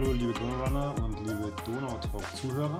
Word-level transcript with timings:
Hallo 0.00 0.12
liebe 0.12 0.32
Donaurunner 0.32 0.94
und 1.02 1.18
liebe 1.26 1.52
Donautalk-Zuhörer. 1.66 2.78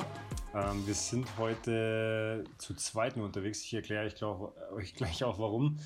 Ähm, 0.54 0.86
wir 0.86 0.94
sind 0.94 1.26
heute 1.36 2.44
zu 2.58 2.74
zweit 2.74 3.16
unterwegs. 3.16 3.60
Ich 3.64 3.74
erkläre 3.74 4.06
euch, 4.06 4.14
glaub, 4.14 4.56
euch 4.72 4.94
gleich 4.94 5.24
auch 5.24 5.40
warum. 5.40 5.80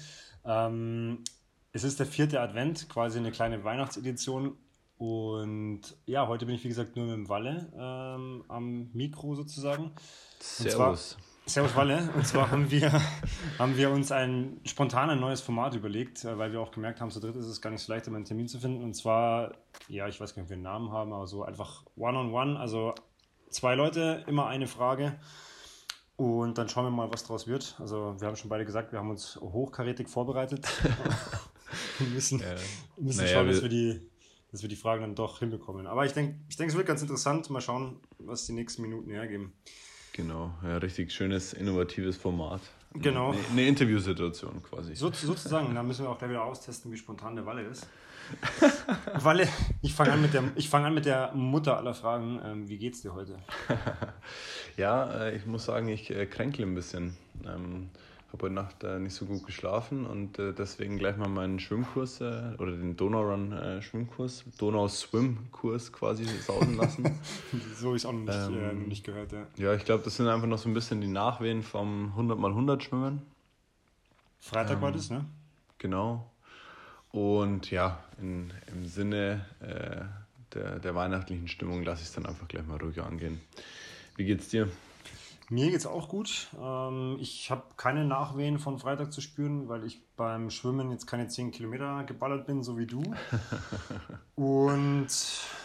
Ähm, 0.44 1.24
es 1.72 1.84
ist 1.84 1.98
der 1.98 2.04
vierte 2.04 2.38
Advent, 2.38 2.86
quasi 2.90 3.18
eine 3.18 3.32
kleine 3.32 3.64
Weihnachtsedition. 3.64 4.58
Und 4.98 5.96
ja, 6.04 6.28
heute 6.28 6.44
bin 6.44 6.54
ich 6.54 6.64
wie 6.64 6.68
gesagt 6.68 6.96
nur 6.96 7.06
mit 7.06 7.14
dem 7.14 7.30
Walle 7.30 7.72
ähm, 7.78 8.44
am 8.48 8.90
Mikro 8.92 9.34
sozusagen. 9.34 9.92
Servus. 10.38 11.16
Servus 11.46 11.74
Walle. 11.74 12.08
Und 12.14 12.26
zwar 12.26 12.50
haben 12.50 12.70
wir, 12.70 12.92
haben 13.58 13.76
wir 13.76 13.90
uns 13.90 14.12
ein 14.12 14.60
spontan 14.64 15.10
ein 15.10 15.20
neues 15.20 15.40
Format 15.40 15.74
überlegt, 15.74 16.24
äh, 16.24 16.38
weil 16.38 16.52
wir 16.52 16.60
auch 16.60 16.70
gemerkt 16.70 17.00
haben, 17.00 17.10
zu 17.10 17.20
dritt 17.20 17.36
ist 17.36 17.46
es 17.46 17.60
gar 17.60 17.70
nicht 17.70 17.82
so 17.82 17.92
leicht, 17.92 18.06
einen 18.06 18.24
Termin 18.24 18.48
zu 18.48 18.60
finden. 18.60 18.82
Und 18.82 18.94
zwar, 18.94 19.52
ja, 19.88 20.06
ich 20.06 20.20
weiß 20.20 20.34
gar 20.34 20.42
nicht, 20.42 20.46
ob 20.46 20.50
wir 20.50 20.56
einen 20.56 20.62
Namen 20.62 20.92
haben, 20.92 21.12
aber 21.12 21.26
so 21.26 21.42
einfach 21.42 21.84
One-on-One. 21.96 22.52
-on 22.52 22.54
-one, 22.54 22.58
also 22.58 22.94
zwei 23.50 23.74
Leute, 23.74 24.24
immer 24.26 24.46
eine 24.46 24.66
Frage. 24.66 25.18
Und 26.16 26.58
dann 26.58 26.68
schauen 26.68 26.84
wir 26.84 26.90
mal, 26.90 27.12
was 27.12 27.24
daraus 27.24 27.46
wird. 27.46 27.76
Also 27.80 28.14
wir 28.18 28.28
haben 28.28 28.36
schon 28.36 28.48
beide 28.48 28.64
gesagt, 28.64 28.92
wir 28.92 28.98
haben 28.98 29.10
uns 29.10 29.36
hochkarätig 29.40 30.08
vorbereitet. 30.08 30.64
wir 31.98 32.06
müssen, 32.08 32.38
ja. 32.38 32.54
müssen 32.96 33.24
naja, 33.24 33.34
schauen, 33.34 33.48
dass 33.48 33.62
wir, 33.62 33.68
die, 33.68 34.00
dass 34.52 34.62
wir 34.62 34.68
die 34.68 34.76
Fragen 34.76 35.02
dann 35.02 35.14
doch 35.16 35.40
hinbekommen. 35.40 35.86
Aber 35.86 36.06
ich 36.06 36.12
denke, 36.12 36.38
ich 36.48 36.56
denk, 36.56 36.70
es 36.70 36.76
wird 36.76 36.86
ganz 36.86 37.02
interessant. 37.02 37.50
Mal 37.50 37.60
schauen, 37.60 38.00
was 38.18 38.46
die 38.46 38.52
nächsten 38.52 38.82
Minuten 38.82 39.10
hergeben. 39.10 39.54
Genau, 40.12 40.52
ja, 40.62 40.76
richtig 40.76 41.12
schönes, 41.12 41.52
innovatives 41.54 42.16
Format. 42.16 42.60
Genau. 42.94 43.30
Eine, 43.30 43.40
eine 43.50 43.66
Interviewsituation 43.66 44.62
quasi. 44.62 44.94
So, 44.94 45.10
sozusagen, 45.10 45.74
da 45.74 45.82
müssen 45.82 46.04
wir 46.04 46.10
auch 46.10 46.18
gleich 46.18 46.30
wieder 46.30 46.44
austesten, 46.44 46.92
wie 46.92 46.98
spontan 46.98 47.34
der 47.34 47.46
Walle 47.46 47.62
ist. 47.62 47.86
Walle, 49.14 49.48
ich 49.80 49.94
fange 49.94 50.12
an, 50.12 50.22
mit 50.22 50.34
der, 50.34 50.44
fang 50.68 50.84
an 50.84 50.94
mit 50.94 51.06
der 51.06 51.32
Mutter 51.32 51.76
aller 51.76 51.94
Fragen. 51.94 52.40
Ähm, 52.44 52.68
wie 52.68 52.78
geht's 52.78 53.02
dir 53.02 53.14
heute? 53.14 53.38
ja, 54.76 55.24
äh, 55.24 55.36
ich 55.36 55.46
muss 55.46 55.64
sagen, 55.64 55.88
ich 55.88 56.10
äh, 56.10 56.26
kränkle 56.26 56.66
ein 56.66 56.74
bisschen. 56.74 57.16
Ähm, 57.44 57.90
habe 58.32 58.44
heute 58.44 58.54
Nacht 58.54 58.82
äh, 58.82 58.98
nicht 58.98 59.14
so 59.14 59.26
gut 59.26 59.44
geschlafen 59.44 60.06
und 60.06 60.38
äh, 60.38 60.52
deswegen 60.52 60.98
gleich 60.98 61.16
mal 61.16 61.28
meinen 61.28 61.60
Schwimmkurs 61.60 62.20
äh, 62.22 62.54
oder 62.58 62.72
den 62.72 62.96
Donaurun 62.96 63.52
äh, 63.52 63.82
Schwimmkurs, 63.82 64.44
Donau 64.58 64.88
Swim 64.88 65.50
Kurs 65.52 65.92
quasi 65.92 66.24
sausen 66.24 66.76
lassen. 66.76 67.20
so 67.76 67.94
ist 67.94 68.06
auch 68.06 68.12
noch 68.12 68.20
nicht, 68.20 68.58
äh, 68.58 68.70
ähm, 68.70 68.88
nicht 68.88 69.04
gehört, 69.04 69.32
ja. 69.32 69.46
Ja, 69.56 69.74
ich 69.74 69.84
glaube, 69.84 70.04
das 70.04 70.16
sind 70.16 70.28
einfach 70.28 70.46
noch 70.46 70.58
so 70.58 70.68
ein 70.68 70.74
bisschen 70.74 71.00
die 71.02 71.08
Nachwehen 71.08 71.62
vom 71.62 72.06
100 72.08 72.38
x 72.38 72.46
100 72.46 72.82
Schwimmen. 72.82 73.22
Freitag 74.40 74.76
ähm, 74.76 74.82
war 74.82 74.92
das, 74.92 75.10
ne? 75.10 75.26
Genau. 75.78 76.30
Und 77.10 77.70
ja, 77.70 78.02
in, 78.18 78.50
im 78.72 78.86
Sinne 78.86 79.44
äh, 79.60 80.04
der, 80.54 80.78
der 80.78 80.94
weihnachtlichen 80.94 81.48
Stimmung 81.48 81.82
lasse 81.82 82.00
ich 82.00 82.08
es 82.08 82.14
dann 82.14 82.24
einfach 82.24 82.48
gleich 82.48 82.66
mal 82.66 82.78
ruhig 82.78 83.00
angehen. 83.02 83.42
Wie 84.16 84.24
geht's 84.24 84.48
dir? 84.48 84.68
Mir 85.52 85.66
geht 85.66 85.80
es 85.80 85.86
auch 85.86 86.08
gut. 86.08 86.48
Ähm, 86.58 87.18
ich 87.20 87.50
habe 87.50 87.64
keine 87.76 88.06
Nachwehen 88.06 88.58
von 88.58 88.78
Freitag 88.78 89.12
zu 89.12 89.20
spüren, 89.20 89.68
weil 89.68 89.84
ich 89.84 90.00
beim 90.16 90.48
Schwimmen 90.48 90.90
jetzt 90.90 91.04
keine 91.04 91.28
10 91.28 91.50
Kilometer 91.50 92.04
geballert 92.04 92.46
bin, 92.46 92.62
so 92.62 92.78
wie 92.78 92.86
du. 92.86 93.02
Und 94.34 95.08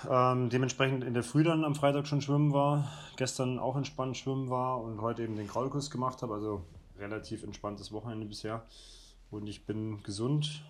ähm, 0.10 0.50
dementsprechend 0.50 1.06
in 1.06 1.14
der 1.14 1.24
Früh 1.24 1.42
dann 1.46 1.64
am 1.64 1.74
Freitag 1.74 2.06
schon 2.06 2.20
schwimmen 2.20 2.52
war, 2.52 2.92
gestern 3.16 3.60
auch 3.60 3.78
entspannt 3.78 4.18
schwimmen 4.18 4.50
war 4.50 4.82
und 4.82 5.00
heute 5.00 5.24
eben 5.24 5.38
den 5.38 5.48
Kraulkurs 5.48 5.90
gemacht 5.90 6.22
habe. 6.22 6.34
Also 6.34 6.66
relativ 7.00 7.44
entspanntes 7.44 7.94
Wochenende 7.94 8.26
bisher. 8.26 8.66
Und 9.32 9.48
ich 9.48 9.66
bin 9.66 10.04
gesund, 10.04 10.64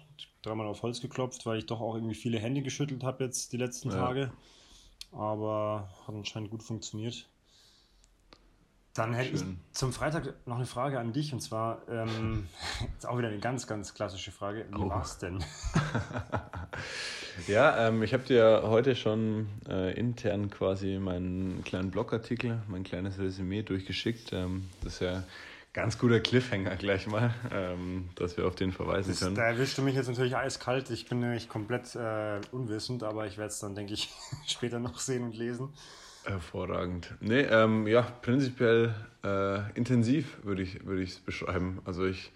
dreimal 0.43 0.67
auf 0.67 0.83
Holz 0.83 1.01
geklopft, 1.01 1.43
weil 1.47 1.57
ich 1.57 1.65
doch 1.65 1.81
auch 1.81 1.95
irgendwie 1.95 2.13
viele 2.13 2.37
Hände 2.37 2.61
geschüttelt 2.61 3.03
habe 3.03 3.23
jetzt 3.23 3.51
die 3.51 3.57
letzten 3.57 3.89
ja. 3.89 3.95
Tage. 3.95 4.31
Aber 5.11 5.89
hat 6.05 6.13
anscheinend 6.13 6.51
gut 6.51 6.61
funktioniert. 6.61 7.27
Dann 8.97 9.13
hätte 9.13 9.37
Schön. 9.37 9.59
ich 9.69 9.77
zum 9.77 9.93
Freitag 9.93 10.33
noch 10.47 10.55
eine 10.55 10.65
Frage 10.65 10.99
an 10.99 11.13
dich 11.13 11.31
und 11.31 11.39
zwar 11.39 11.83
ähm, 11.87 12.47
ist 12.97 13.05
auch 13.05 13.17
wieder 13.19 13.27
eine 13.27 13.37
ganz, 13.37 13.67
ganz 13.67 13.93
klassische 13.93 14.31
Frage. 14.31 14.65
Wie 14.71 14.81
oh. 14.81 14.89
war's 14.89 15.19
denn? 15.19 15.43
ja, 17.47 17.87
ähm, 17.87 18.01
ich 18.01 18.13
habe 18.13 18.23
dir 18.23 18.63
heute 18.63 18.95
schon 18.95 19.49
äh, 19.69 19.93
intern 19.93 20.49
quasi 20.49 20.97
meinen 20.97 21.63
kleinen 21.63 21.91
Blogartikel, 21.91 22.59
mein 22.67 22.83
kleines 22.83 23.19
Resümee 23.19 23.61
durchgeschickt. 23.61 24.33
Ähm, 24.33 24.67
das 24.83 24.93
ist 24.93 25.01
ja 25.01 25.23
ganz 25.73 25.99
guter 25.99 26.19
Cliffhanger 26.19 26.75
gleich 26.75 27.05
mal, 27.05 27.35
ähm, 27.51 28.09
dass 28.15 28.35
wir 28.35 28.47
auf 28.47 28.55
den 28.55 28.71
verweisen 28.71 29.11
das, 29.11 29.19
können. 29.19 29.35
Da 29.35 29.43
erwischte 29.43 29.83
mich 29.83 29.93
jetzt 29.93 30.07
natürlich 30.07 30.35
eiskalt. 30.35 30.89
Ich 30.89 31.07
bin 31.07 31.19
nämlich 31.19 31.49
komplett 31.49 31.93
äh, 31.93 32.41
unwissend, 32.51 33.03
aber 33.03 33.27
ich 33.27 33.37
werde 33.37 33.49
es 33.49 33.59
dann, 33.59 33.75
denke 33.75 33.93
ich, 33.93 34.09
später 34.47 34.79
noch 34.79 34.97
sehen 34.97 35.23
und 35.23 35.37
lesen. 35.37 35.69
Hervorragend. 36.27 37.15
Nee, 37.21 37.41
ähm, 37.41 37.87
ja, 37.87 38.01
prinzipiell 38.21 38.93
äh, 39.23 39.71
intensiv 39.75 40.37
würde 40.43 40.61
ich 40.61 40.75
es 40.75 40.85
würd 40.85 41.25
beschreiben. 41.25 41.79
Also 41.85 42.05
ich 42.05 42.31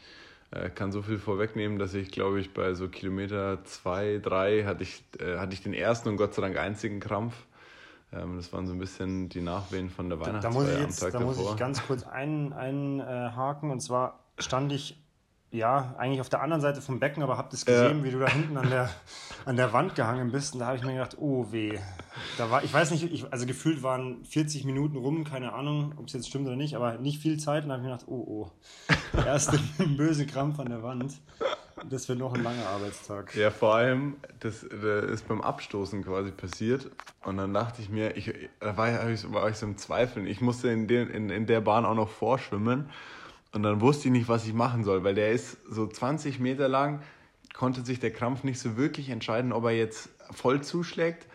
äh, 0.52 0.70
kann 0.70 0.92
so 0.92 1.02
viel 1.02 1.18
vorwegnehmen, 1.20 1.78
dass 1.78 1.94
ich, 1.94 2.12
glaube 2.12 2.40
ich, 2.40 2.54
bei 2.54 2.74
so 2.74 2.88
Kilometer 2.88 3.64
zwei, 3.66 4.20
drei 4.22 4.64
hatte 4.64 4.84
ich, 4.84 5.04
äh, 5.20 5.38
hatte 5.38 5.54
ich 5.54 5.62
den 5.62 5.74
ersten 5.74 6.10
und 6.10 6.18
Gott 6.18 6.34
sei 6.34 6.42
Dank 6.42 6.58
einzigen 6.58 7.00
Krampf. 7.00 7.34
Ähm, 8.14 8.36
das 8.38 8.52
waren 8.54 8.68
so 8.68 8.74
ein 8.74 8.80
bisschen 8.80 9.30
die 9.30 9.42
Nachwehen 9.42 9.90
von 9.90 10.10
der 10.10 10.20
Weihnachtsfeier 10.20 10.42
da, 10.42 10.50
da 10.50 10.54
muss 10.54 10.70
ich 10.74 10.80
jetzt, 10.80 11.02
Da 11.04 11.10
davor. 11.10 11.28
muss 11.28 11.52
ich 11.52 11.58
ganz 11.58 11.86
kurz 11.86 12.04
einhaken. 12.04 13.02
Ein, 13.02 13.72
und 13.72 13.82
zwar 13.82 14.20
stand 14.38 14.72
ich 14.72 15.01
ja, 15.52 15.96
eigentlich 15.98 16.22
auf 16.22 16.30
der 16.30 16.42
anderen 16.42 16.62
Seite 16.62 16.82
vom 16.82 17.00
Becken, 17.00 17.22
aber 17.24 17.38
hab 17.38 17.50
das 17.50 17.66
gesehen, 17.66 18.00
ja. 18.00 18.04
wie 18.06 18.12
du 18.12 18.20
da 18.20 18.30
hinten 18.30 18.56
an 18.56 18.70
der, 18.70 18.90
an 19.44 19.58
der 19.58 19.74
Wand 19.74 19.96
gehangen 19.96 20.32
bist. 20.32 20.54
Und 20.54 20.62
da 20.62 20.68
habe 20.68 20.78
ich 20.78 20.84
mir 20.84 20.94
gedacht, 20.94 21.18
oh 21.20 21.52
weh. 21.52 21.78
Da 22.38 22.50
war, 22.50 22.64
ich 22.64 22.74
weiß 22.74 22.92
nicht, 22.92 23.04
ich, 23.04 23.32
also 23.32 23.46
gefühlt 23.46 23.84
waren 23.84 24.24
40 24.24 24.64
Minuten 24.64 24.96
rum, 24.96 25.26
keine 25.26 25.52
Ahnung, 25.52 25.94
ob 25.98 26.08
es 26.08 26.14
jetzt 26.14 26.30
stimmt 26.30 26.48
oder 26.48 26.56
nicht, 26.56 26.76
aber 26.76 26.98
nicht 27.00 27.22
viel 27.22 27.38
Zeit. 27.38 27.64
Und 27.64 27.70
da 27.70 27.76
habe 27.76 27.84
ich 27.84 27.90
mir 27.90 27.94
gedacht, 27.94 28.08
oh 28.10 28.24
oh. 28.28 28.52
Der 29.14 29.26
erste 29.26 29.60
böse 29.98 30.26
Krampf 30.26 30.58
an 30.60 30.70
der 30.70 30.84
Wand. 30.84 31.16
Das 31.90 32.08
wird 32.08 32.20
noch 32.20 32.34
ein 32.34 32.44
langer 32.44 32.68
Arbeitstag. 32.68 33.36
Ja, 33.36 33.50
vor 33.50 33.76
allem, 33.76 34.18
das, 34.40 34.66
das 34.70 35.10
ist 35.10 35.28
beim 35.28 35.42
Abstoßen 35.42 36.04
quasi 36.06 36.32
passiert. 36.32 36.90
Und 37.26 37.38
dann 37.38 37.54
dachte 37.54 37.82
ich 37.82 37.90
mir, 37.90 38.16
ich, 38.16 38.34
da 38.60 38.78
war 38.78 39.10
ich, 39.10 39.34
war 39.34 39.50
ich 39.50 39.58
so 39.58 39.66
im 39.66 39.78
Zweifeln. 39.78 40.28
Ich 40.28 40.40
musste 40.40 40.70
in, 40.70 40.88
den, 40.88 41.10
in, 41.10 41.30
in 41.30 41.46
der 41.46 41.60
Bahn 41.60 41.86
auch 41.86 41.96
noch 41.96 42.10
vorschwimmen. 42.10 42.90
Und 43.54 43.64
dann 43.64 43.82
wusste 43.82 44.08
ich 44.08 44.12
nicht, 44.12 44.30
was 44.30 44.46
ich 44.46 44.54
machen 44.54 44.84
soll, 44.84 45.04
weil 45.04 45.16
der 45.16 45.32
ist 45.32 45.58
so 45.70 45.88
20 45.88 46.40
Meter 46.40 46.68
lang, 46.68 47.02
konnte 47.54 47.84
sich 47.84 48.00
der 48.00 48.12
Krampf 48.12 48.44
nicht 48.44 48.60
so 48.60 48.78
wirklich 48.78 49.10
entscheiden, 49.10 49.52
ob 49.52 49.66
er 49.66 49.72
jetzt 49.72 50.10
voll 50.32 50.62
zuschlägt 50.62 51.28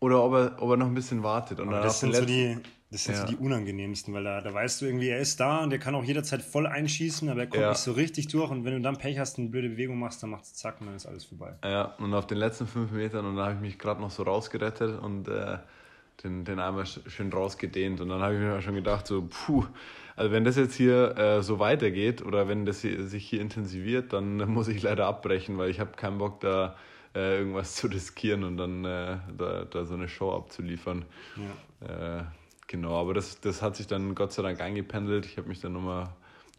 oder 0.00 0.22
ob 0.22 0.32
er, 0.34 0.62
ob 0.62 0.70
er 0.70 0.76
noch 0.76 0.86
ein 0.86 0.94
bisschen 0.94 1.22
wartet. 1.22 1.60
Und 1.60 1.70
das 1.70 2.00
sind, 2.00 2.14
so 2.14 2.24
die, 2.24 2.58
das 2.90 3.04
sind 3.04 3.14
ja. 3.14 3.20
so 3.20 3.26
die 3.28 3.36
unangenehmsten, 3.36 4.12
weil 4.12 4.24
da, 4.24 4.40
da 4.40 4.52
weißt 4.52 4.82
du 4.82 4.86
irgendwie, 4.86 5.08
er 5.08 5.20
ist 5.20 5.38
da 5.38 5.62
und 5.62 5.70
der 5.70 5.78
kann 5.78 5.94
auch 5.94 6.02
jederzeit 6.02 6.42
voll 6.42 6.66
einschießen, 6.66 7.28
aber 7.28 7.42
er 7.42 7.46
kommt 7.46 7.62
ja. 7.62 7.70
nicht 7.70 7.78
so 7.78 7.92
richtig 7.92 8.26
durch. 8.26 8.50
Und 8.50 8.64
wenn 8.64 8.74
du 8.74 8.80
dann 8.80 8.98
Pech 8.98 9.20
hast 9.20 9.38
und 9.38 9.44
eine 9.44 9.50
blöde 9.50 9.68
Bewegung 9.70 10.00
machst, 10.00 10.22
dann 10.22 10.30
macht 10.30 10.44
es 10.44 10.54
zack 10.54 10.80
und 10.80 10.88
dann 10.88 10.96
ist 10.96 11.06
alles 11.06 11.24
vorbei. 11.24 11.54
Ja, 11.62 11.94
und 11.98 12.12
auf 12.12 12.26
den 12.26 12.38
letzten 12.38 12.66
fünf 12.66 12.90
Metern, 12.90 13.24
und 13.24 13.36
da 13.36 13.44
habe 13.44 13.54
ich 13.54 13.60
mich 13.60 13.78
gerade 13.78 14.00
noch 14.00 14.10
so 14.10 14.24
rausgerettet 14.24 15.00
und 15.00 15.28
äh, 15.28 15.58
den, 16.24 16.44
den 16.44 16.58
einmal 16.58 16.86
schön 16.86 17.32
rausgedehnt. 17.32 18.00
Und 18.00 18.08
dann 18.08 18.20
habe 18.20 18.34
ich 18.34 18.40
mir 18.40 18.62
schon 18.62 18.74
gedacht, 18.74 19.06
so, 19.06 19.28
puh, 19.28 19.64
also 20.16 20.32
wenn 20.32 20.44
das 20.44 20.56
jetzt 20.56 20.74
hier 20.74 21.16
äh, 21.16 21.42
so 21.42 21.58
weitergeht 21.58 22.22
oder 22.22 22.48
wenn 22.48 22.66
das 22.66 22.80
hier, 22.80 23.04
sich 23.04 23.28
hier 23.28 23.40
intensiviert, 23.40 24.12
dann 24.12 24.36
muss 24.48 24.68
ich 24.68 24.82
leider 24.82 25.06
abbrechen, 25.06 25.58
weil 25.58 25.70
ich 25.70 25.80
habe 25.80 25.92
keinen 25.92 26.18
Bock 26.18 26.40
da 26.40 26.76
äh, 27.14 27.38
irgendwas 27.38 27.74
zu 27.74 27.86
riskieren 27.88 28.44
und 28.44 28.56
dann 28.56 28.84
äh, 28.84 29.18
da, 29.36 29.64
da 29.64 29.84
so 29.84 29.94
eine 29.94 30.08
Show 30.08 30.32
abzuliefern. 30.32 31.04
Ja. 31.80 32.18
Äh, 32.18 32.24
genau, 32.66 33.00
aber 33.00 33.14
das, 33.14 33.40
das 33.40 33.62
hat 33.62 33.76
sich 33.76 33.86
dann 33.86 34.14
Gott 34.14 34.32
sei 34.32 34.42
Dank 34.42 34.60
eingependelt. 34.60 35.26
Ich 35.26 35.36
habe 35.38 35.48
mich 35.48 35.60
dann 35.60 35.72
nochmal, 35.72 36.10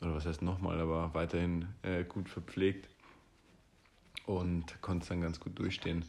oder 0.02 0.16
was 0.16 0.26
heißt 0.26 0.42
nochmal, 0.42 0.80
aber 0.80 1.14
weiterhin 1.14 1.68
äh, 1.84 2.04
gut 2.04 2.30
verpflegt 2.30 2.90
und 4.26 4.82
konnte 4.82 5.04
es 5.04 5.10
dann 5.10 5.22
ganz 5.22 5.40
gut 5.40 5.58
durchstehen. 5.60 6.06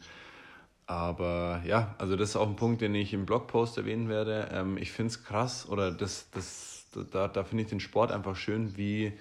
Aber 0.87 1.61
ja, 1.65 1.95
also 1.97 2.15
das 2.15 2.29
ist 2.29 2.35
auch 2.35 2.47
ein 2.47 2.55
Punkt, 2.55 2.81
den 2.81 2.93
ich 2.93 3.13
im 3.13 3.25
Blogpost 3.25 3.77
erwähnen 3.77 4.07
werde. 4.07 4.49
Ähm, 4.51 4.77
ich 4.77 4.91
finde 4.91 5.09
es 5.09 5.23
krass 5.23 5.67
oder 5.67 5.91
das, 5.91 6.29
das 6.31 6.85
da, 7.11 7.27
da 7.27 7.43
finde 7.43 7.63
ich 7.63 7.69
den 7.69 7.79
Sport 7.79 8.11
einfach 8.11 8.35
schön, 8.35 8.77
wie 8.77 9.13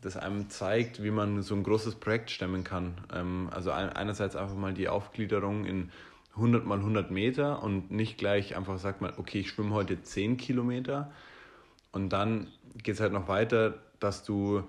das 0.00 0.16
einem 0.16 0.48
zeigt, 0.48 1.02
wie 1.02 1.10
man 1.10 1.42
so 1.42 1.54
ein 1.54 1.62
großes 1.62 1.96
Projekt 1.96 2.30
stemmen 2.30 2.62
kann. 2.62 2.94
Ähm, 3.12 3.48
also 3.52 3.70
einerseits 3.72 4.36
einfach 4.36 4.54
mal 4.54 4.74
die 4.74 4.88
Aufgliederung 4.88 5.64
in 5.64 5.90
100 6.36 6.64
mal 6.64 6.78
100 6.78 7.10
Meter 7.10 7.62
und 7.62 7.90
nicht 7.90 8.16
gleich 8.18 8.56
einfach 8.56 8.78
sagt 8.78 9.00
man, 9.00 9.12
okay, 9.16 9.40
ich 9.40 9.50
schwimme 9.50 9.74
heute 9.74 10.00
10 10.00 10.36
Kilometer 10.36 11.10
und 11.90 12.10
dann 12.10 12.46
geht 12.76 12.94
es 12.94 13.00
halt 13.00 13.12
noch 13.12 13.26
weiter, 13.26 13.74
dass 13.98 14.22
du 14.22 14.62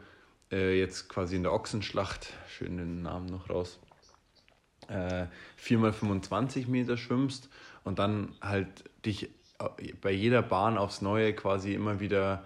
äh, 0.51 0.79
jetzt 0.79 1.09
quasi 1.09 1.35
in 1.35 1.43
der 1.43 1.53
Ochsenschlacht, 1.53 2.33
schön 2.47 2.77
den 2.77 3.03
Namen 3.03 3.27
noch 3.27 3.51
raus, 3.51 3.79
äh, 4.89 5.25
4 5.57 5.77
mal 5.79 5.93
25 5.93 6.67
Meter 6.67 6.97
schwimmst 6.97 7.49
und 7.83 7.99
dann 7.99 8.33
halt 8.41 8.83
dich 9.05 9.29
bei 10.01 10.11
jeder 10.11 10.41
Bahn 10.41 10.77
aufs 10.77 11.01
Neue 11.01 11.33
quasi 11.33 11.73
immer 11.73 11.99
wieder, 11.99 12.45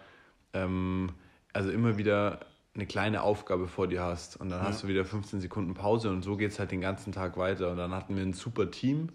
ähm, 0.53 1.11
also 1.53 1.69
immer 1.69 1.97
wieder 1.97 2.39
eine 2.75 2.87
kleine 2.87 3.21
Aufgabe 3.21 3.67
vor 3.67 3.87
dir 3.87 4.01
hast 4.01 4.37
und 4.37 4.49
dann 4.49 4.61
ja. 4.61 4.67
hast 4.67 4.83
du 4.83 4.87
wieder 4.87 5.05
15 5.05 5.41
Sekunden 5.41 5.75
Pause 5.75 6.09
und 6.09 6.23
so 6.23 6.37
geht 6.37 6.51
es 6.51 6.59
halt 6.59 6.71
den 6.71 6.81
ganzen 6.81 7.11
Tag 7.11 7.37
weiter 7.37 7.69
und 7.71 7.77
dann 7.77 7.93
hatten 7.93 8.15
wir 8.15 8.23
ein 8.23 8.33
super 8.33 8.71
Team, 8.71 9.09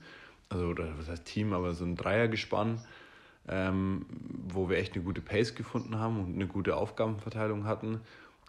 also 0.48 0.66
oder 0.66 0.96
was 0.96 1.08
heißt 1.08 1.24
Team, 1.24 1.52
aber 1.52 1.74
so 1.74 1.84
ein 1.84 1.96
Dreiergespann, 1.96 2.80
ähm, 3.48 4.06
wo 4.48 4.68
wir 4.68 4.78
echt 4.78 4.94
eine 4.94 5.02
gute 5.02 5.20
Pace 5.20 5.56
gefunden 5.56 5.98
haben 5.98 6.20
und 6.20 6.34
eine 6.34 6.46
gute 6.46 6.76
Aufgabenverteilung 6.76 7.64
hatten. 7.64 8.00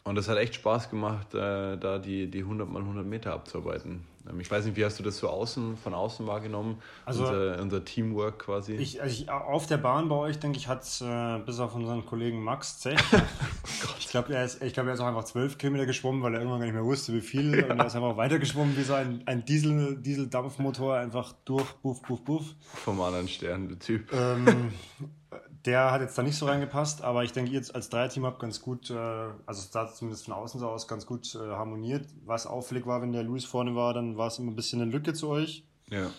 Und 0.10 0.18
es 0.18 0.28
hat 0.28 0.40
echt 0.40 0.56
Spaß 0.56 0.90
gemacht, 0.90 1.36
äh, 1.36 1.78
da 1.78 2.00
die, 2.00 2.32
die 2.32 2.40
100 2.40 2.68
mal 2.68 2.82
100 2.82 3.06
Meter 3.06 3.32
abzuarbeiten. 3.32 4.08
Ähm, 4.28 4.40
ich 4.40 4.50
weiß 4.50 4.66
nicht, 4.66 4.76
wie 4.76 4.84
hast 4.84 4.98
du 4.98 5.04
das 5.04 5.20
so 5.20 5.30
außen, 5.30 5.78
von 5.78 5.94
außen 5.94 6.26
wahrgenommen? 6.26 6.82
Also 7.06 7.28
unser, 7.28 7.62
unser 7.62 7.86
Teamwork 7.86 8.40
quasi. 8.40 8.74
Ich, 8.74 9.00
also 9.04 9.14
ich, 9.14 9.30
auf 9.30 9.68
der 9.68 9.78
Bahn 9.78 10.10
bei 10.10 10.16
euch, 10.16 10.40
denke 10.40 10.58
ich, 10.58 10.68
hat 10.68 10.82
es 10.82 11.02
äh, 11.02 11.38
bis 11.46 11.60
auf 11.60 11.76
unseren 11.76 12.08
Kollegen 12.08 12.44
Max 12.44 12.80
Zech. 12.80 12.98
oh 13.14 13.88
ich 14.00 14.08
glaube, 14.08 14.34
er, 14.34 14.46
ist, 14.46 14.60
glaub, 14.74 14.88
er 14.88 14.96
ist 14.96 15.00
auch 15.00 15.06
einfach 15.06 15.26
12 15.26 15.60
Kilometer 15.60 15.86
geschwommen, 15.86 16.24
weil 16.24 16.34
er 16.34 16.40
irgendwann 16.40 16.62
gar 16.62 16.66
nicht 16.66 16.76
mehr 16.76 16.86
wusste, 16.86 17.14
wie 17.14 17.22
viel. 17.22 17.64
Und 17.66 17.78
er 17.78 17.86
ist 17.86 17.96
einfach 17.96 18.18
weitergeschwommen 18.18 18.76
wie 18.76 18.84
so 18.84 18.96
ein, 18.96 19.22
ein 19.28 19.46
Diesel, 19.46 19.96
Dieseldampfmotor, 20.02 20.96
einfach 20.96 21.34
durch, 21.46 21.72
buff, 21.84 22.02
buff, 22.02 22.24
buff. 22.24 22.56
Vom 22.84 23.00
anderen 23.00 23.28
Stern, 23.28 23.68
der 23.68 23.78
Typ. 23.78 24.12
Ähm, 24.12 24.72
der 25.66 25.92
hat 25.92 26.02
jetzt 26.02 26.18
da 26.18 26.24
nicht 26.24 26.38
so 26.38 26.46
reingepasst, 26.46 27.02
aber 27.02 27.24
ich 27.24 27.34
denke, 27.34 27.52
ihr 27.52 27.58
jetzt 27.58 27.76
als 27.76 27.90
Dreierteam 27.90 28.26
habt 28.26 28.40
ganz 28.40 28.62
gut, 28.62 28.90
äh, 28.90 28.94
also 28.94 29.62
es 29.62 29.72
sah 29.72 29.92
zumindest 29.92 30.26
von 30.26 30.34
außen 30.34 30.60
so 30.60 30.70
aus, 30.70 30.88
ganz 30.88 31.06
gut 31.06 31.36
äh, 31.36 31.40
harmoniert. 31.40 32.08
Was 32.26 32.48
auffällig 32.48 32.86
war, 32.86 33.02
wenn 33.02 33.12
der 33.12 33.24
Luis 33.24 33.46
vorne 33.46 33.76
war, 33.76 33.94
dann 33.94 34.18
war 34.18 34.28
es 34.28 34.40
immer 34.40 34.52
ein 34.52 34.56
bisschen 34.56 34.82
eine 34.82 34.92
Lücke 34.92 35.14
zu 35.14 35.30
euch. 35.30 35.64
Ja. 35.90 36.12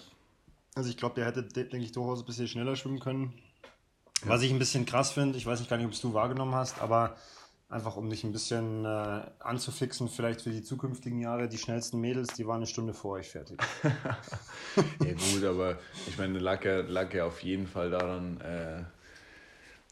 Also 0.75 0.91
ich 0.91 0.97
glaube, 0.97 1.15
der 1.17 1.27
hätte, 1.27 1.43
denke 1.43 1.79
ich, 1.79 1.93
durchaus 1.93 2.21
ein 2.21 2.27
bisschen 2.27 2.49
schneller 2.49 2.77
schwimmen 2.77 3.01
können. 3.01 3.33
Ja. 4.23 4.31
Was 4.31 4.43
ich 4.43 4.53
ein 4.53 4.59
bisschen 4.59 4.85
krass 4.85 5.13
finde, 5.13 5.39
ich 5.39 5.47
weiß 5.47 5.59
nicht 5.61 5.71
gar 5.71 5.79
nicht, 5.79 5.87
ob 5.87 5.93
es 5.93 6.01
du 6.01 6.13
wahrgenommen 6.13 6.55
hast, 6.55 6.81
aber 6.83 7.17
einfach 7.71 7.97
um 7.97 8.11
dich 8.11 8.25
ein 8.25 8.33
bisschen 8.33 8.85
äh, 8.85 9.23
anzufixen, 9.39 10.09
vielleicht 10.09 10.43
für 10.43 10.51
die 10.51 10.63
zukünftigen 10.63 11.21
Jahre, 11.21 11.49
die 11.49 11.57
schnellsten 11.57 12.01
Mädels, 12.01 12.35
die 12.35 12.47
waren 12.47 12.57
eine 12.57 12.67
Stunde 12.67 12.93
vor 12.93 13.13
euch 13.13 13.31
fertig. 13.31 13.63
ja 14.75 15.13
gut, 15.33 15.45
aber 15.45 15.79
ich 16.07 16.19
meine, 16.19 16.39
lag 16.41 16.65
ja, 16.65 16.81
lag 16.81 17.15
ja 17.15 17.25
auf 17.25 17.43
jeden 17.43 17.67
Fall 17.67 17.91
daran, 17.91 18.41
äh, 18.41 18.83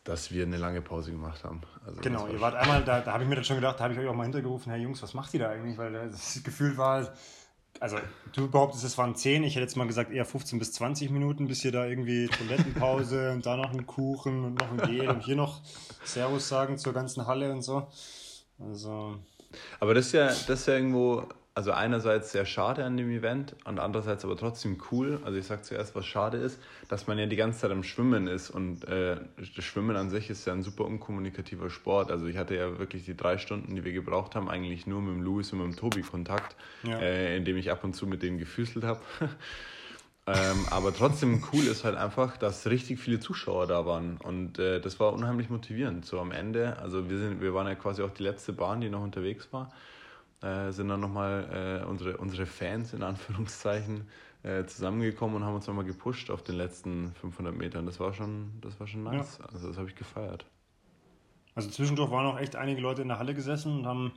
dass 0.08 0.32
wir 0.32 0.44
eine 0.44 0.56
lange 0.56 0.80
Pause 0.80 1.10
gemacht 1.10 1.44
haben. 1.44 1.60
Also 1.84 2.00
genau, 2.00 2.26
ihr 2.28 2.40
wart 2.40 2.54
einmal, 2.54 2.82
da, 2.82 3.02
da 3.02 3.12
habe 3.12 3.24
ich 3.24 3.28
mir 3.28 3.34
dann 3.34 3.44
schon 3.44 3.56
gedacht, 3.56 3.78
da 3.78 3.84
habe 3.84 3.92
ich 3.92 4.00
euch 4.00 4.08
auch 4.08 4.14
mal 4.14 4.22
hintergerufen, 4.22 4.72
Herr 4.72 4.80
Jungs, 4.80 5.02
was 5.02 5.12
macht 5.12 5.34
ihr 5.34 5.40
da 5.40 5.50
eigentlich? 5.50 5.76
Weil 5.76 5.92
das 5.92 6.42
Gefühl 6.42 6.78
war, 6.78 7.12
also 7.78 7.98
du 8.32 8.50
behauptest, 8.50 8.84
es 8.84 8.96
waren 8.96 9.14
10, 9.14 9.44
ich 9.44 9.54
hätte 9.54 9.64
jetzt 9.64 9.76
mal 9.76 9.86
gesagt 9.86 10.10
eher 10.10 10.24
15 10.24 10.58
bis 10.58 10.72
20 10.72 11.10
Minuten, 11.10 11.46
bis 11.46 11.62
ihr 11.62 11.72
da 11.72 11.84
irgendwie 11.84 12.26
Toilettenpause 12.26 13.30
und 13.34 13.44
da 13.44 13.58
noch 13.58 13.70
einen 13.70 13.86
Kuchen 13.86 14.44
und 14.44 14.54
noch 14.54 14.70
ein 14.70 14.78
Gel 14.78 15.10
und 15.10 15.22
hier 15.22 15.36
noch 15.36 15.60
Servus 16.04 16.48
sagen 16.48 16.78
zur 16.78 16.94
ganzen 16.94 17.26
Halle 17.26 17.52
und 17.52 17.60
so. 17.60 17.86
Also. 18.58 19.18
Aber 19.78 19.92
das 19.92 20.06
ist 20.06 20.12
ja, 20.12 20.28
das 20.28 20.48
ist 20.48 20.68
ja 20.68 20.74
irgendwo 20.74 21.28
also 21.58 21.72
einerseits 21.72 22.30
sehr 22.30 22.46
schade 22.46 22.84
an 22.84 22.96
dem 22.96 23.10
Event 23.10 23.56
und 23.64 23.80
andererseits 23.80 24.24
aber 24.24 24.36
trotzdem 24.36 24.80
cool. 24.92 25.18
Also 25.24 25.38
ich 25.38 25.44
sage 25.44 25.62
zuerst, 25.62 25.96
was 25.96 26.06
schade 26.06 26.36
ist, 26.36 26.60
dass 26.88 27.08
man 27.08 27.18
ja 27.18 27.26
die 27.26 27.34
ganze 27.34 27.58
Zeit 27.58 27.72
am 27.72 27.82
Schwimmen 27.82 28.28
ist 28.28 28.48
und 28.48 28.84
äh, 28.84 29.16
das 29.56 29.64
Schwimmen 29.64 29.96
an 29.96 30.08
sich 30.08 30.30
ist 30.30 30.46
ja 30.46 30.52
ein 30.52 30.62
super 30.62 30.84
unkommunikativer 30.84 31.68
Sport. 31.68 32.12
Also 32.12 32.26
ich 32.26 32.36
hatte 32.36 32.54
ja 32.54 32.78
wirklich 32.78 33.06
die 33.06 33.16
drei 33.16 33.38
Stunden, 33.38 33.74
die 33.74 33.82
wir 33.82 33.90
gebraucht 33.90 34.36
haben, 34.36 34.48
eigentlich 34.48 34.86
nur 34.86 35.02
mit 35.02 35.16
dem 35.16 35.22
Louis 35.22 35.52
und 35.52 35.58
mit 35.58 35.66
dem 35.66 35.76
Tobi 35.76 36.02
Kontakt, 36.02 36.54
ja. 36.84 36.96
äh, 36.96 37.36
indem 37.36 37.56
ich 37.56 37.72
ab 37.72 37.82
und 37.82 37.92
zu 37.92 38.06
mit 38.06 38.22
denen 38.22 38.38
gefüßelt 38.38 38.84
habe. 38.84 39.00
ähm, 40.28 40.64
aber 40.70 40.94
trotzdem 40.94 41.42
cool 41.52 41.64
ist 41.64 41.82
halt 41.82 41.96
einfach, 41.96 42.36
dass 42.36 42.68
richtig 42.68 43.00
viele 43.00 43.18
Zuschauer 43.18 43.66
da 43.66 43.84
waren 43.84 44.18
und 44.18 44.60
äh, 44.60 44.80
das 44.80 45.00
war 45.00 45.12
unheimlich 45.12 45.50
motivierend. 45.50 46.06
So 46.06 46.20
am 46.20 46.30
Ende, 46.30 46.78
also 46.78 47.10
wir 47.10 47.18
sind, 47.18 47.40
wir 47.40 47.52
waren 47.52 47.66
ja 47.66 47.74
quasi 47.74 48.02
auch 48.02 48.12
die 48.12 48.22
letzte 48.22 48.52
Bahn, 48.52 48.80
die 48.80 48.90
noch 48.90 49.02
unterwegs 49.02 49.48
war 49.50 49.72
äh, 50.42 50.70
sind 50.72 50.88
dann 50.88 51.00
nochmal 51.00 51.82
äh, 51.82 51.86
unsere, 51.86 52.16
unsere 52.16 52.46
Fans 52.46 52.92
in 52.92 53.02
Anführungszeichen 53.02 54.08
äh, 54.42 54.64
zusammengekommen 54.64 55.36
und 55.36 55.44
haben 55.44 55.54
uns 55.54 55.66
nochmal 55.66 55.84
gepusht 55.84 56.30
auf 56.30 56.42
den 56.42 56.56
letzten 56.56 57.12
500 57.20 57.56
Metern. 57.56 57.86
Das 57.86 57.98
war 57.98 58.12
schon, 58.12 58.52
das 58.60 58.78
war 58.78 58.86
schon 58.86 59.02
nice. 59.02 59.38
Ja. 59.38 59.46
Also 59.52 59.68
das 59.68 59.76
habe 59.76 59.88
ich 59.88 59.96
gefeiert. 59.96 60.46
Also 61.54 61.70
zwischendurch 61.70 62.10
waren 62.12 62.26
auch 62.26 62.38
echt 62.38 62.54
einige 62.54 62.80
Leute 62.80 63.02
in 63.02 63.08
der 63.08 63.18
Halle 63.18 63.34
gesessen 63.34 63.80
und 63.80 63.86
haben 63.86 64.12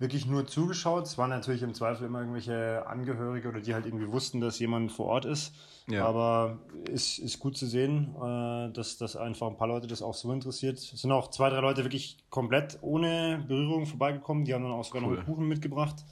wirklich 0.00 0.26
nur 0.26 0.46
zugeschaut. 0.46 1.04
Es 1.04 1.16
waren 1.16 1.30
natürlich 1.30 1.62
im 1.62 1.74
Zweifel 1.74 2.06
immer 2.06 2.20
irgendwelche 2.20 2.84
Angehörige 2.86 3.48
oder 3.48 3.60
die 3.60 3.72
halt 3.72 3.86
irgendwie 3.86 4.10
wussten, 4.10 4.40
dass 4.40 4.58
jemand 4.58 4.90
vor 4.90 5.06
Ort 5.06 5.24
ist. 5.24 5.54
Ja. 5.88 6.04
Aber 6.06 6.58
ist, 6.90 7.18
ist 7.18 7.38
gut 7.38 7.56
zu 7.56 7.66
sehen, 7.66 8.14
äh, 8.16 8.72
dass, 8.72 8.98
dass 8.98 9.16
einfach 9.16 9.46
ein 9.46 9.56
paar 9.56 9.68
Leute 9.68 9.86
das 9.86 10.02
auch 10.02 10.14
so 10.14 10.32
interessiert. 10.32 10.78
Es 10.78 10.90
sind 10.90 11.12
auch 11.12 11.30
zwei, 11.30 11.48
drei 11.48 11.60
Leute 11.60 11.84
wirklich 11.84 12.18
komplett 12.28 12.78
ohne 12.80 13.44
Berührung 13.46 13.86
vorbeigekommen. 13.86 14.44
Die 14.44 14.54
haben 14.54 14.64
dann 14.64 14.72
auch 14.72 14.84
sogar 14.84 15.02
cool. 15.02 15.10
noch 15.10 15.18
einen 15.18 15.26
Kuchen 15.26 15.48
mitgebracht. 15.48 16.04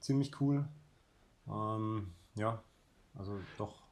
Ziemlich 0.00 0.40
cool. 0.40 0.66
Ähm, 1.46 2.12
ja, 2.36 2.62
also 3.14 3.38
doch 3.58 3.82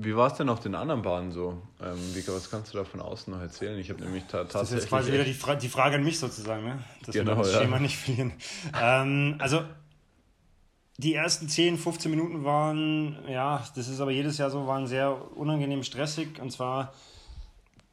wie 0.00 0.14
war 0.14 0.28
es 0.28 0.34
denn 0.34 0.48
auf 0.48 0.60
den 0.60 0.76
anderen 0.76 1.02
Bahnen 1.02 1.32
so? 1.32 1.60
Ähm, 1.82 1.96
wie, 2.14 2.26
was 2.28 2.48
kannst 2.48 2.72
du 2.72 2.78
da 2.78 2.84
von 2.84 3.00
außen 3.00 3.34
noch 3.34 3.40
erzählen? 3.40 3.76
Ich 3.80 3.90
habe 3.90 4.00
nämlich 4.00 4.22
ta 4.26 4.44
tatsächlich. 4.44 4.60
Das 4.60 4.70
ist 4.70 4.76
jetzt 4.78 4.88
quasi 4.88 5.12
wieder 5.12 5.24
die, 5.24 5.34
Fra 5.34 5.56
die, 5.56 5.68
Frage 5.68 5.96
an 5.96 6.04
mich 6.04 6.20
sozusagen, 6.20 6.64
ne? 6.64 6.78
dass 7.04 7.12
genau, 7.12 7.32
wir 7.32 7.42
das 7.42 7.52
ja. 7.52 7.62
Schema 7.62 7.80
nicht 7.80 7.96
verlieren. 7.96 8.32
ähm, 8.80 9.34
also, 9.40 9.62
die 10.98 11.14
ersten 11.14 11.48
10, 11.48 11.78
15 11.78 12.10
Minuten 12.10 12.44
waren, 12.44 13.16
ja, 13.28 13.64
das 13.76 13.88
ist 13.88 14.00
aber 14.00 14.10
jedes 14.10 14.36
Jahr 14.38 14.50
so, 14.50 14.66
waren 14.66 14.88
sehr 14.88 15.36
unangenehm 15.36 15.84
stressig. 15.84 16.40
Und 16.40 16.50
zwar 16.50 16.92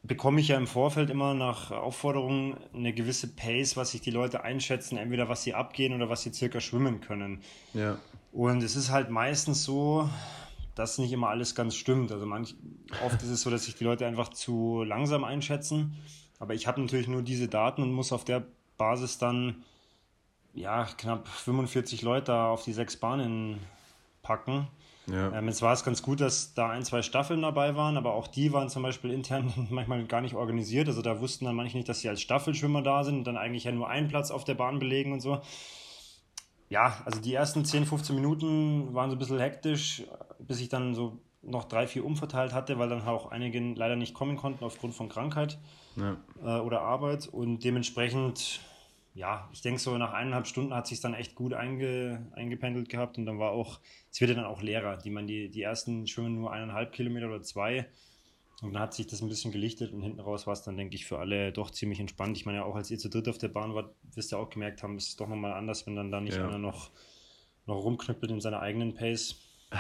bekomme 0.02 0.42
ich 0.42 0.48
ja 0.48 0.58
im 0.58 0.66
Vorfeld 0.66 1.12
immer 1.12 1.36
nach 1.36 1.70
Aufforderungen 1.70 2.58
eine 2.74 2.94
gewisse 2.94 3.28
Pace, 3.28 3.78
was 3.78 3.92
sich 3.92 4.02
die 4.02 4.10
Leute 4.10 4.44
einschätzen, 4.44 4.98
entweder 4.98 5.30
was 5.30 5.44
sie 5.44 5.54
abgehen 5.54 5.94
oder 5.94 6.10
was 6.10 6.24
sie 6.24 6.34
circa 6.34 6.60
schwimmen 6.60 7.00
können. 7.00 7.42
Ja. 7.76 8.00
Und 8.32 8.64
es 8.64 8.76
ist 8.76 8.90
halt 8.90 9.12
meistens 9.12 9.64
so, 9.64 10.10
dass 10.74 10.98
nicht 10.98 11.12
immer 11.12 11.30
alles 11.30 11.54
ganz 11.54 11.76
stimmt. 11.76 12.12
Also 12.12 12.26
manch, 12.26 12.56
oft 13.06 13.22
ist 13.22 13.30
es 13.30 13.42
so, 13.42 13.52
dass 13.52 13.66
sich 13.66 13.76
die 13.76 13.84
Leute 13.84 14.08
einfach 14.08 14.30
zu 14.30 14.84
langsam 14.84 15.24
einschätzen. 15.24 15.96
Aber 16.40 16.56
ich 16.56 16.66
habe 16.66 16.82
natürlich 16.82 17.08
nur 17.08 17.22
diese 17.22 17.48
Daten 17.48 17.84
und 17.84 17.94
muss 17.94 18.12
auf 18.12 18.26
der 18.26 18.46
Basis 18.78 19.20
dann 19.20 19.64
ja, 20.56 20.86
knapp 20.98 21.28
45 21.28 22.02
Leute 22.02 22.34
auf 22.34 22.64
die 22.64 22.74
sechs 22.74 22.98
Bahnen 22.98 23.60
packen. 24.24 24.68
Ja. 25.08 25.32
Ähm, 25.34 25.48
jetzt 25.48 25.62
war 25.62 25.74
es 25.74 25.84
ganz 25.84 26.02
gut, 26.02 26.20
dass 26.20 26.56
da 26.56 26.70
ein, 26.70 26.84
zwei 26.84 27.04
Staffeln 27.04 27.44
dabei 27.44 27.76
waren, 27.76 27.96
aber 27.96 28.16
auch 28.16 28.28
die 28.28 28.52
waren 28.54 28.70
zum 28.70 28.82
Beispiel 28.82 29.12
intern 29.12 29.54
manchmal 29.70 30.04
gar 30.06 30.22
nicht 30.22 30.34
organisiert. 30.34 30.88
Also 30.88 31.04
da 31.04 31.20
wussten 31.20 31.46
dann 31.46 31.56
manche 31.56 31.78
nicht, 31.78 31.88
dass 31.88 32.00
sie 32.00 32.10
als 32.10 32.22
Staffelschwimmer 32.22 32.82
da 32.82 33.04
sind 33.04 33.20
und 33.20 33.24
dann 33.26 33.38
eigentlich 33.38 33.66
ja 33.66 33.72
nur 33.72 33.88
einen 33.88 34.08
Platz 34.08 34.32
auf 34.32 34.44
der 34.44 34.56
Bahn 34.56 34.80
belegen 34.80 35.14
und 35.14 35.20
so 35.20 35.42
ja, 36.70 36.98
also 37.06 37.20
die 37.20 37.34
ersten 37.34 37.64
10, 37.64 37.86
15 37.86 38.16
Minuten 38.16 38.94
waren 38.94 39.10
so 39.10 39.16
ein 39.16 39.20
bisschen 39.20 39.40
hektisch, 39.40 40.04
bis 40.40 40.60
ich 40.62 40.70
dann 40.70 40.96
so 40.96 41.20
noch 41.42 41.66
drei, 41.66 41.86
vier 41.86 42.04
umverteilt 42.04 42.54
hatte, 42.54 42.80
weil 42.80 42.90
dann 42.90 43.08
auch 43.08 43.32
einige 43.32 43.60
leider 43.60 43.96
nicht 43.96 44.16
kommen 44.16 44.36
konnten 44.36 44.64
aufgrund 44.64 44.96
von 44.96 45.10
Krankheit 45.10 45.60
ja. 45.96 46.18
äh, 46.44 46.60
oder 46.62 46.82
Arbeit. 46.82 47.28
Und 47.28 47.64
dementsprechend, 47.64 48.62
ja, 49.16 49.50
ich 49.54 49.62
denke 49.62 49.80
so 49.80 49.98
nach 49.98 50.12
eineinhalb 50.12 50.46
Stunden 50.46 50.74
hat 50.74 50.88
sich 50.88 51.00
dann 51.00 51.14
echt 51.14 51.36
gut 51.36 51.54
einge, 51.54 52.30
eingependelt 52.36 52.90
gehabt 52.90 53.18
und 53.18 53.26
dann 53.26 53.40
war 53.40 53.52
auch, 53.52 53.80
es 54.12 54.20
wird 54.20 54.36
dann 54.36 54.44
auch 54.44 54.62
leerer. 54.62 54.98
Die, 54.98 55.10
man, 55.10 55.26
die, 55.26 55.50
die 55.50 55.62
ersten 55.62 56.06
schwimmen 56.06 56.36
nur 56.36 56.52
eineinhalb 56.52 56.92
Kilometer 56.92 57.28
oder 57.28 57.42
zwei 57.42 57.88
und 58.62 58.74
dann 58.74 58.82
hat 58.82 58.94
sich 58.94 59.08
das 59.08 59.22
ein 59.22 59.30
bisschen 59.30 59.54
gelichtet 59.54 59.94
und 59.94 60.02
hinten 60.02 60.20
raus 60.20 60.48
war 60.48 60.54
es 60.54 60.64
dann, 60.64 60.76
denke 60.76 60.96
ich, 60.96 61.06
für 61.06 61.18
alle 61.18 61.54
doch 61.54 61.72
ziemlich 61.72 62.02
entspannt. 62.02 62.36
Ich 62.36 62.46
meine, 62.46 62.66
auch 62.66 62.76
als 62.76 62.92
ihr 62.92 62.98
zu 62.98 63.10
dritt 63.10 63.30
auf 63.30 63.38
der 63.38 63.48
Bahn 63.48 63.74
wart, 63.74 63.96
wirst 64.14 64.34
ihr 64.34 64.38
auch 64.38 64.50
gemerkt 64.50 64.84
haben, 64.84 64.98
es 64.98 65.08
ist 65.08 65.20
doch 65.20 65.30
nochmal 65.30 65.54
anders, 65.54 65.88
wenn 65.88 65.96
dann 65.96 66.12
da 66.12 66.20
nicht 66.20 66.38
ja. 66.38 66.46
einer 66.46 66.58
noch, 66.58 66.92
noch 67.68 67.84
rumknüppelt 67.84 68.32
in 68.32 68.42
seiner 68.42 68.60
eigenen 68.60 68.96
Pace. 68.96 69.38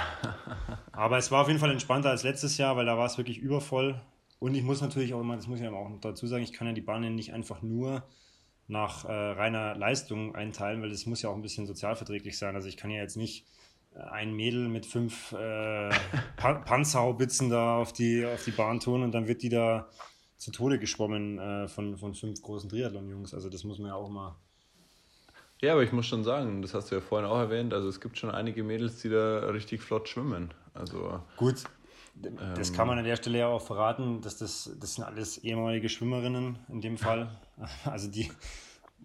Aber 0.94 1.18
es 1.18 1.30
war 1.32 1.42
auf 1.42 1.48
jeden 1.50 1.60
Fall 1.60 1.72
entspannter 1.72 2.10
als 2.10 2.24
letztes 2.24 2.58
Jahr, 2.58 2.77
weil 2.77 2.86
da 2.86 2.98
war 2.98 3.06
es 3.06 3.18
wirklich 3.18 3.38
übervoll. 3.38 4.01
Und 4.39 4.56
ich 4.56 4.63
muss 4.63 4.82
natürlich 4.82 5.13
auch 5.13 5.22
immer, 5.22 5.36
das 5.36 5.48
muss 5.48 5.60
ich 5.60 5.68
auch 5.68 5.92
dazu 6.00 6.25
sagen, 6.25 6.44
ich 6.44 6.54
kann 6.54 6.68
ja 6.68 6.74
die 6.74 6.82
Bahnen 6.82 7.15
nicht 7.15 7.34
einfach 7.34 7.62
nur 7.62 8.04
nach 8.67 9.05
äh, 9.05 9.12
reiner 9.12 9.75
Leistung 9.75 10.36
einteilen, 10.36 10.81
weil 10.81 10.89
das 10.89 11.05
muss 11.05 11.22
ja 11.22 11.29
auch 11.29 11.36
ein 11.36 11.41
bisschen 11.41 11.67
sozialverträglich 11.67 12.38
sein. 12.38 12.55
Also 12.55 12.67
ich 12.67 12.77
kann 12.77 12.89
ja 12.89 13.01
jetzt 13.01 13.17
nicht 13.17 13.45
ein 13.95 14.34
Mädel 14.34 14.67
mit 14.67 14.86
fünf 14.86 15.31
äh, 15.31 15.89
pa 16.38 16.53
Panzerhaubitzen 16.55 17.50
da 17.50 17.77
auf 17.77 17.93
die, 17.93 18.25
auf 18.25 18.43
die 18.43 18.51
Bahn 18.51 18.79
tun 18.79 19.03
und 19.03 19.12
dann 19.12 19.27
wird 19.27 19.41
die 19.41 19.50
da 19.50 19.88
zu 20.38 20.51
Tode 20.51 20.79
geschwommen 20.79 21.39
äh, 21.39 21.67
von, 21.67 21.98
von 21.98 22.13
fünf 22.13 22.41
großen 22.41 22.69
Triathlon-Jungs. 22.69 23.34
Also 23.34 23.50
das 23.50 23.63
muss 23.63 23.79
man 23.79 23.89
ja 23.89 23.95
auch 23.95 24.10
mal. 24.10 24.36
Ja, 25.62 25.72
aber 25.74 25.84
ich 25.84 25.93
muss 25.93 26.05
schon 26.05 26.24
sagen, 26.24 26.62
das 26.62 26.74
hast 26.74 26.91
du 26.91 26.95
ja 26.95 27.01
vorhin 27.01 27.27
auch 27.27 27.38
erwähnt, 27.38 27.74
also 27.74 27.88
es 27.88 28.01
gibt 28.01 28.17
schon 28.17 28.29
einige 28.29 28.63
Mädels, 28.63 29.01
die 29.01 29.10
da 29.10 29.39
richtig 29.48 29.81
flott 29.81 30.10
schwimmen. 30.10 30.53
Also, 30.74 31.22
Gut, 31.38 31.63
das 32.15 32.72
kann 32.72 32.88
man 32.88 32.98
an 32.98 33.03
der 33.03 33.17
Stelle 33.17 33.39
ja 33.39 33.48
auch 33.48 33.62
verraten, 33.62 34.22
dass 34.22 34.38
das, 34.38 34.72
das 34.79 34.95
sind 34.95 35.03
alles 35.03 35.38
ehemalige 35.39 35.89
Schwimmerinnen 35.89 36.57
in 36.69 36.81
dem 36.81 36.98
Fall. 36.98 37.29
Also 37.86 38.10
die, 38.10 38.29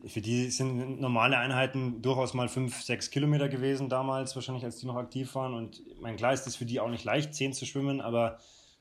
für 0.07 0.21
die 0.21 0.51
sind 0.51 1.01
normale 1.01 1.39
Einheiten 1.39 2.03
durchaus 2.03 2.35
mal 2.35 2.49
fünf, 2.49 2.83
sechs 2.83 3.11
Kilometer 3.11 3.49
gewesen 3.49 3.89
damals, 3.89 4.35
wahrscheinlich 4.35 4.65
als 4.65 4.79
die 4.79 4.87
noch 4.87 4.97
aktiv 4.97 5.35
waren. 5.37 5.55
Und 5.55 5.83
mein 6.01 6.17
klar 6.17 6.33
ist 6.33 6.47
es 6.49 6.57
für 6.57 6.65
die 6.65 6.81
auch 6.81 6.89
nicht 6.89 7.05
leicht, 7.05 7.33
zehn 7.35 7.53
zu 7.53 7.65
schwimmen, 7.65 8.01
aber 8.01 8.39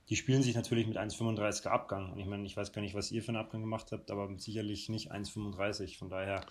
die 0.10 0.16
spielen 0.16 0.42
sich 0.42 0.56
natürlich 0.56 0.88
mit 0.88 0.98
1,35er 0.98 1.68
Abgang. 1.68 2.12
Und 2.12 2.20
ich 2.20 2.26
meine, 2.26 2.46
ich 2.46 2.58
weiß 2.58 2.72
gar 2.72 2.82
nicht, 2.82 2.96
was 2.96 3.12
ihr 3.12 3.22
für 3.22 3.30
einen 3.30 3.38
Abgang 3.38 3.62
gemacht 3.62 3.92
habt, 3.92 4.10
aber 4.10 4.30
sicherlich 4.38 4.90
nicht 4.90 5.12
1,35. 5.12 5.98
Von 5.98 6.10
daher 6.10 6.42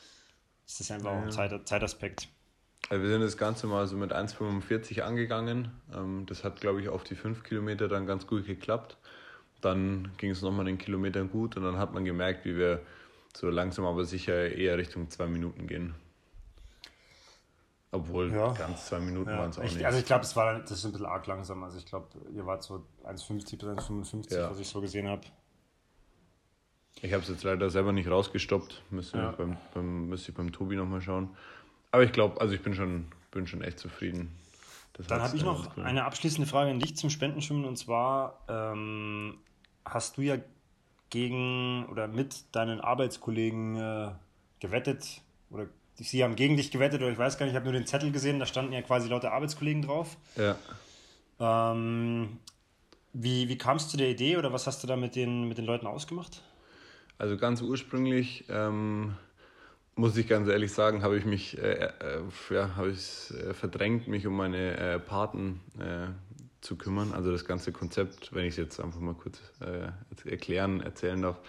ist 0.64 0.78
das 0.78 0.90
einfach 0.92 1.10
ja. 1.10 1.18
auch 1.18 1.22
ein 1.24 1.32
Zeit, 1.32 1.68
Zeitaspekt. 1.68 2.28
Also 2.88 3.02
wir 3.02 3.10
sind 3.10 3.20
das 3.20 3.36
Ganze 3.36 3.66
mal 3.66 3.86
so 3.86 3.96
mit 3.96 4.12
1,45 4.14 5.02
angegangen. 5.02 5.70
Ähm, 5.94 6.24
das 6.26 6.44
hat, 6.44 6.60
glaube 6.60 6.80
ich, 6.80 6.88
auf 6.88 7.04
die 7.04 7.14
5 7.14 7.42
Kilometer 7.42 7.88
dann 7.88 8.06
ganz 8.06 8.26
gut 8.26 8.46
geklappt. 8.46 8.96
Dann 9.60 10.12
ging 10.16 10.30
es 10.30 10.42
nochmal 10.42 10.64
den 10.64 10.78
Kilometern 10.78 11.30
gut 11.30 11.56
und 11.56 11.64
dann 11.64 11.78
hat 11.78 11.92
man 11.92 12.04
gemerkt, 12.04 12.44
wie 12.44 12.56
wir 12.56 12.80
so 13.36 13.50
langsam 13.50 13.84
aber 13.84 14.04
sicher 14.04 14.52
eher 14.52 14.78
Richtung 14.78 15.10
zwei 15.10 15.26
Minuten 15.26 15.66
gehen. 15.66 15.94
Obwohl 17.90 18.30
ja. 18.32 18.52
ganz 18.52 18.86
zwei 18.86 19.00
Minuten 19.00 19.30
ja. 19.30 19.38
waren 19.38 19.50
es 19.50 19.58
auch 19.58 19.64
ich, 19.64 19.74
nicht. 19.74 19.86
Also 19.86 19.98
ich 19.98 20.04
glaube, 20.04 20.24
es 20.24 20.36
war 20.36 20.58
das 20.60 20.70
ist 20.70 20.84
ein 20.84 20.92
bisschen 20.92 21.06
arg 21.06 21.26
langsam. 21.26 21.62
Also 21.62 21.78
ich 21.78 21.86
glaube, 21.86 22.06
ihr 22.34 22.44
wart 22.44 22.62
so 22.62 22.84
1,50 23.04 23.58
bis 23.58 23.68
1,55, 23.68 24.34
ja. 24.34 24.50
was 24.50 24.58
ich 24.58 24.68
so 24.68 24.80
gesehen 24.80 25.08
habe. 25.08 25.22
Ich 27.00 27.12
habe 27.12 27.22
es 27.22 27.28
jetzt 27.28 27.44
leider 27.44 27.70
selber 27.70 27.92
nicht 27.92 28.10
rausgestoppt. 28.10 28.82
Müsste 28.90 29.18
ja. 29.18 29.30
beim, 29.30 29.56
beim, 29.72 30.08
müsste 30.08 30.32
ich 30.32 30.36
beim 30.36 30.52
Tobi 30.52 30.76
nochmal 30.76 31.00
schauen. 31.00 31.30
Aber 31.90 32.02
ich 32.02 32.12
glaube, 32.12 32.40
also 32.40 32.54
ich 32.54 32.62
bin 32.62 32.74
schon, 32.74 33.06
bin 33.30 33.46
schon 33.46 33.62
echt 33.62 33.78
zufrieden. 33.78 34.34
Das 34.94 35.06
Dann 35.06 35.22
habe 35.22 35.36
ich 35.36 35.44
noch 35.44 35.76
cool. 35.76 35.84
eine 35.84 36.04
abschließende 36.04 36.48
Frage 36.48 36.70
an 36.70 36.80
dich 36.80 36.96
zum 36.96 37.08
Spendenschwimmen. 37.08 37.64
Und 37.64 37.76
zwar 37.76 38.40
ähm, 38.48 39.38
hast 39.84 40.16
du 40.16 40.22
ja 40.22 40.36
gegen 41.10 41.86
oder 41.86 42.08
mit 42.08 42.44
deinen 42.52 42.80
Arbeitskollegen 42.80 43.76
äh, 43.76 44.10
gewettet 44.60 45.22
oder 45.50 45.68
sie 45.94 46.22
haben 46.22 46.36
gegen 46.36 46.56
dich 46.56 46.70
gewettet 46.70 47.00
oder 47.00 47.10
ich 47.10 47.18
weiß 47.18 47.38
gar 47.38 47.46
nicht, 47.46 47.52
ich 47.52 47.56
habe 47.56 47.64
nur 47.64 47.72
den 47.72 47.86
Zettel 47.86 48.12
gesehen, 48.12 48.38
da 48.38 48.46
standen 48.46 48.72
ja 48.72 48.82
quasi 48.82 49.08
lauter 49.08 49.32
Arbeitskollegen 49.32 49.82
drauf. 49.82 50.16
Ja. 50.36 50.56
Ähm, 51.40 52.38
wie, 53.12 53.48
wie 53.48 53.58
kamst 53.58 53.86
du 53.86 53.90
zu 53.92 53.96
der 53.96 54.10
Idee 54.10 54.36
oder 54.36 54.52
was 54.52 54.66
hast 54.66 54.82
du 54.82 54.86
da 54.86 54.96
mit 54.96 55.16
den, 55.16 55.48
mit 55.48 55.58
den 55.58 55.64
Leuten 55.64 55.86
ausgemacht? 55.86 56.42
Also 57.16 57.36
ganz 57.36 57.62
ursprünglich, 57.62 58.44
ähm, 58.48 59.16
muss 59.98 60.16
ich 60.16 60.28
ganz 60.28 60.48
ehrlich 60.48 60.72
sagen, 60.72 61.02
habe 61.02 61.18
ich 61.18 61.24
mich 61.24 61.58
äh, 61.58 61.86
äh, 61.86 62.22
ja, 62.50 62.76
habe 62.76 62.90
ich, 62.90 63.32
äh, 63.34 63.52
verdrängt, 63.52 64.06
mich 64.06 64.26
um 64.26 64.36
meine 64.36 64.76
äh, 64.76 64.98
Paten 65.00 65.60
äh, 65.78 66.06
zu 66.60 66.76
kümmern. 66.76 67.12
Also 67.12 67.32
das 67.32 67.44
ganze 67.44 67.72
Konzept, 67.72 68.32
wenn 68.32 68.44
ich 68.44 68.52
es 68.52 68.56
jetzt 68.56 68.80
einfach 68.80 69.00
mal 69.00 69.14
kurz 69.14 69.40
äh, 69.60 70.30
erklären, 70.30 70.80
erzählen 70.80 71.20
darf, 71.20 71.40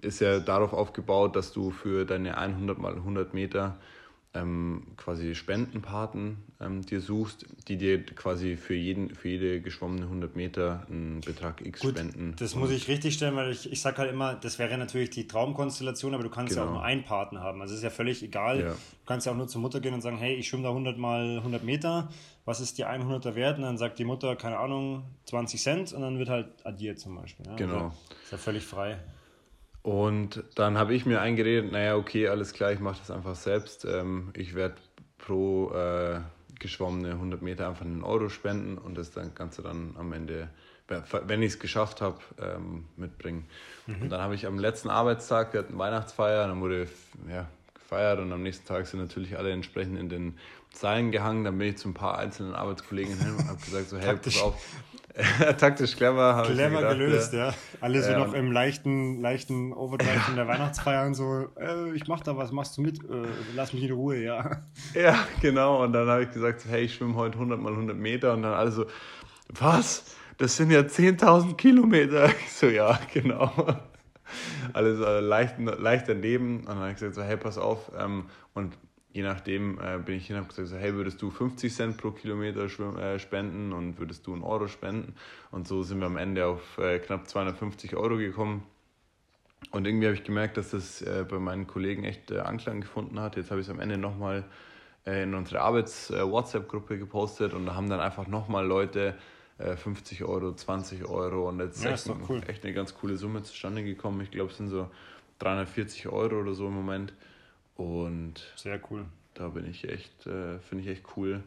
ist 0.00 0.20
ja 0.20 0.38
darauf 0.38 0.72
aufgebaut, 0.72 1.34
dass 1.34 1.52
du 1.52 1.70
für 1.70 2.04
deine 2.04 2.38
100 2.38 2.78
mal 2.78 2.94
100 2.94 3.34
Meter 3.34 3.78
ähm, 4.34 4.84
quasi 4.96 5.34
Spendenpaten 5.34 6.38
ähm, 6.58 6.86
dir 6.86 7.00
suchst, 7.02 7.44
die 7.68 7.76
dir 7.76 8.02
quasi 8.04 8.56
für, 8.56 8.74
jeden, 8.74 9.14
für 9.14 9.28
jede 9.28 9.60
geschwommene 9.60 10.04
100 10.04 10.36
Meter 10.36 10.86
einen 10.88 11.20
Betrag 11.20 11.60
X 11.60 11.80
Gut, 11.80 11.98
spenden. 11.98 12.34
Das 12.38 12.54
muss 12.54 12.70
ich 12.70 12.88
richtig 12.88 13.14
stellen, 13.14 13.36
weil 13.36 13.52
ich, 13.52 13.70
ich 13.70 13.82
sage 13.82 13.98
halt 13.98 14.10
immer, 14.10 14.34
das 14.34 14.58
wäre 14.58 14.78
natürlich 14.78 15.10
die 15.10 15.26
Traumkonstellation, 15.26 16.14
aber 16.14 16.22
du 16.22 16.30
kannst 16.30 16.54
genau. 16.54 16.64
ja 16.64 16.70
auch 16.70 16.74
nur 16.74 16.82
einen 16.82 17.04
Paten 17.04 17.40
haben. 17.40 17.60
Also 17.60 17.74
es 17.74 17.80
ist 17.80 17.84
ja 17.84 17.90
völlig 17.90 18.22
egal. 18.22 18.60
Ja. 18.60 18.68
Du 18.70 19.06
kannst 19.06 19.26
ja 19.26 19.32
auch 19.32 19.36
nur 19.36 19.48
zur 19.48 19.60
Mutter 19.60 19.80
gehen 19.80 19.92
und 19.92 20.00
sagen, 20.00 20.16
hey, 20.16 20.34
ich 20.34 20.48
schwimme 20.48 20.62
da 20.62 20.70
100 20.70 20.96
mal 20.96 21.36
100 21.38 21.62
Meter, 21.62 22.08
was 22.46 22.60
ist 22.60 22.78
die 22.78 22.86
100er 22.86 23.34
wert? 23.34 23.58
Und 23.58 23.64
dann 23.64 23.76
sagt 23.76 23.98
die 23.98 24.04
Mutter, 24.04 24.34
keine 24.36 24.58
Ahnung, 24.58 25.04
20 25.26 25.60
Cent 25.60 25.92
und 25.92 26.00
dann 26.00 26.18
wird 26.18 26.30
halt 26.30 26.48
addiert 26.64 26.98
zum 26.98 27.16
Beispiel. 27.16 27.46
Ja? 27.46 27.56
Genau. 27.56 27.74
Also, 27.74 27.92
ist 28.24 28.32
ja 28.32 28.38
völlig 28.38 28.64
frei. 28.64 28.98
Und 29.82 30.44
dann 30.54 30.78
habe 30.78 30.94
ich 30.94 31.06
mir 31.06 31.20
eingeredet, 31.20 31.72
naja, 31.72 31.96
okay, 31.96 32.28
alles 32.28 32.52
klar, 32.52 32.72
ich 32.72 32.78
mache 32.78 32.98
das 32.98 33.10
einfach 33.10 33.34
selbst. 33.34 33.84
Ähm, 33.84 34.30
ich 34.34 34.54
werde 34.54 34.76
pro 35.18 35.72
äh, 35.72 36.20
geschwommene 36.60 37.10
100 37.10 37.42
Meter 37.42 37.68
einfach 37.68 37.84
einen 37.84 38.04
Euro 38.04 38.28
spenden 38.28 38.78
und 38.78 38.96
das 38.96 39.10
dann 39.10 39.34
Ganze 39.34 39.62
dann 39.62 39.96
am 39.98 40.12
Ende, 40.12 40.48
wenn 41.26 41.42
ich 41.42 41.54
es 41.54 41.58
geschafft 41.58 42.00
habe, 42.00 42.18
ähm, 42.40 42.84
mitbringen. 42.96 43.46
Mhm. 43.86 44.02
Und 44.02 44.10
dann 44.10 44.20
habe 44.20 44.36
ich 44.36 44.46
am 44.46 44.58
letzten 44.58 44.88
Arbeitstag, 44.88 45.52
wir 45.52 45.60
hatten 45.60 45.76
Weihnachtsfeier, 45.76 46.46
dann 46.46 46.60
wurde 46.60 46.86
ja, 47.28 47.48
gefeiert 47.74 48.20
und 48.20 48.32
am 48.32 48.42
nächsten 48.42 48.66
Tag 48.66 48.86
sind 48.86 49.00
natürlich 49.00 49.36
alle 49.36 49.50
entsprechend 49.50 49.98
in 49.98 50.08
den 50.08 50.38
Seilen 50.72 51.10
gehangen. 51.10 51.42
Dann 51.44 51.58
bin 51.58 51.68
ich 51.68 51.78
zu 51.78 51.88
ein 51.88 51.94
paar 51.94 52.18
einzelnen 52.18 52.54
Arbeitskollegen 52.54 53.18
hin 53.18 53.34
und 53.36 53.48
habe 53.48 53.60
gesagt, 53.60 53.88
so, 53.88 53.98
hey, 53.98 54.16
pass 54.16 54.40
auf, 54.40 54.54
Taktisch 55.58 55.96
clever. 55.96 56.42
Clever 56.46 56.76
gedacht, 56.76 56.98
gelöst, 56.98 57.32
ja. 57.32 57.52
Alle 57.80 58.02
so 58.02 58.10
ähm, 58.10 58.18
noch 58.18 58.32
im 58.32 58.50
leichten, 58.50 59.20
leichten 59.20 59.72
Overdrive 59.72 60.22
von 60.22 60.36
der 60.36 60.48
Weihnachtsfeier 60.48 61.06
und 61.06 61.14
so, 61.14 61.48
äh, 61.58 61.92
ich 61.94 62.06
mach 62.06 62.20
da 62.20 62.36
was, 62.36 62.52
machst 62.52 62.76
du 62.78 62.82
mit? 62.82 62.98
Äh, 62.98 63.26
lass 63.54 63.72
mich 63.72 63.82
in 63.82 63.92
Ruhe, 63.92 64.16
ja. 64.16 64.62
Ja, 64.94 65.26
genau. 65.40 65.82
Und 65.82 65.92
dann 65.92 66.08
habe 66.08 66.24
ich 66.24 66.30
gesagt, 66.30 66.64
hey, 66.68 66.84
ich 66.84 66.94
schwimme 66.94 67.14
heute 67.14 67.34
100 67.34 67.60
mal 67.60 67.72
100 67.72 67.96
Meter. 67.96 68.32
Und 68.32 68.42
dann 68.42 68.54
alle 68.54 68.70
so, 68.70 68.86
was? 69.48 70.16
Das 70.38 70.56
sind 70.56 70.70
ja 70.70 70.80
10.000 70.80 71.56
Kilometer. 71.56 72.30
Ich 72.46 72.52
so, 72.52 72.66
ja, 72.68 72.98
genau. 73.12 73.52
Alles 74.72 74.98
äh, 75.00 75.20
leicht, 75.20 75.56
leicht 75.58 76.08
daneben. 76.08 76.60
Und 76.60 76.68
dann 76.68 76.78
habe 76.78 76.88
ich 76.90 76.94
gesagt, 76.94 77.16
so, 77.16 77.22
hey, 77.22 77.36
pass 77.36 77.58
auf. 77.58 77.92
Ähm, 77.98 78.26
und 78.54 78.72
je 79.12 79.22
nachdem 79.22 79.78
äh, 79.78 79.98
bin 79.98 80.16
ich 80.16 80.26
hin 80.26 80.36
und 80.36 80.44
habe 80.44 80.54
gesagt, 80.54 80.82
hey, 80.82 80.94
würdest 80.94 81.20
du 81.20 81.30
50 81.30 81.72
Cent 81.72 81.96
pro 81.98 82.10
Kilometer 82.10 82.64
äh, 82.64 83.18
spenden 83.18 83.72
und 83.72 83.98
würdest 83.98 84.26
du 84.26 84.32
einen 84.32 84.42
Euro 84.42 84.68
spenden? 84.68 85.14
Und 85.50 85.68
so 85.68 85.82
sind 85.82 86.00
wir 86.00 86.06
am 86.06 86.16
Ende 86.16 86.46
auf 86.46 86.78
äh, 86.78 86.98
knapp 86.98 87.28
250 87.28 87.94
Euro 87.96 88.16
gekommen. 88.16 88.62
Und 89.70 89.86
irgendwie 89.86 90.06
habe 90.06 90.16
ich 90.16 90.24
gemerkt, 90.24 90.56
dass 90.56 90.70
das 90.70 91.02
äh, 91.02 91.24
bei 91.28 91.38
meinen 91.38 91.66
Kollegen 91.66 92.04
echt 92.04 92.30
äh, 92.30 92.38
Anklang 92.38 92.80
gefunden 92.80 93.20
hat. 93.20 93.36
Jetzt 93.36 93.50
habe 93.50 93.60
ich 93.60 93.66
es 93.66 93.72
am 93.72 93.80
Ende 93.80 93.98
nochmal 93.98 94.44
äh, 95.06 95.22
in 95.22 95.34
unsere 95.34 95.60
Arbeits-WhatsApp-Gruppe 95.60 96.98
gepostet 96.98 97.52
und 97.52 97.66
da 97.66 97.74
haben 97.74 97.88
dann 97.88 98.00
einfach 98.00 98.26
nochmal 98.26 98.66
Leute 98.66 99.16
50 99.58 100.24
Euro, 100.24 100.54
20 100.54 101.04
Euro 101.04 101.48
und 101.48 101.60
jetzt 101.60 101.84
ja, 101.84 101.90
ist 101.90 102.08
echt, 102.08 102.16
cool. 102.28 102.42
echt 102.48 102.64
eine 102.64 102.72
ganz 102.72 102.94
coole 102.94 103.16
Summe 103.16 103.44
zustande 103.44 103.84
gekommen. 103.84 104.20
Ich 104.22 104.32
glaube, 104.32 104.50
es 104.50 104.56
sind 104.56 104.70
so 104.70 104.88
340 105.38 106.08
Euro 106.08 106.40
oder 106.40 106.54
so 106.54 106.66
im 106.66 106.74
Moment. 106.74 107.12
Und 107.76 108.52
sehr 108.56 108.80
cool. 108.90 109.06
Da 109.34 109.48
bin 109.48 109.66
ich 109.68 109.88
echt, 109.88 110.26
äh, 110.26 110.58
finde 110.60 110.84
ich 110.84 110.90
echt 110.90 111.04
cool. 111.16 111.42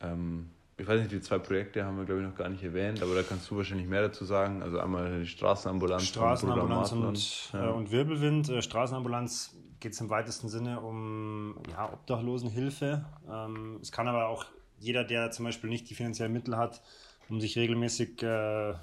Ähm, 0.00 0.50
ich 0.76 0.86
weiß 0.86 1.00
nicht, 1.00 1.12
die 1.12 1.20
zwei 1.20 1.38
Projekte 1.38 1.84
haben 1.84 1.98
wir, 1.98 2.04
glaube 2.04 2.22
ich, 2.22 2.26
noch 2.26 2.36
gar 2.36 2.48
nicht 2.48 2.62
erwähnt, 2.62 3.02
aber 3.02 3.14
da 3.14 3.22
kannst 3.22 3.50
du 3.50 3.56
wahrscheinlich 3.56 3.86
mehr 3.86 4.02
dazu 4.02 4.24
sagen. 4.24 4.62
Also 4.62 4.80
einmal 4.80 5.20
die 5.20 5.26
Straßenambulanz, 5.26 6.04
Straßenambulanz 6.04 6.92
und, 6.92 7.04
und, 7.04 7.52
ja. 7.52 7.68
äh, 7.68 7.72
und, 7.72 7.90
Wirbelwind. 7.92 8.48
Äh, 8.48 8.60
Straßenambulanz 8.60 9.54
geht 9.78 9.92
es 9.92 10.00
im 10.00 10.10
weitesten 10.10 10.48
Sinne 10.48 10.80
um 10.80 11.56
ja, 11.70 11.92
Obdachlosenhilfe. 11.92 13.04
Ähm, 13.30 13.78
es 13.82 13.92
kann 13.92 14.08
aber 14.08 14.28
auch 14.28 14.46
jeder, 14.78 15.04
der 15.04 15.30
zum 15.30 15.44
Beispiel 15.44 15.70
nicht 15.70 15.88
die 15.90 15.94
finanziellen 15.94 16.32
Mittel 16.32 16.56
hat, 16.56 16.82
um 17.28 17.40
sich 17.40 17.56
regelmäßig 17.56 18.22
äh, 18.22 18.74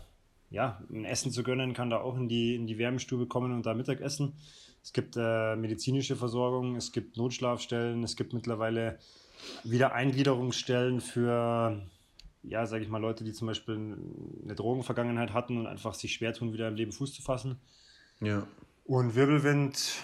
ja, 0.50 0.81
ein 0.89 1.05
Essen 1.05 1.31
zu 1.31 1.43
gönnen, 1.43 1.74
kann 1.74 1.89
da 1.89 2.00
auch 2.00 2.15
in 2.17 2.29
die, 2.29 2.55
in 2.55 2.67
die 2.67 2.77
Wärmestube 2.77 3.25
kommen 3.25 3.51
und 3.53 3.65
da 3.65 3.74
Mittagessen. 3.74 4.33
Es 4.83 4.93
gibt 4.93 5.15
äh, 5.17 5.55
medizinische 5.55 6.15
Versorgung, 6.15 6.75
es 6.75 6.91
gibt 6.91 7.17
Notschlafstellen, 7.17 8.03
es 8.03 8.15
gibt 8.15 8.33
mittlerweile 8.33 8.97
wieder 9.63 9.93
Eingliederungsstellen 9.93 11.01
für, 11.01 11.81
ja, 12.43 12.65
sage 12.65 12.83
ich 12.83 12.89
mal, 12.89 13.00
Leute, 13.00 13.23
die 13.23 13.33
zum 13.33 13.47
Beispiel 13.47 13.75
eine 14.43 14.55
Drogenvergangenheit 14.55 15.33
hatten 15.33 15.57
und 15.57 15.67
einfach 15.67 15.93
sich 15.93 16.13
schwer 16.13 16.33
tun, 16.33 16.53
wieder 16.53 16.67
im 16.67 16.75
Leben 16.75 16.91
Fuß 16.91 17.13
zu 17.13 17.21
fassen. 17.21 17.59
Ja. 18.19 18.47
Und 18.85 19.15
Wirbelwind 19.15 20.03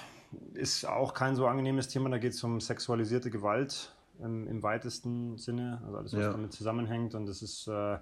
ist 0.53 0.86
auch 0.86 1.13
kein 1.13 1.36
so 1.36 1.48
angenehmes 1.48 1.88
Thema. 1.88 2.10
Da 2.10 2.17
geht 2.17 2.34
es 2.34 2.43
um 2.43 2.62
sexualisierte 2.62 3.29
Gewalt 3.29 3.93
im, 4.19 4.48
im, 4.48 4.63
weitesten 4.63 5.38
Sinne, 5.38 5.81
also 5.86 5.98
alles, 5.98 6.13
was 6.13 6.22
ja. 6.22 6.31
damit 6.31 6.53
zusammenhängt. 6.53 7.15
Und 7.15 7.25
das 7.27 7.41
ist 7.41 7.67
äh, 7.67 7.98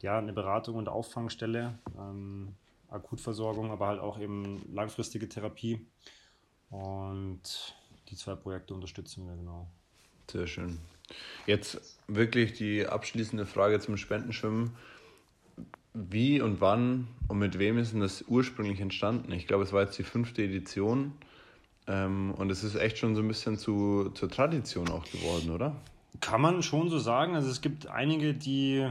ja 0.00 0.18
eine 0.18 0.32
Beratung 0.32 0.76
und 0.76 0.88
Auffangstelle. 0.88 1.78
Ähm, 1.98 2.54
Akutversorgung, 2.88 3.70
aber 3.70 3.86
halt 3.86 4.00
auch 4.00 4.18
eben 4.18 4.62
langfristige 4.72 5.28
Therapie. 5.28 5.86
Und 6.70 7.74
die 8.08 8.16
zwei 8.16 8.34
Projekte 8.34 8.74
unterstützen 8.74 9.26
wir 9.26 9.36
genau. 9.36 9.68
Sehr 10.30 10.46
schön. 10.46 10.78
Jetzt 11.46 11.98
wirklich 12.06 12.52
die 12.52 12.86
abschließende 12.86 13.46
Frage 13.46 13.80
zum 13.80 13.96
Spendenschwimmen. 13.96 14.76
Wie 15.94 16.40
und 16.40 16.60
wann 16.60 17.08
und 17.28 17.38
mit 17.38 17.58
wem 17.58 17.78
ist 17.78 17.92
denn 17.92 18.00
das 18.00 18.24
ursprünglich 18.28 18.80
entstanden? 18.80 19.32
Ich 19.32 19.46
glaube, 19.46 19.64
es 19.64 19.72
war 19.72 19.82
jetzt 19.82 19.98
die 19.98 20.04
fünfte 20.04 20.42
Edition 20.42 21.12
ähm, 21.86 22.34
und 22.36 22.50
es 22.50 22.62
ist 22.62 22.76
echt 22.76 22.98
schon 22.98 23.16
so 23.16 23.22
ein 23.22 23.28
bisschen 23.28 23.56
zu, 23.56 24.10
zur 24.10 24.28
Tradition 24.28 24.90
auch 24.90 25.04
geworden, 25.10 25.50
oder? 25.50 25.76
Kann 26.20 26.40
man 26.40 26.62
schon 26.62 26.90
so 26.90 26.98
sagen. 26.98 27.34
Also 27.34 27.50
es 27.50 27.62
gibt 27.62 27.86
einige, 27.86 28.34
die, 28.34 28.86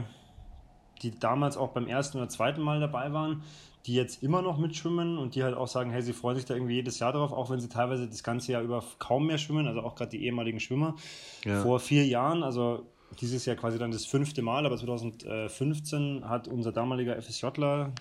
die 1.02 1.18
damals 1.18 1.56
auch 1.56 1.70
beim 1.70 1.86
ersten 1.86 2.18
oder 2.18 2.28
zweiten 2.28 2.60
Mal 2.60 2.80
dabei 2.80 3.12
waren 3.12 3.42
die 3.88 3.94
jetzt 3.94 4.22
immer 4.22 4.42
noch 4.42 4.58
mitschwimmen 4.58 5.16
und 5.16 5.34
die 5.34 5.42
halt 5.42 5.56
auch 5.56 5.66
sagen, 5.66 5.90
hey, 5.90 6.02
sie 6.02 6.12
freuen 6.12 6.36
sich 6.36 6.44
da 6.44 6.54
irgendwie 6.54 6.74
jedes 6.74 6.98
Jahr 6.98 7.12
drauf, 7.12 7.32
auch 7.32 7.48
wenn 7.48 7.58
sie 7.58 7.70
teilweise 7.70 8.06
das 8.06 8.22
ganze 8.22 8.52
Jahr 8.52 8.62
über 8.62 8.84
kaum 8.98 9.26
mehr 9.26 9.38
schwimmen, 9.38 9.66
also 9.66 9.80
auch 9.80 9.94
gerade 9.94 10.10
die 10.10 10.26
ehemaligen 10.26 10.60
Schwimmer. 10.60 10.94
Ja. 11.44 11.62
Vor 11.62 11.80
vier 11.80 12.06
Jahren, 12.06 12.42
also 12.42 12.86
dieses 13.20 13.46
Jahr 13.46 13.56
quasi 13.56 13.78
dann 13.78 13.90
das 13.90 14.04
fünfte 14.04 14.42
Mal, 14.42 14.66
aber 14.66 14.76
2015 14.76 16.28
hat 16.28 16.48
unser 16.48 16.70
damaliger 16.70 17.20
FSJler 17.20 17.92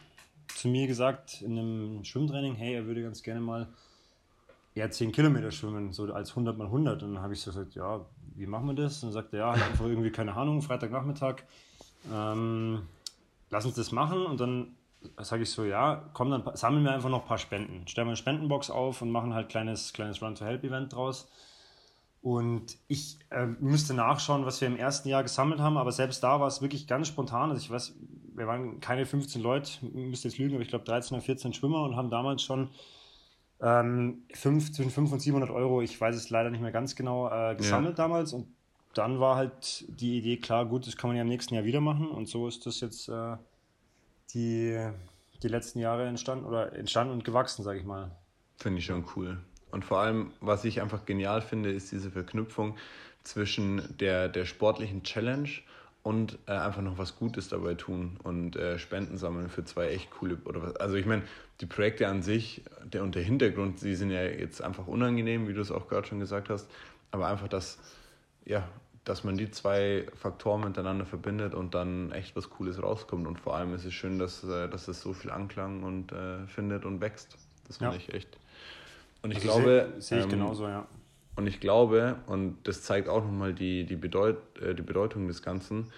zu 0.53 0.67
mir 0.67 0.87
gesagt 0.87 1.41
in 1.41 1.57
einem 1.57 2.03
Schwimmtraining, 2.03 2.55
hey, 2.55 2.75
er 2.75 2.85
würde 2.85 3.01
ganz 3.01 3.23
gerne 3.23 3.39
mal 3.39 3.69
eher 4.75 4.91
10 4.91 5.13
Kilometer 5.13 5.51
schwimmen, 5.51 5.93
so 5.93 6.11
als 6.13 6.31
100 6.31 6.57
mal 6.57 6.65
100. 6.65 7.01
Und 7.03 7.15
dann 7.15 7.23
habe 7.23 7.33
ich 7.33 7.41
so 7.41 7.51
gesagt, 7.51 7.75
ja, 7.75 8.05
wie 8.35 8.45
machen 8.45 8.67
wir 8.67 8.75
das? 8.75 9.01
Und 9.01 9.09
dann 9.09 9.13
sagt 9.13 9.33
er, 9.33 9.39
ja, 9.39 9.51
halt 9.53 9.63
einfach 9.63 9.85
irgendwie, 9.85 10.11
keine 10.11 10.35
Ahnung, 10.35 10.61
Freitagnachmittag, 10.61 11.43
ähm, 12.13 12.83
lass 13.49 13.65
uns 13.65 13.75
das 13.75 13.91
machen. 13.91 14.25
Und 14.25 14.39
dann 14.39 14.76
sage 15.17 15.43
ich 15.43 15.51
so, 15.51 15.63
ja, 15.65 16.09
komm, 16.13 16.31
dann 16.31 16.43
sammeln 16.55 16.83
wir 16.83 16.91
einfach 16.91 17.09
noch 17.09 17.21
ein 17.21 17.27
paar 17.27 17.37
Spenden. 17.37 17.87
Stellen 17.87 18.07
wir 18.07 18.11
eine 18.11 18.17
Spendenbox 18.17 18.69
auf 18.69 19.01
und 19.01 19.11
machen 19.11 19.33
halt 19.33 19.49
kleines, 19.49 19.93
kleines 19.93 20.21
Run-to-Help-Event 20.21 20.93
draus. 20.93 21.29
Und 22.21 22.77
ich 22.87 23.19
äh, 23.29 23.45
müsste 23.45 23.93
nachschauen, 23.93 24.45
was 24.45 24.59
wir 24.59 24.67
im 24.67 24.75
ersten 24.75 25.07
Jahr 25.07 25.23
gesammelt 25.23 25.59
haben, 25.59 25.77
aber 25.77 25.91
selbst 25.91 26.23
da 26.23 26.39
war 26.39 26.47
es 26.47 26.61
wirklich 26.61 26.87
ganz 26.87 27.07
spontan. 27.07 27.51
Also 27.51 27.61
ich 27.61 27.69
weiß, 27.69 27.95
wir 28.35 28.47
waren 28.47 28.79
keine 28.79 29.05
15 29.05 29.41
Leute, 29.41 29.71
müsste 29.93 30.27
jetzt 30.27 30.37
lügen, 30.37 30.55
aber 30.55 30.63
ich 30.63 30.69
glaube 30.69 30.85
13 30.85 31.15
oder 31.15 31.25
14 31.25 31.53
Schwimmer 31.53 31.83
und 31.83 31.95
haben 31.95 32.09
damals 32.09 32.41
schon 32.41 32.69
ähm, 33.61 34.23
fünf, 34.33 34.71
zwischen 34.71 34.91
500 34.91 35.13
und 35.13 35.19
700 35.19 35.49
Euro, 35.51 35.81
ich 35.81 35.99
weiß 35.99 36.15
es 36.15 36.29
leider 36.29 36.49
nicht 36.49 36.61
mehr 36.61 36.71
ganz 36.71 36.95
genau, 36.95 37.29
äh, 37.29 37.55
gesammelt 37.55 37.97
ja. 37.97 38.03
damals. 38.03 38.33
Und 38.33 38.47
dann 38.93 39.19
war 39.19 39.35
halt 39.35 39.85
die 39.87 40.17
Idee 40.17 40.37
klar, 40.37 40.65
gut, 40.65 40.87
das 40.87 40.97
kann 40.97 41.09
man 41.09 41.17
ja 41.17 41.23
im 41.23 41.29
nächsten 41.29 41.53
Jahr 41.53 41.63
wieder 41.63 41.81
machen. 41.81 42.07
Und 42.09 42.27
so 42.27 42.47
ist 42.47 42.65
das 42.65 42.79
jetzt 42.81 43.09
äh, 43.09 43.37
die, 44.33 44.77
die 45.41 45.47
letzten 45.47 45.79
Jahre 45.79 46.05
entstanden 46.05 46.45
oder 46.45 46.73
entstanden 46.73 47.13
und 47.13 47.23
gewachsen, 47.23 47.63
sage 47.63 47.79
ich 47.79 47.85
mal. 47.85 48.11
Finde 48.57 48.79
ich 48.79 48.85
schon 48.85 49.05
cool. 49.15 49.37
Und 49.71 49.85
vor 49.85 49.99
allem, 49.99 50.31
was 50.39 50.65
ich 50.65 50.81
einfach 50.81 51.05
genial 51.05 51.41
finde, 51.41 51.71
ist 51.71 51.91
diese 51.91 52.09
Verknüpfung 52.11 52.77
zwischen 53.23 53.97
der, 53.99 54.29
der 54.29 54.45
sportlichen 54.45 55.03
Challenge 55.03 55.49
und 56.03 56.39
äh, 56.47 56.53
einfach 56.53 56.81
noch 56.81 56.97
was 56.97 57.17
Gutes 57.17 57.49
dabei 57.49 57.73
tun 57.73 58.17
und 58.23 58.55
äh, 58.55 58.79
Spenden 58.79 59.17
sammeln 59.17 59.49
für 59.49 59.65
zwei 59.65 59.89
echt 59.89 60.09
coole 60.11 60.37
oder 60.45 60.63
was. 60.63 60.75
Also 60.77 60.95
ich 60.95 61.05
meine, 61.05 61.23
die 61.59 61.65
Projekte 61.65 62.07
an 62.07 62.21
sich, 62.21 62.63
der 62.85 63.03
und 63.03 63.13
der 63.15 63.23
Hintergrund, 63.23 63.81
die 63.81 63.95
sind 63.95 64.11
ja 64.11 64.23
jetzt 64.23 64.61
einfach 64.61 64.87
unangenehm, 64.87 65.49
wie 65.49 65.53
du 65.53 65.59
es 65.59 65.71
auch 65.71 65.89
gerade 65.89 66.07
schon 66.07 66.19
gesagt 66.19 66.49
hast, 66.49 66.69
aber 67.11 67.27
einfach, 67.27 67.49
dass 67.49 67.77
ja, 68.45 68.65
dass 69.07 69.23
man 69.23 69.37
die 69.37 69.49
zwei 69.49 70.05
Faktoren 70.15 70.61
miteinander 70.61 71.05
verbindet 71.05 71.55
und 71.55 71.73
dann 71.73 72.11
echt 72.11 72.35
was 72.35 72.49
Cooles 72.49 72.83
rauskommt. 72.83 73.25
Und 73.25 73.39
vor 73.39 73.55
allem 73.55 73.73
ist 73.73 73.85
es 73.85 73.93
schön, 73.93 74.19
dass, 74.19 74.43
äh, 74.43 74.67
dass 74.67 74.89
es 74.89 75.01
so 75.01 75.13
viel 75.13 75.31
Anklang 75.31 75.83
und 75.83 76.11
äh, 76.11 76.45
findet 76.47 76.83
und 76.83 76.99
wächst. 76.99 77.37
Das 77.67 77.77
finde 77.77 77.93
ja. 77.93 77.99
ich 77.99 78.13
echt. 78.13 78.37
Und 79.21 79.31
ich 79.31 79.37
also 79.37 79.59
glaube. 79.59 79.93
Sehe 79.93 80.01
seh 80.01 80.17
ich 80.17 80.23
ähm, 80.25 80.31
genauso, 80.31 80.67
ja. 80.67 80.85
Und 81.37 81.47
ich 81.47 81.61
glaube, 81.61 82.17
und 82.25 82.57
das 82.63 82.81
zeigt 82.81 83.07
auch 83.07 83.23
nochmal 83.23 83.53
die, 83.53 83.85
die, 83.85 83.95
Bedeut 83.95 84.37
äh, 84.59 84.75
die 84.75 84.81
Bedeutung 84.81 85.27
des 85.27 85.41
Ganzen, 85.41 85.89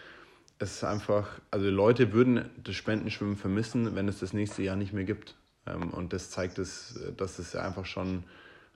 es 0.60 0.76
ist 0.76 0.84
einfach, 0.84 1.40
also 1.50 1.68
Leute 1.70 2.14
würden 2.14 2.50
das 2.64 2.76
Spendenschwimmen 2.76 3.38
vermissen, 3.38 3.96
wenn 3.96 4.08
es 4.08 4.20
das 4.20 4.34
nächste 4.34 4.62
Jahr 4.62 4.76
nicht 4.76 4.94
mehr 4.94 5.06
gibt. 5.06 5.36
Ähm, 5.66 5.90
und 5.92 6.14
das 6.14 6.30
zeigt 6.30 6.60
es, 6.60 7.00
dass 7.18 7.40
es 7.40 7.56
einfach 7.56 7.86
schon 7.86 8.24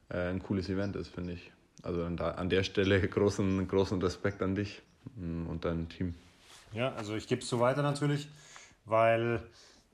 äh, 0.10 0.30
ein 0.30 0.42
cooles 0.42 0.70
Event 0.70 0.96
ist, 0.96 1.10
finde 1.10 1.34
ich. 1.34 1.52
Also 1.84 2.04
an, 2.04 2.18
da, 2.18 2.32
an 2.32 2.50
der 2.50 2.64
Stelle 2.64 3.00
großen, 3.08 3.68
großen 3.68 4.02
Respekt 4.02 4.42
an 4.42 4.56
dich 4.56 4.82
mm, 5.16 5.48
und 5.48 5.66
dein 5.66 5.90
Team. 5.90 6.16
Ja, 6.74 6.94
also 6.96 7.16
ich 7.16 7.28
gebe 7.28 7.42
es 7.42 7.50
so 7.50 7.60
weiter 7.60 7.84
natürlich, 7.84 8.30
weil 8.86 9.44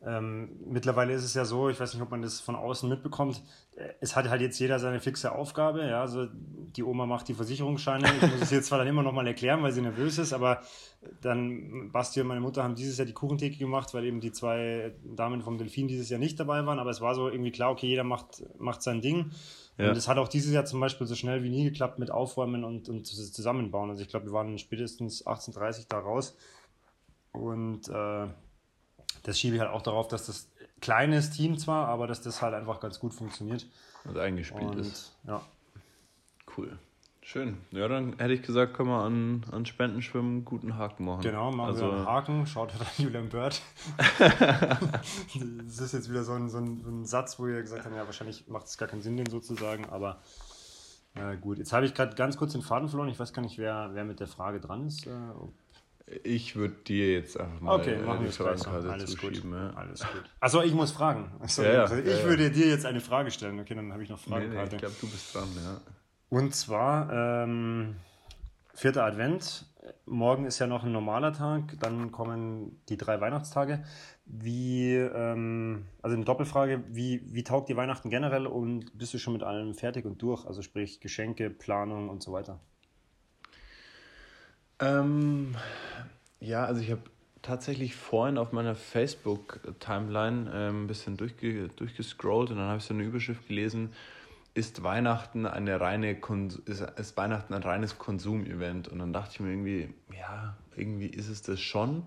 ähm, 0.05 0.49
mittlerweile 0.65 1.13
ist 1.13 1.25
es 1.25 1.33
ja 1.33 1.43
so, 1.43 1.67
ich 1.69 1.79
weiß 1.79 1.93
nicht, 1.93 2.01
ob 2.01 2.11
man 2.11 2.21
das 2.21 2.39
von 2.39 2.55
außen 2.55 2.87
mitbekommt, 2.87 3.41
äh, 3.75 3.89
es 3.99 4.15
hat 4.15 4.29
halt 4.29 4.41
jetzt 4.41 4.57
jeder 4.59 4.79
seine 4.79 5.01
fixe 5.01 5.33
Aufgabe. 5.33 5.85
Ja, 5.85 6.01
also 6.01 6.27
die 6.31 6.83
Oma 6.83 7.05
macht 7.05 7.27
die 7.27 7.33
Versicherungsscheine. 7.33 8.07
Ich 8.15 8.21
muss 8.21 8.41
es 8.41 8.51
jetzt 8.51 8.67
zwar 8.67 8.77
dann 8.77 8.87
immer 8.87 9.03
noch 9.03 9.11
mal 9.11 9.27
erklären, 9.27 9.61
weil 9.61 9.73
sie 9.73 9.81
nervös 9.81 10.17
ist, 10.17 10.31
aber 10.31 10.61
dann 11.21 11.91
Basti 11.91 12.21
und 12.21 12.27
meine 12.27 12.39
Mutter 12.39 12.63
haben 12.63 12.75
dieses 12.75 12.97
Jahr 12.97 13.07
die 13.07 13.13
Kuchentheke 13.13 13.57
gemacht, 13.57 13.93
weil 13.93 14.05
eben 14.05 14.21
die 14.21 14.31
zwei 14.31 14.93
Damen 15.03 15.41
vom 15.41 15.57
Delfin 15.57 15.87
dieses 15.87 16.09
Jahr 16.09 16.19
nicht 16.19 16.39
dabei 16.39 16.65
waren. 16.65 16.79
Aber 16.79 16.91
es 16.91 17.01
war 17.01 17.13
so 17.15 17.27
irgendwie 17.27 17.51
klar, 17.51 17.71
okay, 17.71 17.87
jeder 17.87 18.05
macht, 18.05 18.43
macht 18.57 18.81
sein 18.81 19.01
Ding. 19.01 19.31
Ja. 19.79 19.89
Und 19.89 19.97
es 19.97 20.09
hat 20.09 20.17
auch 20.17 20.27
dieses 20.27 20.51
Jahr 20.51 20.65
zum 20.65 20.81
Beispiel 20.81 21.07
so 21.07 21.15
schnell 21.15 21.41
wie 21.41 21.49
nie 21.49 21.63
geklappt 21.63 21.99
mit 21.99 22.11
Aufräumen 22.11 22.65
und, 22.65 22.89
und 22.89 23.07
Zusammenbauen. 23.07 23.89
Also 23.89 24.01
ich 24.01 24.09
glaube, 24.09 24.25
wir 24.25 24.33
waren 24.33 24.59
spätestens 24.59 25.25
18.30 25.25 25.85
da 25.87 25.99
raus. 25.99 26.35
Und 27.31 27.87
äh, 27.87 28.27
das 29.23 29.39
schiebe 29.39 29.55
ich 29.55 29.61
halt 29.61 29.71
auch 29.71 29.81
darauf, 29.81 30.09
dass 30.09 30.25
das 30.25 30.49
kleines 30.81 31.29
Team 31.29 31.57
zwar, 31.57 31.87
aber 31.87 32.07
dass 32.07 32.21
das 32.21 32.41
halt 32.41 32.53
einfach 32.55 32.81
ganz 32.81 32.99
gut 32.99 33.13
funktioniert. 33.13 33.67
Und 34.03 34.17
eingespielt 34.17 34.63
und, 34.63 34.79
ist. 34.79 35.15
Ja. 35.25 35.41
Cool. 36.57 36.77
Schön. 37.31 37.57
Ja, 37.69 37.87
dann 37.87 38.17
hätte 38.17 38.33
ich 38.33 38.41
gesagt, 38.41 38.73
können 38.73 38.89
wir 38.89 39.03
an, 39.03 39.45
an 39.51 39.63
Spendenschwimmen 39.67 40.45
guten 40.45 40.77
Haken 40.77 41.05
machen. 41.05 41.21
Genau, 41.21 41.51
machen 41.51 41.69
also, 41.69 41.85
wir 41.85 41.93
einen 41.93 42.05
Haken. 42.07 42.47
Schaut 42.47 42.71
an 42.73 42.87
Julian 42.97 43.29
Bird. 43.29 43.61
das 44.17 45.79
ist 45.79 45.93
jetzt 45.93 46.09
wieder 46.09 46.23
so 46.23 46.33
ein, 46.33 46.49
so, 46.49 46.57
ein, 46.57 46.81
so 46.81 46.89
ein 46.89 47.05
Satz, 47.05 47.37
wo 47.37 47.45
wir 47.45 47.61
gesagt 47.61 47.85
haben, 47.85 47.95
ja, 47.95 48.07
wahrscheinlich 48.07 48.47
macht 48.47 48.65
es 48.65 48.79
gar 48.79 48.87
keinen 48.87 49.03
Sinn, 49.03 49.15
den 49.15 49.27
sozusagen, 49.27 49.85
aber 49.89 50.23
äh, 51.13 51.37
gut. 51.37 51.59
Jetzt 51.59 51.71
habe 51.71 51.85
ich 51.85 51.93
gerade 51.93 52.15
ganz 52.15 52.35
kurz 52.35 52.53
den 52.53 52.63
Faden 52.63 52.89
verloren. 52.89 53.09
Ich 53.09 53.19
weiß 53.19 53.31
gar 53.31 53.43
nicht, 53.43 53.59
wer, 53.59 53.91
wer 53.93 54.05
mit 54.05 54.19
der 54.19 54.27
Frage 54.27 54.59
dran 54.59 54.87
ist. 54.87 55.05
Äh, 55.05 55.11
ich 56.23 56.55
würde 56.55 56.77
dir 56.87 57.13
jetzt 57.13 57.39
einfach 57.39 57.61
mal 57.61 57.75
okay, 57.75 58.01
machen 58.01 58.25
die 58.25 58.31
Fragenkarte 58.31 58.91
Alles 58.91 59.11
zuschieben. 59.11 59.51
Gut. 59.51 59.59
Ja. 59.59 59.73
Alles 59.75 59.99
gut. 59.99 60.23
Achso, 60.39 60.63
ich 60.63 60.73
muss 60.73 60.89
fragen. 60.89 61.31
Achso, 61.41 61.61
ja, 61.61 61.73
ja, 61.73 61.95
ich 61.95 62.23
würde 62.23 62.49
dir 62.49 62.69
jetzt 62.69 62.87
eine 62.87 63.01
Frage 63.01 63.29
stellen. 63.29 63.59
Okay, 63.59 63.75
dann 63.75 63.93
habe 63.93 64.01
ich 64.01 64.09
noch 64.09 64.17
Fragen. 64.17 64.49
Nee, 64.49 64.55
nee, 64.55 64.63
ich 64.63 64.77
glaube, 64.77 64.95
du 64.99 65.07
bist 65.07 65.35
dran, 65.35 65.47
ja. 65.63 65.79
Und 66.29 66.53
zwar 66.53 67.11
ähm, 67.11 67.95
vierter 68.73 69.03
Advent. 69.03 69.65
Morgen 70.05 70.45
ist 70.45 70.59
ja 70.59 70.67
noch 70.67 70.83
ein 70.83 70.91
normaler 70.91 71.33
Tag, 71.33 71.79
dann 71.79 72.11
kommen 72.11 72.79
die 72.89 72.97
drei 72.97 73.19
Weihnachtstage. 73.19 73.83
Wie, 74.25 74.93
ähm, 74.93 75.85
also 76.03 76.15
eine 76.15 76.25
Doppelfrage, 76.25 76.83
wie, 76.89 77.21
wie 77.33 77.43
taugt 77.43 77.69
die 77.69 77.75
Weihnachten 77.75 78.11
generell 78.11 78.45
und 78.45 78.95
bist 78.95 79.13
du 79.13 79.17
schon 79.17 79.33
mit 79.33 79.41
allem 79.41 79.73
fertig 79.73 80.05
und 80.05 80.21
durch? 80.21 80.45
Also 80.45 80.61
sprich 80.61 80.99
Geschenke, 80.99 81.49
Planung 81.49 82.09
und 82.09 82.21
so 82.21 82.31
weiter. 82.31 82.59
Ähm, 84.79 85.55
ja, 86.39 86.65
also 86.65 86.81
ich 86.81 86.91
habe 86.91 87.01
tatsächlich 87.41 87.95
vorhin 87.95 88.37
auf 88.37 88.51
meiner 88.51 88.75
Facebook-Timeline 88.75 90.51
ähm, 90.53 90.83
ein 90.83 90.87
bisschen 90.87 91.17
durchge 91.17 91.69
durchgescrollt 91.69 92.51
und 92.51 92.57
dann 92.57 92.67
habe 92.67 92.77
ich 92.77 92.83
so 92.83 92.93
eine 92.93 93.03
Überschrift 93.03 93.47
gelesen, 93.47 93.93
ist 94.59 94.83
Weihnachten 94.83 95.45
eine 95.45 95.79
reine 95.79 96.19
ist, 96.65 96.81
ist 96.81 97.15
Weihnachten 97.15 97.53
ein 97.53 97.63
reines 97.63 97.97
Konsumevent. 97.97 98.89
Und 98.89 98.99
dann 98.99 99.13
dachte 99.13 99.31
ich 99.35 99.39
mir 99.39 99.51
irgendwie 99.51 99.93
ja 100.11 100.57
irgendwie 100.75 101.07
ist 101.07 101.29
es 101.29 101.41
das 101.41 101.61
schon. 101.61 102.05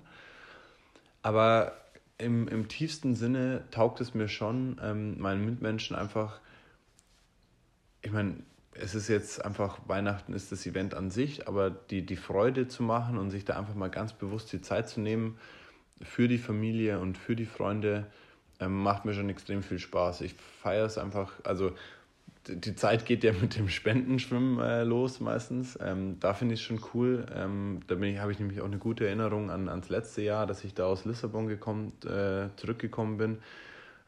Aber 1.23 1.73
im, 2.19 2.47
im 2.49 2.69
tiefsten 2.69 3.15
Sinne 3.15 3.65
taugt 3.71 4.01
es 4.03 4.13
mir 4.13 4.29
schon 4.29 4.79
ähm, 4.83 5.19
meinen 5.19 5.45
Mitmenschen 5.47 5.97
einfach 5.97 6.41
ich 8.03 8.13
meine 8.13 8.37
es 8.75 8.95
ist 8.95 9.09
jetzt 9.09 9.45
einfach 9.45 9.81
Weihnachten 9.87 10.33
ist 10.35 10.53
das 10.53 10.67
Event 10.67 10.95
an 10.95 11.11
sich 11.11 11.49
aber 11.49 11.71
die 11.71 12.05
die 12.05 12.17
Freude 12.17 12.69
zu 12.69 12.83
machen 12.83 13.17
und 13.17 13.31
sich 13.31 13.45
da 13.45 13.59
einfach 13.59 13.75
mal 13.75 13.91
ganz 13.91 14.13
bewusst 14.13 14.53
die 14.53 14.61
Zeit 14.61 14.89
zu 14.89 15.01
nehmen 15.01 15.39
für 16.03 16.29
die 16.29 16.39
Familie 16.39 16.99
und 17.01 17.17
für 17.17 17.35
die 17.35 17.47
Freunde 17.47 18.07
ähm, 18.61 18.83
macht 18.83 19.05
mir 19.05 19.15
schon 19.15 19.29
extrem 19.29 19.63
viel 19.63 19.79
Spaß. 19.79 20.21
Ich 20.21 20.35
feiere 20.35 20.87
es 20.87 20.99
einfach 20.99 21.33
also 21.45 21.73
die 22.49 22.75
Zeit 22.75 23.07
geht 23.07 23.23
ja 23.23 23.33
mit 23.33 23.57
dem 23.57 23.69
Spendenschwimmen 23.69 24.59
äh, 24.59 24.83
los 24.83 25.21
meistens. 25.21 25.79
Ähm, 25.81 26.19
da 26.19 26.35
finde 26.35 26.55
ich 26.55 26.61
es 26.61 26.67
schon 26.67 26.81
cool. 26.93 27.25
Ähm, 27.35 27.81
da 27.87 27.95
habe 27.95 28.33
ich 28.33 28.39
nämlich 28.39 28.61
auch 28.61 28.67
eine 28.67 28.79
gute 28.79 29.07
Erinnerung 29.07 29.51
an, 29.51 29.69
ans 29.69 29.89
letzte 29.89 30.23
Jahr, 30.23 30.47
dass 30.47 30.65
ich 30.65 30.75
da 30.75 30.87
aus 30.87 31.05
Lissabon 31.05 31.47
gekommen, 31.47 31.93
äh, 32.05 32.49
zurückgekommen 32.57 33.17
bin, 33.17 33.39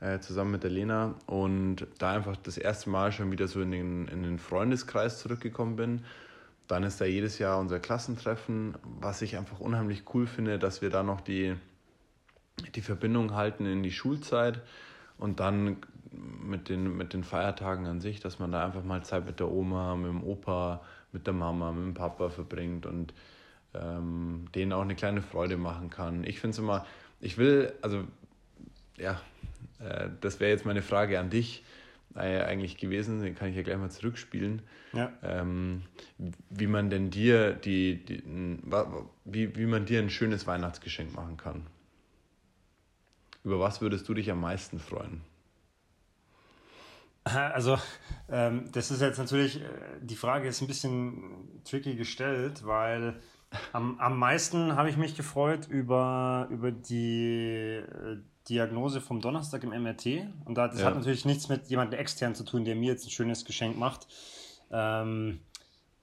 äh, 0.01 0.19
zusammen 0.19 0.51
mit 0.51 0.65
der 0.65 0.71
Lena. 0.71 1.15
Und 1.27 1.87
da 1.99 2.13
einfach 2.13 2.37
das 2.37 2.59
erste 2.59 2.91
Mal 2.91 3.13
schon 3.13 3.31
wieder 3.31 3.47
so 3.47 3.61
in 3.61 3.71
den, 3.71 4.09
in 4.09 4.23
den 4.25 4.39
Freundeskreis 4.39 5.21
zurückgekommen 5.21 5.77
bin. 5.77 6.05
Dann 6.67 6.83
ist 6.83 7.01
da 7.01 7.05
jedes 7.05 7.39
Jahr 7.39 7.61
unser 7.61 7.79
Klassentreffen, 7.79 8.75
was 9.01 9.23
ich 9.23 9.37
einfach 9.37 9.61
unheimlich 9.61 10.03
cool 10.15 10.27
finde, 10.27 10.59
dass 10.59 10.83
wir 10.83 10.91
da 10.91 11.03
noch 11.03 11.21
die, 11.21 11.55
die 12.75 12.81
Verbindung 12.81 13.35
halten 13.35 13.67
in 13.67 13.83
die 13.85 13.93
Schulzeit. 13.93 14.61
Und 15.19 15.39
dann 15.39 15.77
mit 16.43 16.69
den, 16.69 16.97
mit 16.97 17.13
den 17.13 17.25
Feiertagen 17.25 17.87
an 17.87 18.01
sich, 18.01 18.21
dass 18.21 18.39
man 18.39 18.53
da 18.53 18.65
einfach 18.65 18.85
mal 18.85 19.05
Zeit 19.05 19.27
mit 19.27 19.41
der 19.41 19.51
Oma, 19.51 19.97
mit 19.97 20.09
dem 20.11 20.23
Opa, 20.23 20.83
mit 21.13 21.27
der 21.27 21.35
Mama, 21.35 21.73
mit 21.73 21.85
dem 21.85 21.95
Papa 21.95 22.29
verbringt 22.31 22.87
und 22.87 23.15
ähm, 23.75 24.47
denen 24.55 24.73
auch 24.73 24.83
eine 24.83 24.95
kleine 24.95 25.23
Freude 25.23 25.57
machen 25.57 25.91
kann. 25.91 26.25
Ich 26.25 26.41
finde 26.41 26.53
es 26.53 26.59
immer, 26.59 26.87
ich 27.21 27.39
will, 27.39 27.73
also 27.83 28.05
ja, 28.97 29.21
äh, 29.81 30.09
das 30.21 30.41
wäre 30.41 30.51
jetzt 30.51 30.67
meine 30.67 30.83
Frage 30.83 31.19
an 31.19 31.31
dich 31.31 31.65
äh, 32.15 32.43
eigentlich 32.43 32.77
gewesen, 32.77 33.23
den 33.23 33.35
kann 33.35 33.49
ich 33.49 33.57
ja 33.57 33.63
gleich 33.63 33.79
mal 33.79 33.91
zurückspielen. 33.91 34.63
Ja. 34.93 35.13
Ähm, 35.23 35.83
wie 36.51 36.67
man 36.67 36.91
denn 36.91 37.11
dir 37.11 37.53
die, 37.53 38.05
die, 38.05 38.23
wie, 39.25 39.57
wie 39.57 39.67
man 39.67 39.87
dir 39.87 40.01
ein 40.01 40.11
schönes 40.11 40.47
Weihnachtsgeschenk 40.47 41.15
machen 41.15 41.37
kann. 41.37 41.67
Über 43.43 43.61
was 43.61 43.81
würdest 43.81 44.09
du 44.09 44.15
dich 44.15 44.31
am 44.31 44.41
meisten 44.41 44.79
freuen? 44.79 45.21
Also, 47.25 47.79
ähm, 48.29 48.71
das 48.73 48.91
ist 48.91 49.01
jetzt 49.01 49.19
natürlich, 49.19 49.63
äh, 49.63 49.67
die 50.03 50.17
Frage 50.17 50.47
ist 50.47 50.61
ein 50.61 50.67
bisschen 50.67 51.63
tricky 51.65 51.97
gestellt, 51.97 52.67
weil 52.67 53.19
am, 53.73 53.99
am 53.99 54.19
meisten 54.19 54.77
habe 54.77 54.91
ich 54.91 54.97
mich 54.97 55.17
gefreut 55.17 55.67
über, 55.69 56.49
über 56.51 56.71
die 56.71 57.77
äh, 57.77 58.19
Diagnose 58.49 59.01
vom 59.01 59.21
Donnerstag 59.21 59.65
im 59.65 59.71
MRT. 59.71 60.07
Und 60.45 60.57
das 60.57 60.79
ja. 60.79 60.87
hat 60.87 60.97
natürlich 60.97 61.25
nichts 61.25 61.49
mit 61.49 61.69
jemandem 61.69 61.99
extern 61.99 62.35
zu 62.35 62.45
tun, 62.45 62.65
der 62.65 62.75
mir 62.75 62.93
jetzt 62.93 63.07
ein 63.07 63.11
schönes 63.11 63.45
Geschenk 63.45 63.79
macht. 63.79 64.07
Ähm, 64.71 65.41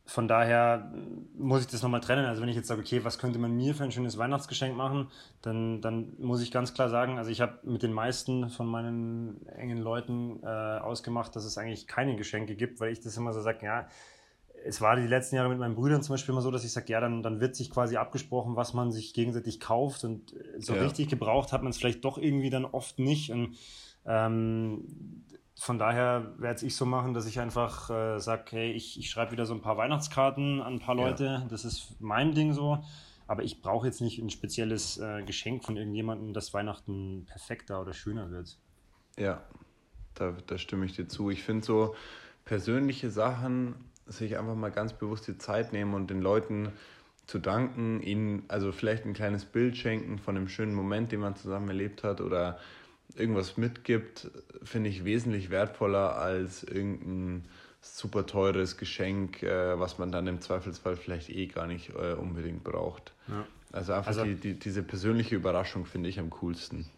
von 0.06 0.28
daher 0.28 0.92
muss 1.38 1.62
ich 1.62 1.68
das 1.68 1.84
nochmal 1.84 2.02
trennen. 2.02 2.26
Also 2.26 2.42
wenn 2.42 2.50
ich 2.50 2.56
jetzt 2.56 2.68
sage, 2.68 2.82
okay, 2.82 3.04
was 3.04 3.18
könnte 3.18 3.40
man 3.40 3.56
mir 3.56 3.74
für 3.76 3.84
ein 3.84 3.92
schönes 3.92 4.18
Weihnachtsgeschenk 4.18 4.76
machen, 4.76 5.08
dann, 5.42 5.82
dann 5.82 6.14
muss 6.20 6.42
ich 6.42 6.52
ganz 6.52 6.74
klar 6.74 6.90
sagen, 6.90 7.18
also 7.18 7.30
ich 7.30 7.42
habe 7.42 7.60
mit 7.64 7.84
den 7.84 7.94
meisten 7.94 8.50
von 8.50 8.68
meinen 8.68 9.46
engen 9.48 9.78
Leuten 9.78 10.42
äh, 10.44 10.48
ausgemacht, 10.48 11.36
dass 11.36 11.46
es 11.46 11.58
eigentlich 11.58 11.88
keine 11.88 12.16
Geschenke 12.16 12.56
gibt, 12.56 12.80
weil 12.80 12.92
ich 12.92 13.00
das 13.00 13.16
immer 13.16 13.34
so 13.34 13.42
sage, 13.42 13.66
ja, 13.66 13.88
es 14.64 14.82
war 14.82 14.96
die 14.96 15.08
letzten 15.08 15.36
Jahre 15.36 15.50
mit 15.50 15.60
meinen 15.60 15.76
Brüdern 15.76 16.04
zum 16.04 16.14
Beispiel 16.14 16.34
immer 16.34 16.42
so, 16.42 16.52
dass 16.52 16.64
ich 16.64 16.72
sage, 16.72 16.92
ja, 16.92 17.00
dann, 17.00 17.24
dann 17.24 17.40
wird 17.40 17.56
sich 17.56 17.72
quasi 17.72 17.98
abgesprochen, 17.98 18.56
was 18.56 18.74
man 18.74 18.92
sich 18.92 19.14
gegenseitig 19.14 19.60
kauft 19.60 20.04
und 20.04 20.36
so 20.60 20.76
ja. 20.76 20.82
richtig 20.82 21.10
gebraucht 21.10 21.52
hat 21.52 21.64
man 21.64 21.72
es 21.72 21.78
vielleicht 21.78 22.04
doch 22.06 22.18
irgendwie 22.18 22.50
dann 22.50 22.66
oft 22.66 23.00
nicht. 23.00 23.32
Und 23.32 23.58
ähm, 24.06 24.86
von 25.62 25.78
daher 25.78 26.34
werde 26.40 26.66
ich 26.66 26.76
so 26.76 26.88
machen, 26.88 27.14
dass 27.14 27.28
ich 27.28 27.40
einfach 27.40 27.92
äh, 27.92 28.20
sage, 28.20 28.46
hey, 28.50 28.72
ich, 28.72 28.98
ich 28.98 29.12
schreibe 29.12 29.34
wieder 29.34 29.46
so 29.46 29.54
ein 29.54 29.62
paar 29.62 29.78
Weihnachtskarten 29.78 30.60
an 30.60 30.74
ein 30.74 30.80
paar 30.80 30.96
Leute. 30.96 31.26
Ja. 31.26 31.48
Das 31.52 31.66
ist 31.66 31.98
mein 32.00 32.34
Ding 32.34 32.54
so. 32.54 32.84
Aber 33.28 33.44
ich 33.44 33.62
brauche 33.62 33.86
jetzt 33.86 34.02
nicht 34.02 34.18
ein 34.18 34.32
spezielles 34.32 34.98
äh, 34.98 35.22
Geschenk 35.22 35.64
von 35.64 35.78
irgendjemandem, 35.78 36.34
dass 36.34 36.56
Weihnachten 36.56 37.28
perfekter 37.28 37.80
oder 37.80 37.94
schöner 37.94 38.32
wird. 38.32 38.58
Ja, 39.20 39.44
da, 40.16 40.36
da 40.48 40.58
stimme 40.58 40.88
ich 40.88 40.96
dir 40.96 41.08
zu. 41.08 41.30
Ich 41.30 41.44
finde 41.44 41.64
so 41.64 41.94
persönliche 42.44 43.12
Sachen, 43.12 43.76
sich 44.08 44.40
einfach 44.40 44.56
mal 44.56 44.72
ganz 44.72 44.94
bewusst 44.94 45.28
die 45.28 45.38
Zeit 45.38 45.74
nehmen 45.74 45.94
und 45.94 46.10
den 46.10 46.22
Leuten 46.22 46.72
zu 47.28 47.38
danken, 47.38 48.02
ihnen 48.02 48.46
also 48.48 48.72
vielleicht 48.72 49.06
ein 49.06 49.14
kleines 49.14 49.46
Bild 49.46 49.78
schenken 49.78 50.18
von 50.18 50.36
einem 50.36 50.48
schönen 50.48 50.74
Moment, 50.74 51.12
den 51.12 51.20
man 51.20 51.36
zusammen 51.36 51.68
erlebt 51.68 52.04
hat 52.04 52.20
oder 52.20 52.58
irgendwas 53.16 53.58
mitgibt, 53.58 54.30
finde 54.64 54.90
ich 54.90 55.04
wesentlich 55.04 55.50
wertvoller 55.50 56.18
als 56.18 56.64
irgendein 56.64 57.46
super 57.82 58.26
teures 58.26 58.78
Geschenk, 58.78 59.42
äh, 59.44 59.80
was 59.80 59.98
man 59.98 60.12
dann 60.12 60.28
im 60.28 60.40
Zweifelsfall 60.40 60.96
vielleicht 60.96 61.30
eh 61.30 61.48
gar 61.48 61.68
nicht 61.68 61.90
äh, 61.90 62.14
unbedingt 62.14 62.64
braucht. 62.64 63.14
Ja. 63.28 63.46
Also 63.72 63.94
einfach 63.94 64.08
also, 64.08 64.24
die, 64.24 64.36
die, 64.36 64.60
diese 64.60 64.84
persönliche 64.84 65.36
Überraschung 65.36 65.86
finde 65.86 66.10
ich 66.10 66.20
am 66.20 66.30
coolsten. 66.30 66.90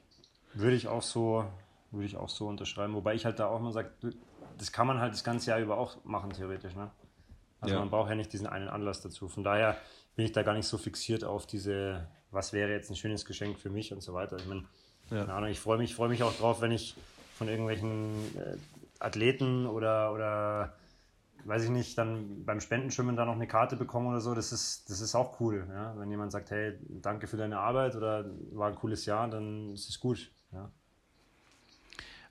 Würde 0.54 0.76
ich 0.76 0.88
auch 0.88 1.02
so, 1.02 1.46
würde 1.92 2.06
ich 2.06 2.18
auch 2.18 2.30
so 2.30 2.48
unterschreiben. 2.48 2.94
Wobei 2.94 3.16
ich 3.16 3.26
halt 3.26 3.40
da 3.40 3.48
auch 3.48 3.62
mal 3.62 3.72
sage, 3.72 3.92
das 4.58 4.72
kann 4.72 4.88
man 4.88 5.00
halt 5.00 5.14
das 5.14 5.24
ganze 5.24 5.52
Jahr 5.52 5.60
über 5.60 5.78
auch 5.78 6.04
machen, 6.04 6.32
theoretisch. 6.32 6.76
Ne? 6.76 6.92
Also 7.62 7.76
ja. 7.76 7.80
man 7.80 7.90
braucht 7.90 8.10
ja 8.10 8.16
nicht 8.16 8.34
diesen 8.34 8.48
einen 8.48 8.68
Anlass 8.68 9.02
dazu. 9.02 9.28
Von 9.30 9.44
daher 9.44 9.78
bin 10.16 10.26
ich 10.26 10.32
da 10.32 10.44
gar 10.44 10.54
nicht 10.54 10.68
so 10.68 10.78
fixiert 10.78 11.24
auf 11.24 11.48
diese, 11.48 12.08
was 12.32 12.54
wäre 12.54 12.72
jetzt 12.72 12.90
ein 12.90 12.96
schönes 12.96 13.26
Geschenk 13.26 13.58
für 13.58 13.70
mich 13.70 13.94
und 13.94 14.02
so 14.02 14.14
weiter. 14.14 14.38
Ich 14.38 14.46
meine, 14.48 14.66
ja. 15.14 15.22
keine 15.22 15.34
Ahnung, 15.34 15.50
ich 15.50 15.60
freue 15.60 15.78
mich, 15.78 15.96
freu 15.96 16.08
mich 16.08 16.24
auch 16.24 16.34
drauf, 16.34 16.62
wenn 16.62 16.72
ich 16.72 16.96
von 17.38 17.48
irgendwelchen 17.48 18.36
äh, 18.38 18.58
Athleten 19.00 19.66
oder, 19.66 20.14
oder 20.14 20.74
weiß 21.46 21.66
ich 21.66 21.70
nicht, 21.70 21.98
dann 21.98 22.46
beim 22.46 22.62
Spendenschwimmen 22.62 23.16
da 23.16 23.26
noch 23.26 23.34
eine 23.34 23.48
Karte 23.48 23.76
bekommen 23.76 24.08
oder 24.08 24.22
so, 24.22 24.34
das 24.34 24.52
ist, 24.52 24.90
das 24.90 25.02
ist 25.02 25.16
auch 25.16 25.40
cool. 25.40 25.68
Ja? 25.70 25.94
Wenn 25.98 26.10
jemand 26.10 26.32
sagt, 26.32 26.52
hey, 26.52 26.78
danke 26.90 27.28
für 27.28 27.38
deine 27.38 27.60
Arbeit 27.60 27.96
oder 27.96 28.26
war 28.52 28.70
ein 28.70 28.76
cooles 28.76 29.06
Jahr, 29.06 29.28
dann 29.30 29.74
ist 29.74 29.90
es 29.90 30.00
gut. 30.00 30.32
Ja? 30.52 30.72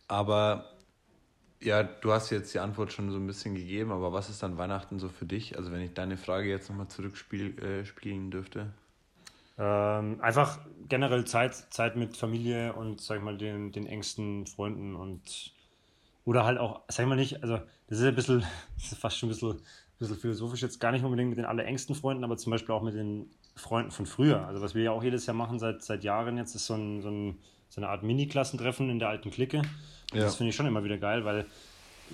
Aber 0.08 0.66
ja, 1.60 1.82
du 1.82 2.12
hast 2.12 2.30
jetzt 2.30 2.52
die 2.54 2.58
Antwort 2.58 2.92
schon 2.92 3.10
so 3.10 3.18
ein 3.18 3.26
bisschen 3.26 3.54
gegeben, 3.54 3.92
aber 3.92 4.12
was 4.12 4.30
ist 4.30 4.42
dann 4.42 4.58
Weihnachten 4.58 4.98
so 4.98 5.08
für 5.08 5.26
dich? 5.26 5.56
Also 5.56 5.72
wenn 5.72 5.80
ich 5.80 5.94
deine 5.94 6.16
Frage 6.16 6.48
jetzt 6.48 6.68
nochmal 6.68 6.88
zurückspielen 6.88 7.58
äh, 7.58 8.30
dürfte. 8.30 8.72
Ähm, 9.58 10.20
einfach 10.20 10.58
generell 10.88 11.24
Zeit, 11.24 11.54
Zeit 11.54 11.96
mit 11.96 12.16
Familie 12.16 12.72
und 12.72 13.00
sag 13.00 13.18
ich 13.18 13.22
mal 13.22 13.36
den, 13.36 13.72
den 13.72 13.86
engsten 13.86 14.46
Freunden 14.46 14.96
und 14.96 15.52
oder 16.24 16.44
halt 16.44 16.58
auch, 16.58 16.82
sag 16.88 17.04
ich 17.04 17.08
mal 17.08 17.16
nicht, 17.16 17.42
also 17.42 17.58
das 17.88 17.98
ist 17.98 18.04
ein 18.04 18.14
bisschen, 18.14 18.40
das 18.76 18.92
ist 18.92 18.98
fast 18.98 19.18
schon 19.18 19.28
ein 19.28 19.32
bisschen, 19.32 19.50
ein 19.50 19.98
bisschen 19.98 20.16
philosophisch 20.16 20.62
jetzt 20.62 20.80
gar 20.80 20.92
nicht 20.92 21.04
unbedingt 21.04 21.30
mit 21.30 21.38
den 21.38 21.44
allerengsten 21.44 21.94
Freunden, 21.94 22.24
aber 22.24 22.36
zum 22.36 22.50
Beispiel 22.50 22.74
auch 22.74 22.82
mit 22.82 22.94
den 22.94 23.30
Freunden 23.56 23.90
von 23.90 24.06
früher. 24.06 24.46
Also 24.46 24.62
was 24.62 24.74
wir 24.74 24.82
ja 24.82 24.92
auch 24.92 25.02
jedes 25.02 25.26
Jahr 25.26 25.36
machen 25.36 25.58
seit, 25.58 25.82
seit 25.82 26.04
Jahren 26.04 26.38
jetzt, 26.38 26.54
ist 26.54 26.66
so, 26.66 26.74
ein, 26.74 27.02
so, 27.02 27.10
ein, 27.10 27.38
so 27.68 27.80
eine 27.80 27.88
Art 27.88 28.02
Mini-Klassentreffen 28.02 28.88
in 28.88 28.98
der 28.98 29.08
alten 29.08 29.30
Clique. 29.30 29.62
Ja. 30.12 30.20
Das 30.20 30.36
finde 30.36 30.50
ich 30.50 30.56
schon 30.56 30.66
immer 30.66 30.84
wieder 30.84 30.98
geil, 30.98 31.24
weil 31.24 31.46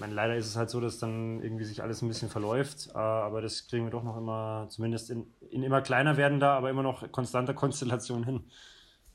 meine, 0.00 0.14
leider 0.14 0.36
ist 0.36 0.46
es 0.46 0.56
halt 0.56 0.70
so, 0.70 0.80
dass 0.80 0.98
dann 0.98 1.42
irgendwie 1.42 1.64
sich 1.64 1.82
alles 1.82 2.02
ein 2.02 2.08
bisschen 2.08 2.28
verläuft, 2.28 2.88
äh, 2.94 2.98
aber 2.98 3.40
das 3.40 3.68
kriegen 3.68 3.84
wir 3.84 3.90
doch 3.90 4.02
noch 4.02 4.16
immer, 4.16 4.66
zumindest 4.68 5.10
in, 5.10 5.26
in 5.50 5.62
immer 5.62 5.80
kleiner 5.80 6.16
werdender, 6.16 6.50
aber 6.50 6.70
immer 6.70 6.82
noch 6.82 7.10
konstanter 7.12 7.54
Konstellation 7.54 8.24
hin. 8.24 8.44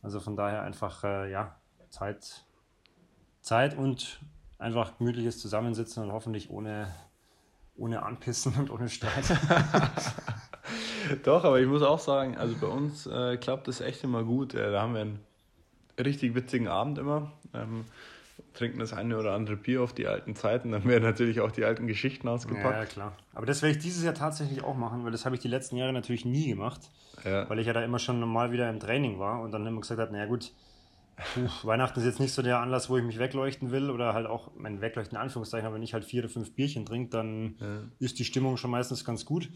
Also 0.01 0.19
von 0.19 0.35
daher 0.35 0.63
einfach, 0.63 1.03
äh, 1.03 1.31
ja, 1.31 1.55
Zeit, 1.89 2.45
Zeit 3.41 3.77
und 3.77 4.19
einfach 4.57 4.97
gemütliches 4.97 5.39
Zusammensitzen 5.39 6.03
und 6.03 6.11
hoffentlich 6.11 6.49
ohne, 6.49 6.93
ohne 7.75 8.03
Anpissen 8.03 8.55
und 8.55 8.69
ohne 8.69 8.89
Streit. 8.89 9.25
Doch, 11.23 11.43
aber 11.43 11.59
ich 11.59 11.67
muss 11.67 11.83
auch 11.83 11.99
sagen, 11.99 12.37
also 12.37 12.55
bei 12.59 12.67
uns 12.67 13.05
äh, 13.05 13.37
klappt 13.37 13.67
das 13.67 13.81
echt 13.81 14.03
immer 14.03 14.23
gut. 14.23 14.53
Äh, 14.53 14.71
da 14.71 14.81
haben 14.81 14.93
wir 14.93 15.01
einen 15.01 15.19
richtig 15.99 16.35
witzigen 16.35 16.67
Abend 16.67 16.97
immer. 16.97 17.31
Ähm, 17.53 17.85
trinken 18.53 18.79
das 18.79 18.93
eine 18.93 19.17
oder 19.17 19.33
andere 19.33 19.55
Bier 19.55 19.81
auf 19.81 19.93
die 19.93 20.07
alten 20.07 20.35
Zeiten, 20.35 20.71
dann 20.71 20.85
werden 20.85 21.03
natürlich 21.03 21.41
auch 21.41 21.51
die 21.51 21.65
alten 21.65 21.87
Geschichten 21.87 22.27
ausgepackt. 22.27 22.77
Ja, 22.77 22.85
klar. 22.85 23.17
Aber 23.33 23.45
das 23.45 23.61
werde 23.61 23.75
ich 23.77 23.83
dieses 23.83 24.03
Jahr 24.03 24.13
tatsächlich 24.13 24.63
auch 24.63 24.75
machen, 24.75 25.03
weil 25.03 25.11
das 25.11 25.25
habe 25.25 25.35
ich 25.35 25.41
die 25.41 25.47
letzten 25.47 25.77
Jahre 25.77 25.93
natürlich 25.93 26.25
nie 26.25 26.47
gemacht, 26.47 26.81
ja. 27.23 27.49
weil 27.49 27.59
ich 27.59 27.67
ja 27.67 27.73
da 27.73 27.83
immer 27.83 27.99
schon 27.99 28.19
normal 28.19 28.51
wieder 28.51 28.69
im 28.69 28.79
Training 28.79 29.19
war 29.19 29.41
und 29.41 29.51
dann 29.51 29.65
immer 29.65 29.81
gesagt 29.81 29.99
habe, 29.99 30.11
naja 30.11 30.25
gut, 30.25 30.51
Puh, 31.15 31.67
Weihnachten 31.67 31.99
ist 31.99 32.05
jetzt 32.05 32.19
nicht 32.19 32.33
so 32.33 32.41
der 32.41 32.59
Anlass, 32.59 32.89
wo 32.89 32.97
ich 32.97 33.03
mich 33.03 33.19
wegleuchten 33.19 33.71
will 33.71 33.89
oder 33.89 34.13
halt 34.13 34.25
auch 34.25 34.51
mein 34.55 34.81
Wegleuchten 34.81 35.15
in 35.15 35.21
Anführungszeichen, 35.21 35.65
aber 35.67 35.75
wenn 35.75 35.83
ich 35.83 35.93
halt 35.93 36.05
vier 36.05 36.23
oder 36.23 36.29
fünf 36.29 36.55
Bierchen 36.55 36.85
trinke, 36.85 37.09
dann 37.11 37.55
ja. 37.59 37.83
ist 37.99 38.17
die 38.19 38.25
Stimmung 38.25 38.57
schon 38.57 38.71
meistens 38.71 39.05
ganz 39.05 39.23
gut. 39.23 39.49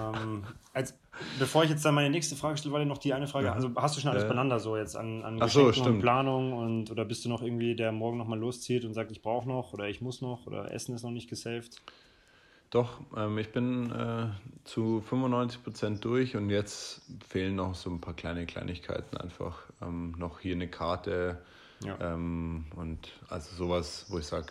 ähm, 0.00 0.44
als, 0.72 0.98
bevor 1.38 1.62
ich 1.64 1.70
jetzt 1.70 1.84
dann 1.84 1.94
meine 1.94 2.10
nächste 2.10 2.34
Frage 2.34 2.56
stelle, 2.56 2.72
war 2.72 2.80
ja 2.80 2.86
noch 2.86 2.98
die 2.98 3.14
eine 3.14 3.28
Frage, 3.28 3.46
ja. 3.46 3.52
also 3.52 3.70
hast 3.76 3.96
du 3.96 4.00
schon 4.00 4.10
alles 4.10 4.24
ja. 4.24 4.28
beieinander 4.28 4.58
so 4.58 4.76
jetzt 4.76 4.96
an, 4.96 5.22
an 5.22 5.38
Geschenken 5.38 5.74
so, 5.74 5.84
und 5.84 6.00
Planung 6.00 6.52
und 6.52 6.90
oder 6.90 7.04
bist 7.04 7.24
du 7.24 7.28
noch 7.28 7.42
irgendwie, 7.42 7.76
der 7.76 7.92
morgen 7.92 8.18
nochmal 8.18 8.38
loszieht 8.38 8.84
und 8.84 8.94
sagt, 8.94 9.12
ich 9.12 9.22
brauche 9.22 9.48
noch 9.48 9.72
oder 9.72 9.88
ich 9.88 10.00
muss 10.00 10.20
noch 10.20 10.46
oder 10.46 10.72
Essen 10.72 10.94
ist 10.94 11.04
noch 11.04 11.10
nicht 11.10 11.30
gesaved? 11.30 11.80
Doch, 12.72 13.00
ähm, 13.14 13.36
ich 13.36 13.52
bin 13.52 13.92
äh, 13.92 14.28
zu 14.64 15.04
95% 15.10 16.00
durch 16.00 16.36
und 16.36 16.48
jetzt 16.48 17.02
fehlen 17.28 17.54
noch 17.54 17.74
so 17.74 17.90
ein 17.90 18.00
paar 18.00 18.14
kleine 18.14 18.46
Kleinigkeiten 18.46 19.18
einfach. 19.18 19.58
Ähm, 19.82 20.14
noch 20.16 20.40
hier 20.40 20.54
eine 20.54 20.68
Karte 20.68 21.42
ja. 21.84 21.98
ähm, 22.00 22.64
und 22.74 23.12
also 23.28 23.54
sowas, 23.54 24.06
wo 24.08 24.18
ich 24.18 24.24
sage, 24.24 24.46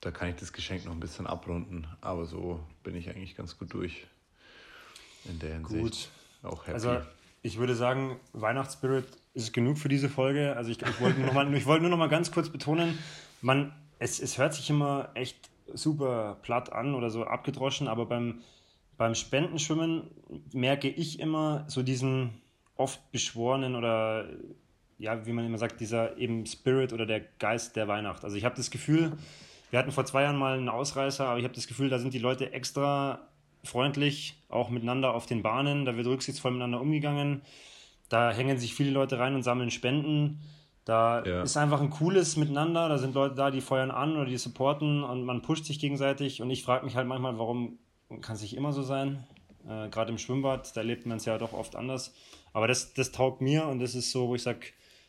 da 0.00 0.12
kann 0.12 0.28
ich 0.28 0.36
das 0.36 0.52
Geschenk 0.52 0.84
noch 0.84 0.92
ein 0.92 1.00
bisschen 1.00 1.26
abrunden. 1.26 1.88
Aber 2.00 2.26
so 2.26 2.60
bin 2.84 2.94
ich 2.94 3.10
eigentlich 3.10 3.34
ganz 3.34 3.58
gut 3.58 3.74
durch 3.74 4.06
in 5.24 5.40
der 5.40 5.54
Hinsicht. 5.54 5.82
Gut. 5.82 6.08
Auch 6.44 6.62
happy. 6.62 6.74
Also 6.74 7.02
ich 7.42 7.58
würde 7.58 7.74
sagen, 7.74 8.20
Weihnachtsspirit 8.34 9.08
ist 9.34 9.52
genug 9.52 9.78
für 9.78 9.88
diese 9.88 10.08
Folge. 10.08 10.54
Also 10.56 10.70
ich, 10.70 10.80
ich 10.80 11.00
wollte 11.00 11.18
nur, 11.18 11.26
noch 11.26 11.34
mal, 11.34 11.80
nur 11.80 11.90
noch 11.90 11.98
mal 11.98 12.08
ganz 12.08 12.30
kurz 12.30 12.50
betonen, 12.50 12.96
man, 13.40 13.72
es, 13.98 14.20
es 14.20 14.38
hört 14.38 14.54
sich 14.54 14.70
immer 14.70 15.10
echt 15.14 15.51
super 15.72 16.38
platt 16.42 16.72
an 16.72 16.94
oder 16.94 17.10
so 17.10 17.24
abgedroschen, 17.24 17.88
aber 17.88 18.06
beim, 18.06 18.40
beim 18.96 19.14
Spendenschwimmen 19.14 20.10
merke 20.52 20.88
ich 20.88 21.20
immer 21.20 21.64
so 21.68 21.82
diesen 21.82 22.40
oft 22.76 23.12
beschworenen 23.12 23.76
oder 23.76 24.28
ja, 24.98 25.26
wie 25.26 25.32
man 25.32 25.44
immer 25.44 25.58
sagt, 25.58 25.80
dieser 25.80 26.16
eben 26.16 26.46
Spirit 26.46 26.92
oder 26.92 27.06
der 27.06 27.20
Geist 27.38 27.76
der 27.76 27.88
Weihnacht. 27.88 28.24
Also 28.24 28.36
ich 28.36 28.44
habe 28.44 28.54
das 28.54 28.70
Gefühl, 28.70 29.12
wir 29.70 29.78
hatten 29.78 29.90
vor 29.90 30.04
zwei 30.04 30.22
Jahren 30.22 30.36
mal 30.36 30.56
einen 30.56 30.68
Ausreißer, 30.68 31.26
aber 31.26 31.38
ich 31.38 31.44
habe 31.44 31.54
das 31.54 31.66
Gefühl, 31.66 31.88
da 31.88 31.98
sind 31.98 32.14
die 32.14 32.18
Leute 32.18 32.52
extra 32.52 33.26
freundlich, 33.64 34.36
auch 34.48 34.70
miteinander 34.70 35.14
auf 35.14 35.26
den 35.26 35.42
Bahnen, 35.42 35.84
da 35.84 35.96
wird 35.96 36.06
rücksichtsvoll 36.06 36.52
miteinander 36.52 36.80
umgegangen. 36.80 37.42
Da 38.08 38.30
hängen 38.30 38.58
sich 38.58 38.74
viele 38.74 38.90
Leute 38.90 39.18
rein 39.18 39.34
und 39.34 39.42
sammeln 39.42 39.70
Spenden. 39.70 40.40
Da 40.84 41.24
ja. 41.24 41.42
ist 41.42 41.56
einfach 41.56 41.80
ein 41.80 41.90
cooles 41.90 42.36
Miteinander. 42.36 42.88
Da 42.88 42.98
sind 42.98 43.14
Leute 43.14 43.34
da, 43.34 43.50
die 43.50 43.60
feuern 43.60 43.90
an 43.90 44.16
oder 44.16 44.26
die 44.26 44.36
supporten 44.36 45.04
und 45.04 45.24
man 45.24 45.42
pusht 45.42 45.64
sich 45.64 45.78
gegenseitig. 45.78 46.42
Und 46.42 46.50
ich 46.50 46.64
frage 46.64 46.84
mich 46.84 46.96
halt 46.96 47.06
manchmal, 47.06 47.38
warum 47.38 47.78
kann 48.20 48.34
es 48.34 48.42
nicht 48.42 48.56
immer 48.56 48.72
so 48.72 48.82
sein? 48.82 49.24
Äh, 49.68 49.88
Gerade 49.88 50.10
im 50.10 50.18
Schwimmbad, 50.18 50.76
da 50.76 50.80
erlebt 50.80 51.06
man 51.06 51.18
es 51.18 51.24
ja 51.24 51.38
doch 51.38 51.52
oft 51.52 51.76
anders. 51.76 52.12
Aber 52.52 52.66
das, 52.66 52.94
das 52.94 53.12
taugt 53.12 53.40
mir 53.40 53.66
und 53.66 53.78
das 53.78 53.94
ist 53.94 54.10
so, 54.10 54.28
wo 54.28 54.34
ich 54.34 54.42
sage, 54.42 54.66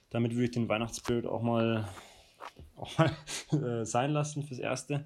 damit 0.10 0.34
würde 0.34 0.46
ich 0.46 0.52
den 0.52 0.70
Weihnachtsbild 0.70 1.26
auch 1.26 1.42
mal, 1.42 1.88
auch 2.76 2.92
mal 2.98 3.12
äh, 3.52 3.86
sein 3.86 4.12
lassen 4.12 4.44
fürs 4.44 4.60
Erste. 4.60 5.06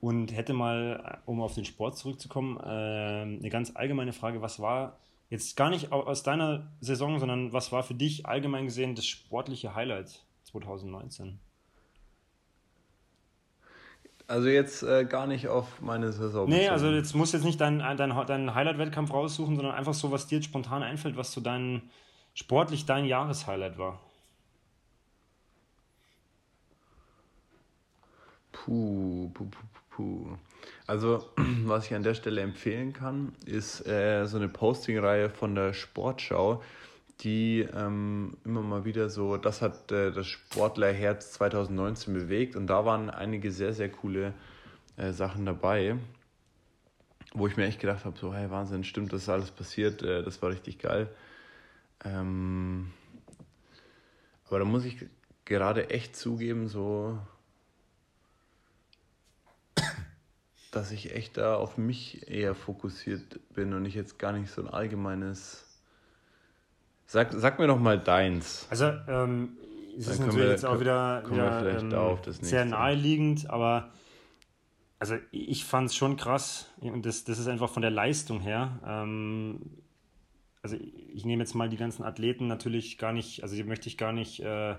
Und 0.00 0.32
hätte 0.32 0.52
mal, 0.52 1.20
um 1.26 1.40
auf 1.42 1.54
den 1.54 1.64
Sport 1.64 1.98
zurückzukommen, 1.98 2.56
äh, 2.60 2.68
eine 2.68 3.50
ganz 3.50 3.74
allgemeine 3.74 4.12
Frage: 4.12 4.40
Was 4.40 4.60
war 4.60 4.96
Jetzt 5.30 5.56
gar 5.56 5.68
nicht 5.68 5.92
aus 5.92 6.22
deiner 6.22 6.72
Saison, 6.80 7.18
sondern 7.18 7.52
was 7.52 7.70
war 7.70 7.82
für 7.82 7.94
dich 7.94 8.26
allgemein 8.26 8.64
gesehen 8.64 8.94
das 8.94 9.06
sportliche 9.06 9.74
Highlight 9.74 10.24
2019? 10.44 11.38
Also 14.26 14.48
jetzt 14.48 14.82
äh, 14.82 15.06
gar 15.06 15.26
nicht 15.26 15.48
auf 15.48 15.80
meine 15.80 16.12
Saison. 16.12 16.48
Nee, 16.48 16.68
also 16.68 16.90
jetzt 16.90 17.14
musst 17.14 17.32
du 17.32 17.38
jetzt 17.38 17.46
nicht 17.46 17.60
deinen 17.60 17.78
dein, 17.78 18.26
dein 18.26 18.54
Highlight-Wettkampf 18.54 19.10
raussuchen, 19.10 19.56
sondern 19.56 19.74
einfach 19.74 19.94
so, 19.94 20.10
was 20.10 20.26
dir 20.26 20.36
jetzt 20.36 20.46
spontan 20.46 20.82
einfällt, 20.82 21.16
was 21.16 21.32
so 21.32 21.40
dein 21.40 21.90
sportlich 22.34 22.84
dein 22.84 23.04
Jahreshighlight 23.04 23.78
war. 23.78 24.00
Puh, 28.52 29.30
puh, 29.32 29.44
puh, 29.44 29.66
puh. 29.98 30.38
Also, 30.86 31.28
was 31.64 31.86
ich 31.86 31.94
an 31.94 32.04
der 32.04 32.14
Stelle 32.14 32.40
empfehlen 32.40 32.92
kann, 32.92 33.32
ist 33.44 33.86
äh, 33.86 34.26
so 34.26 34.36
eine 34.36 34.48
Posting-Reihe 34.48 35.28
von 35.28 35.56
der 35.56 35.74
Sportschau, 35.74 36.62
die 37.20 37.66
ähm, 37.74 38.36
immer 38.44 38.62
mal 38.62 38.84
wieder 38.84 39.10
so, 39.10 39.36
das 39.36 39.60
hat 39.60 39.90
äh, 39.90 40.12
das 40.12 40.28
Sportlerherz 40.28 41.32
2019 41.32 42.14
bewegt 42.14 42.54
und 42.54 42.68
da 42.68 42.84
waren 42.84 43.10
einige 43.10 43.50
sehr, 43.50 43.74
sehr 43.74 43.90
coole 43.90 44.34
äh, 44.96 45.12
Sachen 45.12 45.44
dabei. 45.44 45.96
wo 47.34 47.46
ich 47.46 47.56
mir 47.56 47.66
echt 47.66 47.80
gedacht 47.80 48.04
habe, 48.04 48.18
so, 48.18 48.32
hey, 48.32 48.50
Wahnsinn, 48.50 48.84
stimmt, 48.84 49.12
das 49.12 49.22
ist 49.22 49.28
alles 49.28 49.50
passiert, 49.50 50.02
äh, 50.02 50.22
das 50.22 50.40
war 50.42 50.50
richtig 50.50 50.78
geil. 50.78 51.08
Ähm, 52.04 52.92
aber 54.46 54.60
da 54.60 54.64
muss 54.64 54.84
ich 54.84 55.04
gerade 55.44 55.90
echt 55.90 56.16
zugeben, 56.16 56.68
so, 56.68 57.18
dass 60.78 60.92
ich 60.92 61.14
echt 61.14 61.36
da 61.36 61.56
auf 61.56 61.76
mich 61.76 62.28
eher 62.30 62.54
fokussiert 62.54 63.40
bin 63.54 63.74
und 63.74 63.84
ich 63.84 63.94
jetzt 63.94 64.18
gar 64.18 64.32
nicht 64.32 64.50
so 64.50 64.62
ein 64.62 64.68
allgemeines. 64.68 65.64
Sag, 67.06 67.32
sag 67.32 67.58
mir 67.58 67.66
doch 67.66 67.80
mal 67.80 67.98
deins. 67.98 68.66
Also, 68.70 68.92
ähm, 69.08 69.56
es 69.98 70.06
ist 70.06 70.20
natürlich 70.20 70.44
wir, 70.44 70.50
jetzt 70.50 70.64
auch 70.64 70.78
wieder, 70.78 71.28
wieder 71.28 71.80
ähm, 71.80 72.32
sehr 72.40 72.64
naheliegend, 72.64 73.50
aber 73.50 73.90
also 75.00 75.16
ich 75.32 75.64
fand 75.64 75.88
es 75.88 75.96
schon 75.96 76.16
krass 76.16 76.66
und 76.80 77.04
das, 77.04 77.24
das 77.24 77.38
ist 77.38 77.48
einfach 77.48 77.70
von 77.70 77.82
der 77.82 77.90
Leistung 77.90 78.40
her. 78.40 78.78
Ähm, 78.86 79.60
also 80.62 80.76
ich 80.76 81.24
nehme 81.24 81.42
jetzt 81.42 81.54
mal 81.54 81.68
die 81.68 81.76
ganzen 81.76 82.04
Athleten 82.04 82.46
natürlich 82.46 82.98
gar 82.98 83.12
nicht, 83.12 83.42
also 83.42 83.56
die 83.56 83.64
möchte 83.64 83.88
ich 83.88 83.98
gar 83.98 84.12
nicht 84.12 84.40
äh, 84.40 84.76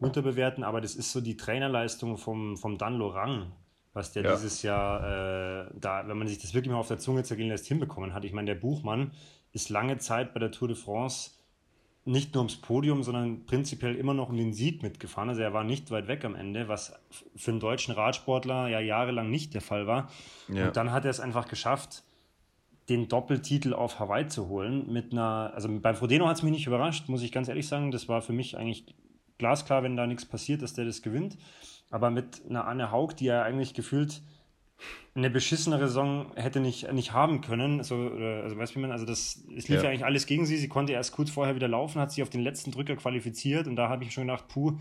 unterbewerten, 0.00 0.64
aber 0.64 0.80
das 0.80 0.96
ist 0.96 1.12
so 1.12 1.20
die 1.20 1.36
Trainerleistung 1.36 2.18
vom, 2.18 2.56
vom 2.56 2.78
Dan 2.78 2.94
Lorang, 2.94 3.52
was 3.98 4.12
der 4.12 4.22
ja. 4.22 4.34
dieses 4.34 4.62
Jahr 4.62 5.66
äh, 5.66 5.70
da, 5.78 6.08
wenn 6.08 6.16
man 6.16 6.26
sich 6.26 6.38
das 6.38 6.54
wirklich 6.54 6.72
mal 6.72 6.78
auf 6.78 6.88
der 6.88 6.98
Zunge 6.98 7.24
zergehen 7.24 7.48
lässt, 7.48 7.66
hinbekommen 7.66 8.14
hat. 8.14 8.24
Ich 8.24 8.32
meine, 8.32 8.46
der 8.46 8.54
Buchmann 8.54 9.10
ist 9.52 9.68
lange 9.68 9.98
Zeit 9.98 10.32
bei 10.32 10.40
der 10.40 10.50
Tour 10.50 10.68
de 10.68 10.76
France 10.76 11.32
nicht 12.04 12.32
nur 12.32 12.42
ums 12.42 12.56
Podium, 12.56 13.02
sondern 13.02 13.44
prinzipiell 13.44 13.94
immer 13.94 14.14
noch 14.14 14.30
um 14.30 14.36
den 14.36 14.54
Sieg 14.54 14.82
mitgefahren. 14.82 15.28
Also 15.28 15.42
er 15.42 15.52
war 15.52 15.62
nicht 15.62 15.90
weit 15.90 16.08
weg 16.08 16.24
am 16.24 16.34
Ende, 16.34 16.66
was 16.66 16.94
für 17.36 17.50
einen 17.50 17.60
deutschen 17.60 17.92
Radsportler 17.92 18.68
ja 18.68 18.80
jahrelang 18.80 19.30
nicht 19.30 19.52
der 19.52 19.60
Fall 19.60 19.86
war. 19.86 20.08
Ja. 20.48 20.68
Und 20.68 20.76
dann 20.76 20.90
hat 20.90 21.04
er 21.04 21.10
es 21.10 21.20
einfach 21.20 21.48
geschafft, 21.48 22.04
den 22.88 23.08
Doppeltitel 23.08 23.74
auf 23.74 23.98
Hawaii 23.98 24.26
zu 24.26 24.48
holen. 24.48 24.90
Mit 24.90 25.12
einer, 25.12 25.52
also 25.54 25.68
beim 25.68 25.94
Frodeno 25.94 26.26
hat 26.26 26.38
es 26.38 26.42
mich 26.42 26.52
nicht 26.52 26.66
überrascht, 26.66 27.10
muss 27.10 27.22
ich 27.22 27.30
ganz 27.30 27.48
ehrlich 27.48 27.68
sagen. 27.68 27.90
Das 27.90 28.08
war 28.08 28.22
für 28.22 28.32
mich 28.32 28.56
eigentlich 28.56 28.86
glasklar, 29.36 29.82
wenn 29.82 29.96
da 29.96 30.06
nichts 30.06 30.24
passiert, 30.24 30.62
dass 30.62 30.72
der 30.72 30.86
das 30.86 31.02
gewinnt. 31.02 31.36
Aber 31.90 32.10
mit 32.10 32.42
einer 32.48 32.66
Anne 32.66 32.90
Haug, 32.90 33.14
die 33.16 33.26
ja 33.26 33.42
eigentlich 33.42 33.74
gefühlt 33.74 34.22
eine 35.14 35.30
beschissenere 35.30 35.88
Saison 35.88 36.30
hätte 36.36 36.60
nicht, 36.60 36.90
nicht 36.92 37.12
haben 37.12 37.40
können. 37.40 37.78
Also, 37.78 37.96
also 37.96 38.56
weißt 38.56 38.72
du, 38.72 38.76
wie 38.76 38.82
man, 38.82 38.92
also 38.92 39.04
das, 39.04 39.42
es 39.56 39.68
lief 39.68 39.78
ja. 39.78 39.84
ja. 39.84 39.88
eigentlich 39.88 40.04
alles 40.04 40.26
gegen 40.26 40.46
sie. 40.46 40.56
Sie 40.56 40.68
konnte 40.68 40.92
erst 40.92 41.12
kurz 41.12 41.30
vorher 41.30 41.56
wieder 41.56 41.66
laufen, 41.66 42.00
hat 42.00 42.12
sich 42.12 42.22
auf 42.22 42.30
den 42.30 42.42
letzten 42.42 42.70
Drücker 42.70 42.94
qualifiziert 42.96 43.66
und 43.66 43.76
da 43.76 43.88
habe 43.88 44.04
ich 44.04 44.12
schon 44.12 44.26
gedacht, 44.28 44.46
puh, 44.48 44.78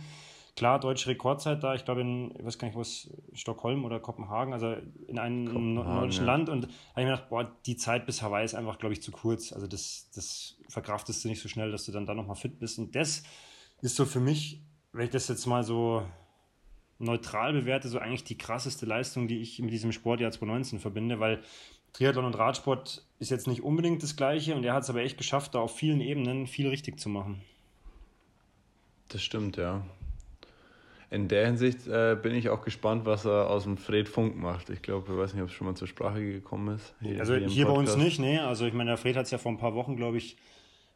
klar, 0.55 0.79
deutsche 0.79 1.09
Rekordzeit 1.09 1.63
da, 1.63 1.73
ich 1.73 1.85
glaube 1.85 2.01
in, 2.01 2.33
ich 2.37 2.45
weiß 2.45 2.59
gar 2.59 2.67
nicht, 2.67 2.77
was, 2.77 3.09
Stockholm 3.33 3.85
oder 3.85 3.99
Kopenhagen, 3.99 4.53
also 4.53 4.75
in 5.07 5.17
einem 5.17 5.75
nordischen 5.75 6.25
ja. 6.25 6.33
Land 6.33 6.49
und 6.49 6.65
habe 6.65 6.73
ich 7.01 7.05
mir 7.05 7.11
gedacht, 7.11 7.29
boah, 7.29 7.51
die 7.65 7.77
Zeit 7.77 8.05
bis 8.05 8.21
Hawaii 8.21 8.45
ist 8.45 8.53
einfach, 8.53 8.77
glaube 8.77 8.93
ich, 8.93 9.01
zu 9.01 9.11
kurz. 9.11 9.53
Also 9.53 9.67
das, 9.67 10.09
das 10.13 10.57
verkraftest 10.69 11.23
du 11.23 11.29
nicht 11.29 11.41
so 11.41 11.47
schnell, 11.47 11.71
dass 11.71 11.85
du 11.85 11.91
dann 11.91 12.05
da 12.05 12.13
nochmal 12.13 12.35
fit 12.35 12.59
bist. 12.59 12.77
Und 12.77 12.95
das 12.95 13.23
ist 13.81 13.95
so 13.95 14.05
für 14.05 14.19
mich, 14.19 14.63
wenn 14.91 15.05
ich 15.05 15.11
das 15.11 15.27
jetzt 15.27 15.45
mal 15.45 15.63
so 15.63 16.03
neutral 16.99 17.53
bewerte, 17.53 17.87
so 17.89 17.99
eigentlich 17.99 18.23
die 18.23 18.37
krasseste 18.37 18.85
Leistung, 18.85 19.27
die 19.27 19.39
ich 19.39 19.59
mit 19.59 19.71
diesem 19.71 19.91
Sportjahr 19.91 20.31
2019 20.31 20.79
verbinde, 20.79 21.19
weil 21.19 21.41
Triathlon 21.93 22.25
und 22.25 22.37
Radsport 22.37 23.03
ist 23.19 23.31
jetzt 23.31 23.47
nicht 23.47 23.63
unbedingt 23.63 24.03
das 24.03 24.15
Gleiche 24.15 24.55
und 24.55 24.63
er 24.63 24.73
hat 24.73 24.83
es 24.83 24.89
aber 24.89 25.01
echt 25.01 25.17
geschafft, 25.17 25.55
da 25.55 25.59
auf 25.59 25.75
vielen 25.75 26.01
Ebenen 26.01 26.47
viel 26.47 26.67
richtig 26.67 26.99
zu 26.99 27.09
machen. 27.09 27.41
Das 29.09 29.23
stimmt, 29.23 29.57
ja. 29.57 29.85
In 31.09 31.29
der 31.29 31.45
Hinsicht 31.45 31.87
äh, 31.87 32.17
bin 32.21 32.35
ich 32.35 32.49
auch 32.49 32.61
gespannt, 32.61 33.05
was 33.05 33.25
er 33.25 33.49
aus 33.49 33.63
dem 33.63 33.77
Fred 33.77 34.09
Funk 34.09 34.35
macht. 34.35 34.69
Ich 34.69 34.81
glaube, 34.81 35.13
ich 35.13 35.17
weiß 35.17 35.33
nicht, 35.33 35.41
ob 35.41 35.49
es 35.49 35.55
schon 35.55 35.65
mal 35.65 35.75
zur 35.75 35.87
Sprache 35.87 36.19
gekommen 36.21 36.75
ist. 36.75 36.93
Hier, 36.99 37.19
also 37.19 37.35
hier, 37.35 37.47
hier 37.47 37.65
bei 37.65 37.71
uns 37.71 37.95
nicht, 37.95 38.19
nee. 38.19 38.39
Also 38.39 38.65
ich 38.65 38.73
meine, 38.73 38.91
der 38.91 38.97
Fred 38.97 39.15
hat 39.15 39.25
es 39.25 39.31
ja 39.31 39.37
vor 39.37 39.53
ein 39.53 39.57
paar 39.57 39.73
Wochen, 39.73 39.95
glaube 39.95 40.17
ich, 40.17 40.35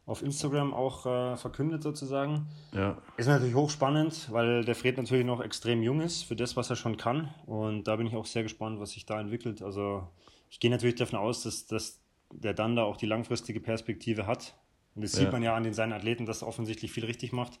auf 0.04 0.22
Instagram 0.22 0.74
auch 0.74 1.06
äh, 1.06 1.36
verkündet 1.36 1.82
sozusagen. 1.82 2.46
Ja. 2.72 2.98
Ist 3.16 3.28
natürlich 3.28 3.54
hochspannend, 3.54 4.32
weil 4.32 4.64
der 4.64 4.74
Fred 4.74 4.96
natürlich 4.96 5.24
noch 5.24 5.40
extrem 5.40 5.82
jung 5.82 6.00
ist 6.00 6.22
für 6.22 6.34
das, 6.34 6.56
was 6.56 6.70
er 6.70 6.76
schon 6.76 6.96
kann. 6.96 7.32
Und 7.46 7.84
da 7.84 7.96
bin 7.96 8.06
ich 8.06 8.14
auch 8.14 8.26
sehr 8.26 8.42
gespannt, 8.42 8.80
was 8.80 8.90
sich 8.92 9.06
da 9.06 9.20
entwickelt. 9.20 9.62
Also 9.62 10.08
ich 10.50 10.58
gehe 10.58 10.70
natürlich 10.70 10.96
davon 10.96 11.18
aus, 11.18 11.44
dass, 11.44 11.66
dass 11.66 12.00
der 12.32 12.54
dann 12.54 12.76
da 12.76 12.82
auch 12.82 12.96
die 12.96 13.06
langfristige 13.06 13.60
Perspektive 13.60 14.26
hat. 14.26 14.54
Und 14.94 15.02
das 15.02 15.12
ja. 15.12 15.20
sieht 15.20 15.32
man 15.32 15.42
ja 15.42 15.54
an 15.54 15.62
den 15.62 15.72
seinen 15.72 15.92
Athleten, 15.92 16.26
dass 16.26 16.42
er 16.42 16.48
offensichtlich 16.48 16.92
viel 16.92 17.04
richtig 17.04 17.32
macht. 17.32 17.60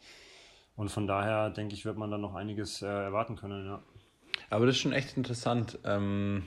Und 0.74 0.90
von 0.90 1.06
daher 1.06 1.50
denke 1.50 1.74
ich, 1.74 1.84
wird 1.84 1.96
man 1.96 2.10
dann 2.10 2.20
noch 2.20 2.34
einiges 2.34 2.82
äh, 2.82 2.86
erwarten 2.86 3.36
können. 3.36 3.66
Ja. 3.66 3.82
Aber 4.52 4.66
das 4.66 4.76
ist 4.76 4.82
schon 4.82 4.92
echt 4.92 5.16
interessant. 5.16 5.78
Ähm 5.84 6.44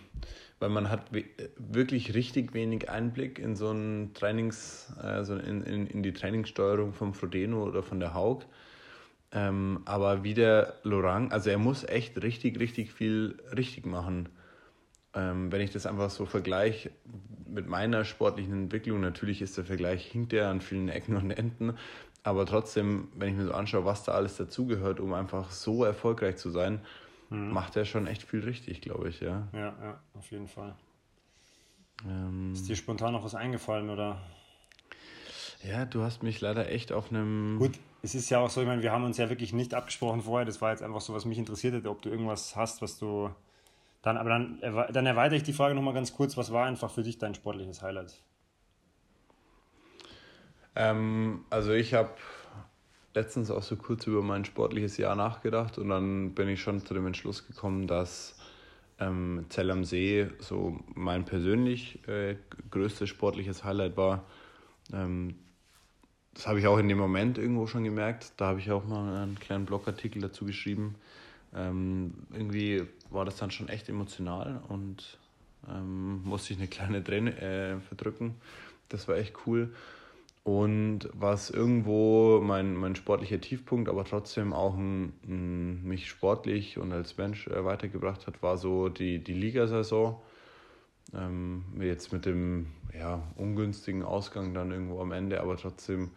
weil 0.59 0.69
man 0.69 0.89
hat 0.89 1.11
wirklich 1.57 2.13
richtig 2.13 2.53
wenig 2.53 2.89
Einblick 2.89 3.39
in 3.39 3.55
so 3.55 3.71
ein 3.71 4.13
Trainings, 4.13 4.93
also 4.97 5.35
in, 5.35 5.63
in, 5.63 5.87
in 5.87 6.03
die 6.03 6.13
Trainingssteuerung 6.13 6.93
vom 6.93 7.13
Frodeno 7.13 7.63
oder 7.63 7.83
von 7.83 7.99
der 7.99 8.13
Haug. 8.13 8.45
Ähm, 9.31 9.81
aber 9.85 10.23
wie 10.23 10.33
der 10.33 10.75
Lorang, 10.83 11.31
also 11.31 11.49
er 11.49 11.57
muss 11.57 11.83
echt 11.83 12.21
richtig, 12.23 12.59
richtig 12.59 12.91
viel 12.93 13.37
richtig 13.55 13.85
machen. 13.85 14.29
Ähm, 15.13 15.51
wenn 15.51 15.61
ich 15.61 15.71
das 15.71 15.85
einfach 15.85 16.09
so 16.09 16.25
vergleiche 16.25 16.91
mit 17.47 17.67
meiner 17.67 18.05
sportlichen 18.05 18.53
Entwicklung, 18.53 19.01
natürlich 19.01 19.41
ist 19.41 19.57
der 19.57 19.65
Vergleich, 19.65 20.05
hinkt 20.05 20.31
er 20.31 20.49
an 20.49 20.61
vielen 20.61 20.89
Ecken 20.89 21.15
und 21.17 21.31
Enden, 21.31 21.77
aber 22.23 22.45
trotzdem, 22.45 23.09
wenn 23.15 23.29
ich 23.29 23.35
mir 23.35 23.45
so 23.45 23.53
anschaue, 23.53 23.85
was 23.85 24.03
da 24.03 24.13
alles 24.13 24.37
dazugehört, 24.37 24.99
um 24.99 25.13
einfach 25.13 25.51
so 25.51 25.83
erfolgreich 25.83 26.37
zu 26.37 26.49
sein, 26.49 26.81
mhm. 27.29 27.51
macht 27.51 27.75
er 27.75 27.85
schon 27.85 28.07
echt 28.07 28.23
viel 28.23 28.41
richtig, 28.41 28.81
glaube 28.81 29.09
ich, 29.09 29.19
ja. 29.19 29.47
Ja, 29.53 29.75
ja, 29.81 29.99
auf 30.13 30.31
jeden 30.31 30.47
Fall. 30.47 30.75
Ähm, 32.05 32.53
ist 32.53 32.67
dir 32.67 32.75
spontan 32.75 33.13
noch 33.13 33.23
was 33.23 33.35
eingefallen, 33.35 33.89
oder? 33.89 34.21
Ja, 35.63 35.85
du 35.85 36.03
hast 36.03 36.21
mich 36.21 36.41
leider 36.41 36.69
echt 36.69 36.91
auf 36.91 37.09
einem. 37.09 37.57
Gut, 37.57 37.79
es 38.01 38.13
ist 38.13 38.29
ja 38.29 38.39
auch 38.39 38.49
so, 38.49 38.61
ich 38.61 38.67
meine, 38.67 38.83
wir 38.83 38.91
haben 38.91 39.03
uns 39.03 39.17
ja 39.17 39.29
wirklich 39.29 39.53
nicht 39.53 39.73
abgesprochen 39.73 40.21
vorher. 40.21 40.45
Das 40.45 40.61
war 40.61 40.71
jetzt 40.71 40.83
einfach 40.83 41.01
so, 41.01 41.13
was 41.13 41.25
mich 41.25 41.37
interessiert 41.37 41.73
hätte, 41.73 41.89
ob 41.89 42.01
du 42.01 42.09
irgendwas 42.09 42.55
hast, 42.55 42.81
was 42.81 42.99
du. 42.99 43.31
Dann, 44.01 44.17
aber 44.17 44.29
dann, 44.29 44.59
dann 44.91 45.05
erweitere 45.07 45.37
ich 45.37 45.43
die 45.43 45.53
Frage 45.53 45.73
nochmal 45.73 45.95
ganz 45.95 46.13
kurz. 46.13 46.37
Was 46.37 46.51
war 46.51 46.67
einfach 46.67 46.91
für 46.91 47.01
dich 47.01 47.17
dein 47.17 47.33
sportliches 47.33 47.81
Highlight? 47.81 48.21
Ähm, 50.75 51.45
also 51.49 51.71
ich 51.71 51.95
habe 51.95 52.11
letztens 53.15 53.49
auch 53.49 53.63
so 53.63 53.75
kurz 53.77 54.05
über 54.07 54.21
mein 54.21 54.45
sportliches 54.45 54.97
Jahr 54.97 55.15
nachgedacht 55.15 55.77
und 55.77 55.89
dann 55.89 56.35
bin 56.35 56.49
ich 56.49 56.61
schon 56.61 56.85
zu 56.85 56.93
dem 56.93 57.07
Entschluss 57.07 57.47
gekommen, 57.47 57.87
dass 57.87 58.35
ähm, 58.99 59.45
Zell 59.49 59.71
am 59.71 59.83
See 59.85 60.27
so 60.39 60.79
mein 60.93 61.25
persönlich 61.25 62.05
äh, 62.07 62.35
größtes 62.69 63.09
sportliches 63.09 63.63
Highlight 63.63 63.97
war. 63.97 64.25
Ähm, 64.93 65.35
das 66.33 66.47
habe 66.47 66.59
ich 66.59 66.67
auch 66.67 66.77
in 66.77 66.89
dem 66.89 66.97
Moment 66.97 67.37
irgendwo 67.37 67.65
schon 67.65 67.85
gemerkt. 67.85 68.33
Da 68.37 68.47
habe 68.47 68.59
ich 68.59 68.69
auch 68.69 68.85
mal 68.85 69.23
einen 69.23 69.39
kleinen 69.39 69.65
Blogartikel 69.65 70.21
dazu 70.21 70.45
geschrieben. 70.45 70.95
Ähm, 71.55 72.13
irgendwie 72.33 72.83
war 73.09 73.23
das 73.23 73.37
dann 73.37 73.51
schon 73.51 73.69
echt 73.69 73.87
emotional 73.87 74.61
und 74.67 75.17
ähm, 75.69 76.21
musste 76.23 76.53
ich 76.53 76.59
eine 76.59 76.67
kleine 76.67 77.01
Träne 77.03 77.41
äh, 77.41 77.79
verdrücken. 77.79 78.35
Das 78.89 79.07
war 79.07 79.15
echt 79.15 79.33
cool. 79.47 79.73
Und 80.45 81.09
was 81.11 81.49
irgendwo 81.49 82.39
mein, 82.39 82.75
mein 82.75 82.95
sportlicher 82.95 83.41
Tiefpunkt, 83.41 83.89
aber 83.89 84.05
trotzdem 84.05 84.53
auch 84.53 84.77
ein, 84.77 85.11
ein, 85.27 85.83
mich 85.83 86.07
sportlich 86.07 86.77
und 86.77 86.91
als 86.91 87.17
Mensch 87.17 87.47
äh, 87.47 87.65
weitergebracht 87.65 88.27
hat, 88.27 88.43
war 88.43 88.59
so 88.59 88.89
die, 88.89 89.23
die 89.23 89.33
Ligasaison. 89.33 90.21
Ähm, 91.15 91.65
jetzt 91.79 92.13
mit 92.13 92.27
dem 92.27 92.67
ja, 92.93 93.23
ungünstigen 93.37 94.03
Ausgang 94.03 94.53
dann 94.53 94.69
irgendwo 94.69 95.01
am 95.01 95.13
Ende, 95.13 95.41
aber 95.41 95.57
trotzdem 95.57 96.11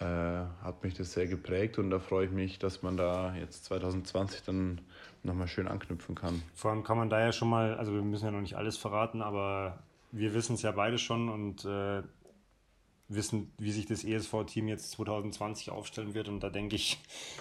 äh, 0.00 0.04
hat 0.04 0.82
mich 0.82 0.94
das 0.94 1.12
sehr 1.12 1.26
geprägt 1.26 1.78
und 1.78 1.90
da 1.90 1.98
freue 1.98 2.24
ich 2.24 2.32
mich, 2.32 2.58
dass 2.58 2.82
man 2.82 2.96
da 2.96 3.34
jetzt 3.34 3.66
2020 3.66 4.44
dann 4.44 4.80
nochmal 5.24 5.46
schön 5.46 5.68
anknüpfen 5.68 6.14
kann. 6.14 6.42
Vor 6.54 6.70
allem 6.70 6.84
kann 6.84 6.96
man 6.96 7.10
da 7.10 7.20
ja 7.20 7.32
schon 7.32 7.50
mal, 7.50 7.74
also 7.74 7.92
wir 7.92 8.00
müssen 8.00 8.24
ja 8.24 8.30
noch 8.30 8.40
nicht 8.40 8.56
alles 8.56 8.78
verraten, 8.78 9.20
aber 9.20 9.80
wir 10.10 10.32
wissen 10.32 10.54
es 10.54 10.62
ja 10.62 10.72
beide 10.72 10.96
schon 10.96 11.28
und 11.28 11.66
äh, 11.66 12.02
wissen, 13.14 13.52
wie 13.58 13.72
sich 13.72 13.86
das 13.86 14.04
ESV-Team 14.04 14.68
jetzt 14.68 14.92
2020 14.92 15.70
aufstellen 15.70 16.14
wird. 16.14 16.28
Und 16.28 16.40
da 16.40 16.50
denke 16.50 16.76
ich, 16.76 16.98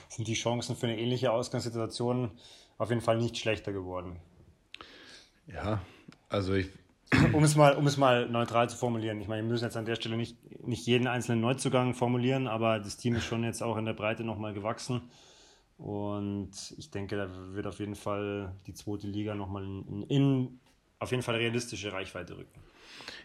sind 0.09 0.27
die 0.27 0.33
Chancen 0.33 0.75
für 0.75 0.87
eine 0.87 0.99
ähnliche 0.99 1.31
Ausgangssituation 1.31 2.31
auf 2.77 2.89
jeden 2.89 3.01
Fall 3.01 3.17
nicht 3.17 3.37
schlechter 3.37 3.71
geworden. 3.71 4.19
Ja, 5.47 5.81
also 6.29 6.53
ich. 6.53 6.69
Um 7.33 7.43
es 7.43 7.57
mal, 7.57 7.75
um 7.75 7.85
es 7.87 7.97
mal 7.97 8.29
neutral 8.29 8.69
zu 8.69 8.77
formulieren. 8.77 9.19
Ich 9.19 9.27
meine, 9.27 9.43
wir 9.43 9.49
müssen 9.49 9.65
jetzt 9.65 9.75
an 9.75 9.83
der 9.83 9.95
Stelle 9.95 10.15
nicht, 10.15 10.37
nicht 10.65 10.87
jeden 10.87 11.07
einzelnen 11.07 11.41
Neuzugang 11.41 11.93
formulieren, 11.93 12.47
aber 12.47 12.79
das 12.79 12.95
Team 12.95 13.15
ist 13.15 13.25
schon 13.25 13.43
jetzt 13.43 13.61
auch 13.61 13.75
in 13.75 13.83
der 13.83 13.93
Breite 13.93 14.23
nochmal 14.23 14.53
gewachsen. 14.53 15.01
Und 15.77 16.51
ich 16.77 16.89
denke, 16.89 17.17
da 17.17 17.27
wird 17.53 17.67
auf 17.67 17.79
jeden 17.79 17.95
Fall 17.95 18.55
die 18.65 18.73
zweite 18.73 19.07
Liga 19.07 19.35
nochmal 19.35 19.63
in, 19.63 20.03
in 20.03 20.59
auf 20.99 21.11
jeden 21.11 21.23
Fall 21.23 21.35
realistische 21.35 21.91
Reichweite 21.91 22.37
rücken. 22.37 22.61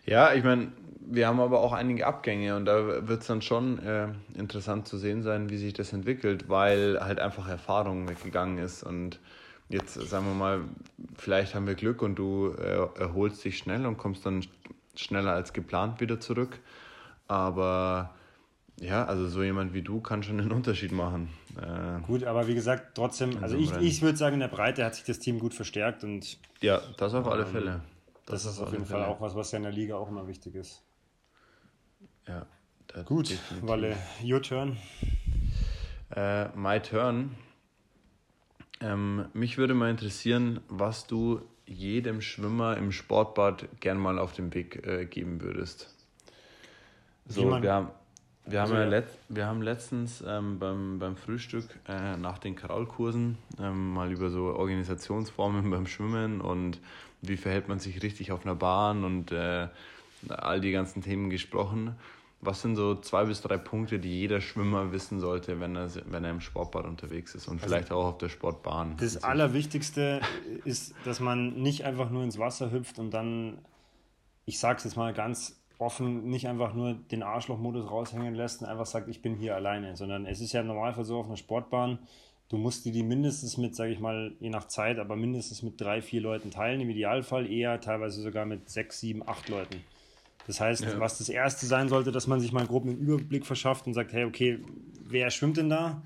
Ja, 0.04 0.34
ich 0.34 0.44
meine, 0.44 0.72
wir 1.00 1.26
haben 1.28 1.40
aber 1.40 1.60
auch 1.60 1.72
einige 1.72 2.06
Abgänge 2.06 2.56
und 2.56 2.64
da 2.64 3.06
wird 3.08 3.22
es 3.22 3.26
dann 3.26 3.42
schon 3.42 3.78
äh, 3.78 4.08
interessant 4.34 4.88
zu 4.88 4.98
sehen 4.98 5.22
sein, 5.22 5.50
wie 5.50 5.56
sich 5.56 5.72
das 5.72 5.92
entwickelt, 5.92 6.48
weil 6.48 6.98
halt 7.00 7.20
einfach 7.20 7.48
Erfahrung 7.48 8.08
weggegangen 8.08 8.58
ist 8.58 8.82
und 8.82 9.20
jetzt 9.68 9.94
sagen 9.94 10.26
wir 10.26 10.34
mal, 10.34 10.60
vielleicht 11.16 11.54
haben 11.54 11.66
wir 11.66 11.74
Glück 11.74 12.02
und 12.02 12.16
du 12.16 12.54
äh, 12.58 13.00
erholst 13.00 13.44
dich 13.44 13.58
schnell 13.58 13.86
und 13.86 13.98
kommst 13.98 14.26
dann 14.26 14.44
schneller 14.94 15.32
als 15.32 15.52
geplant 15.52 16.00
wieder 16.00 16.20
zurück. 16.20 16.58
Aber 17.28 18.14
ja, 18.80 19.04
also 19.04 19.28
so 19.28 19.42
jemand 19.42 19.74
wie 19.74 19.82
du 19.82 20.00
kann 20.00 20.22
schon 20.22 20.40
einen 20.40 20.52
Unterschied 20.52 20.92
machen. 20.92 21.28
Äh, 21.56 22.00
gut, 22.02 22.24
aber 22.24 22.46
wie 22.46 22.54
gesagt, 22.54 22.94
trotzdem, 22.94 23.42
also 23.42 23.56
ich, 23.56 23.72
ich 23.80 24.02
würde 24.02 24.18
sagen, 24.18 24.34
in 24.34 24.40
der 24.40 24.48
Breite 24.48 24.84
hat 24.84 24.94
sich 24.94 25.04
das 25.04 25.18
Team 25.18 25.38
gut 25.38 25.54
verstärkt 25.54 26.04
und. 26.04 26.38
Ja, 26.60 26.80
das 26.96 27.14
auf 27.14 27.26
alle 27.26 27.42
ähm, 27.42 27.48
Fälle. 27.48 27.80
Das, 28.26 28.42
das 28.42 28.54
ist 28.54 28.60
auf 28.60 28.72
jeden 28.72 28.86
Fall 28.86 29.04
auch 29.04 29.20
was, 29.20 29.34
was 29.34 29.52
ja 29.52 29.56
in 29.56 29.62
der 29.62 29.72
Liga 29.72 29.96
auch 29.96 30.08
immer 30.08 30.26
wichtig 30.26 30.54
ist. 30.54 30.82
Ja. 32.26 32.46
Gut, 33.04 33.30
definitiv. 33.30 33.68
Walle, 33.68 33.96
your 34.22 34.42
turn. 34.42 34.76
Äh, 36.14 36.48
my 36.56 36.80
turn. 36.80 37.36
Ähm, 38.80 39.26
mich 39.32 39.58
würde 39.58 39.74
mal 39.74 39.90
interessieren, 39.90 40.60
was 40.68 41.06
du 41.06 41.42
jedem 41.66 42.20
Schwimmer 42.20 42.76
im 42.76 42.92
Sportbad 42.92 43.80
gern 43.80 43.98
mal 43.98 44.18
auf 44.18 44.32
den 44.32 44.54
Weg 44.54 44.86
äh, 44.86 45.06
geben 45.06 45.40
würdest. 45.40 45.94
So, 47.26 47.60
wir 47.60 47.72
haben, 47.72 47.90
wir, 48.46 48.60
also, 48.60 48.74
haben 48.74 48.82
ja 48.82 48.88
letzt, 48.88 49.18
wir 49.28 49.46
haben 49.46 49.62
letztens 49.62 50.24
ähm, 50.26 50.58
beim, 50.58 50.98
beim 50.98 51.16
Frühstück 51.16 51.68
äh, 51.88 52.16
nach 52.16 52.38
den 52.38 52.54
Kraulkursen 52.54 53.38
ähm, 53.60 53.92
mal 53.92 54.12
über 54.12 54.30
so 54.30 54.54
Organisationsformen 54.54 55.70
beim 55.70 55.86
Schwimmen 55.86 56.40
und 56.40 56.78
wie 57.22 57.36
verhält 57.36 57.68
man 57.68 57.78
sich 57.78 58.02
richtig 58.02 58.32
auf 58.32 58.44
einer 58.44 58.54
Bahn 58.54 59.04
und 59.04 59.32
äh, 59.32 59.68
all 60.28 60.60
die 60.60 60.72
ganzen 60.72 61.02
Themen 61.02 61.30
gesprochen. 61.30 61.96
Was 62.40 62.62
sind 62.62 62.76
so 62.76 62.94
zwei 62.96 63.24
bis 63.24 63.40
drei 63.40 63.56
Punkte, 63.56 63.98
die 63.98 64.20
jeder 64.20 64.40
Schwimmer 64.40 64.92
wissen 64.92 65.20
sollte, 65.20 65.58
wenn 65.58 65.74
er, 65.74 65.90
wenn 66.06 66.22
er 66.22 66.30
im 66.30 66.40
Sportbad 66.40 66.84
unterwegs 66.84 67.34
ist 67.34 67.48
und 67.48 67.62
also 67.62 67.66
vielleicht 67.66 67.90
auch 67.90 68.04
auf 68.04 68.18
der 68.18 68.28
Sportbahn? 68.28 68.96
Das 68.98 69.24
Allerwichtigste 69.24 70.20
ist, 70.64 70.94
dass 71.04 71.18
man 71.18 71.54
nicht 71.54 71.84
einfach 71.84 72.10
nur 72.10 72.22
ins 72.22 72.38
Wasser 72.38 72.70
hüpft 72.70 72.98
und 72.98 73.10
dann, 73.10 73.58
ich 74.44 74.58
sage 74.58 74.78
es 74.78 74.84
jetzt 74.84 74.96
mal 74.96 75.14
ganz 75.14 75.56
offen, 75.78 76.28
nicht 76.28 76.48
einfach 76.48 76.74
nur 76.74 76.94
den 76.94 77.22
Arschlochmodus 77.22 77.90
raushängen 77.90 78.34
lässt 78.34 78.62
und 78.62 78.68
einfach 78.68 78.86
sagt, 78.86 79.08
ich 79.08 79.22
bin 79.22 79.36
hier 79.36 79.54
alleine, 79.54 79.96
sondern 79.96 80.26
es 80.26 80.40
ist 80.40 80.52
ja 80.52 80.60
im 80.60 80.66
Normalfall 80.66 81.04
so 81.04 81.18
auf 81.18 81.26
einer 81.26 81.36
Sportbahn, 81.36 81.98
du 82.48 82.56
musst 82.56 82.84
die, 82.84 82.92
die 82.92 83.02
mindestens 83.02 83.56
mit, 83.56 83.74
sage 83.74 83.92
ich 83.92 84.00
mal, 84.00 84.32
je 84.40 84.50
nach 84.50 84.68
Zeit, 84.68 84.98
aber 84.98 85.16
mindestens 85.16 85.62
mit 85.62 85.80
drei, 85.80 86.00
vier 86.00 86.20
Leuten 86.20 86.50
teilen, 86.50 86.80
im 86.80 86.90
Idealfall 86.90 87.50
eher 87.50 87.80
teilweise 87.80 88.22
sogar 88.22 88.46
mit 88.46 88.70
sechs, 88.70 89.00
sieben, 89.00 89.26
acht 89.28 89.48
Leuten. 89.48 89.82
Das 90.46 90.60
heißt, 90.60 90.82
ja. 90.82 91.00
was 91.00 91.18
das 91.18 91.28
Erste 91.28 91.66
sein 91.66 91.88
sollte, 91.88 92.12
dass 92.12 92.26
man 92.26 92.40
sich 92.40 92.52
mal 92.52 92.66
grob 92.66 92.84
einen 92.84 92.98
Überblick 92.98 93.44
verschafft 93.44 93.86
und 93.86 93.94
sagt, 93.94 94.12
hey, 94.12 94.24
okay, 94.24 94.60
wer 95.04 95.30
schwimmt 95.30 95.56
denn 95.56 95.68
da? 95.68 96.02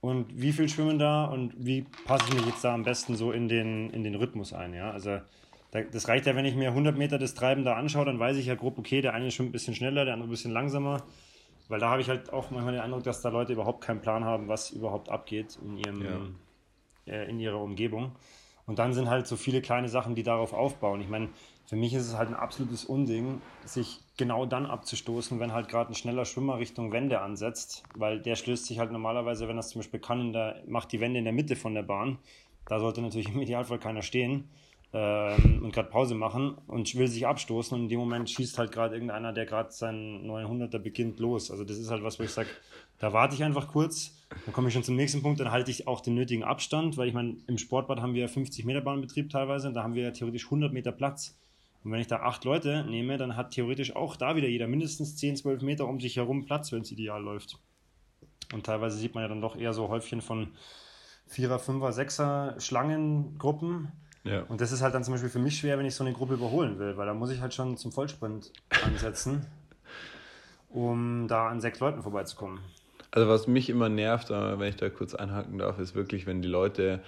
Und 0.00 0.38
wie 0.38 0.52
viel 0.52 0.68
schwimmen 0.68 0.98
da? 0.98 1.24
Und 1.24 1.54
wie 1.56 1.86
passe 2.04 2.26
ich 2.28 2.34
mich 2.34 2.44
jetzt 2.44 2.62
da 2.62 2.74
am 2.74 2.82
besten 2.82 3.16
so 3.16 3.32
in 3.32 3.48
den, 3.48 3.88
in 3.90 4.04
den 4.04 4.14
Rhythmus 4.16 4.52
ein? 4.52 4.74
Ja? 4.74 4.90
Also 4.90 5.18
das 5.82 6.08
reicht 6.08 6.26
ja, 6.26 6.36
wenn 6.36 6.44
ich 6.44 6.54
mir 6.54 6.68
100 6.68 6.96
Meter 6.96 7.18
das 7.18 7.34
Treiben 7.34 7.64
da 7.64 7.74
anschaue, 7.74 8.04
dann 8.04 8.18
weiß 8.20 8.36
ich 8.36 8.46
ja 8.46 8.54
grob, 8.54 8.78
okay, 8.78 9.00
der 9.00 9.12
eine 9.12 9.30
schwimmt 9.30 9.48
ein 9.48 9.52
bisschen 9.52 9.74
schneller, 9.74 10.04
der 10.04 10.14
andere 10.14 10.28
ein 10.28 10.30
bisschen 10.30 10.52
langsamer. 10.52 11.02
Weil 11.68 11.80
da 11.80 11.88
habe 11.88 12.00
ich 12.00 12.08
halt 12.08 12.32
auch 12.32 12.50
manchmal 12.50 12.74
den 12.74 12.82
Eindruck, 12.82 13.02
dass 13.02 13.22
da 13.22 13.30
Leute 13.30 13.54
überhaupt 13.54 13.82
keinen 13.82 14.00
Plan 14.00 14.24
haben, 14.24 14.48
was 14.48 14.70
überhaupt 14.70 15.08
abgeht 15.08 15.58
in, 15.64 15.78
ihrem, 15.78 16.36
ja. 17.06 17.12
äh, 17.12 17.28
in 17.28 17.40
ihrer 17.40 17.60
Umgebung. 17.60 18.12
Und 18.66 18.78
dann 18.78 18.92
sind 18.92 19.08
halt 19.08 19.26
so 19.26 19.36
viele 19.36 19.62
kleine 19.62 19.88
Sachen, 19.88 20.14
die 20.14 20.22
darauf 20.22 20.52
aufbauen. 20.52 21.00
Ich 21.00 21.08
meine, 21.08 21.28
für 21.66 21.76
mich 21.76 21.92
ist 21.94 22.06
es 22.06 22.16
halt 22.16 22.28
ein 22.28 22.34
absolutes 22.34 22.84
Unding, 22.84 23.40
sich 23.64 24.00
genau 24.16 24.46
dann 24.46 24.66
abzustoßen, 24.66 25.40
wenn 25.40 25.52
halt 25.52 25.68
gerade 25.68 25.90
ein 25.90 25.94
schneller 25.94 26.24
Schwimmer 26.24 26.58
Richtung 26.58 26.92
Wende 26.92 27.20
ansetzt, 27.20 27.82
weil 27.96 28.20
der 28.20 28.36
stößt 28.36 28.66
sich 28.66 28.78
halt 28.78 28.92
normalerweise, 28.92 29.48
wenn 29.48 29.56
das 29.56 29.70
zum 29.70 29.80
Beispiel 29.80 30.00
kann, 30.00 30.32
der, 30.32 30.62
macht 30.66 30.92
die 30.92 31.00
Wende 31.00 31.18
in 31.18 31.24
der 31.24 31.34
Mitte 31.34 31.56
von 31.56 31.74
der 31.74 31.82
Bahn. 31.82 32.18
Da 32.66 32.78
sollte 32.78 33.02
natürlich 33.02 33.30
im 33.30 33.40
Idealfall 33.40 33.78
keiner 33.78 34.02
stehen 34.02 34.48
ähm, 34.94 35.60
und 35.64 35.72
gerade 35.72 35.90
Pause 35.90 36.14
machen 36.14 36.56
und 36.68 36.94
will 36.94 37.08
sich 37.08 37.26
abstoßen 37.26 37.76
und 37.76 37.84
in 37.84 37.88
dem 37.88 37.98
Moment 37.98 38.30
schießt 38.30 38.58
halt 38.58 38.70
gerade 38.70 38.94
irgendeiner, 38.94 39.32
der 39.32 39.44
gerade 39.44 39.72
seinen 39.72 40.24
900er 40.30 40.78
beginnt, 40.78 41.18
los. 41.18 41.50
Also 41.50 41.64
das 41.64 41.78
ist 41.78 41.90
halt 41.90 42.04
was, 42.04 42.20
wo 42.20 42.22
ich 42.22 42.30
sage, 42.30 42.48
da 43.00 43.12
warte 43.12 43.34
ich 43.34 43.42
einfach 43.42 43.66
kurz, 43.66 44.16
dann 44.44 44.54
komme 44.54 44.68
ich 44.68 44.74
schon 44.74 44.84
zum 44.84 44.94
nächsten 44.94 45.20
Punkt, 45.20 45.40
dann 45.40 45.50
halte 45.50 45.72
ich 45.72 45.88
auch 45.88 46.00
den 46.00 46.14
nötigen 46.14 46.44
Abstand, 46.44 46.96
weil 46.96 47.08
ich 47.08 47.14
meine, 47.14 47.36
im 47.48 47.58
Sportbad 47.58 48.00
haben 48.00 48.14
wir 48.14 48.28
50 48.28 48.64
Meter 48.64 48.82
Bahnbetrieb 48.82 49.30
teilweise 49.30 49.66
und 49.66 49.74
da 49.74 49.82
haben 49.82 49.94
wir 49.94 50.12
theoretisch 50.12 50.44
100 50.44 50.72
Meter 50.72 50.92
Platz. 50.92 51.36
Und 51.82 51.90
wenn 51.90 52.00
ich 52.00 52.06
da 52.06 52.20
acht 52.20 52.44
Leute 52.44 52.86
nehme, 52.88 53.18
dann 53.18 53.36
hat 53.36 53.50
theoretisch 53.50 53.96
auch 53.96 54.14
da 54.14 54.36
wieder 54.36 54.48
jeder 54.48 54.68
mindestens 54.68 55.16
10, 55.16 55.36
12 55.36 55.62
Meter 55.62 55.88
um 55.88 56.00
sich 56.00 56.16
herum 56.16 56.46
Platz, 56.46 56.70
wenn 56.70 56.82
es 56.82 56.92
ideal 56.92 57.20
läuft. 57.20 57.58
Und 58.52 58.64
teilweise 58.64 58.96
sieht 58.96 59.14
man 59.14 59.22
ja 59.22 59.28
dann 59.28 59.40
doch 59.40 59.56
eher 59.56 59.74
so 59.74 59.88
Häufchen 59.88 60.22
von 60.22 60.52
Vierer, 61.26 61.58
Fünfer, 61.58 61.92
Sechser 61.92 62.54
Schlangengruppen. 62.58 63.92
Ja. 64.24 64.42
Und 64.48 64.60
das 64.60 64.72
ist 64.72 64.82
halt 64.82 64.94
dann 64.94 65.04
zum 65.04 65.14
Beispiel 65.14 65.30
für 65.30 65.38
mich 65.38 65.58
schwer, 65.58 65.78
wenn 65.78 65.86
ich 65.86 65.94
so 65.94 66.02
eine 66.02 66.12
Gruppe 66.12 66.34
überholen 66.34 66.78
will, 66.78 66.96
weil 66.96 67.06
da 67.06 67.14
muss 67.14 67.30
ich 67.30 67.40
halt 67.40 67.54
schon 67.54 67.76
zum 67.76 67.92
Vollsprint 67.92 68.52
ansetzen, 68.84 69.46
um 70.70 71.28
da 71.28 71.48
an 71.48 71.60
sechs 71.60 71.78
Leuten 71.80 72.02
vorbeizukommen. 72.02 72.60
Also 73.10 73.28
was 73.28 73.46
mich 73.46 73.70
immer 73.70 73.88
nervt, 73.88 74.30
wenn 74.30 74.62
ich 74.62 74.76
da 74.76 74.88
kurz 74.88 75.14
einhaken 75.14 75.58
darf, 75.58 75.78
ist 75.78 75.94
wirklich, 75.94 76.26
wenn 76.26 76.42
die 76.42 76.48
Leute 76.48 77.00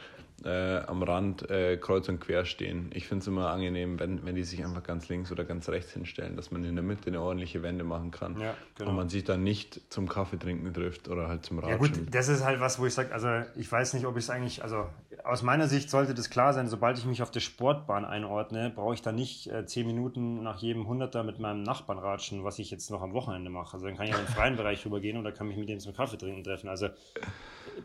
äh, 0.44 0.79
am 0.79 1.03
Rand 1.03 1.49
äh, 1.51 1.77
kreuz 1.77 2.09
und 2.09 2.20
quer 2.20 2.44
stehen. 2.44 2.90
Ich 2.94 3.07
finde 3.07 3.22
es 3.22 3.27
immer 3.27 3.51
angenehm, 3.51 3.99
wenn, 3.99 4.25
wenn 4.27 4.35
die 4.35 4.44
sich 4.44 4.64
einfach 4.64 4.83
ganz 4.83 5.09
links 5.09 5.33
oder 5.33 5.44
ganz 5.44 5.68
rechts 5.68 5.92
hinstellen, 5.92 6.37
dass 6.37 6.51
man 6.51 6.64
in 6.64 6.75
der 6.75 6.85
Mitte 6.85 7.09
eine 7.09 7.20
ordentliche 7.20 7.62
Wende 7.62 7.85
machen 7.85 8.11
kann. 8.11 8.38
Ja, 8.38 8.55
genau. 8.77 8.90
Und 8.90 8.96
man 8.96 9.09
sich 9.09 9.25
dann 9.25 9.42
nicht 9.42 9.81
zum 9.90 10.09
Kaffee 10.09 10.38
trinken 10.38 10.72
trifft 10.75 11.09
oder 11.09 11.29
halt 11.29 11.44
zum 11.44 11.59
Ratschen. 11.59 11.72
Ja 11.72 11.77
gut, 11.79 12.14
das 12.14 12.29
ist 12.29 12.44
halt 12.44 12.61
was, 12.61 12.79
wo 12.79 12.87
ich 12.87 12.94
sage, 12.94 13.12
also 13.12 13.29
ich 13.57 13.70
weiß 13.70 13.94
nicht, 13.94 14.07
ob 14.07 14.16
ich 14.16 14.25
es 14.25 14.31
eigentlich, 14.31 14.62
also 14.62 14.87
aus 15.25 15.42
meiner 15.42 15.68
Sicht 15.68 15.90
sollte 15.90 16.14
das 16.14 16.31
klar 16.31 16.53
sein, 16.53 16.68
sobald 16.68 16.99
ich 16.99 17.07
mich 17.07 17.22
auf 17.22 17.31
der 17.31 17.40
Sportbahn 17.40 18.05
einordne, 18.05 18.70
brauche 18.75 18.94
ich 18.94 19.03
da 19.03 19.12
nicht 19.12 19.49
äh, 19.49 19.64
zehn 19.66 19.87
Minuten 19.87 20.42
nach 20.42 20.59
jedem 20.59 20.87
Hunderter 20.87 21.25
mit 21.25 21.38
meinem 21.38 21.62
Nachbarn 21.62 21.99
ratschen, 21.99 22.44
was 22.44 22.59
ich 22.59 22.70
jetzt 22.70 22.90
noch 22.90 23.03
am 23.03 23.12
Wochenende 23.14 23.51
mache. 23.51 23.75
Also 23.75 23.87
dann 23.87 23.96
kann 23.96 24.07
ich 24.07 24.12
ja 24.12 24.18
in 24.18 24.27
den 24.27 24.33
freien 24.33 24.57
Bereich 24.57 24.85
rübergehen 24.85 25.16
oder 25.16 25.33
kann 25.33 25.49
mich 25.49 25.57
mit 25.57 25.68
dem 25.68 25.81
zum 25.81 25.94
Kaffee 25.94 26.18
trinken 26.18 26.44
treffen. 26.44 26.68
Also 26.68 26.88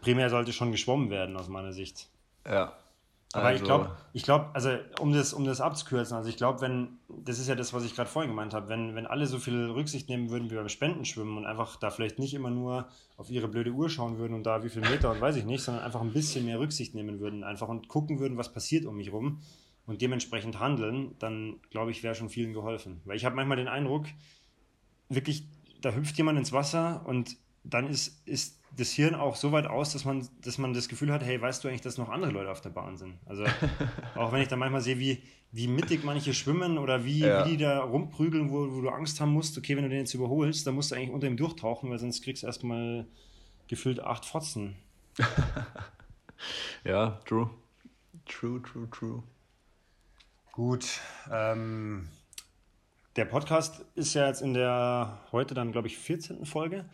primär 0.02 0.30
sollte 0.30 0.54
schon 0.54 0.72
geschwommen 0.72 1.10
werden 1.10 1.38
aus 1.38 1.48
meiner 1.48 1.74
Sicht. 1.74 2.10
Ja. 2.46 2.74
Aber 3.34 3.46
also. 3.46 3.62
ich 3.62 3.64
glaube, 3.64 3.98
ich 4.12 4.24
glaube, 4.24 4.50
also 4.54 4.72
um 5.00 5.14
das, 5.14 5.34
um 5.34 5.46
das 5.46 5.62
abzukürzen, 5.62 6.18
also 6.18 6.30
ich 6.30 6.36
glaube, 6.36 6.60
wenn, 6.60 7.00
das 7.08 7.40
ist 7.40 7.48
ja 7.48 7.56
das, 7.56 7.74
was 7.74 7.86
ich 7.86 7.96
gerade 7.96 8.10
vorhin 8.10 8.32
gemeint 8.32 8.54
habe, 8.54 8.68
wenn, 8.68 8.94
wenn 8.94 9.08
alle 9.08 9.26
so 9.26 9.40
viel 9.40 9.70
Rücksicht 9.70 10.10
nehmen 10.10 10.30
würden 10.30 10.52
wie 10.52 10.56
beim 10.56 10.68
Spendenschwimmen 10.68 11.38
und 11.38 11.46
einfach 11.46 11.78
da 11.78 11.92
vielleicht 11.92 12.20
nicht 12.20 12.34
immer 12.34 12.50
nur 12.50 12.90
auf 13.16 13.30
ihre 13.30 13.48
blöde 13.48 13.72
Uhr 13.72 13.90
schauen 13.90 14.18
würden 14.18 14.34
und 14.34 14.44
da 14.44 14.64
wie 14.64 14.70
viel 14.70 14.82
Meter 14.82 15.12
und 15.12 15.22
weiß 15.22 15.38
ich 15.38 15.46
nicht, 15.46 15.64
sondern 15.64 15.84
einfach 15.84 16.02
ein 16.02 16.12
bisschen 16.12 16.46
mehr 16.46 16.60
Rücksicht 16.60 16.94
nehmen 16.94 17.22
würden 17.22 17.46
einfach 17.46 17.70
und 17.70 17.88
gucken 17.88 18.20
würden, 18.20 18.38
was 18.38 18.52
passiert 18.52 18.86
um 18.86 18.98
mich 18.98 19.14
rum 19.14 19.42
und 19.86 20.02
dementsprechend 20.02 20.60
handeln, 20.60 21.16
dann 21.20 21.60
glaube 21.70 21.92
ich, 21.92 22.04
wäre 22.04 22.16
schon 22.16 22.30
vielen 22.30 22.54
geholfen. 22.54 23.02
Weil 23.06 23.16
ich 23.16 23.24
habe 23.24 23.36
manchmal 23.36 23.58
den 23.58 23.70
Eindruck, 23.70 24.08
wirklich, 25.08 25.46
da 25.82 25.94
hüpft 25.94 26.18
jemand 26.18 26.38
ins 26.38 26.52
Wasser 26.52 27.04
und 27.06 27.38
dann 27.64 27.88
ist, 27.88 28.28
ist 28.28 28.61
das 28.78 28.92
Hirn 28.92 29.16
auch 29.16 29.36
so 29.36 29.52
weit 29.52 29.68
aus, 29.68 29.94
dass 29.94 30.06
man, 30.06 30.28
dass 30.44 30.58
man 30.58 30.74
das 30.74 30.88
Gefühl 30.88 31.12
hat, 31.12 31.24
hey, 31.24 31.42
weißt 31.42 31.64
du 31.64 31.68
eigentlich, 31.68 31.82
dass 31.82 31.98
noch 31.98 32.10
andere 32.10 32.32
Leute 32.32 32.52
auf 32.52 32.62
der 32.62 32.70
Bahn 32.70 32.98
sind? 32.98 33.16
Also 33.26 33.46
auch 34.16 34.32
wenn 34.32 34.42
ich 34.42 34.48
dann 34.48 34.60
manchmal 34.60 34.82
sehe, 34.82 35.00
wie, 35.00 35.22
wie 35.52 35.68
mittig 35.68 36.04
manche 36.04 36.34
schwimmen 36.34 36.78
oder 36.78 37.04
wie, 37.04 37.20
ja. 37.20 37.46
wie 37.46 37.52
die 37.52 37.58
da 37.58 37.84
rumprügeln, 37.84 38.50
wo, 38.50 38.74
wo 38.74 38.82
du 38.82 38.90
Angst 38.90 39.20
haben 39.20 39.34
musst, 39.34 39.58
okay, 39.58 39.76
wenn 39.76 39.84
du 39.84 39.90
den 39.90 40.00
jetzt 40.00 40.14
überholst, 40.14 40.66
dann 40.66 40.76
musst 40.76 40.92
du 40.92 40.96
eigentlich 40.96 41.12
unter 41.12 41.28
ihm 41.28 41.38
durchtauchen, 41.38 41.90
weil 41.90 42.00
sonst 42.00 42.24
kriegst 42.24 42.44
du 42.44 42.48
erstmal 42.48 43.06
gefühlt 43.68 44.00
acht 44.00 44.26
Fotzen. 44.26 44.76
ja, 46.84 47.20
true. 47.26 47.50
True, 48.26 48.62
true, 48.62 48.90
true. 48.90 49.24
Gut. 50.54 51.00
Ähm, 51.32 52.08
der 53.18 53.26
Podcast 53.26 53.84
ist 53.96 54.14
ja 54.14 54.28
jetzt 54.28 54.42
in 54.42 54.54
der 54.54 55.20
heute 55.32 55.54
dann, 55.54 55.72
glaube 55.72 55.88
ich, 55.88 55.98
14. 55.98 56.46
Folge. 56.46 56.86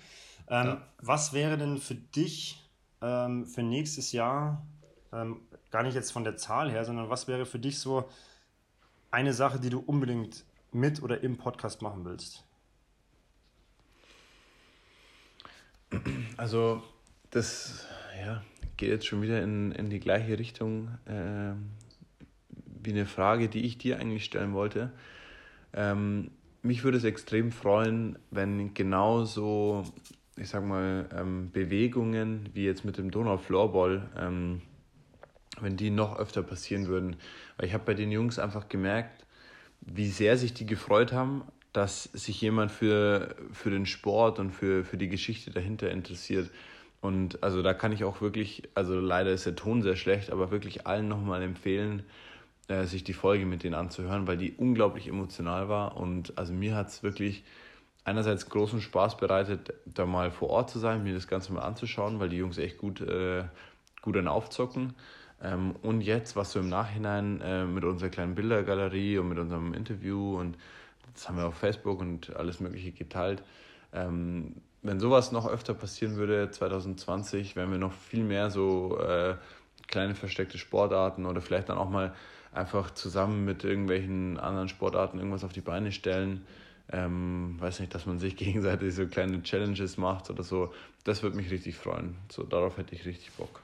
Ähm, 0.49 0.67
ja. 0.67 0.87
Was 0.99 1.33
wäre 1.33 1.57
denn 1.57 1.77
für 1.77 1.95
dich 1.95 2.67
ähm, 3.01 3.45
für 3.45 3.63
nächstes 3.63 4.11
Jahr, 4.11 4.65
ähm, 5.13 5.41
gar 5.71 5.83
nicht 5.83 5.95
jetzt 5.95 6.11
von 6.11 6.23
der 6.23 6.37
Zahl 6.37 6.71
her, 6.71 6.85
sondern 6.85 7.09
was 7.09 7.27
wäre 7.27 7.45
für 7.45 7.59
dich 7.59 7.79
so 7.79 8.09
eine 9.11 9.33
Sache, 9.33 9.59
die 9.59 9.69
du 9.69 9.79
unbedingt 9.79 10.45
mit 10.71 11.01
oder 11.01 11.21
im 11.21 11.37
Podcast 11.37 11.81
machen 11.81 12.05
willst? 12.05 12.43
Also, 16.35 16.83
das 17.31 17.85
ja, 18.19 18.43
geht 18.75 18.89
jetzt 18.89 19.07
schon 19.07 19.21
wieder 19.21 19.41
in, 19.41 19.71
in 19.71 19.89
die 19.89 19.99
gleiche 19.99 20.37
Richtung 20.37 20.89
äh, 21.05 21.53
wie 22.83 22.91
eine 22.91 23.05
Frage, 23.05 23.47
die 23.47 23.65
ich 23.65 23.77
dir 23.77 23.99
eigentlich 23.99 24.25
stellen 24.25 24.53
wollte. 24.53 24.91
Ähm, 25.73 26.31
mich 26.61 26.83
würde 26.83 26.97
es 26.97 27.05
extrem 27.05 27.51
freuen, 27.51 28.19
wenn 28.31 28.73
genauso 28.73 29.85
ich 30.37 30.49
sag 30.49 30.63
mal, 30.63 31.09
ähm, 31.15 31.51
Bewegungen, 31.51 32.49
wie 32.53 32.65
jetzt 32.65 32.85
mit 32.85 32.97
dem 32.97 33.11
Donau-Floorball, 33.11 34.09
ähm, 34.17 34.61
wenn 35.59 35.77
die 35.77 35.89
noch 35.89 36.17
öfter 36.17 36.43
passieren 36.43 36.87
würden. 36.87 37.15
Weil 37.57 37.67
ich 37.67 37.73
habe 37.73 37.83
bei 37.85 37.93
den 37.93 38.11
Jungs 38.11 38.39
einfach 38.39 38.69
gemerkt, 38.69 39.25
wie 39.81 40.07
sehr 40.07 40.37
sich 40.37 40.53
die 40.53 40.65
gefreut 40.65 41.11
haben, 41.11 41.43
dass 41.73 42.03
sich 42.03 42.41
jemand 42.41 42.71
für, 42.71 43.35
für 43.51 43.69
den 43.69 43.85
Sport 43.85 44.39
und 44.39 44.51
für, 44.51 44.83
für 44.83 44.97
die 44.97 45.09
Geschichte 45.09 45.51
dahinter 45.51 45.91
interessiert. 45.91 46.49
Und 47.01 47.43
also 47.43 47.61
da 47.61 47.73
kann 47.73 47.91
ich 47.91 48.03
auch 48.03 48.21
wirklich, 48.21 48.63
also 48.73 48.99
leider 48.99 49.31
ist 49.31 49.45
der 49.45 49.55
Ton 49.55 49.81
sehr 49.81 49.95
schlecht, 49.95 50.31
aber 50.31 50.51
wirklich 50.51 50.87
allen 50.87 51.07
nochmal 51.07 51.41
empfehlen, 51.41 52.03
äh, 52.67 52.85
sich 52.85 53.03
die 53.03 53.13
Folge 53.13 53.45
mit 53.45 53.63
denen 53.63 53.75
anzuhören, 53.75 54.27
weil 54.27 54.37
die 54.37 54.53
unglaublich 54.53 55.07
emotional 55.07 55.69
war. 55.69 55.97
Und 55.97 56.37
also 56.37 56.53
mir 56.53 56.75
hat 56.75 56.87
es 56.87 57.03
wirklich 57.03 57.43
einerseits 58.07 58.49
großen 58.49 58.79
Spaß 58.79 59.17
bereitet, 59.17 59.73
da 59.85 60.05
mal 60.05 60.31
vor 60.31 60.49
Ort 60.49 60.69
zu 60.69 60.79
sein, 60.79 61.03
mir 61.03 61.13
das 61.13 61.27
Ganze 61.27 61.51
mal 61.51 61.61
anzuschauen, 61.61 62.19
weil 62.19 62.29
die 62.29 62.37
Jungs 62.37 62.57
echt 62.57 62.77
gut, 62.77 63.01
äh, 63.01 63.43
gut 64.01 64.15
an 64.15 64.29
aufzocken. 64.29 64.93
Ähm, 65.43 65.75
und 65.81 65.99
jetzt, 66.01 66.37
was 66.37 66.53
so 66.53 66.59
im 66.59 66.69
Nachhinein 66.69 67.41
äh, 67.41 67.65
mit 67.65 67.83
unserer 67.83 68.09
kleinen 68.09 68.33
Bildergalerie 68.33 69.17
und 69.17 69.27
mit 69.27 69.37
unserem 69.37 69.73
Interview 69.73 70.39
und 70.39 70.57
das 71.13 71.27
haben 71.27 71.37
wir 71.37 71.47
auf 71.47 71.55
Facebook 71.55 71.99
und 71.99 72.33
alles 72.35 72.61
Mögliche 72.61 72.93
geteilt. 72.93 73.43
Ähm, 73.91 74.55
wenn 74.83 74.99
sowas 75.01 75.33
noch 75.33 75.45
öfter 75.45 75.73
passieren 75.73 76.15
würde, 76.15 76.49
2020, 76.49 77.57
wären 77.57 77.71
wir 77.71 77.77
noch 77.77 77.91
viel 77.91 78.23
mehr 78.23 78.49
so 78.49 78.97
äh, 78.99 79.35
kleine 79.87 80.15
versteckte 80.15 80.57
Sportarten 80.57 81.25
oder 81.25 81.41
vielleicht 81.41 81.67
dann 81.67 81.77
auch 81.77 81.89
mal 81.89 82.13
einfach 82.53 82.91
zusammen 82.91 83.43
mit 83.43 83.65
irgendwelchen 83.65 84.39
anderen 84.39 84.69
Sportarten 84.69 85.17
irgendwas 85.17 85.43
auf 85.43 85.51
die 85.51 85.61
Beine 85.61 85.91
stellen. 85.91 86.45
Ähm, 86.91 87.57
weiß 87.59 87.79
nicht, 87.81 87.93
dass 87.93 88.05
man 88.05 88.19
sich 88.19 88.35
gegenseitig 88.37 88.93
so 88.93 89.07
kleine 89.07 89.41
Challenges 89.43 89.97
macht 89.97 90.29
oder 90.29 90.43
so. 90.43 90.73
Das 91.03 91.23
würde 91.23 91.37
mich 91.37 91.51
richtig 91.51 91.75
freuen. 91.75 92.15
So, 92.29 92.43
darauf 92.43 92.77
hätte 92.77 92.95
ich 92.95 93.05
richtig 93.05 93.31
Bock. 93.33 93.61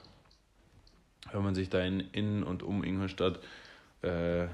Wenn 1.32 1.42
man 1.42 1.54
sich 1.54 1.70
da 1.70 1.80
in, 1.80 2.00
in 2.12 2.42
und 2.42 2.62
um 2.62 2.84
Ingolstadt 2.84 3.40
äh, 4.02 4.46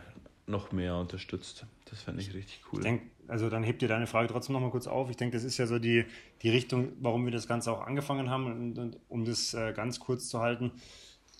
noch 0.46 0.72
mehr 0.72 0.96
unterstützt. 0.96 1.66
Das 1.88 2.02
fände 2.02 2.22
ich 2.22 2.34
richtig 2.34 2.60
cool. 2.72 2.80
Ich 2.80 2.84
denke, 2.84 3.06
also 3.28 3.48
dann 3.48 3.62
hebt 3.62 3.82
ihr 3.82 3.88
deine 3.88 4.06
Frage 4.06 4.28
trotzdem 4.28 4.54
noch 4.54 4.60
mal 4.60 4.70
kurz 4.70 4.86
auf. 4.86 5.10
Ich 5.10 5.16
denke, 5.16 5.36
das 5.36 5.44
ist 5.44 5.58
ja 5.58 5.66
so 5.66 5.78
die, 5.78 6.04
die 6.42 6.50
Richtung, 6.50 6.92
warum 7.00 7.24
wir 7.24 7.32
das 7.32 7.46
Ganze 7.46 7.72
auch 7.72 7.86
angefangen 7.86 8.30
haben. 8.30 8.46
Und, 8.46 8.78
und 8.78 8.96
um 9.08 9.24
das 9.24 9.54
äh, 9.54 9.72
ganz 9.72 10.00
kurz 10.00 10.28
zu 10.28 10.40
halten. 10.40 10.72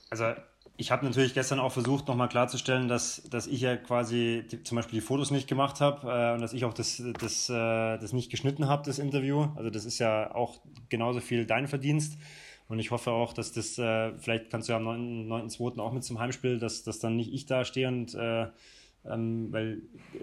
Also 0.08 0.24
ich 0.80 0.90
habe 0.90 1.04
natürlich 1.04 1.34
gestern 1.34 1.60
auch 1.60 1.72
versucht, 1.72 2.08
nochmal 2.08 2.30
klarzustellen, 2.30 2.88
dass, 2.88 3.22
dass 3.28 3.46
ich 3.46 3.60
ja 3.60 3.76
quasi 3.76 4.44
die, 4.50 4.62
zum 4.62 4.76
Beispiel 4.76 4.98
die 4.98 5.04
Fotos 5.04 5.30
nicht 5.30 5.46
gemacht 5.46 5.78
habe 5.82 6.10
äh, 6.10 6.34
und 6.34 6.40
dass 6.40 6.54
ich 6.54 6.64
auch 6.64 6.72
das, 6.72 7.02
das, 7.20 7.50
äh, 7.50 7.52
das 7.98 8.14
nicht 8.14 8.30
geschnitten 8.30 8.66
habe, 8.66 8.82
das 8.86 8.98
Interview. 8.98 9.48
Also 9.56 9.68
das 9.68 9.84
ist 9.84 9.98
ja 9.98 10.34
auch 10.34 10.58
genauso 10.88 11.20
viel 11.20 11.44
dein 11.44 11.68
Verdienst. 11.68 12.16
Und 12.68 12.78
ich 12.78 12.92
hoffe 12.92 13.10
auch, 13.10 13.34
dass 13.34 13.52
das, 13.52 13.76
äh, 13.76 14.12
vielleicht 14.16 14.48
kannst 14.48 14.68
du 14.68 14.72
ja 14.72 14.78
am 14.78 14.86
9.2. 14.86 15.78
auch 15.80 15.92
mit 15.92 16.02
zum 16.02 16.18
Heimspiel, 16.18 16.58
dass, 16.58 16.82
dass 16.82 16.98
dann 16.98 17.14
nicht 17.14 17.30
ich 17.30 17.44
da 17.44 17.66
stehe 17.66 17.88
und 17.88 18.14
äh, 18.14 18.46
ähm, 19.08 19.48
weil 19.50 19.82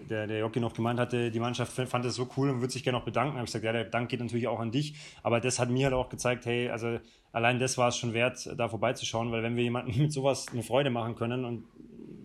der, 0.09 0.27
der 0.27 0.39
Jockey 0.39 0.59
noch 0.59 0.73
gemeint 0.73 0.99
hatte, 0.99 1.31
die 1.31 1.39
Mannschaft 1.39 1.71
fand 1.71 2.05
das 2.05 2.15
so 2.15 2.29
cool 2.37 2.49
und 2.49 2.59
würde 2.61 2.71
sich 2.71 2.83
gerne 2.83 2.97
noch 2.97 3.05
bedanken. 3.05 3.33
Da 3.33 3.37
habe 3.39 3.45
ich 3.45 3.51
gesagt, 3.51 3.65
ja, 3.65 3.71
der 3.71 3.85
Dank 3.85 4.09
geht 4.09 4.19
natürlich 4.19 4.47
auch 4.47 4.59
an 4.59 4.71
dich. 4.71 4.95
Aber 5.23 5.39
das 5.39 5.59
hat 5.59 5.69
mir 5.69 5.85
halt 5.85 5.95
auch 5.95 6.09
gezeigt, 6.09 6.45
hey, 6.45 6.69
also 6.69 6.99
allein 7.31 7.59
das 7.59 7.77
war 7.77 7.89
es 7.89 7.97
schon 7.97 8.13
wert, 8.13 8.49
da 8.57 8.69
vorbeizuschauen, 8.69 9.31
weil 9.31 9.43
wenn 9.43 9.55
wir 9.55 9.63
jemandem 9.63 9.97
mit 10.01 10.13
sowas 10.13 10.47
eine 10.51 10.63
Freude 10.63 10.89
machen 10.89 11.15
können 11.15 11.45
und 11.45 11.63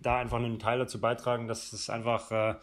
da 0.01 0.19
einfach 0.19 0.37
einen 0.37 0.59
Teil 0.59 0.79
dazu 0.79 0.99
beitragen, 0.99 1.47
dass 1.47 1.73
es 1.73 1.89
einfach, 1.89 2.29
äh, 2.31 2.55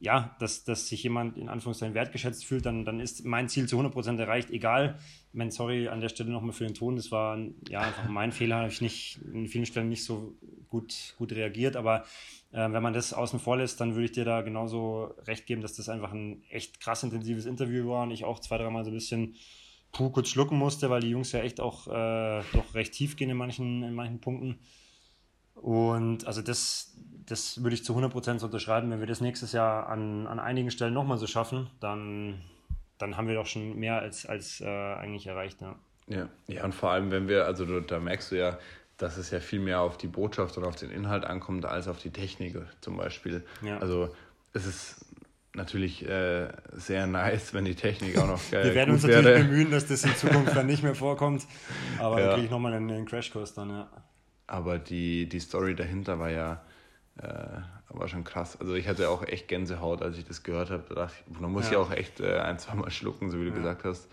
ja, 0.00 0.34
dass, 0.40 0.64
dass 0.64 0.88
sich 0.88 1.02
jemand 1.04 1.36
in 1.36 1.48
Anführungszeichen 1.48 1.94
wertgeschätzt 1.94 2.44
fühlt, 2.44 2.66
dann, 2.66 2.84
dann 2.84 2.98
ist 2.98 3.24
mein 3.24 3.48
Ziel 3.48 3.68
zu 3.68 3.78
100% 3.78 4.18
erreicht, 4.18 4.50
egal. 4.50 4.98
Ich 5.32 5.54
sorry 5.54 5.88
an 5.88 6.00
der 6.00 6.08
Stelle 6.08 6.30
nochmal 6.30 6.52
für 6.52 6.64
den 6.64 6.74
Ton, 6.74 6.96
das 6.96 7.12
war 7.12 7.38
ja 7.68 7.80
einfach 7.80 8.08
mein 8.08 8.32
Fehler, 8.32 8.56
habe 8.56 8.68
ich 8.68 8.80
nicht 8.80 9.20
in 9.32 9.46
vielen 9.46 9.64
Stellen 9.64 9.88
nicht 9.88 10.04
so 10.04 10.34
gut, 10.72 11.14
gut 11.18 11.32
reagiert, 11.32 11.76
aber 11.76 12.04
äh, 12.50 12.72
wenn 12.72 12.82
man 12.82 12.94
das 12.94 13.12
außen 13.12 13.38
vor 13.38 13.58
lässt, 13.58 13.80
dann 13.80 13.94
würde 13.94 14.06
ich 14.06 14.12
dir 14.12 14.24
da 14.24 14.40
genauso 14.40 15.14
recht 15.26 15.46
geben, 15.46 15.60
dass 15.60 15.74
das 15.74 15.88
einfach 15.88 16.12
ein 16.12 16.42
echt 16.48 16.80
krass 16.80 17.02
intensives 17.02 17.44
Interview 17.44 17.88
war 17.88 18.04
und 18.04 18.10
ich 18.10 18.24
auch 18.24 18.40
zwei, 18.40 18.56
dreimal 18.58 18.84
so 18.84 18.90
ein 18.90 18.94
bisschen 18.94 19.36
puh, 19.92 20.10
kurz 20.10 20.30
schlucken 20.30 20.58
musste, 20.58 20.88
weil 20.88 21.02
die 21.02 21.10
Jungs 21.10 21.30
ja 21.32 21.40
echt 21.40 21.60
auch 21.60 21.86
äh, 21.86 22.42
doch 22.52 22.74
recht 22.74 22.94
tief 22.94 23.16
gehen 23.16 23.30
in 23.30 23.36
manchen, 23.36 23.82
in 23.82 23.94
manchen 23.94 24.20
Punkten. 24.20 24.58
Und 25.54 26.26
also 26.26 26.40
das, 26.40 26.96
das 27.26 27.62
würde 27.62 27.74
ich 27.74 27.84
zu 27.84 27.94
100% 27.94 28.42
unterschreiben. 28.42 28.90
Wenn 28.90 29.00
wir 29.00 29.06
das 29.06 29.20
nächstes 29.20 29.52
Jahr 29.52 29.88
an, 29.88 30.26
an 30.26 30.40
einigen 30.40 30.70
Stellen 30.70 30.94
nochmal 30.94 31.18
so 31.18 31.26
schaffen, 31.26 31.68
dann, 31.80 32.40
dann 32.96 33.18
haben 33.18 33.28
wir 33.28 33.34
doch 33.34 33.46
schon 33.46 33.78
mehr 33.78 33.98
als, 33.98 34.24
als 34.24 34.62
äh, 34.62 34.66
eigentlich 34.66 35.26
erreicht. 35.26 35.60
Ja. 35.60 35.76
ja. 36.08 36.28
Ja, 36.48 36.64
und 36.64 36.74
vor 36.74 36.90
allem, 36.90 37.10
wenn 37.10 37.28
wir, 37.28 37.44
also 37.44 37.80
da 37.80 38.00
merkst 38.00 38.32
du 38.32 38.38
ja, 38.38 38.58
dass 39.02 39.16
es 39.16 39.32
ja 39.32 39.40
viel 39.40 39.58
mehr 39.58 39.80
auf 39.80 39.98
die 39.98 40.06
Botschaft 40.06 40.56
und 40.56 40.64
auf 40.64 40.76
den 40.76 40.90
Inhalt 40.90 41.24
ankommt, 41.24 41.64
als 41.64 41.88
auf 41.88 41.98
die 41.98 42.10
Technik 42.10 42.56
zum 42.80 42.96
Beispiel. 42.96 43.44
Ja. 43.60 43.78
Also 43.78 44.14
es 44.52 44.64
ist 44.64 45.04
natürlich 45.54 46.08
äh, 46.08 46.48
sehr 46.70 47.08
nice, 47.08 47.52
wenn 47.52 47.64
die 47.64 47.74
Technik 47.74 48.16
auch 48.18 48.28
noch 48.28 48.40
geil 48.52 48.64
Wir 48.64 48.74
werden 48.76 48.94
uns 48.94 49.02
natürlich 49.02 49.24
wäre. 49.24 49.44
bemühen, 49.44 49.72
dass 49.72 49.88
das 49.88 50.04
in 50.04 50.14
Zukunft 50.14 50.54
dann 50.54 50.66
nicht 50.66 50.84
mehr 50.84 50.94
vorkommt. 51.08 51.44
Aber 51.98 52.20
ja. 52.20 52.26
da 52.26 52.32
kriege 52.34 52.44
ich 52.46 52.50
nochmal 52.52 52.74
einen, 52.74 52.90
einen 52.90 53.06
Crashkurs 53.06 53.54
dann, 53.54 53.70
ja. 53.70 53.90
Aber 54.46 54.78
die, 54.78 55.28
die 55.28 55.40
Story 55.40 55.74
dahinter 55.74 56.20
war 56.20 56.30
ja 56.30 56.62
äh, 57.18 57.26
war 57.88 58.08
schon 58.08 58.22
krass. 58.22 58.56
Also 58.60 58.74
ich 58.74 58.86
hatte 58.86 59.10
auch 59.10 59.24
echt 59.24 59.48
Gänsehaut, 59.48 60.00
als 60.00 60.16
ich 60.16 60.24
das 60.24 60.44
gehört 60.44 60.70
habe. 60.70 60.84
Da 60.88 60.94
dachte 60.94 61.14
ich, 61.28 61.40
man 61.40 61.50
muss 61.50 61.70
ja, 61.70 61.78
auch 61.78 61.90
echt 61.90 62.20
äh, 62.20 62.38
ein, 62.38 62.58
zweimal 62.58 62.90
schlucken, 62.90 63.30
so 63.30 63.38
wie 63.38 63.44
du 63.44 63.50
ja. 63.50 63.56
gesagt 63.56 63.84
hast. 63.84 64.08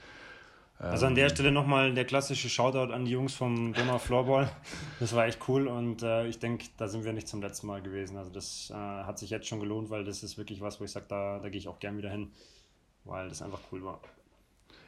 Also 0.80 1.08
an 1.08 1.16
der 1.16 1.26
ähm, 1.26 1.30
Stelle 1.32 1.52
nochmal 1.52 1.94
der 1.94 2.06
klassische 2.06 2.48
Shoutout 2.48 2.94
an 2.94 3.04
die 3.04 3.12
Jungs 3.12 3.36
vom 3.36 3.74
Donau 3.74 3.98
Floorball. 3.98 4.50
Das 5.02 5.14
war 5.14 5.28
echt 5.28 5.40
cool 5.50 5.68
und 5.68 6.04
äh, 6.04 6.26
ich 6.28 6.40
denke, 6.40 6.68
da 6.78 6.88
sind 6.88 7.04
wir 7.04 7.12
nicht 7.12 7.28
zum 7.28 7.42
letzten 7.42 7.68
Mal 7.68 7.82
gewesen. 7.82 8.16
Also 8.16 8.32
das 8.32 8.72
äh, 8.72 8.76
hat 8.76 9.20
sich 9.20 9.30
jetzt 9.30 9.46
schon 9.46 9.60
gelohnt, 9.60 9.90
weil 9.90 10.06
das 10.06 10.24
ist 10.24 10.38
wirklich 10.38 10.62
was, 10.62 10.80
wo 10.80 10.86
ich 10.86 10.92
sage, 10.92 11.06
da, 11.10 11.40
da 11.40 11.50
gehe 11.50 11.60
ich 11.60 11.68
auch 11.68 11.80
gern 11.80 11.98
wieder 11.98 12.10
hin, 12.10 12.32
weil 13.04 13.28
das 13.28 13.42
einfach 13.42 13.60
cool 13.74 13.84
war. 13.84 14.00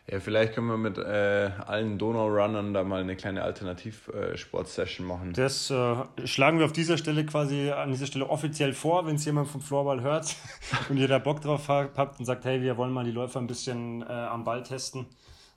Ja, 0.08 0.22
vielleicht 0.22 0.54
können 0.54 0.68
wir 0.68 0.78
mit 0.78 0.98
äh, 0.98 1.52
allen 1.68 2.00
Donau-Runnern 2.00 2.74
da 2.74 2.86
mal 2.86 3.02
eine 3.02 3.18
kleine 3.18 3.44
Alternativsport-Session 3.44 5.06
machen. 5.06 5.34
Das 5.34 5.70
äh, 5.72 5.96
schlagen 6.24 6.58
wir 6.58 6.66
auf 6.66 6.74
dieser 6.74 6.98
Stelle 6.98 7.26
quasi 7.26 7.70
an 7.70 7.92
dieser 7.92 8.08
Stelle 8.08 8.30
offiziell 8.30 8.72
vor, 8.72 9.06
wenn 9.06 9.16
es 9.16 9.26
jemand 9.26 9.50
vom 9.50 9.60
Floorball 9.60 10.02
hört 10.02 10.38
und 10.90 10.98
ihr 10.98 11.10
da 11.10 11.20
Bock 11.20 11.42
drauf 11.42 11.68
habt 11.68 12.18
und 12.18 12.26
sagt, 12.26 12.46
hey, 12.46 12.62
wir 12.62 12.78
wollen 12.78 12.94
mal 12.94 13.04
die 13.04 13.12
Läufer 13.12 13.40
ein 13.40 13.48
bisschen 13.48 14.04
äh, 14.04 14.06
am 14.06 14.46
Ball 14.46 14.64
testen 14.64 15.06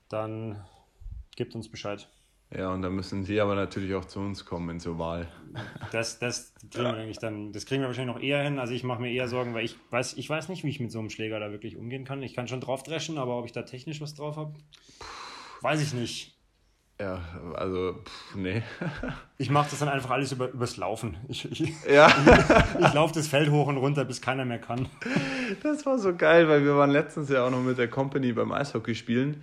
dann 0.09 0.64
gebt 1.36 1.55
uns 1.55 1.68
Bescheid. 1.68 2.09
Ja, 2.57 2.72
und 2.72 2.82
dann 2.82 2.94
müssen 2.94 3.24
sie 3.24 3.40
aber 3.40 3.55
natürlich 3.55 3.94
auch 3.94 4.05
zu 4.05 4.20
uns 4.20 4.44
kommen 4.44 4.70
ins 4.70 4.86
Oval. 4.86 5.28
Das, 5.92 6.18
das, 6.18 6.55
kriegen 6.70 6.84
wir 6.84 6.94
eigentlich 6.94 7.18
dann, 7.18 7.52
das 7.52 7.66
kriegen 7.66 7.82
wir 7.82 7.88
wahrscheinlich 7.88 8.14
noch 8.14 8.22
eher 8.22 8.42
hin. 8.42 8.59
Also 8.59 8.74
ich 8.74 8.84
mache 8.84 9.00
mir 9.00 9.11
eher 9.11 9.28
Sorgen, 9.28 9.55
weil 9.55 9.64
ich 9.64 9.76
weiß, 9.90 10.14
ich 10.14 10.28
weiß 10.28 10.48
nicht, 10.48 10.64
wie 10.64 10.68
ich 10.68 10.80
mit 10.80 10.92
so 10.92 11.00
einem 11.00 11.11
Schläger 11.11 11.40
da 11.40 11.50
wirklich 11.50 11.76
umgehen 11.76 12.05
kann. 12.05 12.22
Ich 12.22 12.34
kann 12.34 12.48
schon 12.48 12.61
drauf 12.61 12.82
dreschen, 12.82 13.18
aber 13.18 13.38
ob 13.38 13.46
ich 13.46 13.52
da 13.52 13.62
technisch 13.62 14.00
was 14.00 14.14
drauf 14.14 14.36
habe, 14.36 14.55
weiß 15.62 15.82
ich 15.82 15.94
nicht. 15.94 16.34
Ja, 17.00 17.20
also, 17.55 17.94
pff, 18.05 18.36
nee. 18.36 18.62
ich 19.38 19.50
mache 19.50 19.68
das 19.70 19.80
dann 19.80 19.88
einfach 19.88 20.11
alles 20.11 20.30
über, 20.30 20.48
übers 20.50 20.76
Laufen. 20.76 21.16
Ich, 21.26 21.50
ich, 21.50 21.72
ja. 21.90 22.07
ich, 22.78 22.86
ich 22.86 22.92
laufe 22.92 23.12
das 23.14 23.26
Feld 23.26 23.50
hoch 23.50 23.66
und 23.66 23.78
runter, 23.78 24.05
bis 24.05 24.20
keiner 24.20 24.44
mehr 24.44 24.61
kann. 24.61 24.88
Das 25.64 25.84
war 25.86 25.98
so 25.98 26.14
geil, 26.14 26.48
weil 26.48 26.64
wir 26.64 26.76
waren 26.76 26.90
letztens 26.90 27.30
ja 27.30 27.44
auch 27.44 27.50
noch 27.50 27.62
mit 27.62 27.78
der 27.78 27.88
Company 27.88 28.32
beim 28.32 28.52
Eishockey 28.52 28.94
spielen. 28.94 29.42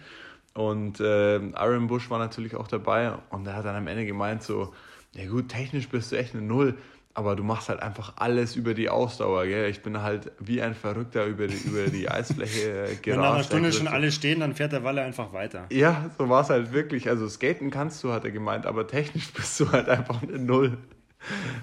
Und 0.53 0.99
äh, 0.99 1.39
Aaron 1.53 1.87
Bush 1.87 2.09
war 2.09 2.19
natürlich 2.19 2.55
auch 2.55 2.67
dabei 2.67 3.13
und 3.29 3.47
er 3.47 3.55
hat 3.55 3.65
dann 3.65 3.75
am 3.75 3.87
Ende 3.87 4.05
gemeint 4.05 4.43
so, 4.43 4.73
ja 5.13 5.27
gut, 5.29 5.49
technisch 5.49 5.87
bist 5.87 6.11
du 6.11 6.17
echt 6.17 6.33
eine 6.33 6.43
Null, 6.43 6.77
aber 7.13 7.35
du 7.35 7.43
machst 7.43 7.69
halt 7.69 7.81
einfach 7.81 8.13
alles 8.17 8.55
über 8.55 8.73
die 8.73 8.89
Ausdauer, 8.89 9.45
gell? 9.45 9.69
Ich 9.69 9.81
bin 9.81 10.01
halt 10.01 10.31
wie 10.39 10.61
ein 10.61 10.73
Verrückter 10.75 11.25
über 11.25 11.47
die, 11.47 11.57
über 11.57 11.87
die 11.87 12.09
Eisfläche 12.11 12.97
gerast. 13.01 13.05
Wenn 13.05 13.19
nach 13.19 13.33
einer 13.33 13.43
Stunde 13.43 13.73
schon 13.73 13.87
alle 13.87 14.11
stehen, 14.11 14.41
dann 14.41 14.53
fährt 14.55 14.73
der 14.73 14.83
Walle 14.83 15.01
einfach 15.01 15.31
weiter. 15.33 15.67
Ja, 15.69 16.09
so 16.17 16.27
war 16.29 16.41
es 16.41 16.49
halt 16.49 16.73
wirklich. 16.73 17.09
Also 17.09 17.27
skaten 17.29 17.69
kannst 17.71 18.03
du, 18.03 18.11
hat 18.11 18.25
er 18.25 18.31
gemeint, 18.31 18.65
aber 18.65 18.87
technisch 18.87 19.31
bist 19.33 19.59
du 19.59 19.71
halt 19.71 19.87
einfach 19.89 20.21
eine 20.21 20.37
Null. 20.37 20.77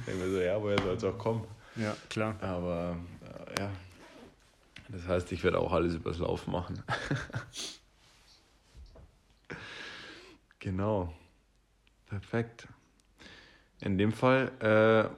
Ich 0.00 0.06
denke 0.06 0.24
mir 0.24 0.30
so, 0.30 0.40
ja, 0.40 0.62
woher 0.62 0.78
soll 0.78 0.96
es 0.96 1.04
auch 1.04 1.18
kommen? 1.18 1.44
Ja, 1.76 1.96
klar. 2.08 2.36
Aber 2.40 2.96
äh, 3.22 3.60
ja, 3.60 3.70
das 4.88 5.06
heißt, 5.06 5.32
ich 5.32 5.44
werde 5.44 5.58
auch 5.58 5.72
alles 5.72 5.94
übers 5.94 6.18
Lauf 6.18 6.46
machen. 6.46 6.82
Genau. 10.58 11.12
Perfekt. 12.06 12.68
In 13.80 13.98
dem 13.98 14.12
Fall 14.12 14.50
äh, 14.60 15.08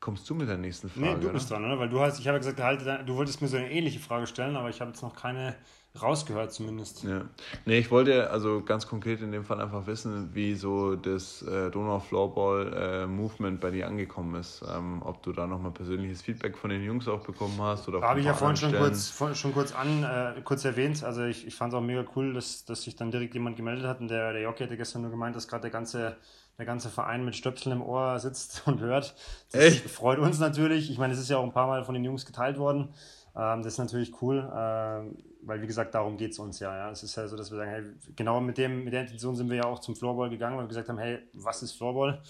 kommst 0.00 0.28
du 0.30 0.34
mit 0.34 0.48
der 0.48 0.56
nächsten 0.56 0.88
Frage. 0.88 1.06
Nee, 1.06 1.20
du 1.20 1.32
bist 1.32 1.50
oder? 1.50 1.60
dran, 1.60 1.70
oder? 1.70 1.80
Weil 1.80 1.88
du 1.88 2.00
hast, 2.00 2.18
ich 2.18 2.28
habe 2.28 2.38
gesagt, 2.38 2.58
du 2.58 3.16
wolltest 3.16 3.42
mir 3.42 3.48
so 3.48 3.56
eine 3.56 3.70
ähnliche 3.70 3.98
Frage 3.98 4.26
stellen, 4.26 4.56
aber 4.56 4.70
ich 4.70 4.80
habe 4.80 4.90
jetzt 4.90 5.02
noch 5.02 5.14
keine 5.14 5.56
rausgehört 6.00 6.52
zumindest. 6.52 7.04
Ja. 7.04 7.22
Nee, 7.66 7.78
ich 7.78 7.90
wollte 7.90 8.30
also 8.30 8.62
ganz 8.62 8.88
konkret 8.88 9.20
in 9.20 9.30
dem 9.30 9.44
Fall 9.44 9.60
einfach 9.60 9.86
wissen, 9.86 10.34
wie 10.34 10.56
so 10.56 10.96
das 10.96 11.42
äh, 11.42 11.70
Donau 11.70 12.00
Floorball 12.00 12.72
äh, 12.72 13.06
Movement 13.06 13.60
bei 13.60 13.70
dir 13.70 13.86
angekommen 13.86 14.34
ist. 14.34 14.62
Ähm, 14.68 15.02
ob 15.04 15.22
du 15.22 15.32
da 15.32 15.46
nochmal 15.46 15.70
persönliches 15.70 16.22
Feedback 16.22 16.58
von 16.58 16.70
den 16.70 16.82
Jungs 16.82 17.06
auch 17.06 17.20
bekommen 17.20 17.60
hast 17.60 17.86
oder 17.88 18.02
Habe 18.02 18.18
ich 18.18 18.26
ja 18.26 18.34
vorhin 18.34 18.56
schon 18.56 18.74
kurz, 18.74 19.16
schon 19.34 19.54
kurz 19.54 19.72
an, 19.72 20.02
äh, 20.02 20.40
kurz 20.42 20.64
erwähnt. 20.64 21.04
Also 21.04 21.24
ich, 21.24 21.46
ich 21.46 21.54
fand 21.54 21.72
es 21.72 21.78
auch 21.78 21.82
mega 21.82 22.04
cool, 22.16 22.34
dass, 22.34 22.64
dass 22.64 22.82
sich 22.82 22.96
dann 22.96 23.12
direkt 23.12 23.34
jemand 23.34 23.56
gemeldet 23.56 23.86
hat 23.86 24.00
und 24.00 24.08
der, 24.08 24.32
der 24.32 24.42
Jockey 24.42 24.64
hatte 24.64 24.76
gestern 24.76 25.02
nur 25.02 25.12
gemeint, 25.12 25.36
dass 25.36 25.46
gerade 25.46 25.62
der 25.62 25.70
ganze 25.70 26.16
der 26.58 26.66
ganze 26.66 26.88
Verein 26.88 27.24
mit 27.24 27.34
Stöpseln 27.34 27.76
im 27.76 27.82
Ohr 27.82 28.18
sitzt 28.20 28.62
und 28.66 28.80
hört. 28.80 29.14
Das 29.52 29.60
Echt? 29.60 29.90
freut 29.90 30.18
uns 30.18 30.38
natürlich. 30.38 30.90
Ich 30.90 30.98
meine, 30.98 31.12
es 31.12 31.18
ist 31.18 31.30
ja 31.30 31.38
auch 31.38 31.44
ein 31.44 31.52
paar 31.52 31.66
Mal 31.66 31.84
von 31.84 31.94
den 31.94 32.04
Jungs 32.04 32.26
geteilt 32.26 32.58
worden. 32.58 32.90
Ähm, 33.36 33.62
das 33.62 33.74
ist 33.74 33.78
natürlich 33.78 34.22
cool. 34.22 34.50
Ähm, 34.54 35.16
weil 35.46 35.62
wie 35.62 35.66
gesagt, 35.66 35.94
darum 35.94 36.16
geht 36.16 36.32
es 36.32 36.38
uns 36.38 36.60
ja, 36.60 36.76
ja. 36.76 36.90
Es 36.90 37.02
ist 37.02 37.16
ja 37.16 37.26
so, 37.28 37.36
dass 37.36 37.50
wir 37.50 37.58
sagen, 37.58 37.70
hey, 37.70 37.82
genau 38.16 38.40
mit, 38.40 38.58
dem, 38.58 38.84
mit 38.84 38.92
der 38.92 39.02
Intention 39.02 39.36
sind 39.36 39.50
wir 39.50 39.56
ja 39.56 39.64
auch 39.64 39.78
zum 39.78 39.96
Floorball 39.96 40.30
gegangen, 40.30 40.56
weil 40.56 40.64
wir 40.64 40.68
gesagt 40.68 40.88
haben, 40.88 40.98
hey, 40.98 41.18
was 41.32 41.62
ist 41.62 41.72
Floorball? 41.72 42.22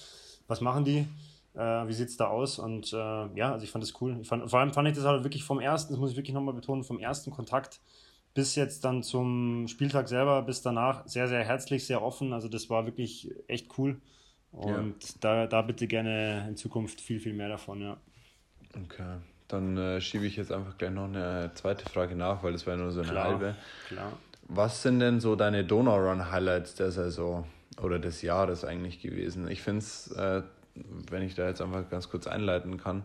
Was 0.46 0.60
machen 0.60 0.84
die? 0.84 1.06
Äh, 1.54 1.58
wie 1.88 1.92
sieht 1.92 2.08
es 2.08 2.16
da 2.16 2.26
aus? 2.26 2.58
Und 2.58 2.92
äh, 2.92 2.96
ja, 2.96 3.52
also 3.52 3.64
ich 3.64 3.70
fand 3.70 3.82
das 3.82 4.00
cool. 4.00 4.18
Ich 4.20 4.28
fand, 4.28 4.48
vor 4.50 4.60
allem 4.60 4.72
fand 4.72 4.88
ich 4.88 4.94
das 4.94 5.04
halt 5.04 5.24
wirklich 5.24 5.44
vom 5.44 5.60
ersten, 5.60 5.92
das 5.92 6.00
muss 6.00 6.10
ich 6.10 6.16
wirklich 6.16 6.34
nochmal 6.34 6.54
betonen, 6.54 6.84
vom 6.84 6.98
ersten 6.98 7.30
Kontakt 7.30 7.80
bis 8.34 8.56
jetzt 8.56 8.84
dann 8.84 9.02
zum 9.02 9.68
Spieltag 9.68 10.08
selber, 10.08 10.42
bis 10.42 10.60
danach 10.60 11.06
sehr, 11.06 11.28
sehr 11.28 11.44
herzlich, 11.44 11.86
sehr 11.86 12.02
offen. 12.02 12.32
Also 12.32 12.48
das 12.48 12.68
war 12.68 12.84
wirklich 12.84 13.32
echt 13.46 13.78
cool. 13.78 14.00
Und 14.50 15.02
ja. 15.02 15.14
da, 15.20 15.46
da 15.46 15.62
bitte 15.62 15.86
gerne 15.86 16.46
in 16.48 16.56
Zukunft 16.56 17.00
viel, 17.00 17.20
viel 17.20 17.32
mehr 17.32 17.48
davon, 17.48 17.80
ja. 17.80 17.96
Okay. 18.74 19.18
Dann 19.54 19.76
äh, 19.76 20.00
schiebe 20.00 20.26
ich 20.26 20.36
jetzt 20.36 20.50
einfach 20.50 20.76
gleich 20.76 20.90
noch 20.90 21.04
eine 21.04 21.52
zweite 21.54 21.88
Frage 21.88 22.16
nach, 22.16 22.42
weil 22.42 22.52
das 22.52 22.66
war 22.66 22.74
ja 22.74 22.80
nur 22.80 22.90
so 22.90 23.02
eine 23.02 23.10
klar, 23.10 23.24
halbe. 23.24 23.54
Klar. 23.86 24.12
Was 24.48 24.82
sind 24.82 24.98
denn 24.98 25.20
so 25.20 25.36
deine 25.36 25.64
Donau-Run-Highlights 25.64 26.74
der 26.74 26.90
Saison 26.90 27.46
oder 27.80 28.00
des 28.00 28.22
Jahres 28.22 28.64
eigentlich 28.64 29.00
gewesen? 29.00 29.48
Ich 29.48 29.62
finde 29.62 29.78
es, 29.78 30.10
äh, 30.10 30.42
wenn 31.08 31.22
ich 31.22 31.36
da 31.36 31.46
jetzt 31.46 31.62
einfach 31.62 31.88
ganz 31.88 32.10
kurz 32.10 32.26
einleiten 32.26 32.78
kann, 32.78 33.04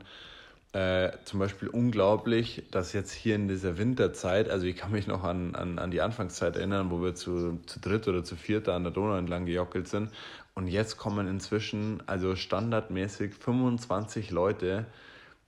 äh, 0.73 1.11
zum 1.25 1.39
Beispiel 1.39 1.67
unglaublich, 1.67 2.63
dass 2.71 2.93
jetzt 2.93 3.11
hier 3.11 3.35
in 3.35 3.47
dieser 3.47 3.77
Winterzeit, 3.77 4.49
also 4.49 4.65
ich 4.65 4.75
kann 4.75 4.91
mich 4.91 5.05
noch 5.05 5.23
an, 5.23 5.53
an, 5.53 5.77
an 5.77 5.91
die 5.91 6.01
Anfangszeit 6.01 6.55
erinnern, 6.55 6.89
wo 6.89 7.01
wir 7.01 7.13
zu, 7.13 7.59
zu 7.67 7.79
dritt 7.79 8.07
oder 8.07 8.23
zu 8.23 8.35
viert 8.35 8.67
an 8.69 8.83
der 8.83 8.91
Donau 8.91 9.17
entlang 9.17 9.45
gejockelt 9.45 9.87
sind. 9.87 10.11
Und 10.55 10.67
jetzt 10.67 10.97
kommen 10.97 11.27
inzwischen 11.27 12.01
also 12.07 12.35
standardmäßig 12.35 13.35
25 13.35 14.31
Leute 14.31 14.85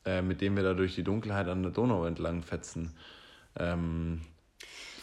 äh, 0.06 0.22
mit 0.22 0.42
dem 0.42 0.56
wir 0.56 0.64
da 0.64 0.74
durch 0.74 0.96
die 0.96 1.04
Dunkelheit 1.04 1.48
an 1.48 1.64
der 1.64 1.72
Donau 1.72 2.06
entlang 2.06 2.44
fetzen. 2.44 2.94
Ähm, 3.58 4.22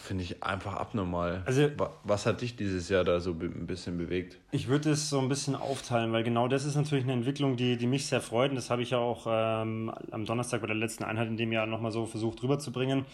Finde 0.09 0.23
ich 0.23 0.41
einfach 0.41 0.73
abnormal. 0.73 1.43
Also, 1.45 1.69
Was 2.03 2.25
hat 2.25 2.41
dich 2.41 2.55
dieses 2.55 2.89
Jahr 2.89 3.03
da 3.03 3.19
so 3.19 3.29
ein 3.29 3.67
bisschen 3.67 3.99
bewegt? 3.99 4.39
Ich 4.49 4.67
würde 4.67 4.89
es 4.89 5.07
so 5.07 5.19
ein 5.19 5.29
bisschen 5.29 5.55
aufteilen, 5.55 6.11
weil 6.11 6.23
genau 6.23 6.47
das 6.47 6.65
ist 6.65 6.75
natürlich 6.75 7.03
eine 7.03 7.13
Entwicklung, 7.13 7.57
die, 7.57 7.77
die 7.77 7.85
mich 7.85 8.07
sehr 8.07 8.19
freut. 8.19 8.49
Und 8.49 8.55
das 8.55 8.71
habe 8.71 8.81
ich 8.81 8.89
ja 8.89 8.97
auch 8.97 9.27
ähm, 9.29 9.93
am 10.09 10.25
Donnerstag 10.25 10.61
bei 10.61 10.67
der 10.67 10.75
letzten 10.75 11.03
Einheit 11.03 11.27
in 11.27 11.37
dem 11.37 11.51
Jahr 11.51 11.67
nochmal 11.67 11.91
so 11.91 12.07
versucht 12.07 12.41
rüberzubringen. 12.41 13.05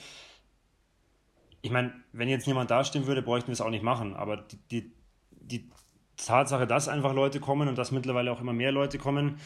Ich 1.62 1.70
meine, 1.70 1.92
wenn 2.14 2.30
jetzt 2.30 2.48
niemand 2.48 2.72
dastehen 2.72 3.08
würde, 3.08 3.22
bräuchten 3.22 3.48
wir 3.48 3.54
es 3.54 3.62
auch 3.62 3.72
nicht 3.72 3.84
machen. 3.84 4.16
Aber 4.16 4.38
die, 4.38 4.58
die, 4.72 4.92
die 5.32 5.70
Tatsache, 6.16 6.66
dass 6.66 6.88
einfach 6.88 7.14
Leute 7.14 7.42
kommen 7.42 7.68
und 7.68 7.78
dass 7.78 7.92
mittlerweile 7.92 8.32
auch 8.32 8.40
immer 8.40 8.54
mehr 8.54 8.72
Leute 8.72 9.00
kommen, 9.00 9.38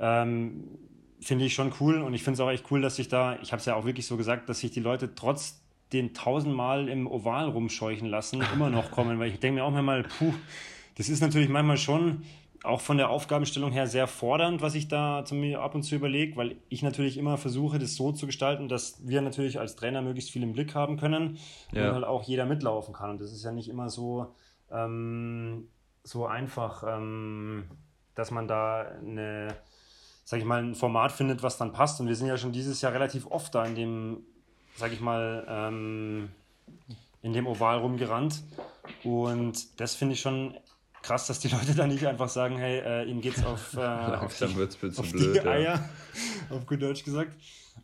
ähm, 0.00 0.76
finde 1.20 1.44
ich 1.44 1.54
schon 1.54 1.72
cool 1.80 2.02
und 2.02 2.14
ich 2.14 2.22
finde 2.22 2.34
es 2.34 2.40
auch 2.40 2.50
echt 2.50 2.70
cool, 2.70 2.80
dass 2.80 2.96
sich 2.96 3.08
da, 3.08 3.38
ich 3.42 3.52
habe 3.52 3.60
es 3.60 3.66
ja 3.66 3.74
auch 3.74 3.84
wirklich 3.84 4.06
so 4.06 4.16
gesagt, 4.16 4.48
dass 4.48 4.60
sich 4.60 4.70
die 4.70 4.80
Leute 4.80 5.14
trotz 5.14 5.60
den 5.92 6.14
tausendmal 6.14 6.88
im 6.88 7.06
Oval 7.06 7.48
rumscheuchen 7.48 8.08
lassen, 8.08 8.42
immer 8.54 8.70
noch 8.70 8.90
kommen, 8.90 9.18
weil 9.18 9.30
ich 9.30 9.40
denke 9.40 9.60
mir 9.60 9.64
auch 9.64 9.70
manchmal, 9.70 10.02
puh, 10.02 10.34
das 10.96 11.08
ist 11.08 11.20
natürlich 11.20 11.48
manchmal 11.48 11.76
schon 11.76 12.22
auch 12.64 12.80
von 12.80 12.96
der 12.96 13.10
Aufgabenstellung 13.10 13.70
her 13.70 13.86
sehr 13.86 14.08
fordernd, 14.08 14.60
was 14.60 14.74
ich 14.74 14.88
da 14.88 15.24
zu 15.24 15.34
mir 15.34 15.60
ab 15.60 15.74
und 15.74 15.82
zu 15.82 15.94
überlege, 15.94 16.36
weil 16.36 16.56
ich 16.68 16.82
natürlich 16.82 17.16
immer 17.16 17.36
versuche, 17.36 17.78
das 17.78 17.94
so 17.94 18.12
zu 18.12 18.26
gestalten, 18.26 18.68
dass 18.68 19.06
wir 19.06 19.20
natürlich 19.22 19.60
als 19.60 19.76
Trainer 19.76 20.02
möglichst 20.02 20.30
viel 20.30 20.42
im 20.42 20.52
Blick 20.52 20.74
haben 20.74 20.96
können 20.96 21.38
ja. 21.72 21.88
und 21.88 21.94
halt 21.94 22.04
auch 22.04 22.24
jeder 22.24 22.44
mitlaufen 22.44 22.92
kann. 22.92 23.10
Und 23.10 23.20
das 23.20 23.32
ist 23.32 23.44
ja 23.44 23.52
nicht 23.52 23.68
immer 23.68 23.88
so, 23.88 24.34
ähm, 24.70 25.68
so 26.02 26.26
einfach, 26.26 26.82
ähm, 26.86 27.64
dass 28.14 28.30
man 28.30 28.48
da 28.48 28.80
eine 28.80 29.54
sag 30.26 30.40
ich 30.40 30.44
mal, 30.44 30.60
ein 30.60 30.74
Format 30.74 31.12
findet, 31.12 31.44
was 31.44 31.56
dann 31.56 31.72
passt. 31.72 32.00
Und 32.00 32.08
wir 32.08 32.16
sind 32.16 32.26
ja 32.26 32.36
schon 32.36 32.50
dieses 32.50 32.80
Jahr 32.80 32.92
relativ 32.92 33.28
oft 33.28 33.54
da 33.54 33.64
in 33.64 33.76
dem, 33.76 34.18
sag 34.74 34.92
ich 34.92 35.00
mal, 35.00 35.46
ähm, 35.48 36.30
in 37.22 37.32
dem 37.32 37.46
Oval 37.46 37.78
rumgerannt. 37.78 38.42
Und 39.04 39.80
das 39.80 39.94
finde 39.94 40.14
ich 40.14 40.20
schon 40.20 40.58
krass, 41.00 41.28
dass 41.28 41.38
die 41.38 41.46
Leute 41.56 41.76
da 41.76 41.86
nicht 41.86 42.04
einfach 42.04 42.28
sagen, 42.28 42.58
hey, 42.58 42.80
äh, 42.80 43.08
ihnen 43.08 43.20
geht's 43.20 43.44
auf, 43.44 43.74
äh, 43.74 43.80
auf, 43.80 44.36
die, 44.36 44.44
auf 44.46 45.12
blöd, 45.12 45.36
die 45.36 45.40
Eier, 45.42 45.60
ja. 45.60 46.56
auf 46.56 46.66
gut 46.66 46.82
Deutsch 46.82 47.04
gesagt. 47.04 47.30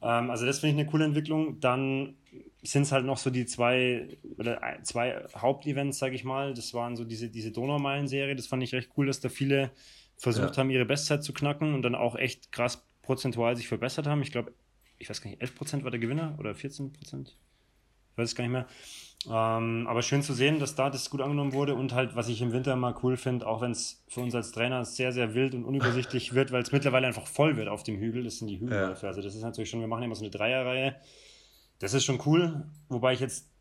Ähm, 0.03 0.29
also 0.29 0.45
das 0.45 0.59
finde 0.59 0.75
ich 0.75 0.81
eine 0.81 0.91
coole 0.91 1.05
Entwicklung. 1.05 1.61
Dann 1.61 2.17
sind 2.65 2.83
es 2.83 2.91
halt 2.91 3.07
noch 3.07 3.19
so 3.19 3.31
die 3.31 3.47
zwei 3.47 4.19
oder 4.37 4.61
zwei 4.83 5.25
Hauptevents, 5.37 6.01
sage 6.01 6.17
ich 6.17 6.25
mal. 6.25 6.55
Das 6.55 6.75
waren 6.75 6.97
so 6.97 7.05
diese, 7.05 7.29
diese 7.29 7.53
Donaumeilen-Serie. 7.53 8.35
Das 8.35 8.49
fand 8.49 8.65
ich 8.65 8.75
recht 8.75 8.91
cool, 8.97 9.07
dass 9.07 9.21
da 9.21 9.29
viele 9.29 9.71
versucht 10.23 10.51
ja. 10.51 10.59
haben, 10.59 10.71
ihre 10.71 10.85
Bestzeit 10.85 11.25
zu 11.25 11.33
knacken 11.33 11.75
und 11.75 11.83
dann 11.83 11.97
auch 11.97 12.15
echt 12.15 12.53
krass 12.53 12.87
prozentual 13.03 13.57
sich 13.57 13.67
verbessert 13.67 14.07
haben. 14.07 14.23
Ich 14.23 14.31
glaube, 14.31 14.53
ich 14.99 15.11
weiß 15.11 15.21
gar 15.21 15.31
nicht, 15.31 15.43
11% 15.43 15.83
war 15.83 15.91
der 15.91 15.99
Gewinner 15.99 16.37
oder 16.39 16.53
14%? 16.53 16.93
Ich 17.03 18.19
weiß 18.19 18.29
es 18.29 18.35
gar 18.37 18.45
nicht 18.45 18.53
mehr. 18.53 18.67
Ähm, 19.27 19.87
aber 19.89 20.03
schön 20.03 20.23
zu 20.23 20.33
sehen, 20.33 20.61
dass 20.61 20.77
da 20.77 20.91
das 20.91 21.11
gut 21.11 21.21
angenommen 21.21 21.53
wurde 21.53 21.75
und 21.75 21.93
halt, 21.93 22.15
was 22.15 22.29
ich 22.29 22.41
im 22.41 22.53
Winter 22.53 22.77
mal 22.77 22.95
cool 23.03 23.17
finde, 23.17 23.49
auch 23.49 23.61
wenn 23.63 23.73
es 23.73 24.05
für 24.07 24.21
uns 24.21 24.33
als 24.35 24.53
Trainer 24.53 24.85
sehr, 24.85 25.13
sehr 25.13 25.35
wild 25.35 25.55
und 25.55 25.65
unübersichtlich 25.65 26.35
wird, 26.35 26.53
weil 26.53 26.63
es 26.63 26.71
mittlerweile 26.71 27.09
einfach 27.09 27.27
voll 27.27 27.57
wird 27.57 27.67
auf 27.67 27.83
dem 27.83 27.99
Hügel. 27.99 28.23
Das 28.23 28.39
sind 28.39 28.47
die 28.47 28.61
Hügelläufe. 28.61 29.03
Ja. 29.07 29.09
Also, 29.09 29.23
das 29.23 29.35
ist 29.35 29.43
natürlich 29.43 29.71
schon, 29.71 29.81
wir 29.81 29.89
machen 29.89 30.05
immer 30.05 30.15
so 30.15 30.23
eine 30.23 30.31
Dreierreihe. 30.31 30.95
Das 31.81 31.95
ist 31.95 32.05
schon 32.05 32.21
cool, 32.27 32.65
wobei 32.89 33.13
ich 33.13 33.21
jetzt 33.21 33.52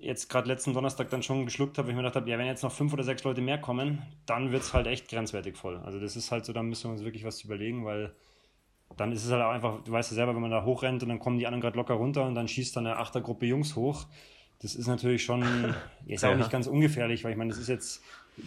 jetzt 0.00 0.28
gerade 0.28 0.48
letzten 0.48 0.72
Donnerstag 0.72 1.10
dann 1.10 1.22
schon 1.22 1.44
geschluckt 1.44 1.78
habe, 1.78 1.86
weil 1.86 1.92
ich 1.92 1.96
mir 1.96 2.02
gedacht 2.02 2.16
habe, 2.16 2.30
ja, 2.30 2.38
wenn 2.38 2.46
jetzt 2.46 2.62
noch 2.62 2.72
fünf 2.72 2.92
oder 2.92 3.04
sechs 3.04 3.22
Leute 3.24 3.40
mehr 3.40 3.58
kommen, 3.58 4.02
dann 4.26 4.52
wird 4.52 4.62
es 4.62 4.72
halt 4.72 4.86
echt 4.86 5.08
grenzwertig 5.08 5.56
voll. 5.56 5.78
Also 5.78 6.00
das 6.00 6.16
ist 6.16 6.30
halt 6.30 6.44
so, 6.44 6.52
da 6.52 6.62
müssen 6.62 6.84
wir 6.84 6.92
uns 6.92 7.04
wirklich 7.04 7.24
was 7.24 7.42
überlegen, 7.42 7.84
weil 7.84 8.12
dann 8.96 9.12
ist 9.12 9.24
es 9.24 9.30
halt 9.30 9.42
auch 9.42 9.50
einfach, 9.50 9.82
du 9.84 9.92
weißt 9.92 10.10
ja 10.10 10.14
selber, 10.16 10.34
wenn 10.34 10.42
man 10.42 10.50
da 10.50 10.64
hochrennt 10.64 11.02
und 11.02 11.08
dann 11.08 11.20
kommen 11.20 11.38
die 11.38 11.46
anderen 11.46 11.60
gerade 11.60 11.76
locker 11.76 11.94
runter 11.94 12.26
und 12.26 12.34
dann 12.34 12.48
schießt 12.48 12.76
dann 12.76 12.86
eine 12.86 12.96
Achtergruppe 12.96 13.46
Jungs 13.46 13.76
hoch. 13.76 14.06
Das 14.62 14.74
ist 14.74 14.86
natürlich 14.86 15.24
schon, 15.24 15.44
ist 16.06 16.24
auch 16.24 16.36
nicht 16.36 16.50
ganz 16.50 16.66
ungefährlich, 16.66 17.24
weil 17.24 17.32
ich 17.32 17.38
meine, 17.38 17.50
das 17.50 17.58
ist 17.58 17.68
jetzt, 17.68 18.02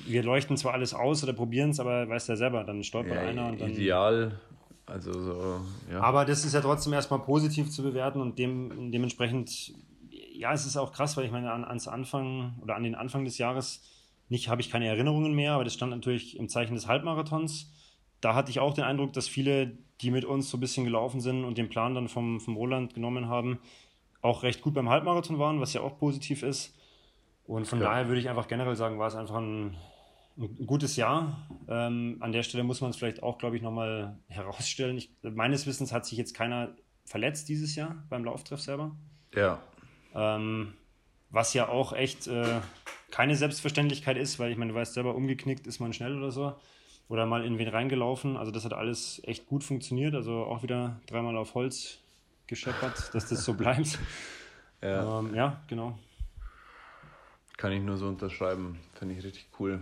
wir 0.05 0.23
leuchten 0.23 0.57
zwar 0.57 0.73
alles 0.73 0.93
aus 0.93 1.23
oder 1.23 1.33
probieren 1.33 1.69
es, 1.69 1.79
aber 1.79 2.09
weißt 2.09 2.29
ja 2.29 2.35
selber, 2.35 2.63
dann 2.63 2.83
stolpert 2.83 3.15
ja, 3.15 3.21
einer 3.21 3.47
und 3.47 3.61
dann. 3.61 3.71
Ideal, 3.71 4.39
also 4.85 5.13
so, 5.13 5.61
ja. 5.91 6.01
Aber 6.01 6.25
das 6.25 6.43
ist 6.43 6.53
ja 6.53 6.61
trotzdem 6.61 6.93
erstmal 6.93 7.19
positiv 7.19 7.69
zu 7.69 7.83
bewerten 7.83 8.19
und 8.19 8.37
dem, 8.37 8.91
dementsprechend 8.91 9.73
ja, 10.33 10.51
es 10.53 10.65
ist 10.65 10.77
auch 10.77 10.91
krass, 10.91 11.15
weil 11.15 11.25
ich 11.25 11.31
meine, 11.31 11.51
an, 11.51 11.63
ans 11.63 11.87
Anfang 11.87 12.57
oder 12.61 12.75
an 12.75 12.83
den 12.83 12.95
Anfang 12.95 13.23
des 13.23 13.37
Jahres 13.37 13.83
nicht 14.29 14.49
habe 14.49 14.61
ich 14.61 14.71
keine 14.71 14.87
Erinnerungen 14.87 15.33
mehr, 15.33 15.53
aber 15.53 15.63
das 15.63 15.73
stand 15.73 15.91
natürlich 15.91 16.37
im 16.37 16.49
Zeichen 16.49 16.73
des 16.75 16.87
Halbmarathons. 16.87 17.71
Da 18.19 18.35
hatte 18.35 18.49
ich 18.49 18.59
auch 18.59 18.73
den 18.73 18.83
Eindruck, 18.83 19.13
dass 19.13 19.27
viele, 19.27 19.77
die 20.01 20.11
mit 20.11 20.25
uns 20.25 20.49
so 20.49 20.57
ein 20.57 20.59
bisschen 20.59 20.85
gelaufen 20.85 21.21
sind 21.21 21.43
und 21.43 21.57
den 21.57 21.69
Plan 21.69 21.93
dann 21.93 22.07
vom, 22.07 22.39
vom 22.39 22.55
Roland 22.55 22.93
genommen 22.93 23.27
haben, 23.27 23.59
auch 24.21 24.43
recht 24.43 24.61
gut 24.61 24.73
beim 24.73 24.89
Halbmarathon 24.89 25.37
waren, 25.37 25.59
was 25.59 25.73
ja 25.73 25.81
auch 25.81 25.97
positiv 25.97 26.41
ist. 26.41 26.75
Und 27.45 27.67
von 27.67 27.79
ja. 27.79 27.89
daher 27.89 28.07
würde 28.07 28.21
ich 28.21 28.29
einfach 28.29 28.47
generell 28.47 28.75
sagen, 28.75 28.97
war 28.97 29.07
es 29.07 29.15
einfach 29.15 29.35
ein, 29.35 29.75
ein 30.37 30.65
gutes 30.65 30.95
Jahr. 30.95 31.47
Ähm, 31.67 32.17
an 32.21 32.31
der 32.31 32.43
Stelle 32.43 32.63
muss 32.63 32.79
man 32.79 32.91
es 32.91 32.95
vielleicht 32.95 33.21
auch, 33.21 33.37
glaube 33.37 33.57
ich, 33.57 33.61
nochmal 33.61 34.17
herausstellen. 34.29 34.97
Ich, 34.97 35.11
meines 35.21 35.67
Wissens 35.67 35.91
hat 35.91 36.05
sich 36.05 36.17
jetzt 36.17 36.33
keiner 36.33 36.73
verletzt 37.05 37.49
dieses 37.49 37.75
Jahr 37.75 38.03
beim 38.09 38.23
Lauftreff 38.23 38.61
selber. 38.61 38.95
Ja. 39.35 39.59
Ähm, 40.13 40.73
was 41.29 41.53
ja 41.53 41.67
auch 41.67 41.93
echt 41.93 42.27
äh, 42.27 42.61
keine 43.11 43.35
Selbstverständlichkeit 43.35 44.17
ist, 44.17 44.39
weil 44.39 44.51
ich 44.51 44.57
meine, 44.57 44.73
du 44.73 44.77
weißt 44.77 44.93
selber, 44.93 45.15
umgeknickt 45.15 45.67
ist 45.67 45.79
man 45.79 45.93
schnell 45.93 46.17
oder 46.17 46.31
so. 46.31 46.55
Oder 47.09 47.25
mal 47.25 47.45
in 47.45 47.57
wen 47.57 47.67
reingelaufen. 47.67 48.37
Also 48.37 48.51
das 48.51 48.65
hat 48.65 48.73
alles 48.73 49.21
echt 49.25 49.45
gut 49.45 49.63
funktioniert. 49.63 50.15
Also 50.15 50.45
auch 50.45 50.63
wieder 50.63 50.99
dreimal 51.07 51.37
auf 51.37 51.53
Holz 51.53 51.99
gescheppert, 52.47 53.13
dass 53.13 53.27
das 53.27 53.43
so 53.43 53.53
bleibt. 53.55 53.99
Ja. 54.81 55.19
Ähm, 55.19 55.35
ja, 55.35 55.61
genau. 55.67 55.97
Kann 57.57 57.71
ich 57.71 57.81
nur 57.81 57.97
so 57.97 58.07
unterschreiben. 58.07 58.79
Finde 58.93 59.15
ich 59.15 59.23
richtig 59.23 59.47
cool. 59.59 59.79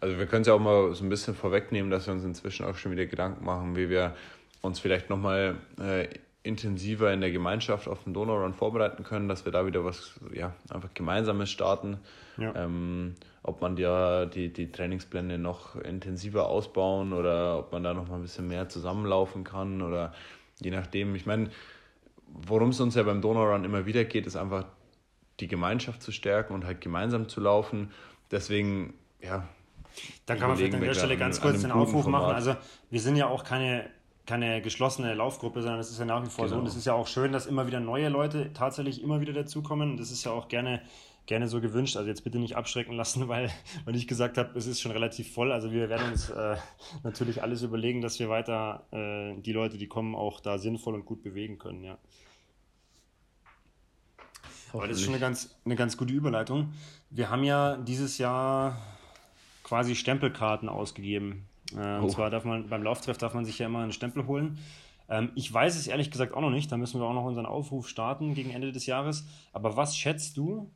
Also 0.00 0.18
wir 0.18 0.26
können 0.26 0.42
es 0.42 0.48
ja 0.48 0.54
auch 0.54 0.60
mal 0.60 0.94
so 0.94 1.04
ein 1.04 1.08
bisschen 1.08 1.34
vorwegnehmen, 1.34 1.90
dass 1.90 2.06
wir 2.06 2.12
uns 2.12 2.24
inzwischen 2.24 2.66
auch 2.66 2.76
schon 2.76 2.92
wieder 2.92 3.06
Gedanken 3.06 3.44
machen, 3.44 3.76
wie 3.76 3.88
wir 3.88 4.16
uns 4.60 4.80
vielleicht 4.80 5.10
nochmal 5.10 5.56
äh, 5.78 6.08
intensiver 6.44 7.10
in 7.12 7.22
der 7.22 7.32
Gemeinschaft 7.32 7.88
auf 7.88 8.04
den 8.04 8.12
Donaurun 8.12 8.52
vorbereiten 8.52 9.02
können, 9.02 9.28
dass 9.28 9.46
wir 9.46 9.52
da 9.52 9.66
wieder 9.66 9.84
was 9.84 10.20
ja, 10.32 10.54
einfach 10.68 10.90
Gemeinsames 10.92 11.50
starten. 11.50 11.98
Ja. 12.36 12.54
Ähm, 12.54 13.14
ob 13.42 13.62
man 13.62 13.78
ja 13.78 14.26
die, 14.26 14.52
die 14.52 14.70
Trainingspläne 14.70 15.38
noch 15.38 15.74
intensiver 15.76 16.46
ausbauen 16.46 17.14
oder 17.14 17.58
ob 17.58 17.72
man 17.72 17.82
da 17.82 17.94
noch 17.94 18.08
mal 18.08 18.16
ein 18.16 18.22
bisschen 18.22 18.46
mehr 18.46 18.68
zusammenlaufen 18.68 19.42
kann 19.42 19.80
oder 19.80 20.12
je 20.60 20.70
nachdem. 20.70 21.14
Ich 21.14 21.24
meine, 21.24 21.48
worum 22.26 22.68
es 22.68 22.80
uns 22.80 22.94
ja 22.94 23.02
beim 23.02 23.22
Donaurun 23.22 23.64
immer 23.64 23.86
wieder 23.86 24.04
geht, 24.04 24.26
ist 24.26 24.36
einfach 24.36 24.66
die 25.40 25.48
Gemeinschaft 25.48 26.02
zu 26.02 26.12
stärken 26.12 26.52
und 26.52 26.66
halt 26.66 26.82
gemeinsam 26.82 27.28
zu 27.28 27.40
laufen. 27.40 27.90
Deswegen, 28.30 28.92
ja. 29.20 29.48
Dann 30.26 30.38
kann 30.38 30.48
man 30.48 30.58
vielleicht 30.58 30.74
an 30.74 30.80
der 30.82 30.94
Stelle 30.94 31.16
ganz 31.16 31.40
kurz 31.40 31.62
den 31.62 31.70
Aufruf 31.70 32.06
machen. 32.06 32.34
Also 32.34 32.54
wir 32.90 33.00
sind 33.00 33.16
ja 33.16 33.28
auch 33.28 33.44
keine 33.44 33.88
keine 34.26 34.62
geschlossene 34.62 35.14
Laufgruppe, 35.14 35.60
sondern 35.62 35.80
es 35.80 35.90
ist 35.90 35.98
ja 35.98 36.04
nach 36.04 36.24
wie 36.24 36.30
vor 36.30 36.46
genau. 36.46 36.56
so. 36.56 36.60
Und 36.60 36.66
es 36.66 36.76
ist 36.76 36.86
ja 36.86 36.94
auch 36.94 37.06
schön, 37.06 37.32
dass 37.32 37.46
immer 37.46 37.66
wieder 37.66 37.80
neue 37.80 38.08
Leute 38.08 38.52
tatsächlich 38.52 39.02
immer 39.02 39.20
wieder 39.20 39.32
dazukommen. 39.32 39.96
Das 39.96 40.10
ist 40.10 40.24
ja 40.24 40.32
auch 40.32 40.48
gerne, 40.48 40.82
gerne 41.26 41.46
so 41.48 41.60
gewünscht. 41.60 41.96
Also 41.96 42.08
jetzt 42.08 42.24
bitte 42.24 42.38
nicht 42.38 42.56
abschrecken 42.56 42.94
lassen, 42.94 43.28
weil, 43.28 43.50
weil 43.84 43.96
ich 43.96 44.08
gesagt 44.08 44.38
habe, 44.38 44.58
es 44.58 44.66
ist 44.66 44.80
schon 44.80 44.92
relativ 44.92 45.32
voll. 45.32 45.52
Also 45.52 45.72
wir 45.72 45.90
werden 45.90 46.10
uns 46.10 46.30
äh, 46.30 46.56
natürlich 47.02 47.42
alles 47.42 47.62
überlegen, 47.62 48.00
dass 48.00 48.18
wir 48.18 48.28
weiter 48.30 48.86
äh, 48.92 49.40
die 49.40 49.52
Leute, 49.52 49.76
die 49.76 49.88
kommen, 49.88 50.14
auch 50.14 50.40
da 50.40 50.58
sinnvoll 50.58 50.94
und 50.94 51.04
gut 51.04 51.22
bewegen 51.22 51.58
können, 51.58 51.84
ja. 51.84 51.98
Aber 54.72 54.88
das 54.88 54.96
ist 54.96 55.04
schon 55.04 55.14
eine 55.14 55.20
ganz, 55.20 55.54
eine 55.64 55.76
ganz 55.76 55.96
gute 55.96 56.12
Überleitung. 56.12 56.72
Wir 57.08 57.30
haben 57.30 57.44
ja 57.44 57.76
dieses 57.76 58.18
Jahr 58.18 58.76
quasi 59.62 59.94
Stempelkarten 59.94 60.68
ausgegeben. 60.68 61.46
Äh, 61.76 61.98
oh. 61.98 62.04
Und 62.04 62.10
zwar 62.10 62.30
darf 62.30 62.44
man 62.44 62.68
beim 62.68 62.82
Lauftreff 62.82 63.18
darf 63.18 63.34
man 63.34 63.44
sich 63.44 63.58
ja 63.58 63.66
immer 63.66 63.80
einen 63.80 63.92
Stempel 63.92 64.26
holen. 64.26 64.58
Ähm, 65.08 65.32
ich 65.34 65.52
weiß 65.52 65.76
es 65.76 65.86
ehrlich 65.86 66.10
gesagt 66.10 66.34
auch 66.34 66.40
noch 66.40 66.50
nicht. 66.50 66.70
Da 66.70 66.76
müssen 66.76 67.00
wir 67.00 67.06
auch 67.06 67.14
noch 67.14 67.24
unseren 67.24 67.46
Aufruf 67.46 67.88
starten 67.88 68.34
gegen 68.34 68.50
Ende 68.50 68.72
des 68.72 68.86
Jahres. 68.86 69.26
Aber 69.52 69.76
was 69.76 69.96
schätzt 69.96 70.36
du, 70.36 70.70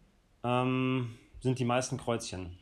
ähm, 0.44 1.14
sind 1.40 1.59
die 1.59 1.64
meisten 1.64 1.96
Kreuzchen? 1.96 2.59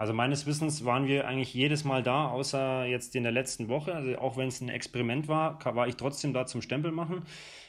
Also 0.00 0.14
meines 0.14 0.46
Wissens 0.46 0.86
waren 0.86 1.06
wir 1.06 1.28
eigentlich 1.28 1.52
jedes 1.52 1.84
Mal 1.84 2.02
da, 2.02 2.28
außer 2.30 2.86
jetzt 2.86 3.14
in 3.14 3.22
der 3.22 3.32
letzten 3.32 3.68
Woche. 3.68 3.94
Also 3.94 4.16
auch 4.16 4.38
wenn 4.38 4.48
es 4.48 4.62
ein 4.62 4.70
Experiment 4.70 5.28
war, 5.28 5.62
war 5.74 5.88
ich 5.88 5.96
trotzdem 5.96 6.32
da 6.32 6.46
zum 6.46 6.62
Stempel 6.62 6.90
machen. 6.90 7.22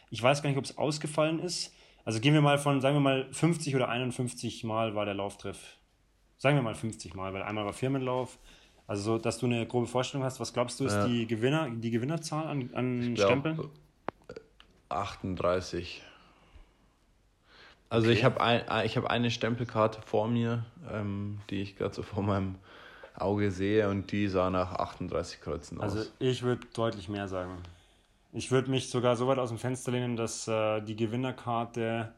Ich 0.10 0.24
weiß 0.24 0.42
gar 0.42 0.50
nicht, 0.50 0.58
ob 0.58 0.64
es 0.64 0.78
ausgefallen 0.78 1.40
ist. 1.40 1.76
Also 2.06 2.20
gehen 2.20 2.34
wir 2.34 2.42
mal 2.42 2.58
von, 2.58 2.80
sagen 2.82 2.96
wir 2.96 3.02
mal, 3.02 3.28
50 3.32 3.76
oder 3.76 3.90
51 3.90 4.64
Mal 4.64 4.96
war 4.96 5.06
der 5.06 5.14
Lauftreff. 5.14 5.78
Sagen 6.38 6.56
wir 6.56 6.64
mal 6.64 6.74
50 6.74 7.16
Mal, 7.16 7.34
weil 7.34 7.44
einmal 7.44 7.66
war 7.66 7.74
Firmenlauf. 7.74 8.40
Also 8.88 9.04
so, 9.04 9.18
dass 9.18 9.38
du 9.38 9.46
eine 9.46 9.66
grobe 9.66 9.88
Vorstellung 9.88 10.26
hast, 10.26 10.40
was 10.40 10.54
glaubst 10.54 10.80
du, 10.80 10.86
ist 10.86 10.94
ja. 10.94 11.08
die, 11.08 11.26
Gewinner, 11.26 11.70
die 11.70 11.92
Gewinnerzahl 11.92 12.48
an, 12.48 12.70
an 12.74 13.16
glaub, 13.16 13.30
Stempeln? 13.30 13.70
38. 14.90 16.02
Also 17.90 18.08
okay. 18.08 18.18
ich 18.18 18.24
habe 18.24 18.42
ein, 18.42 18.62
hab 18.68 19.06
eine 19.06 19.32
Stempelkarte 19.32 20.02
vor 20.02 20.28
mir, 20.28 20.66
ähm, 20.92 21.40
die 21.50 21.62
ich 21.62 21.76
gerade 21.76 21.94
so 21.94 22.04
vor 22.04 22.24
meinem 22.24 22.56
Auge 23.16 23.52
sehe 23.52 23.90
und 23.90 24.12
die 24.12 24.28
sah 24.28 24.50
nach 24.50 24.74
38 24.74 25.42
Kreuzen 25.42 25.80
aus. 25.80 25.96
Also 25.96 26.10
ich 26.20 26.42
würde 26.44 26.66
deutlich 26.74 27.10
mehr 27.10 27.28
sagen. 27.28 27.58
Ich 28.34 28.52
würde 28.52 28.72
mich 28.72 28.90
sogar 28.90 29.18
so 29.18 29.28
weit 29.28 29.40
aus 29.40 29.50
dem 29.50 29.58
Fenster 29.58 29.92
lehnen, 29.92 30.16
dass 30.16 30.48
äh, 30.48 30.82
die 30.82 30.96
Gewinnerkarte 30.96 32.14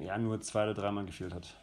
ja 0.00 0.18
nur 0.18 0.40
zwei 0.40 0.64
oder 0.64 0.74
dreimal 0.74 1.04
gefehlt 1.04 1.34
hat. 1.34 1.54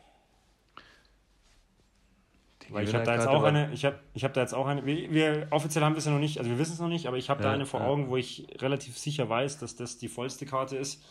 Weil 2.70 2.88
ich 2.88 2.93
habe 2.93 3.03
da 3.03 3.13
jetzt 3.16 3.28
auch 3.28 3.43
eine, 3.43 3.72
ich 3.74 3.86
habe 3.86 3.99
ich 4.13 4.24
hab 4.24 4.34
da 4.34 4.41
jetzt 4.41 4.53
auch 4.53 4.66
eine, 4.66 4.86
wir, 4.86 5.11
wir 5.11 5.47
offiziell 5.51 5.84
haben 5.84 5.93
wir 5.93 5.99
es 5.99 6.05
ja 6.05 6.11
noch 6.11 6.20
nicht, 6.20 6.39
also 6.39 6.49
wir 6.49 6.57
wissen 6.57 6.74
es 6.74 6.80
noch 6.80 6.88
nicht, 6.88 7.07
aber 7.07 7.18
ich 7.18 7.30
habe 7.30 7.43
ja, 7.43 7.49
da 7.49 7.53
eine 7.53 7.66
vor 7.66 7.82
ja. 7.82 7.88
Augen, 7.88 8.09
wo 8.09 8.18
ich 8.18 8.47
relativ 8.59 8.97
sicher 8.97 9.30
weiß, 9.30 9.59
dass 9.59 9.76
das 9.76 9.97
die 9.97 10.07
vollste 10.07 10.45
Karte 10.45 10.78
ist 10.78 11.03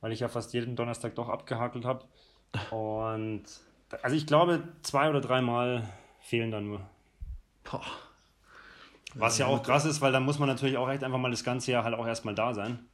weil 0.00 0.12
ich 0.12 0.20
ja 0.20 0.28
fast 0.28 0.52
jeden 0.52 0.76
Donnerstag 0.76 1.14
doch 1.14 1.28
abgehakelt 1.28 1.84
habe. 1.84 2.04
Und 2.70 3.44
also 4.02 4.16
ich 4.16 4.26
glaube, 4.26 4.62
zwei 4.82 5.08
oder 5.08 5.20
dreimal 5.20 5.88
fehlen 6.20 6.50
da 6.50 6.60
nur. 6.60 6.80
Boah. 7.64 7.82
Was 9.14 9.38
ja 9.38 9.46
auch 9.46 9.62
krass 9.62 9.84
ist, 9.84 10.00
weil 10.00 10.12
da 10.12 10.20
muss 10.20 10.38
man 10.38 10.48
natürlich 10.48 10.76
auch 10.76 10.88
echt 10.88 11.02
einfach 11.02 11.18
mal 11.18 11.30
das 11.30 11.44
ganze 11.44 11.72
Jahr 11.72 11.84
halt 11.84 11.94
auch 11.94 12.06
erstmal 12.06 12.34
da 12.34 12.52
sein. 12.52 12.86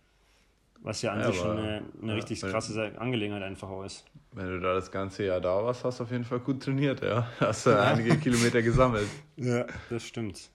Was 0.82 1.00
ja 1.02 1.12
an 1.12 1.20
ja, 1.20 1.26
sich 1.26 1.36
schon 1.36 1.58
eine, 1.58 1.82
eine 2.02 2.08
ja, 2.08 2.14
richtig 2.14 2.40
krasse 2.40 2.92
Angelegenheit 2.98 3.42
einfach 3.42 3.68
auch 3.68 3.84
ist. 3.84 4.04
Wenn 4.32 4.48
du 4.48 4.60
da 4.60 4.74
das 4.74 4.90
ganze 4.90 5.24
Jahr 5.24 5.40
da 5.40 5.62
warst, 5.62 5.84
hast 5.84 6.00
du 6.00 6.04
auf 6.04 6.10
jeden 6.10 6.24
Fall 6.24 6.40
gut 6.40 6.62
trainiert, 6.62 7.02
ja. 7.02 7.28
Hast 7.38 7.66
du 7.66 7.70
ja. 7.70 7.82
einige 7.82 8.16
Kilometer 8.18 8.62
gesammelt. 8.62 9.08
Ja, 9.36 9.66
das 9.90 10.04
stimmt. 10.04 10.50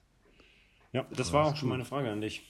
Ja, 0.92 1.04
das 1.14 1.32
war 1.32 1.46
auch 1.46 1.56
schon 1.56 1.68
meine 1.68 1.84
Frage 1.84 2.10
an 2.10 2.20
dich. 2.20 2.42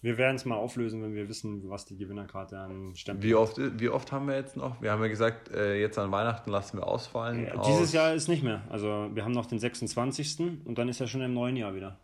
Wir 0.00 0.18
werden 0.18 0.36
es 0.36 0.44
mal 0.44 0.56
auflösen, 0.56 1.02
wenn 1.02 1.14
wir 1.14 1.28
wissen, 1.28 1.68
was 1.68 1.84
die 1.84 1.96
Gewinnerkarte 1.96 2.58
an 2.58 2.94
Stempel 2.94 3.28
wie 3.28 3.34
oft, 3.34 3.58
wie 3.58 3.88
oft 3.88 4.12
haben 4.12 4.28
wir 4.28 4.36
jetzt 4.36 4.56
noch? 4.56 4.80
Wir 4.80 4.92
haben 4.92 5.02
ja 5.02 5.08
gesagt, 5.08 5.50
äh, 5.50 5.80
jetzt 5.80 5.98
an 5.98 6.12
Weihnachten 6.12 6.50
lassen 6.50 6.78
wir 6.78 6.86
ausfallen. 6.86 7.44
Ja, 7.44 7.60
dieses 7.62 7.92
Jahr 7.92 8.14
ist 8.14 8.28
nicht 8.28 8.42
mehr. 8.42 8.62
Also 8.68 9.10
wir 9.12 9.24
haben 9.24 9.32
noch 9.32 9.46
den 9.46 9.58
26. 9.58 10.64
und 10.64 10.76
dann 10.76 10.88
ist 10.88 11.00
ja 11.00 11.06
schon 11.06 11.22
im 11.22 11.34
neuen 11.34 11.56
Jahr 11.56 11.74
wieder. 11.74 11.98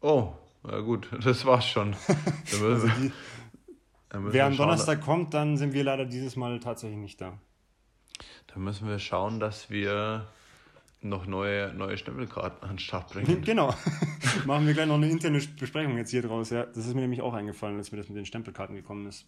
Oh, 0.00 0.32
na 0.62 0.80
gut, 0.80 1.08
das 1.24 1.44
war's 1.46 1.66
schon. 1.66 1.94
also 2.62 2.88
die, 2.88 3.12
wer 4.12 4.46
am 4.46 4.56
Donnerstag 4.56 5.00
kommt, 5.00 5.34
dann 5.34 5.56
sind 5.56 5.72
wir 5.72 5.84
leider 5.84 6.04
dieses 6.04 6.36
Mal 6.36 6.60
tatsächlich 6.60 6.98
nicht 6.98 7.20
da. 7.20 7.38
Dann 8.48 8.64
müssen 8.64 8.88
wir 8.88 8.98
schauen, 8.98 9.40
dass 9.40 9.70
wir 9.70 10.26
noch 11.02 11.26
neue, 11.26 11.72
neue 11.74 11.96
Stempelkarten 11.96 12.62
an 12.62 12.76
den 12.76 12.78
Start 12.78 13.12
bringen. 13.12 13.42
Genau. 13.44 13.74
Machen 14.46 14.66
wir 14.66 14.74
gleich 14.74 14.86
noch 14.86 14.96
eine 14.96 15.08
interne 15.08 15.40
Besprechung 15.58 15.96
jetzt 15.96 16.10
hier 16.10 16.22
draus. 16.22 16.50
Ja, 16.50 16.64
das 16.64 16.86
ist 16.86 16.94
mir 16.94 17.00
nämlich 17.00 17.22
auch 17.22 17.32
eingefallen, 17.32 17.76
als 17.78 17.90
mir 17.92 17.98
das 17.98 18.08
mit 18.08 18.18
den 18.18 18.26
Stempelkarten 18.26 18.76
gekommen 18.76 19.06
ist. 19.06 19.24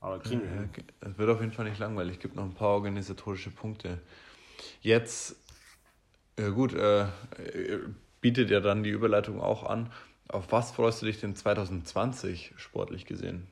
Aber 0.00 0.18
kriegen 0.18 0.42
wir. 0.42 0.68
Es 1.00 1.16
wird 1.16 1.30
auf 1.30 1.40
jeden 1.40 1.52
Fall 1.52 1.64
nicht 1.66 1.78
langweilig. 1.78 2.16
Es 2.16 2.20
gibt 2.20 2.36
noch 2.36 2.44
ein 2.44 2.54
paar 2.54 2.70
organisatorische 2.70 3.50
Punkte. 3.50 4.00
Jetzt, 4.82 5.36
ja 6.38 6.50
gut, 6.50 6.74
äh, 6.74 7.06
bietet 8.20 8.50
ja 8.50 8.60
dann 8.60 8.82
die 8.82 8.90
Überleitung 8.90 9.40
auch 9.40 9.64
an. 9.64 9.90
Auf 10.28 10.52
was 10.52 10.72
freust 10.72 11.00
du 11.00 11.06
dich 11.06 11.20
denn 11.20 11.36
2020 11.36 12.52
sportlich 12.56 13.06
gesehen? 13.06 13.46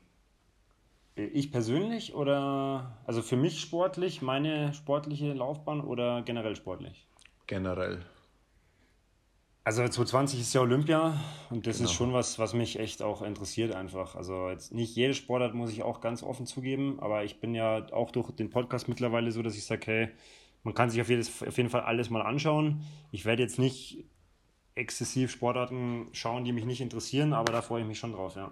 Ich 1.14 1.52
persönlich 1.52 2.14
oder 2.14 2.98
also 3.06 3.22
für 3.22 3.36
mich 3.36 3.60
sportlich, 3.60 4.22
meine 4.22 4.72
sportliche 4.72 5.32
Laufbahn 5.32 5.80
oder 5.80 6.22
generell 6.22 6.56
sportlich? 6.56 7.06
generell? 7.52 8.00
Also 9.64 9.82
2020 9.82 10.40
ist 10.40 10.54
ja 10.54 10.62
Olympia 10.62 11.20
und 11.50 11.66
das 11.66 11.76
genau. 11.76 11.88
ist 11.88 11.94
schon 11.94 12.12
was, 12.12 12.38
was 12.38 12.52
mich 12.52 12.80
echt 12.80 13.00
auch 13.00 13.22
interessiert 13.22 13.74
einfach. 13.74 14.16
Also 14.16 14.48
jetzt 14.48 14.72
nicht 14.72 14.96
jede 14.96 15.14
Sportart 15.14 15.54
muss 15.54 15.70
ich 15.70 15.82
auch 15.82 16.00
ganz 16.00 16.22
offen 16.22 16.46
zugeben, 16.46 16.98
aber 17.00 17.24
ich 17.24 17.40
bin 17.40 17.54
ja 17.54 17.92
auch 17.92 18.10
durch 18.10 18.30
den 18.32 18.50
Podcast 18.50 18.88
mittlerweile 18.88 19.30
so, 19.30 19.42
dass 19.42 19.54
ich 19.54 19.64
sage, 19.64 19.86
hey, 19.86 20.08
man 20.64 20.74
kann 20.74 20.90
sich 20.90 21.00
auf, 21.00 21.08
jedes, 21.08 21.42
auf 21.42 21.56
jeden 21.56 21.70
Fall 21.70 21.82
alles 21.82 22.10
mal 22.10 22.22
anschauen. 22.22 22.82
Ich 23.12 23.24
werde 23.24 23.42
jetzt 23.42 23.58
nicht 23.58 24.04
exzessiv 24.74 25.30
Sportarten 25.30 26.08
schauen, 26.12 26.44
die 26.44 26.52
mich 26.52 26.64
nicht 26.64 26.80
interessieren, 26.80 27.34
aber 27.34 27.52
da 27.52 27.62
freue 27.62 27.82
ich 27.82 27.86
mich 27.86 27.98
schon 27.98 28.12
drauf, 28.12 28.34
ja. 28.34 28.50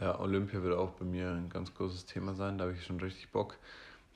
Ja, 0.00 0.18
Olympia 0.20 0.62
wird 0.62 0.76
auch 0.76 0.90
bei 0.90 1.04
mir 1.04 1.30
ein 1.30 1.48
ganz 1.48 1.74
großes 1.74 2.06
Thema 2.06 2.34
sein, 2.34 2.58
da 2.58 2.64
habe 2.64 2.74
ich 2.74 2.84
schon 2.84 3.00
richtig 3.00 3.30
Bock. 3.30 3.58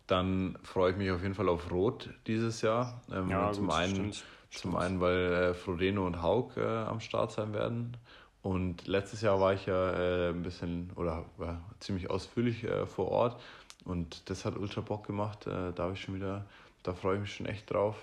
Dann 0.06 0.58
freue 0.62 0.92
ich 0.92 0.96
mich 0.96 1.10
auf 1.10 1.22
jeden 1.22 1.34
Fall 1.34 1.48
auf 1.48 1.70
Rot 1.70 2.10
dieses 2.26 2.60
Jahr. 2.62 3.00
Ähm, 3.12 3.28
ja, 3.28 3.52
zum, 3.52 3.66
gut, 3.66 3.74
einen, 3.74 4.12
stimmt. 4.12 4.24
zum 4.50 4.76
einen, 4.76 5.00
weil 5.00 5.32
äh, 5.32 5.54
Frodeno 5.54 6.06
und 6.06 6.22
Haug 6.22 6.52
äh, 6.56 6.64
am 6.64 7.00
Start 7.00 7.32
sein 7.32 7.52
werden. 7.52 7.96
Und 8.42 8.86
letztes 8.86 9.22
Jahr 9.22 9.40
war 9.40 9.54
ich 9.54 9.66
ja 9.66 9.92
äh, 9.92 10.28
ein 10.30 10.42
bisschen 10.42 10.90
oder 10.96 11.24
war 11.36 11.60
ziemlich 11.78 12.10
ausführlich 12.10 12.64
äh, 12.64 12.86
vor 12.86 13.08
Ort. 13.08 13.40
Und 13.84 14.28
das 14.30 14.44
hat 14.44 14.56
ultra 14.56 14.80
Bock 14.80 15.06
gemacht. 15.06 15.46
Äh, 15.46 15.72
da 15.72 15.84
habe 15.84 15.94
ich 15.94 16.00
schon 16.00 16.14
wieder, 16.14 16.44
da 16.82 16.92
freue 16.92 17.16
ich 17.16 17.20
mich 17.22 17.34
schon 17.34 17.46
echt 17.46 17.72
drauf. 17.72 17.96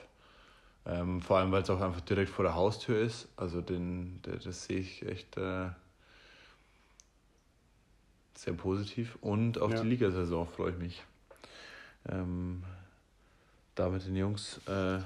Ähm, 0.85 1.21
vor 1.21 1.37
allem, 1.37 1.51
weil 1.51 1.61
es 1.61 1.69
auch 1.69 1.81
einfach 1.81 2.01
direkt 2.01 2.29
vor 2.29 2.43
der 2.43 2.55
Haustür 2.55 2.99
ist. 2.99 3.27
Also 3.35 3.61
den, 3.61 4.19
das, 4.23 4.43
das 4.43 4.65
sehe 4.65 4.79
ich 4.79 5.05
echt 5.05 5.37
äh, 5.37 5.67
sehr 8.39 8.53
positiv. 8.53 9.17
Und 9.21 9.59
auf 9.59 9.71
ja. 9.71 9.81
die 9.81 9.87
Ligasaison 9.89 10.47
freue 10.47 10.71
ich 10.71 10.77
mich 10.77 11.03
ähm, 12.09 12.63
da 13.75 13.89
mit 13.89 14.05
den 14.05 14.15
Jungs 14.15 14.61
äh, 14.67 14.99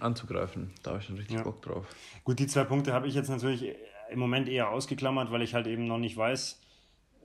anzugreifen. 0.00 0.70
Da 0.82 0.90
habe 0.90 1.00
ich 1.00 1.06
schon 1.06 1.16
richtig 1.16 1.36
ja. 1.36 1.42
Bock 1.42 1.62
drauf. 1.62 1.86
Gut, 2.24 2.38
die 2.38 2.46
zwei 2.46 2.64
Punkte 2.64 2.92
habe 2.92 3.08
ich 3.08 3.14
jetzt 3.14 3.30
natürlich 3.30 3.74
im 4.10 4.18
Moment 4.18 4.48
eher 4.48 4.70
ausgeklammert, 4.70 5.30
weil 5.30 5.42
ich 5.42 5.54
halt 5.54 5.66
eben 5.66 5.86
noch 5.86 5.98
nicht 5.98 6.16
weiß. 6.16 6.60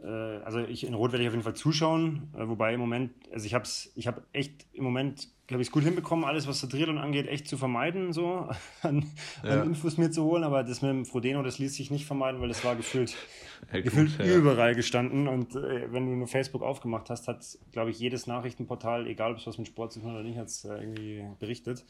Äh, 0.03 0.07
also 0.07 0.59
ich, 0.59 0.85
in 0.85 0.93
Rot 0.93 1.11
werde 1.11 1.23
ich 1.23 1.27
auf 1.27 1.33
jeden 1.33 1.43
Fall 1.43 1.55
zuschauen, 1.55 2.29
äh, 2.33 2.47
wobei 2.47 2.73
im 2.73 2.79
Moment, 2.79 3.11
also 3.31 3.45
ich 3.45 3.53
habe 3.53 3.65
es, 3.65 3.91
ich 3.95 4.07
habe 4.07 4.23
echt 4.31 4.65
im 4.73 4.83
Moment 4.83 5.27
habe 5.53 5.61
ich 5.61 5.69
es 5.69 5.71
gut 5.71 5.83
hinbekommen, 5.83 6.25
alles, 6.25 6.47
was 6.47 6.61
Triathlon 6.61 6.97
angeht, 6.97 7.27
echt 7.27 7.47
zu 7.47 7.57
vermeiden, 7.57 8.13
so 8.13 8.49
an, 8.81 9.05
ja. 9.43 9.61
an, 9.61 9.67
Infos 9.67 9.97
mir 9.97 10.11
zu 10.11 10.23
holen. 10.23 10.43
Aber 10.43 10.63
das 10.63 10.81
mit 10.81 10.91
dem 10.91 11.05
Frodeno, 11.05 11.43
das 11.43 11.59
ließ 11.59 11.75
sich 11.75 11.91
nicht 11.91 12.05
vermeiden, 12.05 12.41
weil 12.41 12.47
das 12.47 12.63
war 12.63 12.75
gefühlt, 12.75 13.15
ja, 13.73 13.81
gefühlt 13.81 14.17
ja. 14.17 14.25
überall 14.35 14.75
gestanden. 14.75 15.27
Und 15.27 15.55
äh, 15.55 15.91
wenn 15.91 16.05
du 16.05 16.15
nur 16.15 16.27
Facebook 16.27 16.61
aufgemacht 16.61 17.09
hast, 17.09 17.27
hat, 17.27 17.45
glaube 17.71 17.91
ich, 17.91 17.99
jedes 17.99 18.27
Nachrichtenportal, 18.27 19.07
egal 19.07 19.31
ob 19.31 19.37
es 19.37 19.47
was 19.47 19.57
mit 19.57 19.67
Sport 19.67 19.93
zu 19.93 19.99
tun 19.99 20.09
hat 20.09 20.15
oder 20.15 20.23
nicht, 20.23 20.37
hat 20.37 20.47
es 20.47 20.65
äh, 20.65 20.75
irgendwie 20.75 21.25
berichtet. 21.39 21.85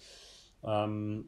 Ähm, 0.64 1.26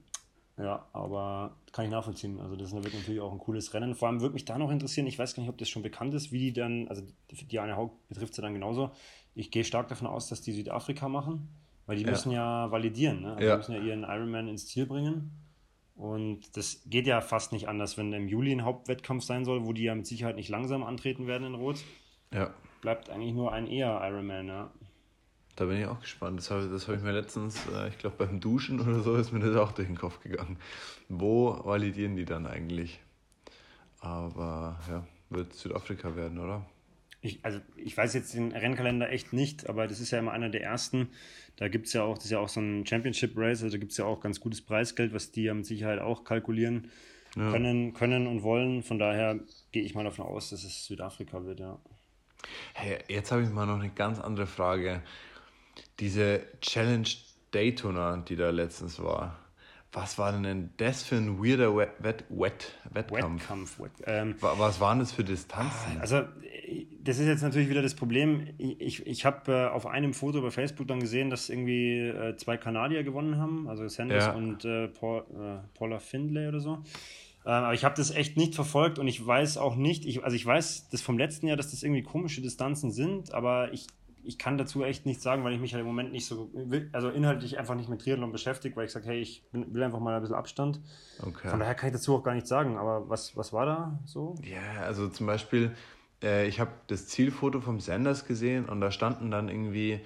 ja, 0.57 0.87
aber 0.93 1.57
kann 1.71 1.85
ich 1.85 1.91
nachvollziehen. 1.91 2.39
Also 2.39 2.55
das 2.55 2.71
wird 2.73 2.93
natürlich 2.93 3.21
auch 3.21 3.31
ein 3.31 3.39
cooles 3.39 3.73
Rennen. 3.73 3.95
Vor 3.95 4.07
allem 4.07 4.21
würde 4.21 4.33
mich 4.33 4.45
da 4.45 4.57
noch 4.57 4.69
interessieren, 4.69 5.07
ich 5.07 5.17
weiß 5.17 5.33
gar 5.33 5.41
nicht, 5.41 5.49
ob 5.49 5.57
das 5.57 5.69
schon 5.69 5.81
bekannt 5.81 6.13
ist, 6.13 6.31
wie 6.31 6.39
die 6.39 6.53
dann, 6.53 6.87
also 6.89 7.01
die 7.31 7.59
eine 7.59 7.75
Haug 7.75 7.91
betrifft 8.07 8.35
sie 8.35 8.41
dann 8.43 8.53
genauso. 8.53 8.91
Ich 9.33 9.49
gehe 9.49 9.63
stark 9.63 9.87
davon 9.87 10.07
aus, 10.07 10.29
dass 10.29 10.41
die 10.41 10.51
Südafrika 10.51 11.09
machen. 11.09 11.49
Weil 11.85 11.97
die 11.97 12.03
ja. 12.03 12.11
müssen 12.11 12.31
ja 12.31 12.71
validieren, 12.71 13.21
ne? 13.21 13.33
Also 13.33 13.43
ja. 13.43 13.51
Die 13.51 13.57
müssen 13.57 13.75
ja 13.75 13.81
ihren 13.81 14.03
Ironman 14.03 14.47
ins 14.47 14.67
Ziel 14.67 14.85
bringen. 14.85 15.31
Und 15.95 16.57
das 16.57 16.81
geht 16.85 17.05
ja 17.05 17.21
fast 17.21 17.51
nicht 17.51 17.67
anders, 17.67 17.97
wenn 17.97 18.13
im 18.13 18.27
Juli 18.27 18.51
ein 18.51 18.63
Hauptwettkampf 18.63 19.23
sein 19.23 19.45
soll, 19.45 19.65
wo 19.65 19.73
die 19.73 19.83
ja 19.83 19.95
mit 19.95 20.07
Sicherheit 20.07 20.35
nicht 20.35 20.49
langsam 20.49 20.83
antreten 20.83 21.27
werden 21.27 21.47
in 21.47 21.55
Rot. 21.55 21.83
Ja. 22.33 22.53
Bleibt 22.81 23.09
eigentlich 23.09 23.33
nur 23.33 23.51
ein 23.51 23.67
eher 23.67 24.01
Ironman, 24.03 24.47
ja. 24.47 24.71
Da 25.55 25.65
bin 25.65 25.77
ich 25.77 25.85
auch 25.85 25.99
gespannt. 25.99 26.39
Das 26.39 26.49
habe, 26.49 26.63
habe 26.63 26.95
ich 26.95 27.03
mir 27.03 27.11
letztens, 27.11 27.67
äh, 27.67 27.89
ich 27.89 27.99
glaube 27.99 28.15
beim 28.17 28.39
Duschen 28.39 28.79
oder 28.79 29.01
so, 29.01 29.15
ist 29.15 29.31
mir 29.31 29.39
das 29.39 29.55
auch 29.55 29.71
durch 29.71 29.87
den 29.87 29.97
Kopf 29.97 30.19
gegangen. 30.21 30.57
Wo 31.09 31.63
validieren 31.63 32.15
die 32.15 32.25
dann 32.25 32.47
eigentlich? 32.47 32.99
Aber 33.99 34.79
ja, 34.89 35.05
wird 35.29 35.53
Südafrika 35.53 36.15
werden, 36.15 36.39
oder? 36.39 36.65
Ich, 37.23 37.39
also 37.43 37.61
ich 37.77 37.95
weiß 37.95 38.13
jetzt 38.15 38.33
den 38.33 38.51
Rennkalender 38.51 39.09
echt 39.09 39.31
nicht, 39.31 39.69
aber 39.69 39.87
das 39.87 40.01
ist 40.01 40.11
ja 40.11 40.19
immer 40.19 40.33
einer 40.33 40.49
der 40.49 40.61
ersten. 40.61 41.07
Da 41.55 41.69
gibt 41.69 41.87
es 41.87 41.93
ja 41.93 42.03
auch, 42.03 42.15
das 42.15 42.25
ist 42.25 42.31
ja 42.31 42.39
auch 42.39 42.49
so 42.49 42.59
ein 42.59 42.85
Championship 42.85 43.31
Race, 43.37 43.63
also 43.63 43.77
da 43.77 43.79
gibt 43.79 43.93
es 43.93 43.97
ja 43.97 44.05
auch 44.05 44.19
ganz 44.19 44.41
gutes 44.41 44.61
Preisgeld, 44.61 45.13
was 45.13 45.31
die 45.31 45.43
ja 45.43 45.53
mit 45.53 45.65
Sicherheit 45.65 45.99
auch 45.99 46.25
kalkulieren 46.25 46.91
ja. 47.37 47.49
können, 47.49 47.93
können 47.93 48.27
und 48.27 48.43
wollen. 48.43 48.83
Von 48.83 48.99
daher 48.99 49.39
gehe 49.71 49.83
ich 49.83 49.95
mal 49.95 50.03
davon 50.03 50.25
aus, 50.25 50.49
dass 50.49 50.65
es 50.65 50.85
Südafrika 50.85 51.45
wird, 51.45 51.61
ja. 51.61 51.79
Hey, 52.73 52.99
jetzt 53.07 53.31
habe 53.31 53.43
ich 53.43 53.49
mal 53.49 53.65
noch 53.65 53.79
eine 53.79 53.89
ganz 53.89 54.19
andere 54.19 54.45
Frage. 54.45 55.01
Diese 56.01 56.41
Challenge 56.59 57.07
Daytona, 57.51 58.17
die 58.17 58.35
da 58.35 58.49
letztens 58.49 59.01
war, 59.01 59.39
was 59.93 60.17
war 60.17 60.31
denn 60.31 60.71
das 60.77 61.03
für 61.03 61.15
ein 61.15 61.43
weirder 61.43 61.75
Wett, 61.75 61.91
Wett, 61.99 62.25
Wett, 62.29 62.73
Wettkampf? 62.91 63.41
Wettkampf 63.41 63.79
Wett, 63.79 63.91
ähm, 64.05 64.35
was 64.39 64.79
waren 64.79 64.99
das 64.99 65.11
für 65.11 65.23
Distanzen? 65.23 65.99
Also, 66.01 66.23
das 67.03 67.19
ist 67.19 67.27
jetzt 67.27 67.43
natürlich 67.43 67.69
wieder 67.69 67.83
das 67.83 67.93
Problem. 67.93 68.47
Ich, 68.57 69.05
ich 69.05 69.25
habe 69.25 69.51
äh, 69.51 69.67
auf 69.67 69.85
einem 69.85 70.13
Foto 70.13 70.41
bei 70.41 70.49
Facebook 70.49 70.87
dann 70.87 70.99
gesehen, 70.99 71.29
dass 71.29 71.49
irgendwie 71.49 71.99
äh, 71.99 72.35
zwei 72.37 72.57
Kanadier 72.57 73.03
gewonnen 73.03 73.37
haben, 73.37 73.67
also 73.69 73.87
Sanders 73.87 74.25
ja. 74.25 74.33
und 74.33 74.65
äh, 74.65 74.87
Paul, 74.87 75.25
äh, 75.31 75.77
Paula 75.77 75.99
Findlay 75.99 76.47
oder 76.47 76.59
so. 76.59 76.79
Ähm, 77.45 77.51
aber 77.51 77.73
ich 77.73 77.83
habe 77.83 77.95
das 77.95 78.11
echt 78.11 78.37
nicht 78.37 78.55
verfolgt 78.55 78.99
und 78.99 79.07
ich 79.07 79.25
weiß 79.25 79.57
auch 79.57 79.75
nicht, 79.75 80.05
ich, 80.05 80.23
also 80.23 80.35
ich 80.35 80.45
weiß 80.45 80.89
das 80.89 81.01
vom 81.01 81.17
letzten 81.17 81.47
Jahr, 81.47 81.57
dass 81.57 81.71
das 81.71 81.83
irgendwie 81.83 82.03
komische 82.03 82.41
Distanzen 82.41 82.91
sind, 82.91 83.33
aber 83.33 83.73
ich 83.73 83.87
ich 84.23 84.37
kann 84.37 84.57
dazu 84.57 84.83
echt 84.83 85.05
nichts 85.05 85.23
sagen, 85.23 85.43
weil 85.43 85.53
ich 85.53 85.59
mich 85.59 85.73
halt 85.73 85.81
im 85.81 85.87
Moment 85.87 86.11
nicht 86.11 86.25
so, 86.25 86.49
also 86.91 87.09
inhaltlich 87.09 87.57
einfach 87.59 87.75
nicht 87.75 87.89
mit 87.89 88.01
Triathlon 88.01 88.31
beschäftigt, 88.31 88.75
weil 88.75 88.85
ich 88.85 88.91
sage, 88.91 89.07
hey, 89.07 89.19
ich 89.19 89.43
will 89.51 89.83
einfach 89.83 89.99
mal 89.99 90.15
ein 90.15 90.21
bisschen 90.21 90.35
Abstand. 90.35 90.79
Okay. 91.21 91.49
Von 91.49 91.59
daher 91.59 91.75
kann 91.75 91.89
ich 91.89 91.93
dazu 91.93 92.15
auch 92.15 92.23
gar 92.23 92.33
nichts 92.33 92.49
sagen. 92.49 92.77
Aber 92.77 93.09
was, 93.09 93.35
was 93.35 93.53
war 93.53 93.65
da 93.65 93.99
so? 94.05 94.35
Ja, 94.43 94.83
also 94.83 95.09
zum 95.09 95.27
Beispiel, 95.27 95.75
äh, 96.21 96.47
ich 96.47 96.59
habe 96.59 96.71
das 96.87 97.07
Zielfoto 97.07 97.61
vom 97.61 97.79
Sanders 97.79 98.25
gesehen 98.25 98.65
und 98.65 98.81
da 98.81 98.91
standen 98.91 99.31
dann 99.31 99.49
irgendwie 99.49 100.01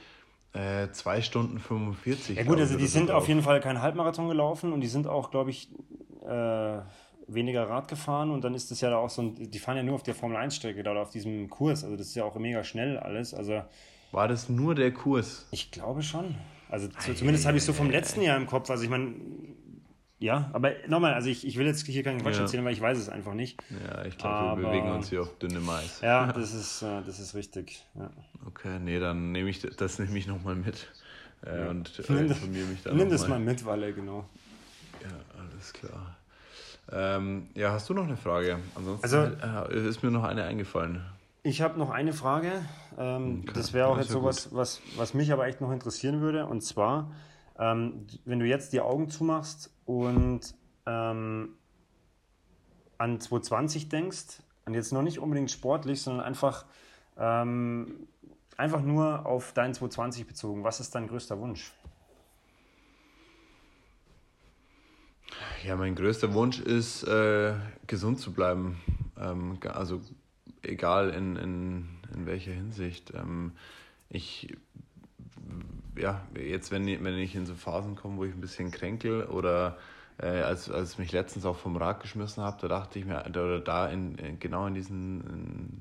äh, 0.53 0.89
2 0.91 1.21
Stunden 1.21 1.59
45. 1.59 2.37
Ja 2.37 2.43
gut, 2.43 2.59
also 2.59 2.77
die 2.77 2.87
sind 2.87 3.11
auf 3.11 3.27
jeden 3.27 3.41
Fall 3.41 3.59
kein 3.59 3.81
Halbmarathon 3.81 4.27
gelaufen 4.27 4.73
und 4.73 4.81
die 4.81 4.87
sind 4.87 5.07
auch, 5.07 5.31
glaube 5.31 5.51
ich, 5.51 5.69
äh, 6.27 6.79
weniger 7.27 7.69
Rad 7.69 7.87
gefahren 7.87 8.31
und 8.31 8.43
dann 8.43 8.55
ist 8.55 8.71
das 8.71 8.81
ja 8.81 8.89
da 8.89 8.97
auch 8.97 9.09
so 9.09 9.21
ein, 9.21 9.51
die 9.51 9.59
fahren 9.59 9.77
ja 9.77 9.83
nur 9.83 9.95
auf 9.95 10.03
der 10.03 10.15
Formel 10.15 10.37
1 10.37 10.55
Strecke 10.55 10.81
da 10.81 10.91
oder 10.91 11.01
auf 11.01 11.09
diesem 11.09 11.49
Kurs, 11.49 11.83
also 11.83 11.97
das 11.97 12.07
ist 12.07 12.15
ja 12.15 12.23
auch 12.23 12.35
mega 12.35 12.63
schnell 12.63 12.97
alles, 12.97 13.33
also 13.33 13.61
war 14.11 14.27
das 14.27 14.49
nur 14.49 14.75
der 14.75 14.91
Kurs? 14.93 15.47
Ich 15.51 15.71
glaube 15.71 16.03
schon. 16.03 16.35
Also 16.69 16.87
zu, 16.87 17.13
zumindest 17.13 17.45
habe 17.45 17.57
ich 17.57 17.63
so 17.63 17.73
vom 17.73 17.89
letzten 17.89 18.21
Jahr 18.21 18.37
im 18.37 18.45
Kopf. 18.45 18.69
Also 18.69 18.83
ich 18.83 18.89
meine, 18.89 19.13
ja, 20.19 20.49
aber 20.53 20.73
nochmal, 20.87 21.13
also 21.13 21.29
ich, 21.29 21.45
ich 21.45 21.57
will 21.57 21.67
jetzt 21.67 21.85
hier 21.85 22.03
keinen 22.03 22.21
Quatsch 22.21 22.35
ja. 22.35 22.41
erzählen, 22.41 22.65
weil 22.65 22.73
ich 22.73 22.81
weiß 22.81 22.97
es 22.97 23.07
einfach 23.07 23.33
nicht. 23.33 23.61
Ja, 23.69 24.03
ich 24.05 24.17
glaube, 24.17 24.61
wir 24.61 24.69
bewegen 24.69 24.89
uns 24.89 25.09
hier 25.09 25.21
auf 25.21 25.37
dünne 25.37 25.59
Mais. 25.59 26.01
Ja, 26.01 26.31
das 26.33 26.53
ist, 26.53 26.81
äh, 26.81 27.01
das 27.05 27.19
ist 27.19 27.35
richtig. 27.35 27.85
Ja. 27.95 28.09
Okay, 28.47 28.79
nee, 28.79 28.99
dann 28.99 29.31
nehme 29.31 29.49
ich 29.49 29.61
das 29.61 29.99
nehme 29.99 30.17
ich 30.17 30.27
nochmal 30.27 30.55
mit. 30.55 30.87
Äh, 31.45 31.59
ja. 31.59 31.69
Und 31.69 31.99
äh, 31.99 32.13
nimm, 32.13 32.27
informiere 32.27 32.65
mich 32.65 32.81
dann 32.81 32.97
Nimm 32.97 33.09
das 33.09 33.27
mal 33.27 33.39
mit, 33.39 33.63
Walle, 33.65 33.93
genau. 33.93 34.25
Ja, 35.03 35.39
alles 35.39 35.71
klar. 35.73 36.17
Ähm, 36.91 37.49
ja, 37.53 37.71
hast 37.71 37.87
du 37.89 37.93
noch 37.93 38.05
eine 38.05 38.17
Frage? 38.17 38.59
Ansonsten 38.73 39.05
also, 39.05 39.71
äh, 39.71 39.87
ist 39.87 40.01
mir 40.01 40.09
noch 40.09 40.23
eine 40.23 40.45
eingefallen. 40.45 41.05
Ich 41.47 41.61
habe 41.61 41.79
noch 41.79 41.91
eine 41.91 42.11
Frage. 42.11 42.61
Ähm, 42.97 43.43
okay. 43.43 43.53
Das 43.55 43.71
wäre 43.71 43.87
auch 43.87 43.97
jetzt 43.97 44.09
sowas, 44.09 44.49
was, 44.53 44.81
was 44.97 45.13
mich 45.13 45.31
aber 45.31 45.47
echt 45.47 45.61
noch 45.61 45.71
interessieren 45.71 46.19
würde. 46.19 46.45
Und 46.45 46.59
zwar, 46.59 47.09
ähm, 47.57 48.05
wenn 48.25 48.39
du 48.39 48.45
jetzt 48.45 48.73
die 48.73 48.81
Augen 48.81 49.09
zumachst 49.09 49.73
und 49.85 50.41
ähm, 50.85 51.53
an 52.97 53.21
2020 53.21 53.87
denkst, 53.87 54.41
und 54.65 54.73
jetzt 54.73 54.91
noch 54.91 55.01
nicht 55.01 55.19
unbedingt 55.19 55.49
sportlich, 55.49 56.01
sondern 56.01 56.25
einfach, 56.25 56.65
ähm, 57.17 58.09
einfach 58.57 58.81
nur 58.81 59.25
auf 59.25 59.53
dein 59.53 59.73
2020 59.73 60.27
bezogen, 60.27 60.65
was 60.65 60.81
ist 60.81 60.95
dein 60.95 61.07
größter 61.07 61.39
Wunsch? 61.39 61.71
Ja, 65.63 65.77
mein 65.77 65.95
größter 65.95 66.33
Wunsch 66.33 66.59
ist, 66.59 67.03
äh, 67.03 67.53
gesund 67.87 68.19
zu 68.19 68.33
bleiben. 68.33 68.81
Ähm, 69.17 69.57
also 69.63 70.01
egal 70.63 71.09
in, 71.09 71.35
in, 71.35 71.87
in 72.13 72.25
welcher 72.25 72.51
Hinsicht. 72.51 73.13
Ähm, 73.15 73.53
ich, 74.09 74.55
ja, 75.97 76.21
jetzt, 76.35 76.71
wenn, 76.71 76.85
wenn 76.85 77.17
ich 77.17 77.35
in 77.35 77.45
so 77.45 77.55
Phasen 77.55 77.95
komme, 77.95 78.17
wo 78.17 78.25
ich 78.25 78.33
ein 78.33 78.41
bisschen 78.41 78.71
kränkel 78.71 79.23
oder 79.23 79.77
äh, 80.19 80.27
als, 80.27 80.69
als 80.69 80.93
ich 80.93 80.99
mich 80.99 81.11
letztens 81.11 81.45
auch 81.45 81.57
vom 81.57 81.77
Rad 81.77 82.01
geschmissen 82.01 82.43
habe, 82.43 82.57
da 82.61 82.67
dachte 82.67 82.99
ich 82.99 83.05
mir, 83.05 83.25
oder 83.27 83.59
da 83.59 83.87
in 83.87 84.39
genau 84.39 84.67
in 84.67 84.73
diesen 84.73 85.21
in 85.21 85.79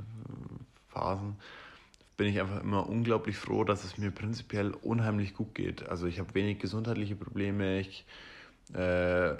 Phasen, 0.88 1.36
bin 2.16 2.28
ich 2.28 2.40
einfach 2.40 2.62
immer 2.62 2.88
unglaublich 2.88 3.36
froh, 3.36 3.64
dass 3.64 3.84
es 3.84 3.98
mir 3.98 4.10
prinzipiell 4.10 4.70
unheimlich 4.70 5.34
gut 5.34 5.54
geht. 5.54 5.88
Also 5.88 6.06
ich 6.06 6.18
habe 6.18 6.34
wenig 6.34 6.58
gesundheitliche 6.58 7.14
Probleme, 7.14 7.80
ich 7.80 8.06
äh, 8.72 9.34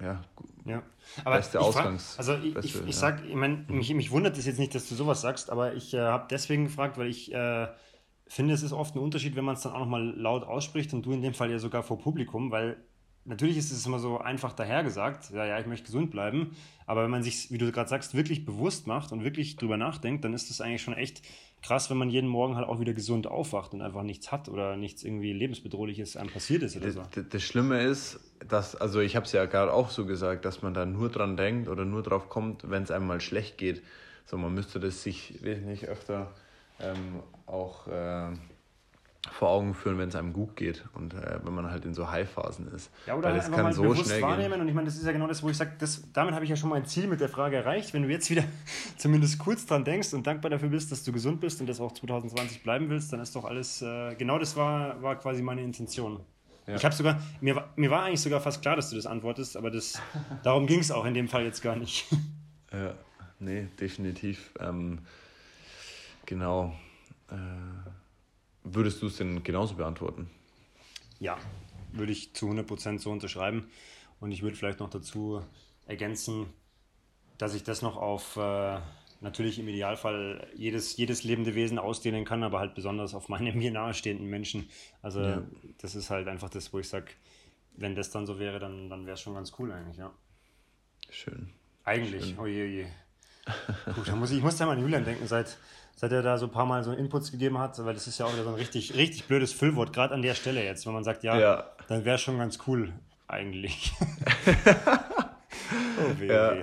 ja, 0.00 0.24
ja. 0.64 0.82
Aber 1.24 1.36
beste 1.36 1.60
Ausgangs. 1.60 2.14
Frag, 2.14 2.18
also 2.18 2.34
ich, 2.44 2.54
beste, 2.54 2.78
ich, 2.78 2.88
ich 2.88 2.94
ja. 2.94 3.00
sag, 3.00 3.24
ich 3.24 3.34
meine, 3.34 3.64
mich, 3.68 3.92
mich 3.94 4.10
wundert 4.10 4.36
es 4.38 4.46
jetzt 4.46 4.58
nicht, 4.58 4.74
dass 4.74 4.88
du 4.88 4.94
sowas 4.94 5.20
sagst, 5.20 5.50
aber 5.50 5.74
ich 5.74 5.94
äh, 5.94 6.00
habe 6.00 6.26
deswegen 6.30 6.64
gefragt, 6.64 6.98
weil 6.98 7.08
ich 7.08 7.32
äh, 7.32 7.68
finde, 8.26 8.54
es 8.54 8.62
ist 8.62 8.72
oft 8.72 8.94
ein 8.94 9.00
Unterschied, 9.00 9.36
wenn 9.36 9.44
man 9.44 9.56
es 9.56 9.62
dann 9.62 9.72
auch 9.72 9.80
nochmal 9.80 10.04
laut 10.16 10.44
ausspricht 10.44 10.92
und 10.92 11.04
du 11.04 11.12
in 11.12 11.22
dem 11.22 11.34
Fall 11.34 11.50
ja 11.50 11.58
sogar 11.58 11.82
vor 11.82 11.98
Publikum, 11.98 12.50
weil 12.50 12.76
natürlich 13.28 13.56
ist 13.56 13.70
es 13.70 13.86
immer 13.86 13.98
so 13.98 14.18
einfach 14.18 14.52
dahergesagt, 14.52 15.30
ja, 15.30 15.44
ja, 15.44 15.60
ich 15.60 15.66
möchte 15.66 15.86
gesund 15.86 16.10
bleiben, 16.10 16.56
aber 16.86 17.04
wenn 17.04 17.10
man 17.10 17.22
sich, 17.22 17.50
wie 17.50 17.58
du 17.58 17.70
gerade 17.70 17.88
sagst, 17.88 18.14
wirklich 18.14 18.44
bewusst 18.44 18.86
macht 18.86 19.12
und 19.12 19.22
wirklich 19.22 19.56
drüber 19.56 19.76
nachdenkt, 19.76 20.24
dann 20.24 20.34
ist 20.34 20.50
das 20.50 20.60
eigentlich 20.60 20.82
schon 20.82 20.94
echt 20.94 21.22
krass, 21.62 21.90
wenn 21.90 21.96
man 21.96 22.08
jeden 22.08 22.28
Morgen 22.28 22.56
halt 22.56 22.66
auch 22.66 22.80
wieder 22.80 22.94
gesund 22.94 23.26
aufwacht 23.26 23.74
und 23.74 23.82
einfach 23.82 24.02
nichts 24.02 24.32
hat 24.32 24.48
oder 24.48 24.76
nichts 24.76 25.02
irgendwie 25.02 25.32
lebensbedrohliches 25.32 26.16
einem 26.16 26.30
passiert 26.30 26.62
ist 26.62 26.76
oder 26.76 26.90
so. 26.90 27.02
Das, 27.12 27.24
das 27.28 27.42
Schlimme 27.42 27.82
ist, 27.82 28.20
dass, 28.48 28.76
also 28.76 29.00
ich 29.00 29.16
habe 29.16 29.26
es 29.26 29.32
ja 29.32 29.44
gerade 29.44 29.72
auch 29.72 29.90
so 29.90 30.06
gesagt, 30.06 30.44
dass 30.44 30.62
man 30.62 30.72
da 30.72 30.86
nur 30.86 31.10
dran 31.10 31.36
denkt 31.36 31.68
oder 31.68 31.84
nur 31.84 32.02
drauf 32.02 32.28
kommt, 32.28 32.70
wenn 32.70 32.84
es 32.84 32.90
einem 32.90 33.06
mal 33.06 33.20
schlecht 33.20 33.58
geht. 33.58 33.82
So, 34.24 34.36
man 34.36 34.54
müsste 34.54 34.78
das 34.78 35.02
sich 35.02 35.42
wesentlich 35.42 35.88
öfter 35.88 36.32
ähm, 36.80 37.20
auch 37.46 37.86
äh, 37.88 38.30
vor 39.30 39.50
Augen 39.50 39.74
führen, 39.74 39.98
wenn 39.98 40.08
es 40.08 40.16
einem 40.16 40.32
gut 40.32 40.56
geht 40.56 40.84
und 40.94 41.14
äh, 41.14 41.38
wenn 41.42 41.54
man 41.54 41.70
halt 41.70 41.84
in 41.84 41.94
so 41.94 42.10
High-Phasen 42.10 42.68
ist. 42.72 42.90
Ja, 43.06 43.14
oder 43.14 43.28
Weil 43.28 43.36
das 43.36 43.50
kann 43.50 43.72
so 43.72 43.94
schnell 43.94 44.22
wahrnehmen. 44.22 44.52
Gehen. 44.52 44.60
Und 44.60 44.68
ich 44.68 44.74
meine, 44.74 44.86
das 44.86 44.96
ist 44.96 45.06
ja 45.06 45.12
genau 45.12 45.26
das, 45.26 45.42
wo 45.42 45.48
ich 45.48 45.56
sage, 45.56 45.72
damit 46.12 46.34
habe 46.34 46.44
ich 46.44 46.50
ja 46.50 46.56
schon 46.56 46.70
mein 46.70 46.86
Ziel 46.86 47.06
mit 47.06 47.20
der 47.20 47.28
Frage 47.28 47.56
erreicht. 47.56 47.94
Wenn 47.94 48.02
du 48.02 48.08
jetzt 48.08 48.30
wieder 48.30 48.44
zumindest 48.96 49.38
kurz 49.38 49.66
dran 49.66 49.84
denkst 49.84 50.14
und 50.14 50.26
dankbar 50.26 50.50
dafür 50.50 50.68
bist, 50.68 50.92
dass 50.92 51.04
du 51.04 51.12
gesund 51.12 51.40
bist 51.40 51.60
und 51.60 51.68
das 51.68 51.80
auch 51.80 51.92
2020 51.92 52.62
bleiben 52.62 52.88
willst, 52.90 53.12
dann 53.12 53.20
ist 53.20 53.34
doch 53.36 53.44
alles, 53.44 53.82
äh, 53.82 54.14
genau 54.16 54.38
das 54.38 54.56
war, 54.56 55.02
war 55.02 55.16
quasi 55.16 55.42
meine 55.42 55.62
Intention. 55.62 56.20
Ja. 56.66 56.74
Ich 56.74 56.84
habe 56.84 56.94
sogar, 56.94 57.20
mir, 57.40 57.64
mir 57.76 57.90
war 57.90 58.02
eigentlich 58.04 58.20
sogar 58.20 58.40
fast 58.40 58.60
klar, 58.60 58.76
dass 58.76 58.90
du 58.90 58.96
das 58.96 59.06
antwortest, 59.06 59.56
aber 59.56 59.70
das, 59.70 60.00
darum 60.42 60.66
ging 60.66 60.80
es 60.80 60.90
auch 60.90 61.06
in 61.06 61.14
dem 61.14 61.28
Fall 61.28 61.44
jetzt 61.44 61.62
gar 61.62 61.76
nicht. 61.76 62.06
Ja, 62.70 62.92
nee, 63.38 63.66
definitiv. 63.80 64.52
Ähm, 64.60 64.98
genau. 66.26 66.74
Äh, 67.30 67.34
Würdest 68.74 69.02
du 69.02 69.06
es 69.06 69.16
denn 69.16 69.42
genauso 69.42 69.74
beantworten? 69.74 70.30
Ja, 71.20 71.38
würde 71.92 72.12
ich 72.12 72.34
zu 72.34 72.46
100% 72.50 72.98
so 72.98 73.10
unterschreiben. 73.10 73.70
Und 74.20 74.32
ich 74.32 74.42
würde 74.42 74.56
vielleicht 74.56 74.80
noch 74.80 74.90
dazu 74.90 75.42
ergänzen, 75.86 76.46
dass 77.38 77.54
ich 77.54 77.62
das 77.62 77.82
noch 77.82 77.96
auf 77.96 78.36
äh, 78.36 78.80
natürlich 79.20 79.58
im 79.58 79.68
Idealfall 79.68 80.46
jedes, 80.54 80.96
jedes 80.96 81.24
lebende 81.24 81.54
Wesen 81.54 81.78
ausdehnen 81.78 82.24
kann, 82.24 82.42
aber 82.42 82.58
halt 82.58 82.74
besonders 82.74 83.14
auf 83.14 83.28
meine 83.28 83.52
mir 83.52 83.70
nahestehenden 83.70 84.28
Menschen. 84.28 84.68
Also 85.02 85.22
ja. 85.22 85.42
das 85.78 85.94
ist 85.94 86.10
halt 86.10 86.28
einfach 86.28 86.50
das, 86.50 86.72
wo 86.72 86.78
ich 86.78 86.88
sage, 86.88 87.06
wenn 87.76 87.94
das 87.94 88.10
dann 88.10 88.26
so 88.26 88.38
wäre, 88.38 88.58
dann, 88.58 88.90
dann 88.90 89.06
wäre 89.06 89.14
es 89.14 89.20
schon 89.20 89.34
ganz 89.34 89.52
cool 89.58 89.72
eigentlich, 89.72 89.96
ja. 89.96 90.12
Schön. 91.10 91.50
Eigentlich, 91.84 92.26
Schön. 92.26 92.38
oje, 92.38 92.64
oje. 92.64 92.86
Gut, 93.94 94.08
da 94.08 94.16
muss 94.16 94.30
ich, 94.30 94.38
ich 94.38 94.42
muss 94.42 94.56
da 94.56 94.66
mal 94.66 94.72
an 94.72 94.82
Julian 94.82 95.04
denken, 95.04 95.26
seit 95.26 95.56
seit 95.98 96.12
er 96.12 96.22
da 96.22 96.38
so 96.38 96.46
ein 96.46 96.52
paar 96.52 96.64
Mal 96.64 96.84
so 96.84 96.92
Inputs 96.92 97.32
gegeben 97.32 97.58
hat, 97.58 97.76
weil 97.84 97.92
das 97.92 98.06
ist 98.06 98.18
ja 98.18 98.26
auch 98.26 98.32
wieder 98.32 98.44
so 98.44 98.50
ein 98.50 98.54
richtig, 98.54 98.94
richtig 98.94 99.24
blödes 99.24 99.52
Füllwort, 99.52 99.92
gerade 99.92 100.14
an 100.14 100.22
der 100.22 100.34
Stelle 100.34 100.62
jetzt, 100.64 100.86
wenn 100.86 100.92
man 100.92 101.02
sagt, 101.02 101.24
ja, 101.24 101.36
ja. 101.36 101.64
dann 101.88 102.04
wäre 102.04 102.18
schon 102.18 102.38
ganz 102.38 102.60
cool 102.68 102.92
eigentlich. 103.26 103.92
oh, 105.98 106.20
weh, 106.20 106.28
ja, 106.28 106.56
weh. 106.56 106.62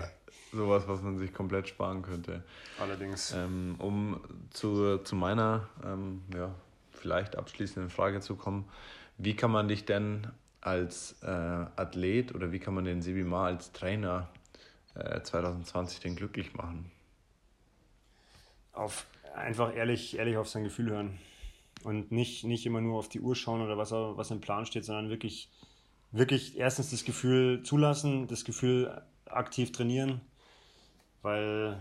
Sowas, 0.54 0.88
was 0.88 1.02
man 1.02 1.18
sich 1.18 1.34
komplett 1.34 1.68
sparen 1.68 2.02
könnte. 2.02 2.46
Allerdings. 2.80 3.34
Ähm, 3.34 3.76
um 3.80 4.22
zu, 4.52 5.00
zu 5.00 5.18
meiner 5.18 5.68
ähm, 5.84 6.22
ja, 6.34 6.56
vielleicht 6.92 7.36
abschließenden 7.36 7.90
Frage 7.90 8.22
zu 8.22 8.38
kommen, 8.38 8.70
wie 9.18 9.36
kann 9.36 9.52
man 9.52 9.68
dich 9.68 9.84
denn 9.84 10.28
als 10.62 11.18
äh, 11.24 11.28
Athlet 11.28 12.34
oder 12.34 12.54
wie 12.54 12.60
kann 12.60 12.74
man 12.74 12.86
den 12.86 13.02
Sibi 13.02 13.26
Ma 13.26 13.48
als 13.48 13.74
Trainer 13.74 14.30
äh, 14.96 15.22
2020 15.22 16.00
denn 16.00 16.16
glücklich 16.16 16.54
machen? 16.54 16.90
Auf 18.72 19.06
einfach 19.36 19.76
ehrlich, 19.76 20.18
ehrlich 20.18 20.38
auf 20.38 20.50
sein 20.50 20.64
Gefühl 20.64 20.92
hören. 20.92 21.20
Und 21.84 22.12
nicht, 22.12 22.44
nicht 22.44 22.66
immer 22.66 22.82
nur 22.82 22.98
auf 22.98 23.10
die 23.10 23.20
Uhr 23.20 23.36
schauen 23.36 23.62
oder 23.62 23.78
was, 23.78 23.92
was 23.92 24.32
im 24.32 24.42
Plan 24.42 24.66
steht, 24.66 24.86
sondern 24.86 25.10
wirklich, 25.10 25.52
wirklich 26.12 26.58
erstens 26.58 26.92
das 26.92 27.06
Gefühl 27.06 27.62
zulassen, 27.64 28.28
das 28.28 28.44
Gefühl 28.44 29.02
aktiv 29.26 29.72
trainieren. 29.72 30.22
Weil 31.22 31.80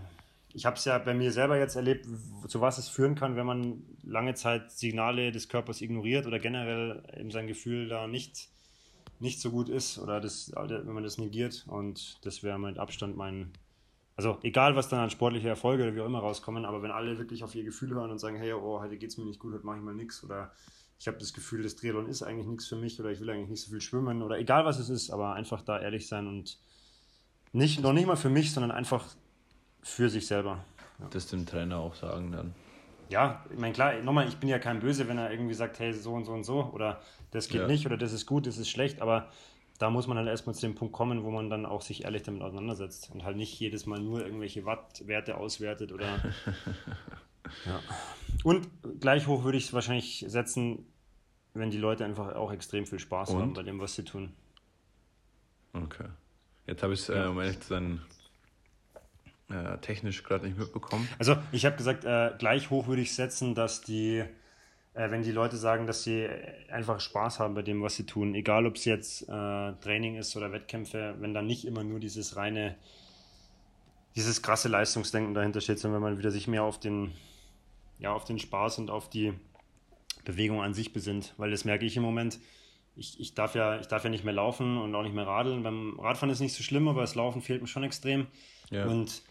ich 0.53 0.65
habe 0.65 0.77
es 0.77 0.85
ja 0.85 0.97
bei 0.97 1.13
mir 1.13 1.31
selber 1.31 1.57
jetzt 1.57 1.75
erlebt, 1.75 2.07
zu 2.47 2.61
was 2.61 2.77
es 2.77 2.87
führen 2.87 3.15
kann, 3.15 3.35
wenn 3.35 3.45
man 3.45 3.83
lange 4.03 4.35
Zeit 4.35 4.71
Signale 4.71 5.31
des 5.31 5.49
Körpers 5.49 5.81
ignoriert 5.81 6.27
oder 6.27 6.39
generell 6.39 7.03
eben 7.17 7.31
sein 7.31 7.47
Gefühl 7.47 7.87
da 7.87 8.07
nicht, 8.07 8.49
nicht 9.19 9.41
so 9.41 9.51
gut 9.51 9.69
ist 9.69 9.97
oder 9.97 10.21
das, 10.21 10.51
wenn 10.55 10.93
man 10.93 11.03
das 11.03 11.17
negiert. 11.17 11.65
Und 11.67 12.19
das 12.25 12.43
wäre 12.43 12.59
mit 12.59 12.77
Abstand 12.77 13.17
mein, 13.17 13.51
Also 14.17 14.37
egal, 14.43 14.75
was 14.75 14.87
dann 14.87 14.99
an 14.99 15.09
sportliche 15.09 15.49
Erfolge 15.49 15.83
oder 15.83 15.93
wie 15.95 16.01
auch 16.01 16.05
immer 16.05 16.19
rauskommen, 16.19 16.63
aber 16.65 16.81
wenn 16.81 16.91
alle 16.91 17.17
wirklich 17.17 17.43
auf 17.43 17.53
ihr 17.53 17.65
Gefühl 17.65 17.93
hören 17.93 18.11
und 18.11 18.19
sagen, 18.19 18.37
hey, 18.37 18.53
oh, 18.53 18.79
heute 18.79 18.97
geht 18.97 19.09
es 19.09 19.17
mir 19.17 19.25
nicht 19.25 19.39
gut, 19.39 19.53
heute 19.53 19.65
mache 19.65 19.77
ich 19.77 19.83
mal 19.83 19.93
nichts 19.93 20.23
oder 20.23 20.51
ich 20.97 21.07
habe 21.07 21.17
das 21.17 21.33
Gefühl, 21.33 21.63
das 21.63 21.75
Triathlon 21.75 22.07
ist 22.07 22.23
eigentlich 22.23 22.47
nichts 22.47 22.67
für 22.67 22.77
mich 22.77 22.97
oder 22.99 23.11
ich 23.11 23.19
will 23.19 23.29
eigentlich 23.29 23.49
nicht 23.49 23.61
so 23.61 23.71
viel 23.71 23.81
schwimmen 23.81 24.21
oder 24.21 24.39
egal 24.39 24.63
was 24.63 24.79
es 24.79 24.89
ist, 24.89 25.11
aber 25.11 25.33
einfach 25.33 25.61
da 25.61 25.79
ehrlich 25.79 26.07
sein 26.07 26.27
und 26.27 26.57
nicht, 27.51 27.81
noch 27.81 27.91
nicht 27.91 28.07
mal 28.07 28.15
für 28.15 28.29
mich, 28.29 28.53
sondern 28.53 28.71
einfach 28.71 29.05
für 29.81 30.09
sich 30.09 30.27
selber. 30.27 30.63
Ja. 30.99 31.07
Das 31.09 31.27
dem 31.27 31.45
Trainer 31.45 31.79
auch 31.79 31.95
sagen 31.95 32.31
dann. 32.31 32.55
Ja, 33.09 33.45
ich 33.51 33.59
meine, 33.59 33.73
klar, 33.73 34.01
nochmal, 34.01 34.27
ich 34.27 34.37
bin 34.37 34.49
ja 34.49 34.59
kein 34.59 34.79
Böse, 34.79 35.07
wenn 35.07 35.17
er 35.17 35.29
irgendwie 35.29 35.53
sagt, 35.53 35.77
hey, 35.79 35.93
so 35.93 36.13
und 36.13 36.25
so 36.25 36.31
und 36.31 36.43
so 36.45 36.71
oder 36.73 37.01
das 37.31 37.49
geht 37.49 37.61
ja. 37.61 37.67
nicht 37.67 37.85
oder 37.85 37.97
das 37.97 38.13
ist 38.13 38.25
gut, 38.25 38.47
das 38.47 38.57
ist 38.57 38.69
schlecht, 38.69 39.01
aber 39.01 39.29
da 39.77 39.89
muss 39.89 40.07
man 40.07 40.17
halt 40.17 40.27
erstmal 40.27 40.55
zu 40.55 40.61
dem 40.61 40.75
Punkt 40.75 40.93
kommen, 40.93 41.23
wo 41.23 41.31
man 41.31 41.49
dann 41.49 41.65
auch 41.65 41.81
sich 41.81 42.05
ehrlich 42.05 42.23
damit 42.23 42.41
auseinandersetzt 42.41 43.11
und 43.13 43.23
halt 43.23 43.37
nicht 43.37 43.59
jedes 43.59 43.85
Mal 43.85 43.99
nur 43.99 44.23
irgendwelche 44.25 44.65
Wattwerte 44.65 45.37
auswertet 45.37 45.91
oder. 45.91 46.05
ja. 47.65 47.81
Und 48.43 48.67
gleich 48.99 49.27
hoch 49.27 49.43
würde 49.43 49.57
ich 49.57 49.65
es 49.65 49.73
wahrscheinlich 49.73 50.25
setzen, 50.27 50.85
wenn 51.53 51.71
die 51.71 51.77
Leute 51.77 52.05
einfach 52.05 52.35
auch 52.35 52.51
extrem 52.51 52.85
viel 52.85 52.99
Spaß 52.99 53.31
und? 53.31 53.41
haben 53.41 53.53
bei 53.53 53.63
dem, 53.63 53.79
was 53.79 53.95
sie 53.95 54.03
tun. 54.03 54.33
Okay. 55.73 56.07
Jetzt 56.67 56.83
habe 56.83 56.93
ich 56.93 57.01
es, 57.01 57.09
äh, 57.09 57.25
um 57.27 57.39
ehrlich 57.39 57.59
zu 57.59 57.67
sein, 57.67 58.01
äh, 59.49 59.77
technisch 59.79 60.23
gerade 60.23 60.47
nicht 60.47 60.57
mitbekommen. 60.57 61.07
Also, 61.19 61.37
ich 61.51 61.65
habe 61.65 61.75
gesagt, 61.75 62.05
äh, 62.05 62.31
gleich 62.37 62.69
hoch 62.69 62.87
würde 62.87 63.01
ich 63.01 63.13
setzen, 63.13 63.55
dass 63.55 63.81
die 63.81 64.23
wenn 64.95 65.23
die 65.23 65.31
Leute 65.31 65.57
sagen, 65.57 65.87
dass 65.87 66.03
sie 66.03 66.27
einfach 66.69 67.01
Spaß 67.01 67.39
haben 67.39 67.53
bei 67.53 67.61
dem, 67.61 67.81
was 67.81 67.95
sie 67.95 68.05
tun, 68.05 68.33
egal 68.33 68.65
ob 68.65 68.75
es 68.75 68.85
jetzt 68.85 69.23
äh, 69.23 69.73
Training 69.81 70.15
ist 70.15 70.35
oder 70.37 70.53
Wettkämpfe, 70.53 71.15
wenn 71.19 71.33
dann 71.33 71.47
nicht 71.47 71.65
immer 71.65 71.83
nur 71.83 71.99
dieses 71.99 72.37
reine, 72.37 72.75
dieses 74.15 74.41
krasse 74.41 74.69
Leistungsdenken 74.69 75.33
dahinter 75.33 75.59
steht, 75.59 75.79
sondern 75.79 76.01
wenn 76.01 76.11
man 76.11 76.17
wieder 76.17 76.31
sich 76.31 76.47
mehr 76.47 76.63
auf 76.63 76.79
den, 76.79 77.11
ja, 77.99 78.13
auf 78.13 78.23
den 78.23 78.39
Spaß 78.39 78.79
und 78.79 78.89
auf 78.89 79.09
die 79.09 79.33
Bewegung 80.23 80.61
an 80.61 80.73
sich 80.73 80.93
besinnt, 80.93 81.33
weil 81.37 81.51
das 81.51 81.65
merke 81.65 81.85
ich 81.85 81.97
im 81.97 82.03
Moment. 82.03 82.39
Ich, 82.95 83.19
ich, 83.19 83.33
darf 83.33 83.55
ja, 83.55 83.77
ich 83.81 83.87
darf 83.87 84.05
ja 84.05 84.09
nicht 84.09 84.23
mehr 84.23 84.33
laufen 84.33 84.77
und 84.77 84.95
auch 84.95 85.03
nicht 85.03 85.13
mehr 85.13 85.27
radeln. 85.27 85.63
Beim 85.63 85.99
Radfahren 85.99 86.29
ist 86.29 86.39
nicht 86.39 86.53
so 86.53 86.63
schlimm, 86.63 86.87
aber 86.87 87.01
das 87.01 87.15
Laufen 87.15 87.41
fehlt 87.41 87.61
mir 87.61 87.67
schon 87.67 87.83
extrem. 87.83 88.27
Ja. 88.69 88.85
Und 88.85 89.21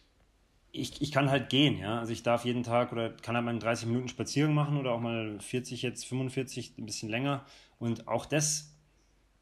ich, 0.75 1.01
ich 1.01 1.12
kann 1.12 1.31
halt 1.31 1.51
gehen, 1.51 1.79
ja. 1.79 2.01
Also 2.01 2.12
ich 2.12 2.22
darf 2.22 2.45
jeden 2.45 2.64
Tag 2.64 2.93
oder 2.93 3.11
kann 3.11 3.37
halt 3.37 3.45
mal 3.45 3.57
30 3.57 3.87
Minuten 3.87 4.09
Spaziergang 4.09 4.55
machen 4.55 4.77
oder 4.77 4.93
auch 4.93 5.01
mal 5.01 5.39
40, 5.41 5.83
jetzt 5.83 6.05
45, 6.05 6.77
ein 6.79 6.87
bisschen 6.87 7.09
länger. 7.09 7.45
Und 7.79 8.09
auch 8.09 8.27
das 8.27 8.75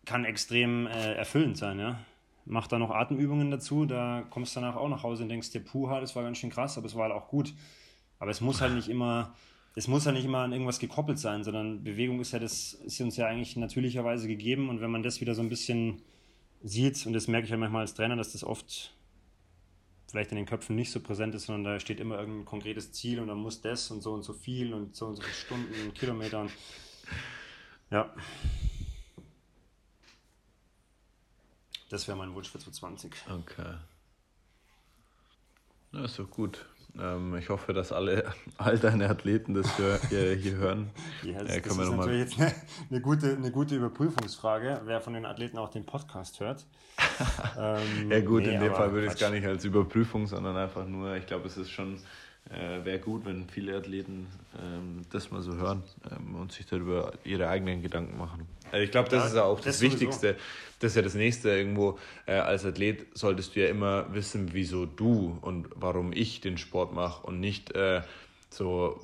kann 0.05 0.25
extrem 0.25 0.87
äh, 0.87 1.15
erfüllend 1.15 1.57
sein, 1.57 1.79
ja. 1.79 1.99
Mach 2.45 2.67
da 2.67 2.79
noch 2.79 2.91
Atemübungen 2.91 3.51
dazu, 3.51 3.87
da 3.87 4.27
kommst 4.29 4.55
du 4.55 4.61
danach 4.61 4.77
auch 4.77 4.89
nach 4.89 5.05
Hause 5.05 5.23
und 5.23 5.29
denkst 5.29 5.51
dir, 5.53 5.61
puha, 5.61 6.01
das 6.01 6.15
war 6.17 6.23
ganz 6.23 6.39
schön 6.39 6.51
krass, 6.51 6.77
aber 6.77 6.87
es 6.87 6.95
war 6.97 7.05
halt 7.05 7.15
auch 7.15 7.29
gut. 7.29 7.55
Aber 8.19 8.31
es 8.31 8.41
muss 8.41 8.61
halt 8.61 8.75
nicht 8.75 8.89
immer, 8.89 9.35
es 9.75 9.89
muss 9.89 10.05
halt 10.05 10.17
nicht 10.17 10.27
immer 10.27 10.41
an 10.41 10.53
irgendwas 10.53 10.81
gekoppelt 10.81 11.19
sein, 11.19 11.45
sondern 11.45 11.83
Bewegung 11.83 12.21
ist 12.21 12.33
ja 12.33 12.41
das, 12.41 12.75
ist 12.75 13.01
uns 13.01 13.17
ja 13.17 13.27
eigentlich 13.27 13.57
natürlicherweise 13.57 14.29
gegeben 14.29 14.69
und 14.69 14.81
wenn 14.81 14.91
man 14.91 15.03
das 15.03 15.21
wieder 15.21 15.35
so 15.35 15.41
ein 15.41 15.49
bisschen 15.49 16.03
sieht, 16.63 17.07
und 17.07 17.15
das 17.15 17.27
merke 17.27 17.47
ich 17.47 17.53
halt 17.53 17.61
manchmal 17.61 17.83
als 17.83 17.95
Trainer, 17.95 18.17
dass 18.17 18.33
das 18.33 18.45
oft 18.45 18.93
vielleicht 20.13 20.31
in 20.31 20.37
den 20.37 20.45
Köpfen 20.45 20.77
nicht 20.77 20.93
so 20.93 21.01
präsent 21.01 21.35
ist, 21.35 21.47
sondern 21.47 21.65
da 21.65 21.81
steht 21.81 21.99
immer 21.99 22.19
irgendein 22.19 22.45
konkretes 22.45 22.93
Ziel 22.93 23.19
und 23.19 23.29
dann 23.29 23.39
muss 23.39 23.63
das 23.63 23.91
und 23.91 24.03
so 24.03 24.13
und 24.13 24.23
so 24.23 24.35
viel 24.35 24.75
und 24.75 24.95
so 24.95 25.07
und 25.07 25.17
so 25.17 25.23
viele 25.23 25.35
Stunden 25.35 25.87
und 25.87 25.95
Kilometern. 25.95 26.51
Ja. 27.91 28.15
Das 31.89 32.07
wäre 32.07 32.19
mein 32.19 32.35
Wunsch 32.35 32.51
für 32.51 32.59
2020. 32.59 33.13
Okay. 33.31 33.75
Na, 35.93 36.05
ist 36.05 36.19
doch 36.19 36.31
gut. 36.31 36.67
Ähm, 37.01 37.37
ich 37.37 37.49
hoffe, 37.49 37.73
dass 37.73 37.91
alle, 37.91 38.25
all 38.59 38.79
deine 38.79 39.09
Athleten 39.09 39.55
das 39.55 39.77
hier, 39.77 39.99
hier, 40.09 40.35
hier 40.35 40.57
hören. 40.57 40.91
Ja, 41.23 41.43
das, 41.43 41.57
äh, 41.57 41.61
das 41.61 41.79
ist 41.79 41.91
natürlich 41.93 42.21
jetzt 42.21 42.41
eine, 42.41 42.55
eine, 42.91 43.01
gute, 43.01 43.37
eine 43.37 43.51
gute 43.51 43.77
Überprüfungsfrage, 43.77 44.83
wer 44.85 45.01
von 45.01 45.15
den 45.15 45.25
Athleten 45.25 45.57
auch 45.59 45.69
den 45.69 45.87
Podcast 45.87 46.41
hört. 46.41 46.67
ähm, 47.59 48.11
ja 48.11 48.21
gut, 48.21 48.43
nee, 48.43 48.55
in 48.55 48.61
dem 48.61 48.75
Fall 48.75 48.93
würde 48.93 49.07
ich 49.07 49.13
es 49.13 49.19
gar 49.19 49.31
nicht 49.31 49.47
als 49.47 49.65
Überprüfung, 49.65 50.27
sondern 50.27 50.57
einfach 50.57 50.87
nur, 50.87 51.15
ich 51.17 51.27
glaube, 51.27 51.47
es 51.47 51.57
ist 51.57 51.71
schon 51.71 51.99
äh, 52.51 52.85
wäre 52.85 52.99
gut, 52.99 53.25
wenn 53.25 53.49
viele 53.49 53.77
Athleten 53.77 54.27
ähm, 54.61 55.03
das 55.11 55.31
mal 55.31 55.43
so 55.43 55.55
hören 55.55 55.83
ähm, 56.11 56.35
und 56.35 56.53
sich 56.53 56.67
darüber 56.67 57.13
ihre 57.25 57.49
eigenen 57.49 57.83
Gedanken 57.83 58.19
machen. 58.19 58.47
Also 58.71 58.85
ich 58.85 58.91
glaube, 58.91 59.09
das 59.09 59.23
ja, 59.23 59.29
ist 59.29 59.35
ja 59.37 59.45
auch 59.45 59.57
das, 59.57 59.67
das 59.67 59.81
Wichtigste. 59.81 60.37
Das 60.81 60.93
ist 60.93 60.97
ja 60.97 61.03
das 61.03 61.15
Nächste 61.15 61.51
irgendwo. 61.51 61.99
Äh, 62.27 62.35
als 62.35 62.65
Athlet 62.65 63.07
solltest 63.17 63.55
du 63.55 63.61
ja 63.61 63.69
immer 63.69 64.13
wissen, 64.13 64.53
wieso 64.53 64.87
du 64.87 65.39
und 65.41 65.69
warum 65.75 66.13
ich 66.13 66.41
den 66.41 66.59
Sport 66.59 66.93
mache 66.93 67.27
und 67.27 67.41
nicht 67.41 67.75
äh, 67.75 68.03
so, 68.51 69.01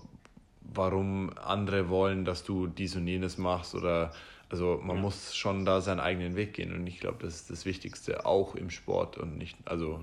warum 0.60 1.30
andere 1.38 1.88
wollen, 1.88 2.24
dass 2.24 2.44
du 2.44 2.66
dies 2.66 2.96
und 2.96 3.06
jenes 3.06 3.38
machst 3.38 3.74
oder 3.74 4.12
also 4.50 4.80
man 4.82 4.96
ja. 4.96 5.02
muss 5.02 5.36
schon 5.36 5.66
da 5.66 5.80
seinen 5.80 6.00
eigenen 6.00 6.34
Weg 6.34 6.54
gehen 6.54 6.74
und 6.74 6.86
ich 6.86 7.00
glaube, 7.00 7.18
das 7.20 7.36
ist 7.36 7.50
das 7.50 7.64
Wichtigste 7.66 8.24
auch 8.24 8.54
im 8.54 8.70
Sport 8.70 9.18
und 9.18 9.36
nicht, 9.36 9.56
also 9.66 10.02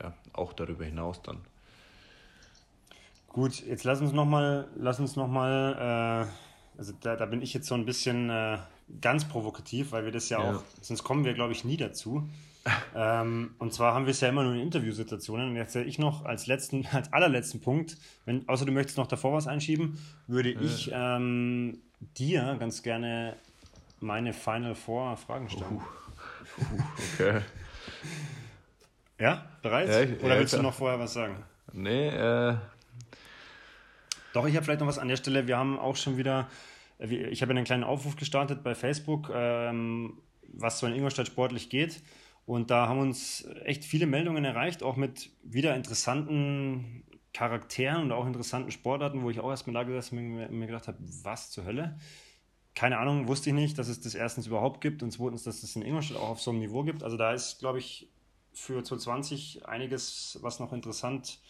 ja, 0.00 0.12
auch 0.32 0.52
darüber 0.52 0.84
hinaus 0.84 1.22
dann. 1.22 1.38
Gut, 3.28 3.64
jetzt 3.66 3.84
lass 3.84 4.00
uns 4.00 4.12
nochmal, 4.12 4.68
lass 4.76 5.00
uns 5.00 5.16
nochmal, 5.16 6.26
äh, 6.26 6.78
also 6.78 6.92
da, 7.00 7.16
da 7.16 7.26
bin 7.26 7.42
ich 7.42 7.54
jetzt 7.54 7.68
so 7.68 7.74
ein 7.74 7.84
bisschen 7.84 8.30
äh, 8.30 8.58
ganz 9.00 9.26
provokativ, 9.26 9.92
weil 9.92 10.04
wir 10.04 10.12
das 10.12 10.28
ja, 10.28 10.42
ja. 10.42 10.56
auch, 10.56 10.62
sonst 10.80 11.04
kommen 11.04 11.24
wir, 11.24 11.34
glaube 11.34 11.52
ich, 11.52 11.64
nie 11.64 11.76
dazu. 11.76 12.28
ähm, 12.94 13.54
und 13.58 13.72
zwar 13.72 13.94
haben 13.94 14.06
wir 14.06 14.10
es 14.10 14.20
ja 14.20 14.28
immer 14.28 14.42
nur 14.42 14.54
in 14.54 14.60
Interviewsituationen. 14.60 15.50
Und 15.50 15.56
jetzt 15.56 15.72
sehe 15.72 15.84
ich 15.84 15.98
noch 15.98 16.24
als 16.24 16.46
letzten, 16.46 16.86
als 16.92 17.12
allerletzten 17.12 17.60
Punkt, 17.60 17.96
wenn, 18.24 18.48
außer 18.48 18.64
du 18.64 18.72
möchtest 18.72 18.98
noch 18.98 19.06
davor 19.06 19.34
was 19.34 19.46
einschieben, 19.46 19.98
würde 20.26 20.52
ja. 20.52 20.60
ich 20.60 20.90
ähm, 20.92 21.78
dir 22.18 22.56
ganz 22.58 22.82
gerne 22.82 23.36
meine 24.00 24.32
Final 24.32 24.74
Four 24.74 25.16
Fragen 25.16 25.48
stellen. 25.48 25.80
Uh, 26.58 26.62
uh, 26.62 26.82
okay. 27.14 27.40
ja, 29.18 29.44
bereit? 29.62 29.88
Ja, 29.88 30.00
ich, 30.00 30.22
Oder 30.22 30.38
willst 30.38 30.54
du 30.54 30.62
noch 30.62 30.74
vorher 30.74 30.98
was 30.98 31.12
sagen? 31.12 31.36
Nee, 31.72 32.08
äh, 32.08 32.56
doch, 34.38 34.46
ich 34.46 34.54
habe 34.54 34.64
vielleicht 34.64 34.80
noch 34.80 34.86
was 34.86 34.98
an 34.98 35.08
der 35.08 35.16
Stelle. 35.16 35.48
Wir 35.48 35.58
haben 35.58 35.78
auch 35.78 35.96
schon 35.96 36.16
wieder, 36.16 36.48
äh, 36.98 37.06
ich 37.06 37.42
habe 37.42 37.50
einen 37.50 37.64
kleinen 37.64 37.84
Aufruf 37.84 38.14
gestartet 38.14 38.62
bei 38.62 38.74
Facebook, 38.74 39.30
ähm, 39.34 40.18
was 40.52 40.78
so 40.78 40.86
in 40.86 40.94
Ingolstadt 40.94 41.26
sportlich 41.26 41.70
geht. 41.70 42.00
Und 42.46 42.70
da 42.70 42.86
haben 42.88 43.00
uns 43.00 43.46
echt 43.64 43.84
viele 43.84 44.06
Meldungen 44.06 44.44
erreicht, 44.44 44.82
auch 44.82 44.96
mit 44.96 45.30
wieder 45.42 45.74
interessanten 45.74 47.02
Charakteren 47.34 48.02
und 48.04 48.12
auch 48.12 48.26
interessanten 48.26 48.70
Sportarten, 48.70 49.22
wo 49.22 49.28
ich 49.28 49.40
auch 49.40 49.50
erstmal 49.50 49.74
da 49.74 49.82
gesessen 49.82 50.16
bin 50.16 50.46
und 50.46 50.58
mir 50.58 50.66
gedacht 50.66 50.88
habe, 50.88 50.98
was 51.22 51.50
zur 51.50 51.64
Hölle? 51.64 51.98
Keine 52.74 52.98
Ahnung, 52.98 53.26
wusste 53.26 53.50
ich 53.50 53.54
nicht, 53.54 53.76
dass 53.76 53.88
es 53.88 54.00
das 54.00 54.14
erstens 54.14 54.46
überhaupt 54.46 54.80
gibt 54.80 55.02
und 55.02 55.10
zweitens, 55.10 55.42
dass 55.42 55.64
es 55.64 55.74
in 55.74 55.82
Ingolstadt 55.82 56.16
auch 56.16 56.30
auf 56.30 56.40
so 56.40 56.52
einem 56.52 56.60
Niveau 56.60 56.84
gibt. 56.84 57.02
Also 57.02 57.16
da 57.16 57.32
ist, 57.32 57.58
glaube 57.58 57.80
ich, 57.80 58.08
für 58.52 58.82
2020 58.84 59.66
einiges, 59.66 60.38
was 60.42 60.60
noch 60.60 60.72
interessant 60.72 61.40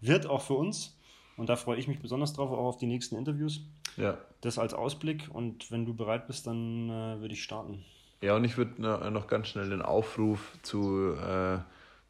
wird, 0.00 0.26
auch 0.26 0.42
für 0.42 0.54
uns. 0.54 0.98
Und 1.36 1.48
da 1.48 1.56
freue 1.56 1.78
ich 1.78 1.88
mich 1.88 2.00
besonders 2.00 2.32
drauf, 2.32 2.50
auch 2.50 2.66
auf 2.66 2.76
die 2.76 2.86
nächsten 2.86 3.16
Interviews. 3.16 3.60
Ja. 3.96 4.18
Das 4.40 4.58
als 4.58 4.74
Ausblick. 4.74 5.28
Und 5.32 5.70
wenn 5.70 5.84
du 5.84 5.94
bereit 5.94 6.26
bist, 6.26 6.46
dann 6.46 6.88
äh, 6.88 7.20
würde 7.20 7.34
ich 7.34 7.42
starten. 7.42 7.84
Ja, 8.20 8.36
und 8.36 8.44
ich 8.44 8.56
würde 8.56 8.80
noch 8.80 9.26
ganz 9.26 9.48
schnell 9.48 9.68
den 9.68 9.82
Aufruf 9.82 10.56
zu 10.62 11.14
äh, 11.14 11.58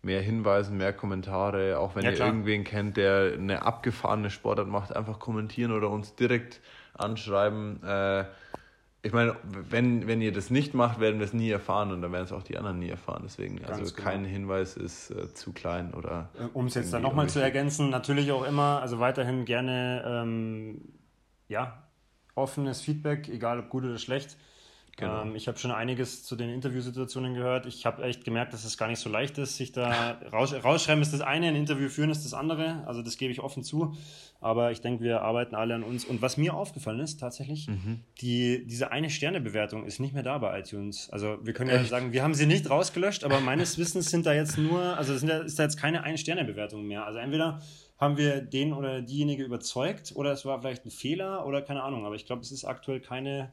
mehr 0.02 0.20
Hinweisen, 0.20 0.76
mehr 0.76 0.92
Kommentare, 0.92 1.78
auch 1.78 1.96
wenn 1.96 2.04
ja, 2.04 2.10
ihr 2.10 2.16
klar. 2.16 2.28
irgendwen 2.28 2.62
kennt, 2.62 2.96
der 2.96 3.32
eine 3.32 3.62
abgefahrene 3.62 4.30
Sportart 4.30 4.68
macht, 4.68 4.94
einfach 4.94 5.18
kommentieren 5.18 5.72
oder 5.72 5.90
uns 5.90 6.14
direkt 6.14 6.60
anschreiben. 6.92 7.82
Äh, 7.82 8.26
ich 9.04 9.12
meine, 9.12 9.36
wenn, 9.42 10.06
wenn 10.06 10.22
ihr 10.22 10.32
das 10.32 10.48
nicht 10.48 10.72
macht, 10.72 10.98
werden 10.98 11.18
wir 11.18 11.26
es 11.26 11.34
nie 11.34 11.50
erfahren 11.50 11.92
und 11.92 12.00
dann 12.00 12.10
werden 12.10 12.24
es 12.24 12.32
auch 12.32 12.42
die 12.42 12.56
anderen 12.56 12.78
nie 12.78 12.88
erfahren. 12.88 13.20
Deswegen, 13.22 13.56
Ganz 13.56 13.78
also 13.78 13.94
genau. 13.94 14.08
kein 14.08 14.24
Hinweis 14.24 14.78
ist 14.78 15.10
äh, 15.10 15.32
zu 15.34 15.52
klein 15.52 15.92
oder. 15.92 16.30
Äh, 16.40 16.46
um 16.54 16.66
es 16.66 16.74
jetzt 16.74 16.90
dann 16.90 17.02
nochmal 17.02 17.28
zu 17.28 17.38
ergänzen, 17.38 17.90
natürlich 17.90 18.32
auch 18.32 18.46
immer, 18.46 18.80
also 18.80 19.00
weiterhin 19.00 19.44
gerne, 19.44 20.02
ähm, 20.06 20.80
ja, 21.48 21.82
offenes 22.34 22.80
Feedback, 22.80 23.28
egal 23.28 23.58
ob 23.58 23.68
gut 23.68 23.84
oder 23.84 23.98
schlecht. 23.98 24.38
Genau. 24.96 25.22
Ähm, 25.22 25.34
ich 25.34 25.48
habe 25.48 25.58
schon 25.58 25.70
einiges 25.70 26.22
zu 26.22 26.36
den 26.36 26.50
Interviewsituationen 26.50 27.34
gehört. 27.34 27.66
Ich 27.66 27.84
habe 27.84 28.02
echt 28.04 28.24
gemerkt, 28.24 28.52
dass 28.52 28.64
es 28.64 28.78
gar 28.78 28.88
nicht 28.88 29.00
so 29.00 29.10
leicht 29.10 29.38
ist, 29.38 29.56
sich 29.56 29.72
da 29.72 30.20
raus, 30.32 30.54
rausschreiben 30.54 31.02
ist 31.02 31.12
das 31.12 31.20
eine, 31.20 31.48
ein 31.48 31.56
Interview 31.56 31.88
führen 31.88 32.10
ist 32.10 32.24
das 32.24 32.34
andere. 32.34 32.84
Also 32.86 33.02
das 33.02 33.16
gebe 33.16 33.32
ich 33.32 33.40
offen 33.40 33.62
zu. 33.62 33.96
Aber 34.40 34.72
ich 34.72 34.80
denke, 34.82 35.02
wir 35.02 35.22
arbeiten 35.22 35.54
alle 35.54 35.74
an 35.74 35.82
uns. 35.82 36.04
Und 36.04 36.20
was 36.20 36.36
mir 36.36 36.54
aufgefallen 36.54 37.00
ist, 37.00 37.18
tatsächlich, 37.18 37.66
mhm. 37.66 38.00
die, 38.20 38.66
diese 38.66 38.92
eine 38.92 39.08
Sternebewertung 39.10 39.86
ist 39.86 40.00
nicht 40.00 40.12
mehr 40.12 40.22
da 40.22 40.38
bei 40.38 40.60
iTunes. 40.60 41.08
Also 41.10 41.38
wir 41.42 41.54
können 41.54 41.70
ja 41.70 41.76
echt? 41.76 41.88
sagen, 41.88 42.12
wir 42.12 42.22
haben 42.22 42.34
sie 42.34 42.46
nicht 42.46 42.68
rausgelöscht, 42.68 43.24
aber 43.24 43.40
meines 43.40 43.78
Wissens 43.78 44.10
sind 44.10 44.26
da 44.26 44.34
jetzt 44.34 44.58
nur, 44.58 44.98
also 44.98 45.16
sind 45.16 45.28
da, 45.28 45.38
ist 45.38 45.58
da 45.58 45.62
jetzt 45.62 45.78
keine 45.78 46.02
Ein-Sterne-Bewertung 46.02 46.86
mehr. 46.86 47.06
Also 47.06 47.18
entweder 47.18 47.60
haben 47.98 48.16
wir 48.16 48.42
den 48.42 48.72
oder 48.72 49.00
diejenige 49.00 49.44
überzeugt 49.44 50.12
oder 50.14 50.32
es 50.32 50.44
war 50.44 50.60
vielleicht 50.60 50.84
ein 50.84 50.90
Fehler 50.90 51.46
oder 51.46 51.62
keine 51.62 51.82
Ahnung. 51.82 52.04
Aber 52.04 52.14
ich 52.14 52.26
glaube, 52.26 52.42
es 52.42 52.52
ist 52.52 52.64
aktuell 52.64 53.00
keine 53.00 53.50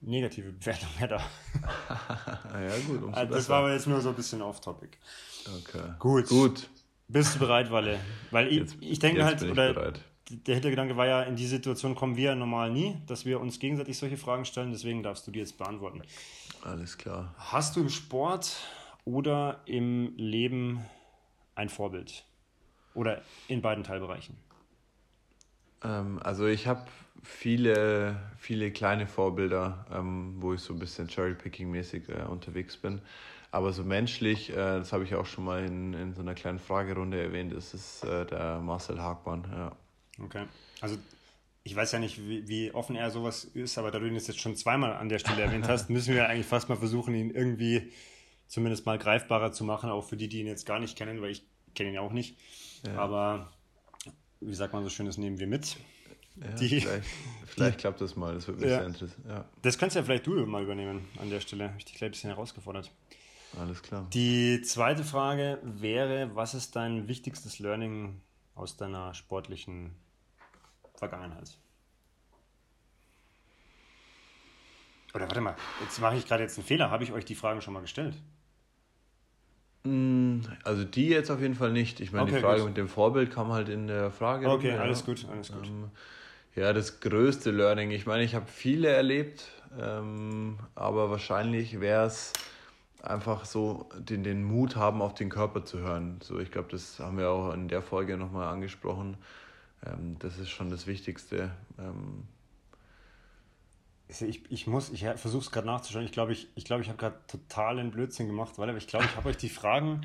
negative 0.00 0.52
Bewertung 0.52 0.88
mehr 0.98 1.08
da. 1.08 1.16
ja, 2.60 2.76
gut. 2.86 3.14
Also 3.14 3.34
das 3.34 3.48
war 3.48 3.60
aber 3.60 3.72
jetzt 3.72 3.86
nur 3.86 4.00
so 4.00 4.10
ein 4.10 4.14
bisschen 4.14 4.42
off-topic. 4.42 4.98
Okay. 5.58 5.94
Gut. 5.98 6.26
Gut. 6.28 6.68
Bist 7.08 7.34
du 7.34 7.38
bereit, 7.40 7.70
Walle? 7.70 7.98
Weil 8.30 8.48
ich, 8.48 8.58
jetzt, 8.58 8.76
ich 8.80 8.98
denke 8.98 9.24
halt, 9.24 9.42
ich 9.42 9.50
oder 9.50 9.74
bereit. 9.74 10.00
der 10.28 10.54
Hintergedanke 10.54 10.96
war 10.96 11.06
ja, 11.06 11.22
in 11.22 11.36
die 11.36 11.46
Situation 11.46 11.94
kommen 11.94 12.16
wir 12.16 12.34
normal 12.34 12.70
nie, 12.70 12.96
dass 13.06 13.24
wir 13.24 13.40
uns 13.40 13.58
gegenseitig 13.58 13.98
solche 13.98 14.16
Fragen 14.16 14.44
stellen, 14.44 14.70
deswegen 14.70 15.02
darfst 15.02 15.26
du 15.26 15.30
die 15.32 15.40
jetzt 15.40 15.58
beantworten. 15.58 16.02
Alles 16.62 16.96
klar. 16.98 17.34
Hast 17.36 17.76
du 17.76 17.80
im 17.80 17.88
Sport 17.88 18.58
oder 19.04 19.60
im 19.66 20.14
Leben 20.16 20.84
ein 21.54 21.68
Vorbild? 21.68 22.24
Oder 22.94 23.22
in 23.48 23.62
beiden 23.62 23.84
Teilbereichen? 23.84 24.36
Ähm, 25.82 26.20
also 26.22 26.46
ich 26.46 26.66
habe 26.66 26.86
viele, 27.22 28.16
viele 28.38 28.70
kleine 28.70 29.06
Vorbilder, 29.06 29.86
ähm, 29.92 30.36
wo 30.38 30.54
ich 30.54 30.60
so 30.60 30.72
ein 30.72 30.78
bisschen 30.78 31.08
Cherry-Picking-mäßig 31.08 32.08
äh, 32.08 32.22
unterwegs 32.24 32.76
bin. 32.76 33.00
Aber 33.52 33.72
so 33.72 33.82
menschlich, 33.82 34.50
äh, 34.50 34.54
das 34.54 34.92
habe 34.92 35.04
ich 35.04 35.14
auch 35.14 35.26
schon 35.26 35.44
mal 35.44 35.64
in, 35.64 35.92
in 35.94 36.14
so 36.14 36.20
einer 36.22 36.34
kleinen 36.34 36.58
Fragerunde 36.58 37.20
erwähnt, 37.20 37.52
ist 37.52 37.74
es 37.74 38.02
äh, 38.04 38.24
der 38.26 38.60
Marcel 38.60 39.00
Hagmann. 39.00 39.44
Ja. 39.50 39.76
Okay. 40.24 40.44
Also 40.80 40.96
ich 41.62 41.74
weiß 41.74 41.92
ja 41.92 41.98
nicht, 41.98 42.18
wie, 42.26 42.48
wie, 42.48 42.72
offen 42.72 42.96
er 42.96 43.10
sowas 43.10 43.44
ist, 43.44 43.76
aber 43.76 43.90
da 43.90 43.98
du 43.98 44.06
ihn 44.06 44.14
jetzt 44.14 44.40
schon 44.40 44.56
zweimal 44.56 44.94
an 44.94 45.08
der 45.08 45.18
Stelle 45.18 45.42
erwähnt 45.42 45.68
hast, 45.68 45.90
müssen 45.90 46.14
wir 46.14 46.28
eigentlich 46.28 46.46
fast 46.46 46.68
mal 46.68 46.76
versuchen, 46.76 47.14
ihn 47.14 47.30
irgendwie 47.30 47.92
zumindest 48.46 48.86
mal 48.86 48.98
greifbarer 48.98 49.52
zu 49.52 49.64
machen, 49.64 49.90
auch 49.90 50.04
für 50.04 50.16
die, 50.16 50.28
die 50.28 50.40
ihn 50.40 50.46
jetzt 50.46 50.66
gar 50.66 50.78
nicht 50.78 50.96
kennen, 50.96 51.20
weil 51.20 51.30
ich 51.30 51.44
kenne 51.74 51.90
ihn 51.90 51.94
ja 51.94 52.00
auch 52.00 52.12
nicht. 52.12 52.36
Ja. 52.86 52.96
Aber 52.96 53.52
wie 54.40 54.54
sagt 54.54 54.72
man 54.72 54.84
so 54.84 54.90
schön, 54.90 55.06
das 55.06 55.18
nehmen 55.18 55.38
wir 55.38 55.46
mit. 55.46 55.76
Ja, 56.40 56.48
die, 56.52 56.80
vielleicht, 56.80 57.08
vielleicht 57.46 57.76
die, 57.76 57.80
klappt 57.80 58.00
das 58.00 58.16
mal, 58.16 58.34
das 58.34 58.46
würde 58.48 58.60
mich 58.60 58.70
ja. 58.70 58.78
sehr 58.78 58.86
interessieren. 58.86 59.24
Ja. 59.28 59.44
Das 59.62 59.76
kannst 59.76 59.96
ja 59.96 60.02
vielleicht 60.02 60.26
du 60.26 60.34
mal 60.46 60.62
übernehmen 60.62 61.06
an 61.18 61.28
der 61.28 61.40
Stelle. 61.40 61.68
Habe 61.68 61.78
ich 61.78 61.84
dich 61.84 61.96
gleich 61.96 62.08
ein 62.08 62.12
bisschen 62.12 62.30
herausgefordert. 62.30 62.90
Alles 63.58 63.82
klar. 63.82 64.06
Die 64.12 64.62
zweite 64.62 65.04
Frage 65.04 65.58
wäre, 65.62 66.30
was 66.34 66.54
ist 66.54 66.76
dein 66.76 67.08
wichtigstes 67.08 67.58
Learning 67.58 68.20
aus 68.54 68.76
deiner 68.76 69.12
sportlichen 69.14 69.90
Vergangenheit? 70.94 71.58
Oder 75.12 75.24
warte 75.24 75.40
mal, 75.40 75.56
jetzt 75.80 76.00
mache 76.00 76.16
ich 76.16 76.26
gerade 76.26 76.44
jetzt 76.44 76.56
einen 76.56 76.66
Fehler. 76.66 76.90
Habe 76.90 77.02
ich 77.02 77.12
euch 77.12 77.24
die 77.24 77.34
Fragen 77.34 77.60
schon 77.60 77.74
mal 77.74 77.80
gestellt? 77.80 78.14
Mm, 79.82 80.40
also 80.62 80.84
die 80.84 81.08
jetzt 81.08 81.30
auf 81.30 81.40
jeden 81.40 81.54
Fall 81.54 81.72
nicht. 81.72 82.00
Ich 82.00 82.12
meine, 82.12 82.24
okay, 82.24 82.34
die 82.34 82.40
Frage 82.40 82.60
gut. 82.60 82.68
mit 82.68 82.76
dem 82.76 82.88
Vorbild 82.88 83.32
kam 83.32 83.50
halt 83.50 83.68
in 83.68 83.86
der 83.88 84.10
Frage. 84.10 84.48
Okay, 84.48 84.72
alles 84.72 85.04
gut, 85.04 85.26
alles 85.30 85.50
gut. 85.50 85.66
Ähm, 85.66 85.90
ja, 86.54 86.72
das 86.72 87.00
größte 87.00 87.50
Learning. 87.50 87.90
Ich 87.90 88.06
meine, 88.06 88.24
ich 88.24 88.34
habe 88.34 88.46
viele 88.46 88.88
erlebt, 88.88 89.50
ähm, 89.78 90.58
aber 90.74 91.10
wahrscheinlich 91.10 91.80
wäre 91.80 92.06
es 92.06 92.32
einfach 93.02 93.44
so, 93.44 93.88
den, 93.98 94.22
den 94.22 94.44
Mut 94.44 94.76
haben, 94.76 95.00
auf 95.02 95.14
den 95.14 95.30
Körper 95.30 95.64
zu 95.64 95.78
hören. 95.78 96.18
So, 96.22 96.38
ich 96.38 96.50
glaube, 96.50 96.68
das 96.70 96.98
haben 96.98 97.18
wir 97.18 97.30
auch 97.30 97.52
in 97.52 97.68
der 97.68 97.82
Folge 97.82 98.16
nochmal 98.16 98.48
angesprochen. 98.48 99.16
Ähm, 99.86 100.16
das 100.18 100.38
ist 100.38 100.50
schon 100.50 100.70
das 100.70 100.86
Wichtigste. 100.86 101.52
Ähm, 101.78 102.24
ich, 104.08 104.50
ich 104.50 104.66
muss, 104.66 104.90
ich 104.90 105.04
versuche 105.04 105.44
es 105.44 105.50
gerade 105.52 105.68
nachzuschauen. 105.68 106.04
Ich 106.04 106.12
glaube, 106.12 106.32
ich, 106.32 106.48
ich, 106.56 106.64
glaub, 106.64 106.80
ich 106.80 106.88
habe 106.88 106.98
gerade 106.98 107.18
totalen 107.28 107.90
Blödsinn 107.90 108.26
gemacht, 108.26 108.58
weil 108.58 108.76
ich 108.76 108.88
glaube, 108.88 109.04
ich 109.04 109.16
habe 109.16 109.28
euch 109.28 109.36
die 109.36 109.48
Fragen 109.48 110.00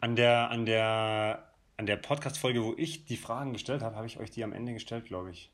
an 0.00 0.14
der, 0.14 0.50
an 0.50 0.64
der, 0.64 1.50
an 1.76 1.86
der 1.86 1.96
Podcast-Folge, 1.96 2.62
wo 2.62 2.74
ich 2.76 3.04
die 3.04 3.16
Fragen 3.16 3.52
gestellt 3.52 3.82
habe, 3.82 3.96
habe 3.96 4.06
ich 4.06 4.18
euch 4.20 4.30
die 4.30 4.44
am 4.44 4.52
Ende 4.52 4.72
gestellt, 4.72 5.06
glaube 5.06 5.30
ich. 5.30 5.50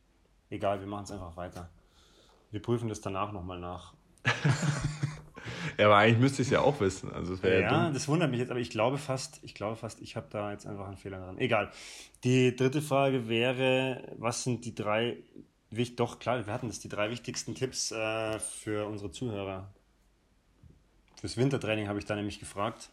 Egal, 0.55 0.79
wir 0.79 0.87
machen 0.87 1.03
es 1.03 1.11
einfach 1.11 1.37
weiter. 1.37 1.69
Wir 2.53 2.63
prüfen 2.63 2.89
das 2.89 3.01
danach 3.01 3.33
nochmal 3.33 3.59
nach. 3.59 3.93
ja, 5.79 5.87
aber 5.87 5.97
eigentlich 5.97 6.21
müsste 6.21 6.43
ich 6.43 6.49
es 6.49 6.53
ja 6.53 6.61
auch 6.61 6.79
wissen. 6.79 7.13
Also 7.13 7.35
ja, 7.43 7.59
ja 7.59 7.91
das 7.91 8.07
wundert 8.07 8.31
mich 8.31 8.39
jetzt, 8.39 8.51
aber 8.51 8.61
ich 8.61 8.71
glaube 8.71 8.99
fast, 8.99 9.41
ich 9.43 9.57
glaube 9.57 9.75
fast, 9.75 10.01
ich 10.01 10.15
habe 10.15 10.29
da 10.31 10.53
jetzt 10.53 10.65
einfach 10.65 10.87
einen 10.87 10.97
Fehler 10.97 11.19
dran. 11.19 11.39
Egal. 11.39 11.73
Die 12.23 12.55
dritte 12.55 12.83
Frage 12.83 13.29
wäre, 13.29 14.15
was 14.17 14.45
sind 14.45 14.65
die 14.65 14.77
drei 14.77 15.17
doch, 15.97 16.21
klar, 16.21 16.47
wir 16.47 16.53
hatten 16.53 16.69
das, 16.69 16.79
die 16.79 16.89
drei 16.89 17.11
wichtigsten 17.11 17.57
Tipps 17.57 17.91
äh, 17.91 18.39
für 18.39 18.87
unsere 18.87 19.11
Zuhörer. 19.11 19.75
Fürs 21.21 21.37
Wintertraining 21.37 21.89
habe 21.89 21.99
ich 21.99 22.05
da 22.05 22.15
nämlich 22.15 22.39
gefragt. 22.39 22.91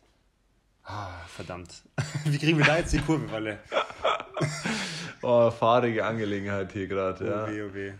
Ah, 0.83 1.11
verdammt. 1.27 1.83
Wie 2.25 2.39
kriegen 2.39 2.57
wir 2.57 2.65
da 2.65 2.79
jetzt 2.79 2.91
die 2.91 2.97
Kurve, 2.97 3.31
Walle? 3.31 3.59
oh, 5.21 5.51
fahrige 5.51 6.05
Angelegenheit 6.05 6.71
hier 6.71 6.87
gerade, 6.87 7.25
ja. 7.25 7.45
Oh 7.45 7.73
weh. 7.73 7.91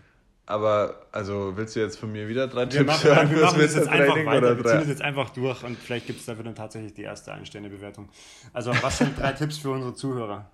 Aber, 0.44 1.06
also, 1.12 1.56
willst 1.56 1.76
du 1.76 1.80
jetzt 1.80 1.98
von 1.98 2.10
mir 2.10 2.28
wieder 2.28 2.48
drei 2.48 2.62
wir 2.62 2.68
Tipps 2.68 2.86
machen, 2.86 3.04
hören? 3.04 3.30
Wir 3.30 3.42
machen 3.42 3.60
das 3.60 3.74
jetzt 3.74 3.88
einfach 3.88 4.26
weiter. 4.26 4.56
Wir 4.56 4.64
ziehen 4.64 4.80
das 4.80 4.88
jetzt 4.88 5.02
einfach 5.02 5.30
durch 5.30 5.62
und 5.62 5.78
vielleicht 5.78 6.06
gibt 6.06 6.20
es 6.20 6.26
dafür 6.26 6.44
dann 6.44 6.56
tatsächlich 6.56 6.94
die 6.94 7.02
erste 7.02 7.32
Einstände-Bewertung. 7.32 8.08
Also, 8.52 8.72
was 8.82 8.98
sind 8.98 9.18
drei 9.18 9.32
Tipps 9.32 9.58
für 9.58 9.70
unsere 9.70 9.94
Zuhörer? 9.94 10.50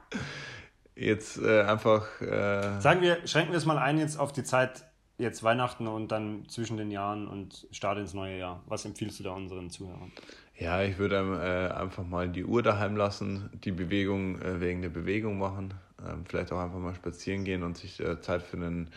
jetzt 0.98 1.38
äh, 1.38 1.62
einfach. 1.62 2.20
Äh 2.20 2.80
Sagen 2.80 3.00
wir, 3.00 3.26
schränken 3.26 3.52
wir 3.52 3.58
es 3.58 3.66
mal 3.66 3.78
ein 3.78 3.98
jetzt 3.98 4.18
auf 4.18 4.32
die 4.32 4.44
Zeit 4.44 4.84
jetzt 5.18 5.42
Weihnachten 5.42 5.86
und 5.86 6.12
dann 6.12 6.48
zwischen 6.48 6.76
den 6.76 6.90
Jahren 6.90 7.26
und 7.26 7.66
Start 7.72 7.98
ins 7.98 8.14
neue 8.14 8.38
Jahr. 8.38 8.62
Was 8.66 8.84
empfiehlst 8.84 9.18
du 9.18 9.24
da 9.24 9.30
unseren 9.30 9.70
Zuhörern? 9.70 10.12
Ja, 10.56 10.82
ich 10.82 10.98
würde 10.98 11.16
äh, 11.16 11.74
einfach 11.74 12.04
mal 12.04 12.28
die 12.28 12.44
Uhr 12.44 12.62
daheim 12.62 12.96
lassen, 12.96 13.50
die 13.64 13.72
Bewegung 13.72 14.40
äh, 14.42 14.60
wegen 14.60 14.82
der 14.82 14.88
Bewegung 14.88 15.38
machen, 15.38 15.74
ähm, 16.07 16.24
vielleicht 16.26 16.53
auch 16.53 16.61
einfach 16.61 16.78
mal 16.78 16.94
spazieren 16.94 17.44
gehen 17.44 17.62
und 17.62 17.76
sich 17.76 18.01
äh, 18.01 18.20
Zeit 18.20 18.42
für 18.42 18.57
einen, 18.57 18.90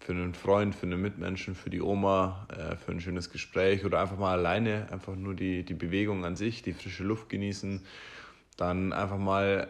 für 0.00 0.12
einen 0.12 0.34
Freund, 0.34 0.74
für 0.74 0.86
einen 0.86 1.00
Mitmenschen, 1.00 1.54
für 1.54 1.70
die 1.70 1.82
Oma, 1.82 2.46
äh, 2.50 2.76
für 2.76 2.92
ein 2.92 3.00
schönes 3.00 3.30
Gespräch 3.30 3.84
oder 3.84 4.00
einfach 4.00 4.18
mal 4.18 4.38
alleine, 4.38 4.86
einfach 4.90 5.14
nur 5.16 5.34
die, 5.34 5.64
die 5.64 5.74
Bewegung 5.74 6.24
an 6.24 6.36
sich, 6.36 6.62
die 6.62 6.72
frische 6.72 7.04
Luft 7.04 7.28
genießen. 7.28 7.84
Dann 8.56 8.92
einfach 8.92 9.18
mal 9.18 9.68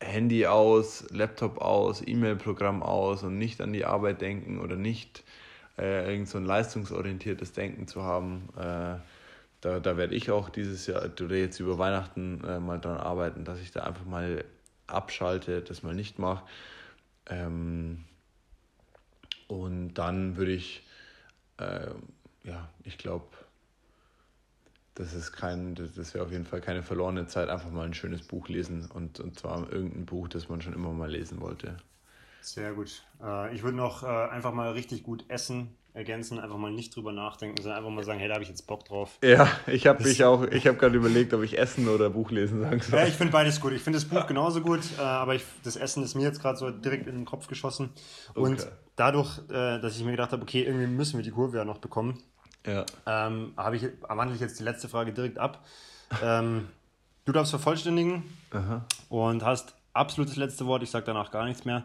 Handy 0.00 0.46
aus, 0.46 1.06
Laptop 1.10 1.58
aus, 1.58 2.02
E-Mail-Programm 2.06 2.82
aus 2.82 3.22
und 3.22 3.38
nicht 3.38 3.60
an 3.60 3.72
die 3.72 3.84
Arbeit 3.84 4.20
denken 4.20 4.58
oder 4.58 4.76
nicht 4.76 5.24
äh, 5.78 6.10
irgend 6.10 6.28
so 6.28 6.38
ein 6.38 6.44
leistungsorientiertes 6.44 7.52
Denken 7.52 7.86
zu 7.86 8.02
haben. 8.02 8.48
Äh, 8.56 8.96
da, 9.60 9.78
da 9.80 9.96
werde 9.96 10.14
ich 10.14 10.30
auch 10.30 10.48
dieses 10.48 10.86
Jahr 10.86 11.04
oder 11.04 11.36
jetzt 11.36 11.60
über 11.60 11.78
Weihnachten 11.78 12.42
äh, 12.44 12.60
mal 12.60 12.78
daran 12.78 12.98
arbeiten, 12.98 13.44
dass 13.44 13.60
ich 13.60 13.72
da 13.72 13.82
einfach 13.82 14.06
mal 14.06 14.44
abschalte, 14.92 15.62
das 15.62 15.82
mal 15.82 15.94
nicht 15.94 16.18
mache. 16.18 16.44
Ähm, 17.26 18.04
und 19.48 19.94
dann 19.94 20.36
würde 20.36 20.52
ich, 20.52 20.86
äh, 21.58 21.90
ja, 22.44 22.68
ich 22.84 22.98
glaube, 22.98 23.26
das 24.94 25.14
ist 25.14 25.32
kein, 25.32 25.74
das 25.74 26.14
wäre 26.14 26.24
auf 26.24 26.30
jeden 26.30 26.46
Fall 26.46 26.60
keine 26.60 26.82
verlorene 26.82 27.26
Zeit, 27.26 27.48
einfach 27.48 27.70
mal 27.70 27.86
ein 27.86 27.94
schönes 27.94 28.22
Buch 28.22 28.48
lesen 28.48 28.90
und, 28.90 29.18
und 29.20 29.38
zwar 29.38 29.70
irgendein 29.72 30.06
Buch, 30.06 30.28
das 30.28 30.48
man 30.48 30.60
schon 30.60 30.74
immer 30.74 30.92
mal 30.92 31.10
lesen 31.10 31.40
wollte. 31.40 31.76
Sehr 32.40 32.72
gut. 32.72 33.04
Äh, 33.22 33.54
ich 33.54 33.62
würde 33.62 33.76
noch 33.76 34.02
äh, 34.02 34.06
einfach 34.06 34.52
mal 34.52 34.72
richtig 34.72 35.02
gut 35.02 35.24
essen 35.28 35.76
ergänzen, 35.94 36.38
einfach 36.38 36.56
mal 36.56 36.70
nicht 36.70 36.94
drüber 36.94 37.12
nachdenken, 37.12 37.60
sondern 37.60 37.78
einfach 37.78 37.90
mal 37.90 38.04
sagen, 38.04 38.18
hey, 38.18 38.28
da 38.28 38.34
habe 38.34 38.42
ich 38.42 38.48
jetzt 38.48 38.66
Bock 38.66 38.84
drauf. 38.84 39.18
Ja, 39.22 39.48
ich 39.66 39.86
habe 39.86 40.02
mich 40.02 40.22
auch, 40.24 40.44
ich 40.44 40.66
habe 40.66 40.78
gerade 40.78 40.96
überlegt, 40.96 41.34
ob 41.34 41.42
ich 41.42 41.58
Essen 41.58 41.88
oder 41.88 42.10
Buch 42.10 42.30
lesen 42.30 42.60
sagen 42.60 42.80
soll. 42.80 42.98
Ja, 42.98 43.06
ich 43.06 43.14
finde 43.14 43.32
beides 43.32 43.60
gut. 43.60 43.72
Ich 43.72 43.82
finde 43.82 43.98
das 43.98 44.08
Buch 44.08 44.26
genauso 44.26 44.60
gut, 44.60 44.80
äh, 44.98 45.02
aber 45.02 45.34
ich, 45.34 45.42
das 45.64 45.76
Essen 45.76 46.02
ist 46.02 46.14
mir 46.14 46.22
jetzt 46.22 46.40
gerade 46.40 46.58
so 46.58 46.70
direkt 46.70 47.06
in 47.06 47.16
den 47.16 47.24
Kopf 47.24 47.46
geschossen. 47.48 47.90
Und 48.34 48.60
okay. 48.60 48.70
dadurch, 48.96 49.40
dass 49.48 49.96
ich 49.96 50.04
mir 50.04 50.12
gedacht 50.12 50.32
habe, 50.32 50.42
okay, 50.42 50.62
irgendwie 50.62 50.86
müssen 50.86 51.16
wir 51.16 51.24
die 51.24 51.30
Kurve 51.30 51.56
ja 51.56 51.64
noch 51.64 51.78
bekommen, 51.78 52.22
ja. 52.66 52.84
Ähm, 53.06 53.52
habe 53.56 53.76
ich, 53.76 53.86
wandle 54.02 54.34
ich 54.34 54.40
jetzt 54.40 54.58
die 54.60 54.64
letzte 54.64 54.88
Frage 54.88 55.12
direkt 55.12 55.38
ab. 55.38 55.64
Ähm, 56.22 56.68
du 57.24 57.32
darfst 57.32 57.50
vervollständigen 57.50 58.24
Aha. 58.50 58.84
und 59.08 59.44
hast 59.44 59.74
absolutes 59.92 60.36
letzte 60.36 60.66
Wort. 60.66 60.82
Ich 60.82 60.90
sage 60.90 61.06
danach 61.06 61.30
gar 61.30 61.46
nichts 61.46 61.64
mehr. 61.64 61.84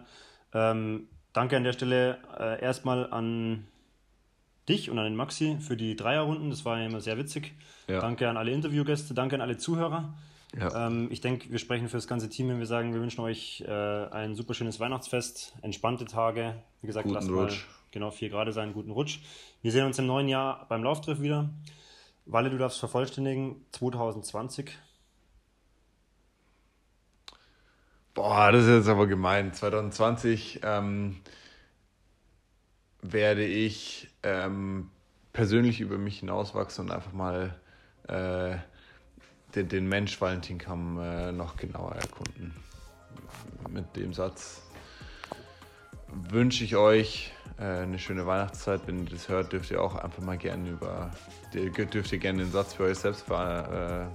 Ähm, 0.53 1.07
danke 1.33 1.57
an 1.57 1.63
der 1.63 1.73
Stelle 1.73 2.17
äh, 2.37 2.61
erstmal 2.61 3.11
an 3.11 3.65
dich 4.67 4.89
und 4.89 4.97
an 4.97 5.05
den 5.05 5.15
Maxi 5.15 5.57
für 5.59 5.77
die 5.77 5.95
Dreierrunden. 5.95 6.49
Das 6.49 6.65
war 6.65 6.79
ja 6.79 6.85
immer 6.85 7.01
sehr 7.01 7.17
witzig. 7.17 7.53
Ja. 7.87 7.99
Danke 7.99 8.29
an 8.29 8.37
alle 8.37 8.51
Interviewgäste, 8.51 9.13
danke 9.13 9.35
an 9.35 9.41
alle 9.41 9.57
Zuhörer. 9.57 10.13
Ja. 10.57 10.87
Ähm, 10.87 11.07
ich 11.11 11.21
denke, 11.21 11.51
wir 11.51 11.59
sprechen 11.59 11.89
für 11.89 11.97
das 11.97 12.07
ganze 12.07 12.29
Team, 12.29 12.49
wenn 12.49 12.59
wir 12.59 12.65
sagen, 12.65 12.93
wir 12.93 13.01
wünschen 13.01 13.21
euch 13.21 13.63
äh, 13.67 13.71
ein 13.71 14.35
super 14.35 14.53
schönes 14.53 14.79
Weihnachtsfest, 14.79 15.55
entspannte 15.61 16.05
Tage. 16.05 16.55
Wie 16.81 16.87
gesagt, 16.87 17.03
Guten 17.03 17.15
lasst 17.15 17.29
Rutsch. 17.29 17.65
mal 17.65 17.75
genau 17.91 18.11
4 18.11 18.29
Grad 18.29 18.53
sein, 18.53 18.73
guten 18.73 18.91
Rutsch. 18.91 19.19
Wir 19.61 19.71
sehen 19.71 19.85
uns 19.85 19.99
im 19.99 20.07
neuen 20.07 20.27
Jahr 20.27 20.65
beim 20.69 20.83
Lauftreff 20.83 21.21
wieder. 21.21 21.49
Walle, 22.25 22.49
du 22.49 22.57
darfst 22.57 22.79
vervollständigen, 22.79 23.65
2020. 23.71 24.71
Boah, 28.13 28.51
das 28.51 28.63
ist 28.63 28.69
jetzt 28.69 28.87
aber 28.87 29.07
gemein. 29.07 29.53
2020 29.53 30.61
ähm, 30.63 31.17
werde 33.11 33.45
ich 33.45 34.09
ähm, 34.23 34.89
persönlich 35.33 35.81
über 35.81 35.97
mich 35.97 36.19
hinauswachsen 36.19 36.85
und 36.85 36.91
einfach 36.91 37.13
mal 37.13 37.55
äh, 38.07 38.57
den, 39.55 39.69
den 39.69 39.87
Mensch 39.87 40.19
Valentin 40.19 40.57
Kamm 40.57 40.99
äh, 40.99 41.31
noch 41.31 41.57
genauer 41.57 41.95
erkunden. 41.95 42.53
Mit 43.69 43.95
dem 43.95 44.13
Satz 44.13 44.63
wünsche 46.29 46.63
ich 46.63 46.75
euch 46.75 47.31
äh, 47.57 47.63
eine 47.63 47.99
schöne 47.99 48.25
Weihnachtszeit. 48.25 48.81
Wenn 48.85 49.03
ihr 49.03 49.09
das 49.09 49.29
hört, 49.29 49.53
dürft 49.53 49.71
ihr 49.71 49.81
auch 49.81 49.95
einfach 49.95 50.21
mal 50.23 50.37
gerne 50.37 50.69
über, 50.69 51.11
dürft 51.53 52.11
ihr 52.11 52.19
gerne 52.19 52.43
den 52.43 52.51
Satz 52.51 52.73
für 52.73 52.83
euch 52.83 52.97
selbst 52.97 53.23
ver, 53.23 54.11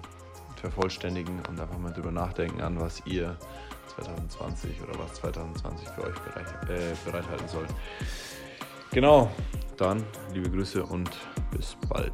vervollständigen 0.56 1.40
und 1.48 1.58
einfach 1.58 1.78
mal 1.78 1.92
drüber 1.92 2.12
nachdenken 2.12 2.60
an, 2.60 2.78
was 2.78 3.02
ihr 3.06 3.36
2020 3.94 4.80
oder 4.82 4.98
was 4.98 5.14
2020 5.14 5.88
für 5.88 6.04
euch 6.04 6.18
bereit, 6.20 6.68
äh, 6.68 6.94
bereithalten 7.04 7.48
soll. 7.48 7.66
Genau, 8.92 9.30
dann 9.76 10.04
liebe 10.34 10.50
Grüße 10.50 10.84
und 10.84 11.10
bis 11.52 11.76
bald. 11.88 12.12